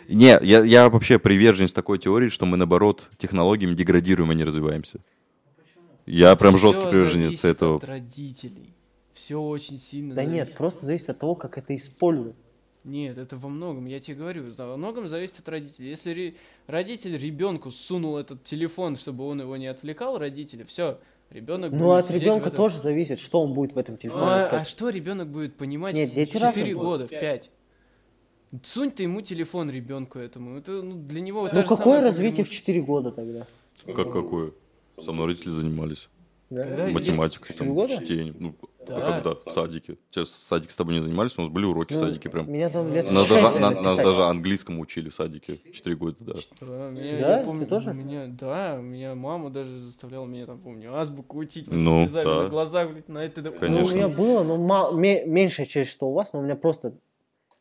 Не, 0.07 0.39
я, 0.41 0.63
я 0.63 0.89
вообще 0.89 1.19
приверженец 1.19 1.71
такой 1.71 1.99
теории, 1.99 2.29
что 2.29 2.47
мы, 2.47 2.57
наоборот, 2.57 3.07
технологиями 3.17 3.75
деградируем, 3.75 4.31
а 4.31 4.33
не 4.33 4.43
развиваемся. 4.43 4.99
Я 6.07 6.35
прям 6.35 6.57
жесткий 6.57 6.89
приверженец 6.89 7.45
этого. 7.45 7.77
от 7.77 7.83
родителей. 7.83 8.73
Все 9.13 9.39
очень 9.39 9.77
сильно 9.77 10.15
Да 10.15 10.25
нет, 10.25 10.55
просто 10.57 10.85
зависит 10.85 11.09
от 11.09 11.19
того, 11.19 11.35
как 11.35 11.57
это 11.57 11.75
используют. 11.75 12.35
Нет, 12.85 13.17
это 13.17 13.35
во 13.37 13.49
многом, 13.49 13.85
я 13.87 13.99
тебе 13.99 14.15
говорю, 14.17 14.43
во 14.57 14.77
многом 14.77 15.07
зависит 15.07 15.39
от 15.39 15.49
родителей. 15.49 15.89
Если 15.89 16.11
ре- 16.11 16.35
родитель 16.67 17.17
ребенку 17.17 17.71
сунул 17.71 18.17
этот 18.17 18.43
телефон, 18.43 18.95
чтобы 18.95 19.25
он 19.27 19.41
его 19.41 19.57
не 19.57 19.67
отвлекал, 19.67 20.17
родители, 20.17 20.63
все, 20.63 20.97
ребенок 21.29 21.71
Ну, 21.73 21.79
будет 21.79 21.97
от 21.97 22.05
сидеть 22.07 22.21
в 22.21 22.25
ребенка 22.25 22.47
этом- 22.47 22.57
тоже 22.57 22.79
зависит, 22.79 23.19
что 23.19 23.43
он 23.43 23.53
будет 23.53 23.73
в 23.73 23.77
этом 23.77 23.95
Ну, 23.95 23.97
телефоне 23.99 24.25
а, 24.25 24.39
искать. 24.39 24.61
а 24.61 24.65
что 24.65 24.89
ребенок 24.89 25.27
будет 25.29 25.55
понимать 25.57 25.93
Нет, 25.95 26.11
в 26.11 26.13
дети 26.15 26.31
4 26.33 26.45
разные. 26.45 26.73
года, 26.75 27.07
в 27.07 27.09
5? 27.09 27.51
Сунь 28.63 28.91
ты 28.91 29.03
ему 29.03 29.21
телефон 29.21 29.69
ребенку 29.69 30.17
этому. 30.17 30.57
Это 30.57 30.71
ну, 30.81 30.95
для 30.95 31.21
него 31.21 31.49
Ну, 31.53 31.63
какое 31.65 32.01
развитие 32.01 32.45
в 32.45 32.47
проблема. 32.47 32.55
4 32.55 32.81
года 32.81 33.11
тогда? 33.11 33.47
Как 33.85 34.11
какое? 34.11 34.53
Со 35.03 35.11
мной 35.11 35.27
родители 35.27 35.51
занимались. 35.51 36.07
Да? 36.49 36.63
Когда 36.63 36.89
Четыре 37.29 37.57
там, 37.59 37.73
года? 37.75 37.95
чтением. 37.97 38.35
Ну, 38.39 38.55
Да. 38.87 38.97
а 38.97 39.21
когда? 39.21 39.35
В 39.35 39.53
садике. 39.53 39.97
Сейчас 40.09 40.29
в 40.29 40.31
садике 40.31 40.73
с 40.73 40.75
тобой 40.75 40.95
не 40.95 41.01
занимались, 41.01 41.37
у 41.37 41.41
нас 41.43 41.51
были 41.51 41.65
уроки 41.65 41.93
в 41.93 41.95
Ну, 42.01 42.07
садике 42.07 42.29
прям. 42.29 42.51
Меня 42.51 42.71
там 42.71 42.91
лет 42.91 43.11
Нас 43.11 43.27
в 43.27 43.29
даже, 43.29 43.59
на- 43.59 43.81
нас 43.81 43.97
даже 43.97 44.23
английскому 44.23 44.81
учили 44.81 45.09
в 45.09 45.15
садике. 45.15 45.59
Четыре 45.71 45.95
года, 45.95 46.15
да. 46.21 46.33
Да, 46.61 46.89
меня, 46.89 47.19
Да? 47.19 47.37
я 47.37 47.43
помню, 47.43 47.65
Ты 47.65 47.69
тоже? 47.69 47.93
Меня, 47.93 48.25
да, 48.27 48.77
меня 48.77 49.13
мама 49.13 49.51
даже 49.51 49.77
заставляла 49.79 50.25
меня 50.25 50.47
там, 50.47 50.59
помню, 50.59 50.95
азбуку 50.95 51.37
учить 51.37 51.67
Ну, 51.69 52.05
слезами 52.05 52.25
да. 52.25 52.43
на 52.43 52.49
глазах, 52.49 52.89
блядь, 52.91 53.09
на 53.09 53.19
это. 53.23 53.41
да- 53.43 53.51
Ну, 53.51 53.55
у 53.57 53.59
Конечно. 53.59 53.93
меня 53.95 54.07
было, 54.07 54.43
но 54.43 54.57
ма- 54.57 54.91
ме- 54.91 55.25
меньшая 55.27 55.67
часть, 55.67 55.91
что 55.91 56.09
у 56.09 56.13
вас, 56.13 56.33
но 56.33 56.39
у 56.39 56.41
меня 56.43 56.55
просто... 56.55 56.93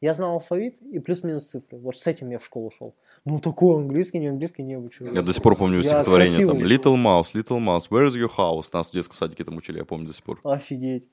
Я 0.01 0.14
знал 0.14 0.34
алфавит 0.34 0.80
и 0.80 0.99
плюс-минус 1.01 1.45
цифры. 1.47 1.76
Вот 1.76 1.99
с 1.99 2.07
этим 2.07 2.30
я 2.30 2.39
в 2.39 2.45
школу 2.47 2.70
шел. 2.70 2.95
Ну, 3.25 3.39
такой 3.41 3.77
английский, 3.83 4.19
не 4.19 4.29
английский, 4.29 4.62
не 4.62 4.75
обучу. 4.75 5.05
Я 5.12 5.23
до 5.23 5.33
сих 5.33 5.43
пор 5.43 5.57
помню 5.57 5.79
Я 5.79 5.85
стихотворение 5.85 6.47
там. 6.47 6.59
Little 6.59 6.97
Mouse, 6.97 7.33
Little 7.35 7.59
Mouse, 7.59 7.89
where 7.91 8.07
is 8.07 8.14
your 8.14 8.31
house? 8.37 8.69
Нас 8.73 8.91
в 8.91 8.93
детском 8.93 9.16
садике 9.16 9.45
там 9.45 9.57
учили, 9.57 9.79
я 9.79 9.85
помню 9.85 10.07
до 10.09 10.12
сих 10.14 10.25
пор. 10.25 10.41
Офигеть. 10.45 11.05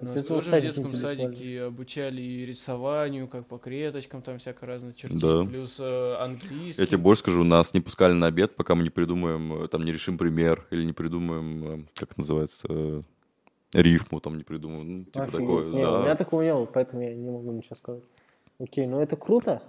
Нас 0.00 0.16
Это 0.16 0.28
тоже 0.28 0.50
в 0.56 0.60
детском 0.60 0.88
садике 0.92 1.62
обучали 1.62 2.20
и 2.20 2.44
рисованию, 2.46 3.28
как 3.28 3.46
по 3.46 3.58
клеточкам, 3.58 4.22
там 4.22 4.38
всяко 4.38 4.66
разное 4.66 4.92
чертить, 4.92 5.20
Да. 5.20 5.44
плюс 5.44 5.78
э, 5.80 6.14
английский. 6.18 6.82
Я 6.82 6.86
тебе 6.86 6.98
больше 6.98 7.20
скажу, 7.20 7.44
нас 7.44 7.74
не 7.74 7.80
пускали 7.80 8.12
на 8.12 8.26
обед, 8.26 8.56
пока 8.56 8.74
мы 8.74 8.82
не 8.82 8.90
придумаем, 8.90 9.64
э, 9.64 9.68
там 9.68 9.84
не 9.84 9.92
решим 9.92 10.18
пример, 10.18 10.66
или 10.72 10.82
не 10.84 10.92
придумаем, 10.92 11.64
э, 11.64 11.84
как 11.94 12.10
это 12.10 12.20
называется, 12.20 12.66
э, 12.68 13.02
рифму 13.72 14.18
там 14.20 14.36
не 14.36 14.42
придумаем, 14.42 14.98
ну, 14.98 15.04
типа 15.04 15.22
Офигеть. 15.24 15.40
такое, 15.40 15.64
Не, 15.66 15.70
у 15.86 15.98
меня 15.98 16.08
да. 16.08 16.16
такого 16.16 16.42
не 16.42 16.52
было, 16.52 16.64
поэтому 16.66 17.00
я 17.02 17.14
не 17.14 17.30
могу 17.30 17.52
ничего 17.52 17.76
сказать. 17.76 18.02
Окей, 18.58 18.86
ну 18.88 19.00
это 19.00 19.14
круто. 19.16 19.62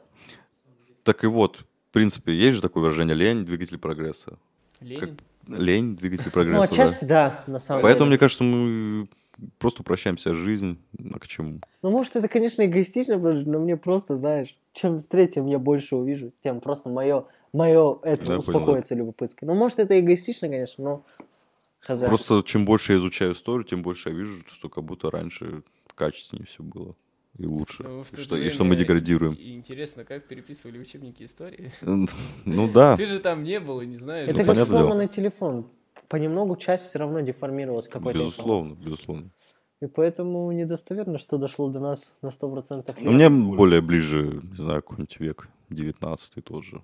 Так 1.04 1.24
и 1.24 1.28
вот, 1.28 1.66
принципе, 1.96 2.34
есть 2.34 2.58
же 2.58 2.62
такое 2.62 2.84
выражение 2.84 3.16
«лень– 3.16 3.46
двигатель 3.46 3.78
прогресса». 3.78 4.38
Ленин. 4.82 5.18
Лень– 5.48 5.96
двигатель 5.98 6.26
Ну, 6.26 6.32
прогресса, 6.32 6.60
да. 6.60 6.64
отчасти 6.64 7.06
да, 7.06 7.44
на 7.48 7.60
самом 7.60 7.82
Поэтому, 7.84 8.08
мне 8.08 8.18
деле. 8.18 8.20
кажется, 8.20 8.44
мы 8.44 9.08
просто 9.60 9.82
упрощаем 9.82 10.18
себе 10.18 10.36
жизнь, 10.36 10.78
а 11.14 11.20
к 11.20 11.28
чему? 11.28 11.62
Ну, 11.82 11.92
может, 11.92 12.18
это, 12.18 12.28
конечно, 12.28 12.66
эгоистично, 12.66 13.18
но 13.18 13.60
мне 13.60 13.78
просто, 13.78 14.18
знаешь, 14.18 14.58
чем 14.74 15.00
с 15.00 15.06
третьим 15.08 15.46
я 15.46 15.58
больше 15.58 15.96
увижу, 15.96 16.34
тем 16.44 16.60
просто 16.60 16.90
мое, 16.90 17.26
мое 17.54 17.98
это 18.04 18.26
понял, 18.26 18.40
успокоится 18.40 18.94
любопытское. 18.94 19.48
Ну, 19.48 19.56
может, 19.56 19.80
это 19.80 19.98
эгоистично, 19.98 20.50
конечно, 20.50 20.84
но 20.84 21.06
хз. 21.80 22.00
Просто 22.00 22.44
чем 22.46 22.66
больше 22.66 22.92
я 22.92 23.00
изучаю 23.00 23.32
историю, 23.34 23.64
тем 23.64 23.84
больше 23.84 24.10
я 24.10 24.16
вижу, 24.16 24.44
что 24.48 24.68
как 24.68 24.84
будто 24.84 25.10
раньше 25.10 25.64
качественнее 25.96 26.46
все 26.46 26.62
было 26.62 26.96
и 27.38 27.46
лучше. 27.46 27.84
Ну, 27.84 28.04
в 28.04 28.12
И 28.12 28.16
то 28.16 28.22
что, 28.22 28.38
и 28.38 28.50
что 28.50 28.64
мы 28.64 28.76
деградируем. 28.76 29.34
и 29.34 29.56
Интересно, 29.56 30.06
как 30.06 30.26
переписывали 30.26 30.80
учебники 30.80 31.24
истории. 31.24 31.72
Ну 31.82 32.72
да. 32.72 32.96
Ты 32.98 33.06
же 33.06 33.20
там 33.20 33.44
не 33.44 33.60
был 33.60 33.82
и 33.82 33.86
не 33.86 33.98
знаешь. 33.98 34.30
Это 34.30 34.40
Ну, 34.40 34.46
как 34.46 34.66
сломанный 34.66 35.08
телефон. 35.08 35.68
Понемногу 36.08 36.56
часть 36.56 36.86
все 36.86 37.00
равно 37.00 37.22
деформировалась 37.22 37.88
какой-то. 37.88 38.20
Безусловно, 38.20 38.76
безусловно. 38.76 39.32
И 39.82 39.88
поэтому 39.88 40.52
недостоверно, 40.52 41.18
что 41.18 41.38
дошло 41.38 41.70
до 41.70 41.80
нас 41.80 42.16
на 42.22 42.30
100% 42.30 42.96
Но 43.02 43.12
мне 43.12 43.30
более 43.30 43.82
ближе, 43.82 44.40
не 44.44 44.58
знаю, 44.58 44.82
какой-нибудь 44.82 45.20
век 45.20 45.50
19 45.70 46.44
тоже. 46.44 46.82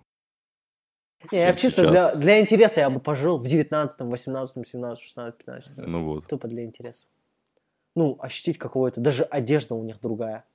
Не, 1.32 1.40
я 1.40 1.54
чисто 1.54 1.90
для, 1.90 2.16
для 2.16 2.42
интереса 2.42 2.82
я 2.82 2.90
бы 2.90 3.00
пожил 3.00 3.38
в 3.38 3.48
19, 3.48 4.00
18, 4.02 4.68
17, 4.68 5.04
16, 5.04 5.38
15. 5.38 5.78
Ну 5.78 6.04
вот, 6.04 6.28
Тупо 6.28 6.48
для 6.48 6.66
интереса. 6.66 7.08
Ну, 7.96 8.18
ощутить 8.20 8.58
какое-то, 8.58 9.02
даже 9.02 9.24
одежда 9.24 9.76
у 9.76 9.84
них 9.84 10.00
другая. 10.02 10.46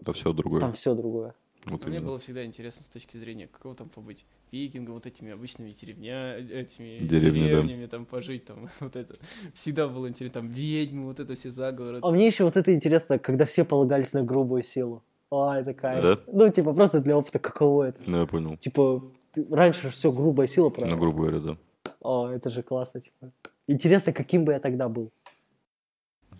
это 0.00 0.12
все 0.12 0.32
другое. 0.32 0.60
Там 0.60 0.72
все 0.72 0.94
другое. 0.94 1.34
Вот 1.66 1.84
Мне 1.84 1.96
именно. 1.96 2.08
было 2.08 2.18
всегда 2.18 2.42
интересно 2.46 2.84
с 2.84 2.88
точки 2.88 3.18
зрения, 3.18 3.46
какого 3.46 3.74
там 3.74 3.90
побыть 3.90 4.24
викингом, 4.50 4.94
вот 4.94 5.06
этими 5.06 5.32
обычными 5.32 5.70
деревня, 5.70 6.36
этими 6.38 7.00
Деревни, 7.04 7.42
да. 7.42 7.48
деревнями, 7.48 7.84
там 7.86 8.06
пожить, 8.06 8.46
там 8.46 8.68
вот 8.80 8.96
это. 8.96 9.14
Всегда 9.52 9.86
было 9.88 10.08
интересно, 10.08 10.40
там 10.40 10.48
ведьмы, 10.50 11.04
вот 11.06 11.20
это 11.20 11.34
все 11.34 11.50
заговоры. 11.50 11.98
А 12.02 12.10
мне 12.10 12.26
еще 12.26 12.44
вот 12.44 12.56
это 12.56 12.72
интересно, 12.74 13.18
когда 13.18 13.44
все 13.44 13.64
полагались 13.66 14.14
на 14.14 14.22
грубую 14.22 14.62
силу. 14.62 15.02
А, 15.30 15.60
это 15.60 15.74
кайф. 15.74 16.02
Да? 16.02 16.18
Ну, 16.28 16.48
типа, 16.48 16.72
просто 16.72 17.00
для 17.00 17.16
опыта, 17.18 17.38
каково 17.38 17.88
это. 17.88 18.00
Ну, 18.06 18.20
я 18.20 18.26
понял. 18.26 18.56
Типа, 18.56 19.04
ты- 19.32 19.46
раньше 19.50 19.90
все 19.90 20.10
грубая 20.10 20.46
сила 20.46 20.70
Ну, 20.70 20.70
правила. 20.70 20.96
грубо 20.96 21.18
говоря, 21.18 21.38
да. 21.40 21.56
О, 22.00 22.28
это 22.28 22.48
же 22.48 22.62
классно, 22.62 23.00
типа. 23.02 23.30
Интересно, 23.66 24.12
каким 24.14 24.44
бы 24.46 24.52
я 24.52 24.60
тогда 24.60 24.88
был. 24.88 25.10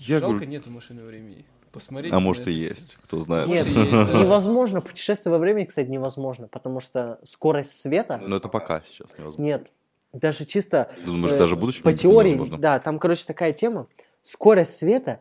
Я 0.01 0.19
Жалко, 0.19 0.37
говорю, 0.37 0.51
нету 0.51 0.71
машины 0.71 1.03
времени. 1.03 1.45
Посмотреть 1.73 2.13
а 2.13 2.19
может 2.19 2.49
и 2.49 2.53
есть, 2.53 2.97
кто 3.05 3.21
знает. 3.21 3.47
Нет, 3.47 3.67
Может, 3.67 3.93
есть, 3.93 4.13
да. 4.13 4.19
невозможно. 4.23 4.81
Путешествие 4.81 5.31
во 5.31 5.39
времени, 5.39 5.67
кстати, 5.67 5.89
невозможно, 5.89 6.49
потому 6.49 6.81
что 6.81 7.21
скорость 7.23 7.79
света... 7.79 8.21
Но 8.21 8.37
это 8.37 8.49
пока 8.49 8.83
сейчас 8.87 9.17
невозможно. 9.17 9.43
Нет. 9.43 9.71
Даже 10.13 10.47
чисто... 10.47 10.91
Ты 10.97 11.03
думаешь, 11.03 11.33
э, 11.33 11.39
даже 11.39 11.55
в 11.55 11.61
будущем 11.61 11.85
По 11.85 11.93
теории, 11.93 12.31
невозможно? 12.31 12.59
да, 12.59 12.81
там, 12.81 12.99
короче, 12.99 13.25
такая 13.25 13.53
тема. 13.53 13.87
Скорость 14.23 14.77
света 14.77 15.21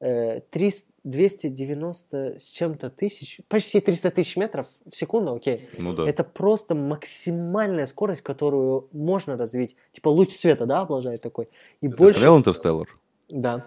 э, 0.00 0.40
300 0.50 0.90
290 1.02 2.36
с 2.38 2.50
чем-то 2.50 2.90
тысяч, 2.90 3.40
почти 3.48 3.80
300 3.80 4.10
тысяч 4.10 4.36
метров 4.36 4.66
в 4.90 4.94
секунду, 4.94 5.34
окей. 5.34 5.68
Ну 5.78 5.94
да. 5.94 6.08
Это 6.08 6.24
просто 6.24 6.74
максимальная 6.74 7.86
скорость, 7.86 8.20
которую 8.20 8.88
можно 8.92 9.36
развить. 9.36 9.76
Типа 9.92 10.08
луч 10.08 10.32
света, 10.32 10.66
да, 10.66 10.80
облажает 10.80 11.22
такой. 11.22 11.46
И 11.80 11.88
Ты 11.88 11.96
больше... 11.96 12.14
смотрел 12.14 12.38
«Интерстеллар»? 12.38 12.88
Да. 13.30 13.66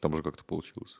Там 0.00 0.16
же 0.16 0.22
как-то 0.22 0.44
получилось. 0.44 0.98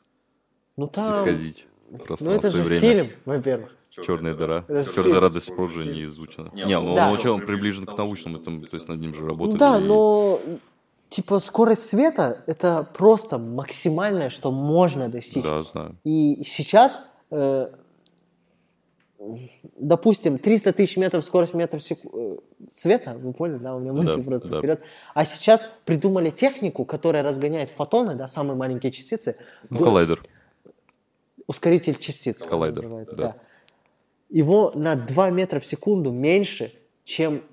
Ну 0.77 0.87
там... 0.87 1.11
Исказить 1.11 1.67
Ну 1.89 1.97
это 1.97 2.05
пространство 2.05 2.47
и 2.47 2.51
же 2.51 2.63
время. 2.63 2.81
фильм, 2.81 3.11
во-первых. 3.25 3.75
Черная 3.89 4.33
дыра. 4.33 4.63
Это 4.67 4.83
Черная 4.85 5.03
фильм. 5.03 5.13
дыра 5.15 5.29
до 5.29 5.41
сих 5.41 5.55
пор 5.55 5.69
же 5.71 5.85
не 5.85 6.05
изучена. 6.05 6.49
Не, 6.53 6.79
ну 6.79 6.95
Да. 6.95 7.09
он, 7.11 7.27
он 7.27 7.45
приближен 7.45 7.85
к 7.85 7.97
научному, 7.97 8.37
там, 8.39 8.61
то 8.63 8.75
есть 8.75 8.87
над 8.87 8.99
ним 8.99 9.13
же 9.13 9.25
работали. 9.27 9.57
Да, 9.57 9.77
и- 9.77 9.83
но 9.83 10.39
типа 11.09 11.39
скорость 11.41 11.85
света 11.89 12.43
это 12.47 12.87
просто 12.97 13.37
максимальное, 13.37 14.29
что 14.29 14.51
можно 14.51 15.09
достичь. 15.09 15.43
Да, 15.43 15.63
знаю. 15.63 15.97
И 16.05 16.43
сейчас 16.45 17.11
э, 17.31 17.69
допустим, 19.77 20.37
300 20.37 20.73
тысяч 20.73 20.97
метров 20.97 21.23
скорость 21.23 21.53
метров 21.53 21.83
сек- 21.83 21.99
э, 22.11 22.37
света, 22.71 23.13
вы 23.21 23.33
поняли, 23.33 23.57
да, 23.59 23.75
у 23.75 23.79
меня 23.79 23.93
мысли 23.93 24.15
Да, 24.15 24.23
просто 24.23 24.47
да. 24.47 24.57
вперед. 24.59 24.81
А 25.13 25.25
сейчас 25.25 25.79
придумали 25.85 26.29
технику, 26.31 26.85
которая 26.85 27.23
разгоняет 27.23 27.69
фотоны, 27.69 28.15
да, 28.15 28.27
самые 28.27 28.55
маленькие 28.55 28.91
частицы, 28.91 29.35
Ну, 29.69 29.77
до- 29.79 29.83
коллайдер. 29.85 30.23
ускоритель 31.47 31.97
частиц. 31.99 32.41
Коллайдер, 32.43 32.83
называют, 32.83 33.09
да. 33.09 33.15
да. 33.15 33.35
Его 34.29 34.71
на 34.75 34.95
2 34.95 35.29
метра 35.29 35.59
в 35.59 35.65
секунду 35.65 36.11
меньше, 36.11 36.73
чем 37.03 37.43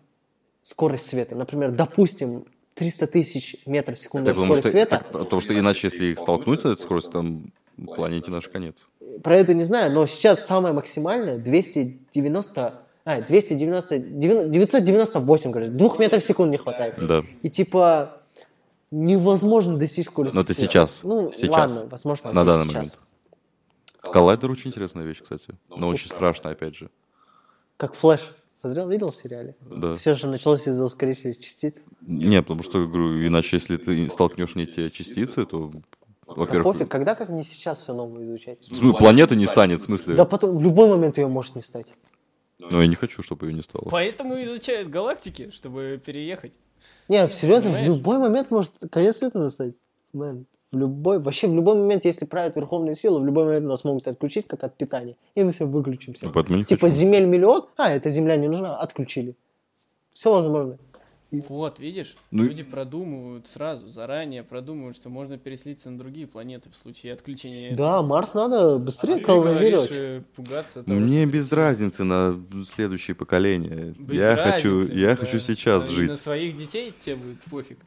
скорость 0.62 1.06
света. 1.06 1.34
Например, 1.34 1.70
допустим, 1.72 2.44
300 2.74 3.06
тысяч 3.08 3.56
метров 3.66 3.98
в 3.98 4.00
секунду 4.00 4.26
Так, 4.26 4.36
потому 4.36 4.54
скорость 4.54 4.68
что, 4.68 4.70
света. 4.70 4.90
так, 4.98 5.08
потому 5.10 5.40
что 5.42 5.58
иначе, 5.58 5.88
если 5.88 6.06
их 6.06 6.18
столкнуть 6.18 6.60
с 6.62 6.64
этой 6.66 6.76
скоростью, 6.80 7.12
там 7.12 7.52
планете 7.96 8.30
наш 8.30 8.48
конец. 8.48 8.86
Про 9.22 9.36
это 9.36 9.54
не 9.54 9.64
знаю, 9.64 9.92
но 9.92 10.06
сейчас 10.06 10.46
самое 10.46 10.74
максимальное 10.74 11.38
290... 11.38 12.74
А, 13.04 13.20
290... 13.22 13.98
998, 13.98 15.52
короче. 15.52 15.72
Двух 15.72 15.98
метров 15.98 16.22
в 16.22 16.26
секунду 16.26 16.52
не 16.52 16.58
хватает. 16.58 16.94
Да. 17.06 17.22
И 17.42 17.50
типа 17.50 18.18
невозможно 18.90 19.76
достичь 19.76 20.06
скорости 20.06 20.34
Но 20.34 20.42
это 20.42 20.54
сейчас. 20.54 21.00
Ну, 21.02 21.32
Сейчас. 21.36 21.70
ладно, 21.70 21.88
возможно, 21.90 22.32
На 22.32 22.44
данный 22.44 22.64
сейчас. 22.64 22.74
момент. 22.74 22.98
Коллайдер 24.00 24.50
очень 24.50 24.70
интересная 24.70 25.04
вещь, 25.04 25.20
кстати. 25.22 25.48
Но 25.74 25.88
очень 25.88 26.08
страшно, 26.10 26.50
опять 26.50 26.76
же. 26.76 26.90
Как 27.76 27.94
Flash. 27.94 28.34
Смотрел, 28.56 28.88
видел 28.88 29.10
в 29.12 29.16
сериале? 29.16 29.54
Да. 29.60 29.94
Все 29.94 30.14
же 30.14 30.26
началось 30.26 30.66
из-за 30.66 30.84
ускорителя 30.84 31.32
частиц. 31.34 31.84
Не, 32.00 32.42
потому 32.42 32.64
что, 32.64 32.86
говорю, 32.88 33.24
иначе, 33.24 33.56
если 33.56 33.76
ты 33.76 34.08
столкнешь 34.08 34.56
не 34.56 34.66
те 34.66 34.90
частицы, 34.90 35.46
то, 35.46 35.70
Да 36.28 36.34
во-первых, 36.34 36.64
пофиг, 36.64 36.88
когда 36.90 37.14
как 37.14 37.28
не 37.30 37.42
сейчас 37.42 37.82
все 37.82 37.94
новое 37.94 38.24
изучать? 38.24 38.60
в 38.60 38.66
смысле, 38.66 38.92
планеты 38.98 39.36
не 39.36 39.46
станет, 39.46 39.80
в 39.80 39.84
смысле. 39.84 40.14
Да 40.14 40.24
потом 40.24 40.56
в 40.56 40.62
любой 40.62 40.88
момент 40.88 41.18
ее 41.18 41.26
может 41.26 41.54
не 41.56 41.62
стать. 41.62 41.86
Но 42.58 42.82
я 42.82 42.88
не 42.88 42.96
хочу, 42.96 43.22
чтобы 43.22 43.46
ее 43.46 43.54
не 43.54 43.62
стало. 43.62 43.88
Поэтому 43.90 44.40
изучают 44.42 44.88
галактики, 44.88 45.50
чтобы 45.50 46.00
переехать. 46.04 46.52
Не, 47.08 47.26
серьезно, 47.28 47.70
в 47.70 47.72
Понимаешь? 47.74 47.96
любой 47.96 48.18
момент 48.18 48.50
может 48.50 48.72
конец 48.90 49.16
света 49.18 49.38
настать. 49.38 49.74
Man, 50.12 50.46
в 50.72 50.76
любой, 50.76 51.18
вообще 51.18 51.46
в 51.46 51.54
любой 51.54 51.76
момент, 51.76 52.04
если 52.04 52.24
правят 52.26 52.56
верховные 52.56 52.94
силы, 52.94 53.20
в 53.20 53.24
любой 53.24 53.44
момент 53.44 53.64
нас 53.66 53.84
могут 53.84 54.06
отключить, 54.06 54.46
как 54.46 54.64
от 54.64 54.76
питания. 54.76 55.16
И 55.34 55.42
мы 55.42 55.50
все 55.52 55.66
выключимся. 55.66 56.26
Ну, 56.26 56.32
Поэтому 56.32 56.58
не 56.58 56.64
Типа 56.64 56.86
хочу. 56.86 56.94
земель 56.94 57.24
миллион, 57.24 57.66
а, 57.76 57.90
эта 57.90 58.10
земля 58.10 58.36
не 58.36 58.48
нужна, 58.48 58.76
отключили. 58.76 59.34
Все 60.12 60.32
возможно. 60.32 60.78
Вот, 61.30 61.78
видишь, 61.78 62.16
Ну 62.30 62.44
и- 62.44 62.48
люди 62.48 62.62
продумывают 62.62 63.46
сразу, 63.46 63.86
заранее 63.88 64.42
продумывают, 64.42 64.96
что 64.96 65.10
можно 65.10 65.36
переселиться 65.36 65.90
на 65.90 65.98
другие 65.98 66.26
планеты 66.26 66.70
в 66.70 66.74
случае 66.74 67.12
отключения. 67.12 67.76
Да, 67.76 68.02
Марс 68.02 68.32
надо 68.32 68.76
А 68.76 68.78
быстрее 68.78 69.16
ты 69.16 69.24
говоришь, 69.26 69.58
колонизировать. 69.60 69.90
э, 69.92 70.22
пугаться 70.34 70.82
того, 70.82 70.98
Мне 70.98 71.24
что 71.24 71.32
без 71.34 71.52
разницы 71.52 72.04
на 72.04 72.40
следующее 72.70 73.14
поколение. 73.14 73.94
Без 73.98 74.18
я 74.22 74.36
хочу, 74.36 74.78
разницы, 74.78 74.98
я 74.98 75.08
да. 75.10 75.16
хочу 75.16 75.38
сейчас 75.40 75.84
Но 75.84 75.90
жить. 75.90 76.08
На 76.08 76.14
своих 76.16 76.56
детей 76.56 76.94
тебе 77.04 77.16
будет 77.16 77.42
пофиг. 77.42 77.78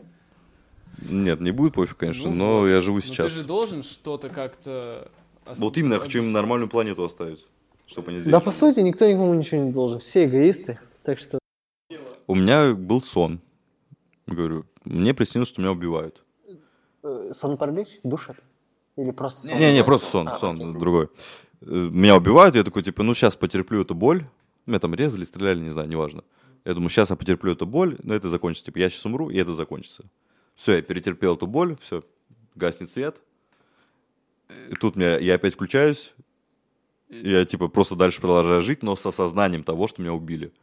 Нет, 1.10 1.40
не 1.42 1.50
будет 1.50 1.74
пофиг, 1.74 1.98
конечно, 1.98 2.30
Ну 2.30 2.36
но 2.36 2.60
вот. 2.60 2.68
я 2.68 2.80
живу 2.82 2.98
Но 2.98 3.02
сейчас. 3.02 3.26
ты 3.26 3.40
же 3.40 3.44
должен 3.44 3.82
что-то 3.82 4.30
как-то... 4.30 5.10
Вот 5.58 5.76
именно 5.78 5.96
я 5.96 6.00
хочу 6.00 6.20
им 6.20 6.32
нормальную 6.32 6.70
планету 6.70 7.04
оставить, 7.04 7.44
чтобы 7.88 8.12
они 8.12 8.20
здесь. 8.20 8.32
Да, 8.32 8.40
по 8.40 8.52
сути, 8.52 8.82
никто 8.82 9.10
никому 9.10 9.34
ничего 9.34 9.64
не 9.64 9.72
должен. 9.72 9.98
Все 10.00 10.26
эгоисты. 10.26 10.80
Так 11.02 11.18
что... 11.18 11.41
У 12.32 12.36
меня 12.36 12.74
был 12.74 13.02
сон. 13.02 13.42
Говорю, 14.26 14.66
мне 14.86 15.14
приснилось, 15.14 15.50
что 15.50 15.60
меня 15.62 15.72
убивают. 15.74 16.24
э, 17.04 17.32
Сон 17.34 17.58
паралич? 17.58 18.00
Душат? 18.04 18.38
Или 18.96 19.12
просто 19.12 19.48
сон? 19.48 19.60
Не-не, 19.60 19.84
просто 19.84 20.08
сон, 20.08 20.28
А, 20.30 20.38
сон 20.38 20.56
окей. 20.62 20.80
другой. 20.80 21.10
Э, 21.60 21.66
Меня 21.92 22.16
убивают, 22.16 22.56
я 22.56 22.64
такой, 22.64 22.84
типа, 22.84 23.04
ну 23.04 23.14
сейчас 23.16 23.36
потерплю 23.36 23.82
эту 23.82 23.96
боль. 23.96 24.24
Меня 24.66 24.80
там 24.80 24.96
резали, 24.96 25.26
стреляли, 25.26 25.60
не 25.60 25.72
знаю, 25.72 25.90
неважно. 25.90 26.24
Я 26.64 26.74
думаю, 26.74 26.90
сейчас 26.90 27.10
я 27.10 27.18
потерплю 27.18 27.52
эту 27.52 27.66
боль, 27.66 27.98
но 28.02 28.14
это 28.14 28.30
закончится. 28.30 28.68
Типа, 28.68 28.78
я 28.80 28.90
сейчас 28.90 29.06
умру, 29.06 29.30
и 29.30 29.36
это 29.38 29.54
закончится. 29.54 30.06
Все, 30.56 30.76
я 30.78 30.82
перетерпел 30.82 31.36
эту 31.36 31.48
боль, 31.48 31.76
все, 31.82 32.02
гаснет 32.56 32.90
свет. 32.92 33.18
И 34.70 34.76
тут 34.76 34.96
меня, 34.96 35.18
я 35.20 35.36
опять 35.36 35.56
включаюсь. 35.56 36.14
и 37.10 37.30
Я, 37.30 37.44
типа, 37.44 37.68
просто 37.68 37.96
дальше 37.96 38.22
продолжаю 38.22 38.62
жить, 38.62 38.84
но 38.84 38.96
с 38.96 39.06
осознанием 39.06 39.64
того, 39.64 39.90
что 39.90 40.02
меня 40.02 40.14
убили. 40.14 40.54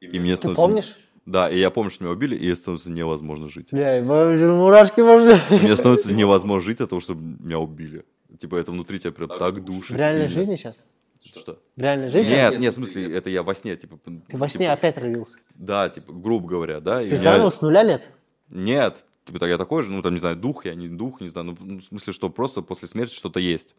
И 0.00 0.18
мне 0.18 0.32
Ты 0.32 0.36
становится- 0.38 0.62
помнишь? 0.66 0.96
Да, 1.24 1.48
и 1.48 1.58
я 1.58 1.70
помню, 1.70 1.90
что 1.90 2.04
меня 2.04 2.12
убили, 2.12 2.34
и 2.34 2.52
становится 2.54 2.90
невозможно 2.90 3.48
жить. 3.48 3.68
Бля, 3.70 4.02
мурашки 4.02 5.02
пошли. 5.02 5.40
Мне 5.62 5.76
становится 5.76 6.12
невозможно 6.12 6.64
жить 6.64 6.80
от 6.80 6.90
того, 6.90 7.00
что 7.00 7.14
меня 7.14 7.58
убили. 7.58 8.04
Типа, 8.38 8.56
это 8.56 8.72
внутри 8.72 8.98
тебя 8.98 9.12
прям 9.12 9.28
так 9.28 9.64
душит. 9.64 9.94
В 9.94 9.98
реальной 9.98 10.26
сильно. 10.28 10.40
жизни 10.40 10.56
сейчас? 10.56 10.74
Что? 11.24 11.60
В 11.76 11.80
реальной 11.80 12.08
жизни? 12.08 12.30
Нет, 12.30 12.58
нет, 12.58 12.74
в 12.74 12.76
смысле, 12.76 13.14
это 13.14 13.30
я 13.30 13.42
во 13.42 13.54
сне, 13.54 13.76
типа... 13.76 13.98
Ты 14.26 14.36
во 14.36 14.48
сне 14.48 14.72
опять 14.72 14.98
родился. 14.98 15.38
Да, 15.54 15.88
типа, 15.88 16.12
грубо 16.12 16.48
говоря, 16.48 16.80
да. 16.80 16.98
Ты 17.00 17.06
меня- 17.06 17.16
заново 17.18 17.48
с 17.50 17.62
нуля 17.62 17.84
лет? 17.84 18.08
Нет, 18.50 19.04
типа, 19.24 19.38
так 19.38 19.48
я 19.48 19.58
такой 19.58 19.84
же, 19.84 19.90
ну, 19.92 20.02
там, 20.02 20.14
не 20.14 20.18
знаю, 20.18 20.36
дух, 20.36 20.64
я 20.64 20.74
не 20.74 20.88
дух, 20.88 21.20
не 21.20 21.28
знаю, 21.28 21.46
ну, 21.48 21.56
ну, 21.60 21.78
в 21.78 21.84
смысле, 21.84 22.12
что 22.12 22.28
просто 22.28 22.62
после 22.62 22.88
смерти 22.88 23.14
что-то 23.14 23.38
есть. 23.38 23.76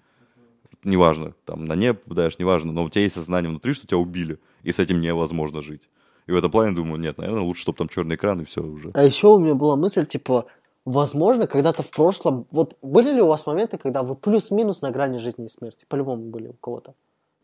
Неважно, 0.83 1.33
там, 1.45 1.65
на 1.65 1.75
небо 1.75 1.99
попадаешь, 1.99 2.39
неважно, 2.39 2.71
но 2.71 2.83
у 2.83 2.89
тебя 2.89 3.03
есть 3.03 3.15
сознание 3.15 3.49
внутри, 3.49 3.73
что 3.73 3.85
тебя 3.85 3.97
убили, 3.97 4.39
и 4.63 4.71
с 4.71 4.79
этим 4.79 5.01
невозможно 5.01 5.61
жить. 5.61 5.83
И 6.27 6.31
в 6.31 6.35
этом 6.35 6.51
плане 6.51 6.75
думаю, 6.75 6.99
нет, 6.99 7.17
наверное, 7.17 7.43
лучше, 7.43 7.61
чтобы 7.63 7.77
там 7.77 7.89
черный 7.89 8.15
экран, 8.15 8.41
и 8.41 8.45
все 8.45 8.61
уже. 8.61 8.91
А 8.93 9.03
еще 9.03 9.27
у 9.27 9.39
меня 9.39 9.55
была 9.55 9.75
мысль, 9.75 10.05
типа, 10.05 10.45
возможно, 10.85 11.47
когда-то 11.47 11.83
в 11.83 11.91
прошлом... 11.91 12.47
Вот 12.51 12.77
были 12.81 13.11
ли 13.11 13.21
у 13.21 13.27
вас 13.27 13.45
моменты, 13.45 13.77
когда 13.77 14.03
вы 14.03 14.15
плюс-минус 14.15 14.81
на 14.81 14.91
грани 14.91 15.17
жизни 15.17 15.45
и 15.45 15.49
смерти? 15.49 15.85
По-любому 15.87 16.23
были 16.23 16.49
у 16.49 16.53
кого-то. 16.53 16.93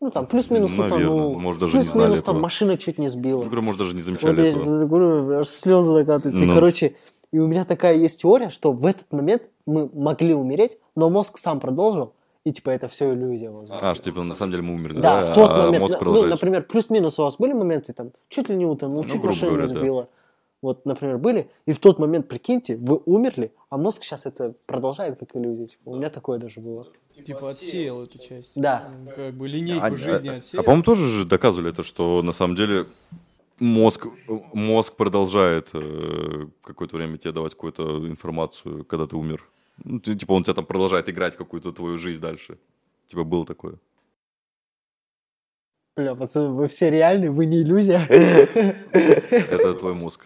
Ну, 0.00 0.10
там, 0.10 0.26
плюс-минус 0.26 0.72
утонул. 0.78 1.38
может, 1.38 1.60
даже 1.60 1.72
Плюс-минус 1.72 2.22
там 2.22 2.36
этого. 2.36 2.42
машина 2.42 2.78
чуть 2.78 2.96
не 2.96 3.08
сбила. 3.08 3.44
Ну, 3.44 3.60
может, 3.60 3.80
даже 3.80 3.94
не 3.94 4.00
Вот 4.00 4.06
замечали 4.06 4.40
я 4.40 4.48
этого. 4.48 4.64
сейчас 4.64 4.82
говорю, 4.84 5.40
аж 5.40 5.48
слезы 5.48 5.92
накатываются. 5.92 6.44
Ну. 6.44 6.54
Короче, 6.54 6.96
и 7.32 7.38
у 7.38 7.46
меня 7.46 7.66
такая 7.66 7.96
есть 7.96 8.22
теория, 8.22 8.48
что 8.48 8.72
в 8.72 8.86
этот 8.86 9.12
момент 9.12 9.42
мы 9.66 9.90
могли 9.92 10.34
умереть, 10.34 10.78
но 10.96 11.10
мозг 11.10 11.36
сам 11.36 11.60
продолжил, 11.60 12.14
и 12.50 12.52
типа 12.52 12.70
это 12.70 12.88
все 12.88 13.12
иллюзия, 13.14 13.50
возможно. 13.50 13.90
А, 13.90 13.94
что, 13.94 14.04
типа, 14.04 14.22
на 14.24 14.34
самом 14.34 14.50
деле 14.52 14.64
мы 14.64 14.74
умерли, 14.74 15.00
Да, 15.00 15.20
да? 15.20 15.30
в 15.32 15.34
тот 15.34 15.50
а 15.50 15.56
момент, 15.66 15.80
мозг 15.82 15.98
ну, 16.02 16.26
например, 16.26 16.62
плюс-минус 16.64 17.18
у 17.18 17.22
вас 17.22 17.36
были 17.36 17.52
моменты, 17.52 17.92
там, 17.92 18.10
чуть 18.28 18.48
ли 18.48 18.56
не 18.56 18.66
утонул, 18.66 19.02
Ну, 19.02 19.08
чуть 19.08 19.20
грубо 19.20 19.28
машина 19.28 19.50
говоря, 19.52 19.66
не 19.66 19.72
да. 19.72 19.80
сбила. 19.80 20.08
Вот, 20.62 20.84
например, 20.84 21.16
были, 21.18 21.48
и 21.64 21.72
в 21.72 21.78
тот 21.78 21.98
момент, 21.98 22.28
прикиньте, 22.28 22.76
вы 22.76 23.00
умерли, 23.06 23.52
а 23.70 23.78
мозг 23.78 24.02
сейчас 24.04 24.26
это 24.26 24.54
продолжает 24.66 25.18
как 25.18 25.34
иллюзия. 25.34 25.68
Типа, 25.68 25.88
у 25.90 25.96
меня 25.96 26.10
такое 26.10 26.38
даже 26.38 26.60
было. 26.60 26.86
Типа 27.24 27.50
отсеял 27.50 28.02
эту 28.02 28.18
часть. 28.18 28.52
Да. 28.56 28.90
Ну, 29.04 29.10
Как 29.14 29.32
бы 29.34 29.48
линейку 29.48 29.86
А, 29.86 29.96
жизни 29.96 30.28
а- 30.28 30.36
отсеял. 30.36 30.60
а, 30.60 30.64
по-моему, 30.64 30.82
тоже 30.82 31.08
же 31.08 31.24
доказывали 31.24 31.70
это, 31.70 31.82
что 31.82 32.20
на 32.22 32.32
самом 32.32 32.56
деле 32.56 32.86
мозг, 33.58 34.06
мозг 34.52 34.96
продолжает 34.96 35.68
э, 35.72 36.46
какое-то 36.62 36.96
время 36.96 37.16
тебе 37.16 37.32
давать 37.32 37.52
какую-то 37.52 38.06
информацию, 38.08 38.84
когда 38.84 39.06
ты 39.06 39.16
умер. 39.16 39.46
Ну, 39.84 39.98
ты- 40.00 40.14
типа 40.14 40.32
он 40.32 40.42
тебя 40.42 40.54
там 40.54 40.66
продолжает 40.66 41.08
играть 41.08 41.36
какую-то 41.36 41.72
твою 41.72 41.96
жизнь 41.98 42.20
дальше. 42.20 42.58
Типа 43.06 43.24
было 43.24 43.44
такое. 43.46 43.74
Бля, 45.96 46.14
пацаны, 46.14 46.54
вы 46.54 46.66
все 46.66 46.90
реальные, 46.90 47.30
вы 47.30 47.46
не 47.46 47.62
иллюзия. 47.62 48.06
Это 48.92 49.74
твой 49.74 49.94
мозг. 49.94 50.24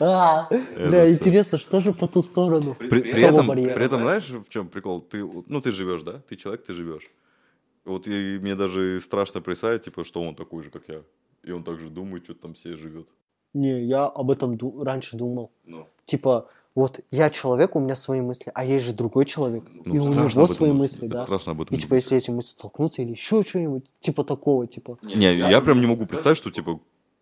А, 0.00 0.48
Бля, 0.50 1.12
интересно, 1.12 1.58
что 1.58 1.80
же 1.80 1.92
по 1.92 2.08
ту 2.08 2.22
сторону? 2.22 2.74
При, 2.74 3.22
этом, 3.22 3.46
при 3.46 3.84
этом, 3.84 4.02
знаешь, 4.02 4.30
в 4.30 4.48
чем 4.48 4.68
прикол? 4.68 5.00
Ты, 5.02 5.24
ну, 5.46 5.60
ты 5.60 5.70
живешь, 5.70 6.02
да? 6.02 6.22
Ты 6.28 6.36
человек, 6.36 6.64
ты 6.64 6.74
живешь. 6.74 7.10
Вот 7.84 8.08
и 8.08 8.38
мне 8.38 8.54
даже 8.54 9.00
страшно 9.00 9.40
представить, 9.40 9.82
типа, 9.82 10.04
что 10.04 10.22
он 10.22 10.34
такой 10.34 10.62
же, 10.62 10.70
как 10.70 10.88
я. 10.88 11.02
И 11.44 11.52
он 11.52 11.62
также 11.62 11.90
думает, 11.90 12.24
что 12.24 12.34
там 12.34 12.54
все 12.54 12.76
живет. 12.76 13.06
Не, 13.54 13.84
я 13.84 14.06
об 14.06 14.30
этом 14.30 14.58
раньше 14.82 15.16
думал. 15.16 15.50
Ну, 15.64 15.86
Типа, 16.04 16.48
вот 16.74 17.00
я 17.10 17.28
человек, 17.30 17.76
у 17.76 17.80
меня 17.80 17.96
свои 17.96 18.20
мысли, 18.20 18.50
а 18.54 18.64
есть 18.64 18.86
же 18.86 18.92
другой 18.92 19.24
человек, 19.26 19.64
ну, 19.84 19.94
и 19.94 19.98
у 19.98 20.08
него 20.08 20.26
этом 20.26 20.48
свои 20.48 20.72
мысли, 20.72 21.06
да. 21.06 21.24
Страшно 21.24 21.52
об 21.52 21.62
этом 21.62 21.76
И 21.76 21.80
типа, 21.80 21.94
если 21.94 22.16
эти 22.16 22.30
мысли 22.30 22.50
столкнутся 22.50 23.02
или 23.02 23.10
еще 23.10 23.42
что-нибудь, 23.42 23.84
типа 24.00 24.24
такого, 24.24 24.66
типа. 24.66 24.98
Не, 25.02 25.36
я 25.36 25.60
прям 25.60 25.80
не 25.80 25.86
могу 25.86 26.06
представить, 26.06 26.38
что, 26.38 26.50
типа, 26.50 26.80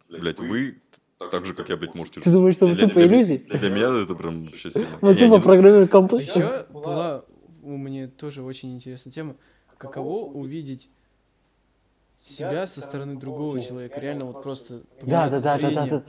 блядь, 0.08 0.38
вы 0.38 0.80
так 1.18 1.44
же, 1.44 1.52
как 1.54 1.68
я, 1.68 1.76
блядь, 1.76 1.94
можете 1.94 2.20
Ты 2.20 2.30
думаешь, 2.30 2.54
что 2.54 2.66
Для- 2.66 2.88
тупо 2.88 3.02
иллюзии? 3.02 3.36
Для 3.36 3.68
меня 3.68 4.02
это 4.02 4.14
прям 4.14 4.42
вообще 4.42 4.70
сильно. 4.70 4.88
Я 5.02 5.14
тупо 5.14 5.36
не- 5.36 5.40
программируем 5.42 5.88
компы. 5.88 6.16
Еще 6.16 6.66
была 6.70 7.24
у 7.62 7.76
меня 7.76 8.08
тоже 8.08 8.42
очень 8.42 8.74
интересная 8.74 9.12
тема. 9.12 9.36
Каково 9.76 10.26
увидеть 10.26 10.88
себя 12.12 12.66
со 12.66 12.80
стороны 12.80 13.16
другого 13.16 13.60
человека? 13.60 14.00
Реально 14.00 14.26
вот 14.26 14.42
просто 14.42 14.82
Да, 15.02 15.28
да, 15.28 15.40
да, 15.40 15.58
да, 15.58 15.86
да, 15.86 16.02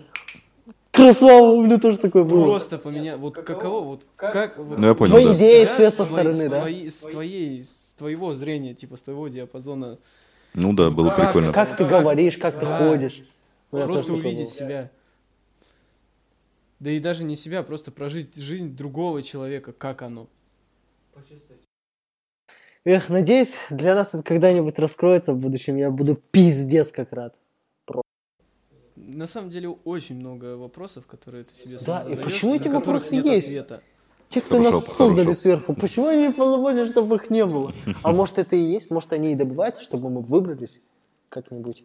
Красава, 1.01 1.51
у 1.51 1.65
меня 1.65 1.79
тоже 1.79 1.97
такое 1.97 2.23
было. 2.23 2.45
Просто 2.45 2.77
поменять. 2.77 3.17
Вот 3.17 3.35
каково, 3.35 3.83
вот 3.83 4.05
как... 4.15 4.57
Ну, 4.57 4.85
я 4.85 4.93
понял, 4.93 5.11
Твои 5.11 5.35
действия 5.35 5.89
со 5.89 6.03
стороны, 6.03 6.49
да? 6.49 6.67
С 6.69 7.01
твоей, 7.01 7.63
с 7.63 7.93
твоего 7.97 8.33
зрения, 8.33 8.73
типа 8.73 8.97
с 8.97 9.01
твоего 9.01 9.27
диапазона. 9.27 9.97
Ну 10.53 10.73
да, 10.73 10.89
было 10.89 11.09
прикольно. 11.11 11.51
Как 11.51 11.75
ты 11.77 11.85
говоришь, 11.85 12.37
как 12.37 12.59
ты 12.59 12.65
ходишь. 12.65 13.23
Просто 13.69 14.13
увидеть 14.13 14.49
себя. 14.49 14.89
Да 16.79 16.89
и 16.89 16.99
даже 16.99 17.23
не 17.23 17.35
себя, 17.35 17.61
просто 17.61 17.91
прожить 17.91 18.35
жизнь 18.35 18.75
другого 18.75 19.21
человека, 19.21 19.71
как 19.71 20.01
оно. 20.01 20.27
Эх, 22.83 23.09
надеюсь, 23.09 23.53
для 23.69 23.93
нас 23.93 24.15
это 24.15 24.23
когда-нибудь 24.23 24.79
раскроется 24.79 25.33
в 25.33 25.37
будущем. 25.37 25.75
Я 25.77 25.91
буду 25.91 26.15
пиздец 26.15 26.91
как 26.91 27.13
рад. 27.13 27.35
На 29.07 29.25
самом 29.27 29.49
деле 29.49 29.69
очень 29.69 30.15
много 30.17 30.57
вопросов, 30.57 31.05
которые 31.07 31.43
ты 31.43 31.53
себе 31.53 31.73
Да, 31.73 31.79
сам 31.79 32.01
и 32.01 32.09
задаешь, 32.15 32.23
почему 32.25 32.55
эти 32.55 32.67
вопросы 32.67 33.15
есть? 33.15 33.47
ответа. 33.47 33.81
Те, 34.29 34.41
кто 34.41 34.57
Хорошо, 34.57 34.71
нас 34.71 34.85
создали 34.85 35.23
хорошо. 35.25 35.39
сверху, 35.41 35.73
почему 35.73 36.07
они 36.07 36.27
не 36.27 36.31
позаботились, 36.31 36.89
чтобы 36.89 37.15
их 37.17 37.29
не 37.29 37.45
было? 37.45 37.73
А 38.03 38.11
может 38.13 38.37
это 38.37 38.55
и 38.55 38.61
есть? 38.61 38.89
Может 38.91 39.11
они 39.13 39.33
и 39.33 39.35
добиваются, 39.35 39.81
чтобы 39.81 40.09
мы 40.09 40.21
выбрались 40.21 40.79
как-нибудь? 41.29 41.83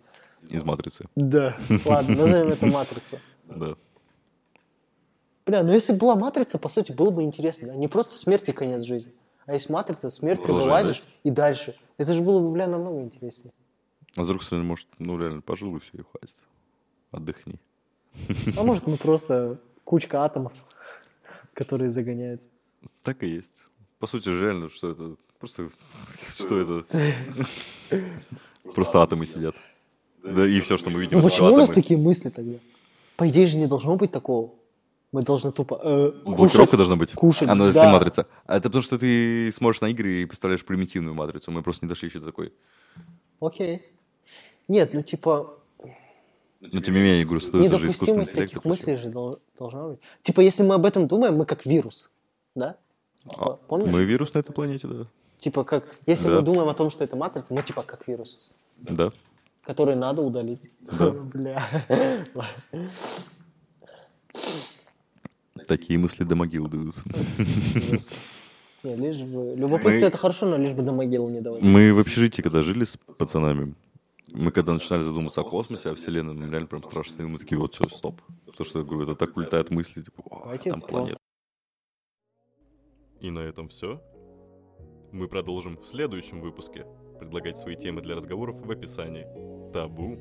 Из 0.49 0.63
матрицы. 0.63 1.07
Да. 1.17 1.57
Ладно, 1.85 2.17
назовем 2.17 2.49
это 2.53 2.67
матрицей. 2.67 3.19
Да. 3.47 3.75
Бля, 5.47 5.63
ну 5.63 5.73
если 5.73 5.93
бы 5.95 6.01
была 6.01 6.17
матрица, 6.17 6.59
по 6.59 6.69
сути, 6.69 6.93
было 6.93 7.11
бы 7.11 7.23
интересно. 7.23 7.69
да? 7.69 7.77
Не 7.77 7.89
просто 7.89 8.13
смерть 8.15 8.49
и 8.49 8.53
конец 8.53 8.83
жизни. 8.83 9.13
А 9.47 9.55
есть 9.55 9.71
матрица, 9.71 10.11
смерть, 10.11 10.43
ты 10.45 10.53
вылазишь 10.53 11.03
и 11.25 11.31
дальше. 11.31 11.75
Это 11.99 12.13
же 12.13 12.21
было 12.21 12.41
бы, 12.41 12.51
бля, 12.51 12.67
намного 12.67 13.01
интереснее. 13.01 13.53
А 14.17 14.25
с 14.25 14.27
другой 14.27 14.45
стороны, 14.45 14.67
может, 14.67 14.87
ну 14.99 15.19
реально 15.19 15.41
пожил 15.41 15.75
и 15.77 15.81
все, 15.81 15.91
и 15.95 16.03
хватит. 16.03 16.35
Отдохни. 17.17 17.59
А 18.57 18.63
может 18.63 18.87
мы 18.87 18.97
просто 18.97 19.61
кучка 19.85 20.25
атомов, 20.25 20.53
которые 21.53 21.91
загоняют. 21.91 22.43
Так 23.03 23.23
и 23.23 23.29
есть. 23.29 23.67
По 23.99 24.07
сути, 24.07 24.29
же 24.29 24.45
реально, 24.45 24.71
что 24.71 24.91
это... 24.91 25.17
Просто... 25.39 25.69
Что 26.31 26.59
это? 26.59 26.87
Просто 28.75 29.03
атомы 29.03 29.27
сидят. 29.27 29.55
Да, 30.23 30.47
и 30.47 30.61
все, 30.61 30.77
что 30.77 30.91
мы 30.91 31.01
видим, 31.01 31.19
Ну 31.19 31.23
почему 31.23 31.53
у 31.53 31.57
нас 31.57 31.71
такие 31.71 31.99
мысли 31.99 32.31
тогда? 32.31 32.59
По 33.17 33.29
идее 33.29 33.47
же 33.47 33.59
не 33.59 33.67
должно 33.67 33.97
быть 33.97 34.11
такого. 34.11 34.55
Мы 35.13 35.23
должны 35.23 35.53
тупо 35.53 35.81
э, 35.83 36.11
кушать. 36.25 36.37
Блокировка 36.37 36.77
должна 36.77 36.97
быть. 36.97 37.13
кушать, 37.13 37.49
А, 37.49 37.55
ну, 37.55 37.67
если 37.67 37.79
да. 37.79 37.93
матрица. 37.93 38.27
А 38.45 38.57
это 38.57 38.69
потому, 38.69 38.83
что 38.83 38.99
ты 38.99 39.51
смотришь 39.53 39.81
на 39.81 39.87
игры 39.87 40.23
и 40.23 40.27
представляешь 40.27 40.65
примитивную 40.65 41.15
матрицу. 41.15 41.53
Мы 41.53 41.63
просто 41.63 41.87
не 41.87 41.89
дошли 41.89 42.09
еще 42.09 42.19
до 42.19 42.27
такой. 42.27 42.53
Окей. 43.41 43.83
Нет, 44.69 44.93
ну 44.95 45.03
типа 45.03 45.59
Но 46.73 46.81
тем 46.81 46.95
не 46.95 47.01
менее, 47.01 47.19
я 47.21 47.25
говорю, 47.25 47.41
создается 47.41 47.79
же 47.79 47.89
искусственный 47.89 48.25
интеллект. 48.25 48.53
таких 48.53 48.65
мыслей 48.65 48.97
же 48.97 49.09
дол- 49.09 49.39
должна 49.59 49.89
быть. 49.89 50.01
Типа 50.23 50.41
если 50.41 50.63
мы 50.63 50.75
об 50.75 50.87
этом 50.87 51.07
думаем, 51.07 51.37
мы 51.37 51.47
как 51.47 51.67
вирус, 51.67 52.11
да? 52.55 52.77
А, 53.37 53.51
Помнишь? 53.69 53.93
Мы 53.93 54.05
вирус 54.05 54.35
на 54.35 54.39
этой 54.41 54.53
планете, 54.53 54.87
да. 54.89 55.07
Типа 55.39 55.65
как, 55.65 55.85
если 56.07 56.29
Да. 56.29 56.37
мы 56.37 56.43
думаем 56.43 56.69
о 56.69 56.75
том, 56.75 56.91
что 56.91 57.05
это 57.05 57.17
матрица, 57.17 57.53
мы 57.53 57.63
типа 57.63 57.83
как 57.83 58.07
вирус, 58.09 58.41
Да. 58.79 59.13
который 59.63 59.97
надо 59.97 60.23
удалить. 60.23 60.71
Да. 60.81 61.11
Бля. 61.35 61.87
Такие 65.67 65.99
мысли 65.99 66.23
до 66.25 66.37
могил 66.37 66.69
дают. 66.69 66.95
Не, 68.85 68.95
лишь 68.95 69.19
бы... 69.19 69.55
Любопытство 69.57 70.01
Мы- 70.01 70.07
это 70.07 70.17
хорошо, 70.17 70.47
но 70.47 70.57
лишь 70.57 70.73
бы 70.73 70.83
до 70.83 70.93
могилы 70.93 71.31
не 71.33 71.41
давать. 71.41 71.63
Мы 71.63 71.93
в 71.93 71.99
общежитии, 71.99 72.41
когда 72.43 72.63
жили 72.63 72.85
с 72.85 72.97
пацанами, 73.19 73.75
мы 74.33 74.51
когда 74.51 74.73
начинали 74.73 75.03
задумываться 75.03 75.41
о 75.41 75.45
космосе, 75.45 75.91
о 75.91 75.95
Вселенной, 75.95 76.35
нам 76.35 76.51
реально 76.51 76.67
прям 76.67 76.83
страшно. 76.83 77.23
И 77.23 77.27
мы 77.27 77.39
такие, 77.39 77.59
вот, 77.59 77.75
все, 77.75 77.89
стоп. 77.89 78.21
Потому 78.47 78.65
что, 78.65 78.79
я 78.81 78.85
говорю, 78.85 79.05
это 79.05 79.15
так 79.15 79.37
улетают 79.37 79.71
мысли, 79.71 80.03
типа, 80.03 80.23
«О, 80.31 80.41
Давайте 80.41 80.71
там 80.71 80.81
планета. 80.81 81.19
И 83.21 83.31
на 83.31 83.41
этом 83.41 83.69
все. 83.69 84.03
Мы 85.13 85.29
продолжим 85.29 85.79
в 85.79 85.87
следующем 85.87 86.41
выпуске. 86.41 86.87
Предлагать 87.19 87.59
свои 87.59 87.77
темы 87.77 88.03
для 88.03 88.15
разговоров 88.15 88.61
в 88.61 88.71
описании. 88.71 89.27
Табу 89.73 90.19